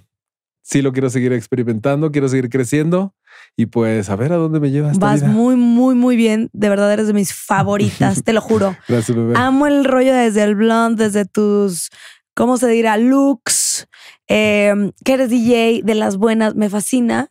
Sí 0.62 0.80
lo 0.80 0.94
quiero 0.94 1.10
seguir 1.10 1.34
experimentando, 1.34 2.10
quiero 2.10 2.28
seguir 2.30 2.48
creciendo 2.48 3.14
y 3.56 3.66
pues 3.66 4.08
a 4.10 4.16
ver 4.16 4.32
a 4.32 4.36
dónde 4.36 4.60
me 4.60 4.70
lleva 4.70 4.90
esta 4.90 5.04
Vas 5.04 5.20
vida. 5.22 5.30
muy, 5.30 5.56
muy, 5.56 5.94
muy 5.94 6.16
bien. 6.16 6.48
De 6.52 6.68
verdad 6.68 6.92
eres 6.92 7.06
de 7.06 7.12
mis 7.12 7.34
favoritas, 7.34 8.22
te 8.24 8.32
lo 8.32 8.40
juro. 8.40 8.76
Gracias, 8.88 9.16
bebé. 9.16 9.34
Amo 9.36 9.66
el 9.66 9.84
rollo 9.84 10.14
desde 10.14 10.42
el 10.42 10.54
blonde, 10.54 11.04
desde 11.04 11.24
tus, 11.24 11.90
¿cómo 12.34 12.56
se 12.56 12.68
dirá? 12.68 12.96
Looks, 12.96 13.86
eh, 14.28 14.92
que 15.04 15.12
eres 15.12 15.30
DJ 15.30 15.82
de 15.84 15.94
las 15.94 16.16
buenas, 16.16 16.54
me 16.54 16.70
fascina. 16.70 17.30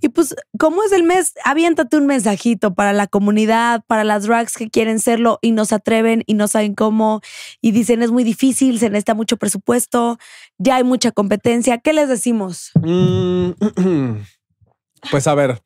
Y 0.00 0.10
pues, 0.10 0.34
como 0.58 0.82
es 0.82 0.92
el 0.92 1.04
mes, 1.04 1.32
aviéntate 1.44 1.96
un 1.96 2.06
mensajito 2.06 2.74
para 2.74 2.92
la 2.92 3.06
comunidad, 3.06 3.82
para 3.86 4.04
las 4.04 4.24
drags 4.26 4.54
que 4.56 4.68
quieren 4.68 4.98
serlo 4.98 5.38
y 5.40 5.52
no 5.52 5.64
se 5.64 5.74
atreven 5.74 6.22
y 6.26 6.34
no 6.34 6.48
saben 6.48 6.74
cómo 6.74 7.20
y 7.60 7.72
dicen 7.72 8.02
es 8.02 8.10
muy 8.10 8.24
difícil, 8.24 8.78
se 8.78 8.90
necesita 8.90 9.14
mucho 9.14 9.36
presupuesto, 9.38 10.18
ya 10.58 10.76
hay 10.76 10.84
mucha 10.84 11.12
competencia. 11.12 11.78
¿Qué 11.78 11.92
les 11.92 12.08
decimos? 12.08 12.72
Mm, 12.82 13.50
Pues 15.10 15.26
a 15.26 15.34
ver, 15.34 15.62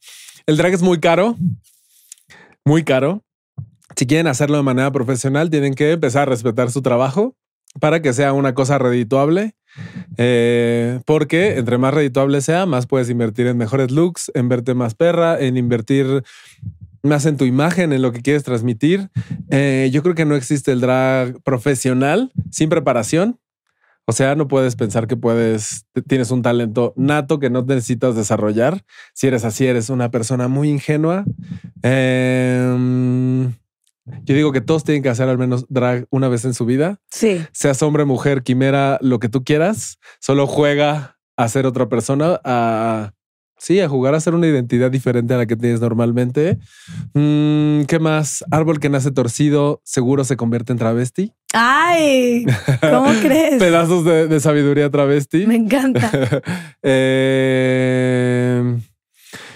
el 0.46 0.56
drag 0.56 0.74
es 0.74 0.82
muy 0.82 1.00
caro, 1.00 1.36
muy 2.64 2.84
caro. 2.84 3.22
Si 3.96 4.06
quieren 4.06 4.26
hacerlo 4.26 4.56
de 4.56 4.62
manera 4.62 4.90
profesional, 4.90 5.50
tienen 5.50 5.74
que 5.74 5.92
empezar 5.92 6.22
a 6.22 6.30
respetar 6.30 6.70
su 6.70 6.82
trabajo 6.82 7.36
para 7.80 8.02
que 8.02 8.12
sea 8.12 8.32
una 8.32 8.54
cosa 8.54 8.78
redituable. 8.78 9.54
Eh, 10.16 11.00
porque 11.04 11.58
entre 11.58 11.78
más 11.78 11.92
redituable 11.92 12.40
sea, 12.40 12.66
más 12.66 12.86
puedes 12.86 13.10
invertir 13.10 13.46
en 13.46 13.56
mejores 13.56 13.90
looks, 13.90 14.30
en 14.34 14.48
verte 14.48 14.74
más 14.74 14.94
perra, 14.94 15.40
en 15.40 15.56
invertir 15.56 16.22
más 17.02 17.26
en 17.26 17.36
tu 17.36 17.44
imagen, 17.44 17.92
en 17.92 18.02
lo 18.02 18.12
que 18.12 18.22
quieres 18.22 18.44
transmitir. 18.44 19.10
Eh, 19.50 19.90
yo 19.92 20.02
creo 20.02 20.14
que 20.14 20.24
no 20.24 20.36
existe 20.36 20.72
el 20.72 20.80
drag 20.80 21.40
profesional 21.42 22.32
sin 22.50 22.68
preparación. 22.68 23.38
O 24.06 24.12
sea, 24.12 24.34
no 24.34 24.48
puedes 24.48 24.76
pensar 24.76 25.06
que 25.06 25.16
puedes, 25.16 25.86
tienes 26.06 26.30
un 26.30 26.42
talento 26.42 26.92
nato 26.96 27.38
que 27.38 27.48
no 27.48 27.62
necesitas 27.62 28.14
desarrollar. 28.14 28.84
Si 29.14 29.26
eres 29.26 29.44
así, 29.44 29.66
eres 29.66 29.88
una 29.88 30.10
persona 30.10 30.46
muy 30.46 30.68
ingenua. 30.68 31.24
Em, 31.82 33.52
yo 34.24 34.34
digo 34.34 34.52
que 34.52 34.60
todos 34.60 34.84
tienen 34.84 35.02
que 35.02 35.08
hacer 35.08 35.28
al 35.28 35.38
menos 35.38 35.66
drag 35.70 36.06
una 36.10 36.28
vez 36.28 36.44
en 36.44 36.52
su 36.52 36.66
vida. 36.66 37.00
Sí. 37.10 37.44
Seas 37.52 37.82
hombre, 37.82 38.04
mujer, 38.04 38.42
quimera, 38.42 38.98
lo 39.00 39.18
que 39.18 39.30
tú 39.30 39.42
quieras. 39.42 39.98
Solo 40.20 40.46
juega 40.46 41.16
a 41.36 41.48
ser 41.48 41.64
otra 41.64 41.88
persona, 41.88 42.40
a 42.44 43.12
sí, 43.58 43.80
a 43.80 43.88
jugar 43.88 44.14
a 44.14 44.20
ser 44.20 44.34
una 44.34 44.46
identidad 44.46 44.90
diferente 44.90 45.34
a 45.34 45.38
la 45.38 45.46
que 45.46 45.56
tienes 45.56 45.80
normalmente. 45.80 46.58
Mm, 47.14 47.82
¿Qué 47.84 47.98
más? 47.98 48.44
Árbol 48.50 48.80
que 48.80 48.88
nace 48.88 49.10
torcido, 49.10 49.80
seguro 49.84 50.24
se 50.24 50.36
convierte 50.36 50.72
en 50.72 50.78
travesti. 50.78 51.32
Ay, 51.52 52.46
¿cómo 52.80 53.10
crees? 53.22 53.56
Pedazos 53.58 54.04
de, 54.04 54.28
de 54.28 54.40
sabiduría 54.40 54.90
travesti. 54.90 55.46
Me 55.46 55.56
encanta. 55.56 56.10
Eh, 56.86 58.76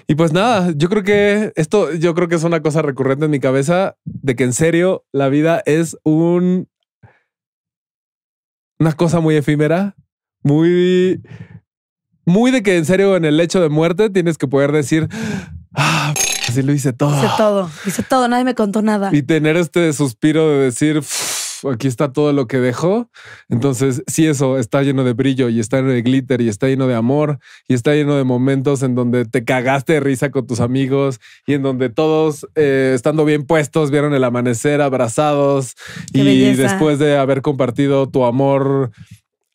y 0.07 0.15
pues 0.15 0.33
nada, 0.33 0.73
yo 0.75 0.89
creo 0.89 1.03
que 1.03 1.53
esto, 1.57 1.93
yo 1.93 2.15
creo 2.15 2.27
que 2.27 2.37
es 2.37 2.45
una 2.45 2.63
cosa 2.63 2.81
recurrente 2.81 3.27
en 3.27 3.31
mi 3.31 3.41
cabeza 3.41 3.97
de 4.05 4.35
que 4.35 4.45
en 4.45 4.55
serio 4.55 5.05
la 5.13 5.29
vida 5.29 5.63
es 5.67 5.99
un 6.05 6.69
una 8.79 8.93
cosa 8.93 9.21
muy 9.21 9.37
efímera, 9.37 9.97
muy 10.43 11.21
muy 12.29 12.51
de 12.51 12.63
que 12.63 12.77
en 12.77 12.85
serio 12.85 13.17
en 13.17 13.25
el 13.25 13.37
lecho 13.37 13.61
de 13.61 13.69
muerte 13.69 14.11
tienes 14.11 14.39
que 14.39 14.47
poder 14.47 14.73
decir, 14.73 15.09
ah, 15.75 16.15
así 16.49 16.63
lo 16.63 16.73
hice 16.73 16.93
todo. 16.93 17.17
Hice 17.17 17.29
todo, 17.37 17.71
hice 17.87 18.03
todo, 18.03 18.29
nadie 18.29 18.45
me 18.45 18.55
contó 18.55 18.83
nada. 18.83 19.11
Y 19.13 19.23
tener 19.23 19.57
este 19.57 19.93
suspiro 19.93 20.49
de 20.51 20.59
decir, 20.67 20.99
"Uf, 20.99 21.65
aquí 21.67 21.89
está 21.89 22.13
todo 22.13 22.33
lo 22.33 22.47
que 22.47 22.59
dejó. 22.59 23.11
Entonces, 23.49 24.03
si 24.07 24.27
eso 24.27 24.59
está 24.59 24.83
lleno 24.83 25.03
de 25.03 25.13
brillo 25.13 25.49
y 25.49 25.59
está 25.59 25.79
lleno 25.79 25.91
de 25.91 26.03
glitter 26.03 26.41
y 26.41 26.49
está 26.49 26.69
lleno 26.69 26.87
de 26.87 26.95
amor 26.95 27.39
y 27.67 27.75
está 27.75 27.95
lleno 27.95 28.17
de 28.17 28.23
momentos 28.25 28.83
en 28.85 28.95
donde 28.95 29.25
te 29.25 29.45
cagaste 29.45 29.95
de 29.95 30.01
risa 30.01 30.31
con 30.31 30.47
tus 30.47 30.61
amigos 30.61 31.19
y 31.49 31.55
en 31.55 31.63
donde 31.63 31.89
todos, 31.89 32.47
eh, 32.55 32.93
estando 32.95 33.25
bien 33.25 33.45
puestos, 33.45 33.91
vieron 33.91 34.15
el 34.15 34.23
amanecer 34.23 34.81
abrazados 34.81 35.75
Qué 36.13 36.21
y 36.21 36.25
belleza. 36.25 36.63
después 36.63 36.99
de 37.01 37.17
haber 37.19 37.43
compartido 37.43 38.09
tu 38.09 38.25
amor 38.25 38.93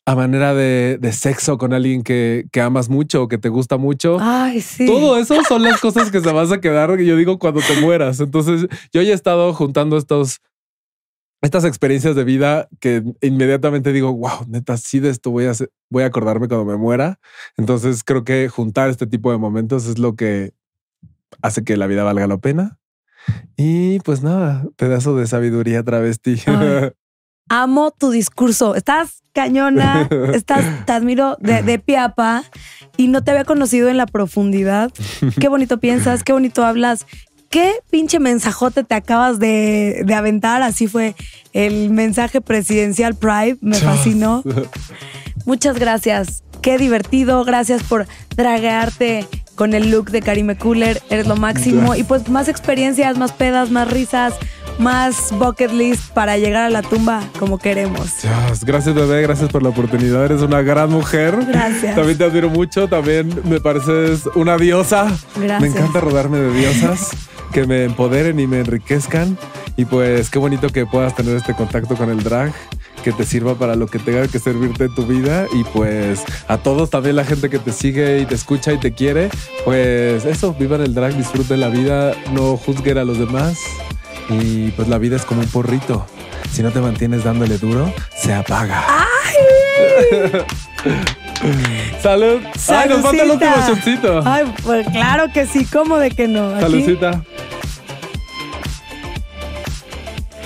a 0.06 0.14
manera 0.14 0.52
de, 0.54 0.98
de 1.00 1.12
sexo 1.12 1.56
con 1.56 1.72
alguien 1.72 2.02
que, 2.02 2.46
que 2.52 2.60
amas 2.60 2.88
mucho 2.90 3.22
o 3.22 3.28
que 3.28 3.38
te 3.38 3.48
gusta 3.48 3.78
mucho. 3.78 4.18
Ay, 4.20 4.60
sí. 4.60 4.84
Todo 4.86 5.16
eso 5.16 5.36
son 5.48 5.62
las 5.62 5.80
cosas 5.80 6.10
que 6.10 6.20
se 6.20 6.30
vas 6.32 6.52
a 6.52 6.60
quedar, 6.60 6.94
yo 6.98 7.16
digo, 7.16 7.38
cuando 7.38 7.60
te 7.60 7.80
mueras. 7.80 8.20
Entonces, 8.20 8.66
yo 8.92 9.00
ya 9.02 9.12
he 9.12 9.14
estado 9.14 9.52
juntando 9.54 9.96
estos, 9.96 10.40
estas 11.40 11.64
experiencias 11.64 12.14
de 12.16 12.24
vida 12.24 12.68
que 12.80 13.02
inmediatamente 13.22 13.92
digo, 13.92 14.12
wow, 14.12 14.44
neta, 14.46 14.76
sí 14.76 15.00
de 15.00 15.08
esto 15.10 15.30
voy 15.30 15.46
a, 15.46 15.52
hacer- 15.52 15.70
voy 15.90 16.02
a 16.02 16.06
acordarme 16.06 16.48
cuando 16.48 16.66
me 16.66 16.76
muera. 16.76 17.18
Entonces, 17.56 18.04
creo 18.04 18.24
que 18.24 18.48
juntar 18.50 18.90
este 18.90 19.06
tipo 19.06 19.30
de 19.32 19.38
momentos 19.38 19.86
es 19.86 19.98
lo 19.98 20.16
que 20.16 20.52
hace 21.42 21.64
que 21.64 21.76
la 21.78 21.86
vida 21.86 22.04
valga 22.04 22.26
la 22.26 22.38
pena. 22.38 22.78
Y 23.56 24.00
pues 24.00 24.22
nada, 24.22 24.66
pedazo 24.76 25.16
de 25.16 25.26
sabiduría 25.26 25.82
travesti. 25.82 26.36
Ay. 26.46 26.90
Amo 27.62 27.92
tu 27.92 28.10
discurso. 28.10 28.74
Estás 28.74 29.22
cañona, 29.32 30.08
estás, 30.34 30.64
te 30.86 30.92
admiro 30.92 31.36
de, 31.40 31.62
de 31.62 31.78
pie 31.78 31.98
a 31.98 32.08
pa 32.16 32.42
y 32.96 33.06
no 33.06 33.22
te 33.22 33.30
había 33.30 33.44
conocido 33.44 33.88
en 33.88 33.96
la 33.96 34.06
profundidad. 34.06 34.90
Qué 35.38 35.48
bonito 35.48 35.78
piensas, 35.78 36.24
qué 36.24 36.32
bonito 36.32 36.64
hablas. 36.64 37.06
Qué 37.50 37.74
pinche 37.90 38.18
mensajote 38.18 38.82
te 38.82 38.96
acabas 38.96 39.38
de, 39.38 40.02
de 40.04 40.14
aventar. 40.14 40.62
Así 40.62 40.88
fue 40.88 41.14
el 41.52 41.90
mensaje 41.90 42.40
presidencial 42.40 43.14
Pride. 43.14 43.58
Me 43.60 43.76
fascinó. 43.76 44.42
Muchas 45.46 45.78
gracias. 45.78 46.42
Qué 46.60 46.76
divertido. 46.76 47.44
Gracias 47.44 47.84
por 47.84 48.08
draguearte 48.36 49.28
con 49.54 49.74
el 49.74 49.92
look 49.92 50.10
de 50.10 50.22
Karime 50.22 50.56
Cooler. 50.56 51.00
Eres 51.10 51.28
lo 51.28 51.36
máximo. 51.36 51.94
Y 51.94 52.02
pues 52.02 52.28
más 52.28 52.48
experiencias, 52.48 53.16
más 53.16 53.30
pedas, 53.30 53.70
más 53.70 53.88
risas, 53.88 54.34
más 54.78 55.32
bucket 55.38 55.72
list 55.72 56.10
para 56.12 56.36
llegar 56.36 56.64
a 56.64 56.70
la 56.70 56.82
tumba 56.82 57.22
como 57.38 57.58
queremos. 57.58 58.22
Dios, 58.22 58.64
gracias, 58.64 58.94
bebé. 58.94 59.22
Gracias 59.22 59.50
por 59.50 59.62
la 59.62 59.68
oportunidad. 59.70 60.24
Eres 60.24 60.42
una 60.42 60.62
gran 60.62 60.90
mujer. 60.90 61.36
Gracias. 61.46 61.94
También 61.94 62.18
te 62.18 62.24
admiro 62.24 62.50
mucho. 62.50 62.88
También 62.88 63.40
me 63.44 63.60
pareces 63.60 64.28
una 64.34 64.56
diosa. 64.56 65.06
Gracias. 65.36 65.60
Me 65.60 65.68
encanta 65.68 66.00
rodarme 66.00 66.38
de 66.38 66.52
diosas 66.52 67.10
que 67.52 67.66
me 67.66 67.84
empoderen 67.84 68.40
y 68.40 68.46
me 68.46 68.60
enriquezcan. 68.60 69.38
Y 69.76 69.84
pues 69.84 70.28
qué 70.28 70.38
bonito 70.38 70.68
que 70.68 70.86
puedas 70.86 71.14
tener 71.14 71.36
este 71.36 71.54
contacto 71.54 71.96
con 71.96 72.10
el 72.10 72.22
drag, 72.22 72.52
que 73.02 73.12
te 73.12 73.24
sirva 73.24 73.54
para 73.54 73.76
lo 73.76 73.86
que 73.86 73.98
tenga 73.98 74.26
que 74.28 74.38
servirte 74.38 74.84
en 74.84 74.94
tu 74.94 75.06
vida. 75.06 75.46
Y 75.52 75.64
pues 75.64 76.22
a 76.48 76.58
todos, 76.58 76.90
también 76.90 77.16
la 77.16 77.24
gente 77.24 77.48
que 77.50 77.58
te 77.58 77.72
sigue 77.72 78.20
y 78.20 78.26
te 78.26 78.34
escucha 78.34 78.72
y 78.72 78.78
te 78.78 78.92
quiere, 78.92 79.30
pues 79.64 80.24
eso, 80.24 80.54
vivan 80.54 80.82
el 80.82 80.94
drag, 80.94 81.16
disfruten 81.16 81.60
la 81.60 81.68
vida, 81.68 82.12
no 82.32 82.56
juzguen 82.56 82.98
a 82.98 83.04
los 83.04 83.18
demás. 83.18 83.58
Y 84.28 84.70
pues 84.72 84.88
la 84.88 84.98
vida 84.98 85.16
es 85.16 85.24
como 85.24 85.40
un 85.42 85.48
porrito. 85.48 86.06
Si 86.52 86.62
no 86.62 86.70
te 86.70 86.80
mantienes 86.80 87.24
dándole 87.24 87.58
duro, 87.58 87.92
se 88.16 88.32
apaga. 88.32 88.84
Salud. 92.02 92.40
Ay, 92.68 92.88
nos 92.88 93.00
falta 93.00 93.22
el 93.22 93.30
último 93.30 93.54
shotcito. 93.66 94.22
Ay, 94.24 94.44
pues 94.62 94.86
claro 94.88 95.26
que 95.32 95.46
sí, 95.46 95.64
¿cómo 95.66 95.98
de 95.98 96.10
que 96.10 96.28
no? 96.28 96.58
Saludcita. 96.60 97.22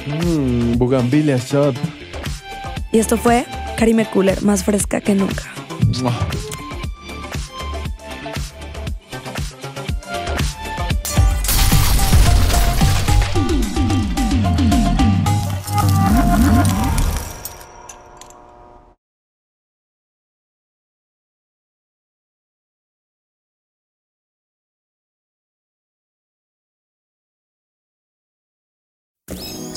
Mmm, 0.07 0.77
Bugambilia 0.79 1.37
shot. 1.37 1.77
Y 2.91 2.99
esto 2.99 3.17
fue 3.17 3.45
Karime 3.77 4.07
Cooler, 4.07 4.43
más 4.43 4.65
fresca 4.65 5.01
que 5.01 5.15
nunca. 5.15 5.45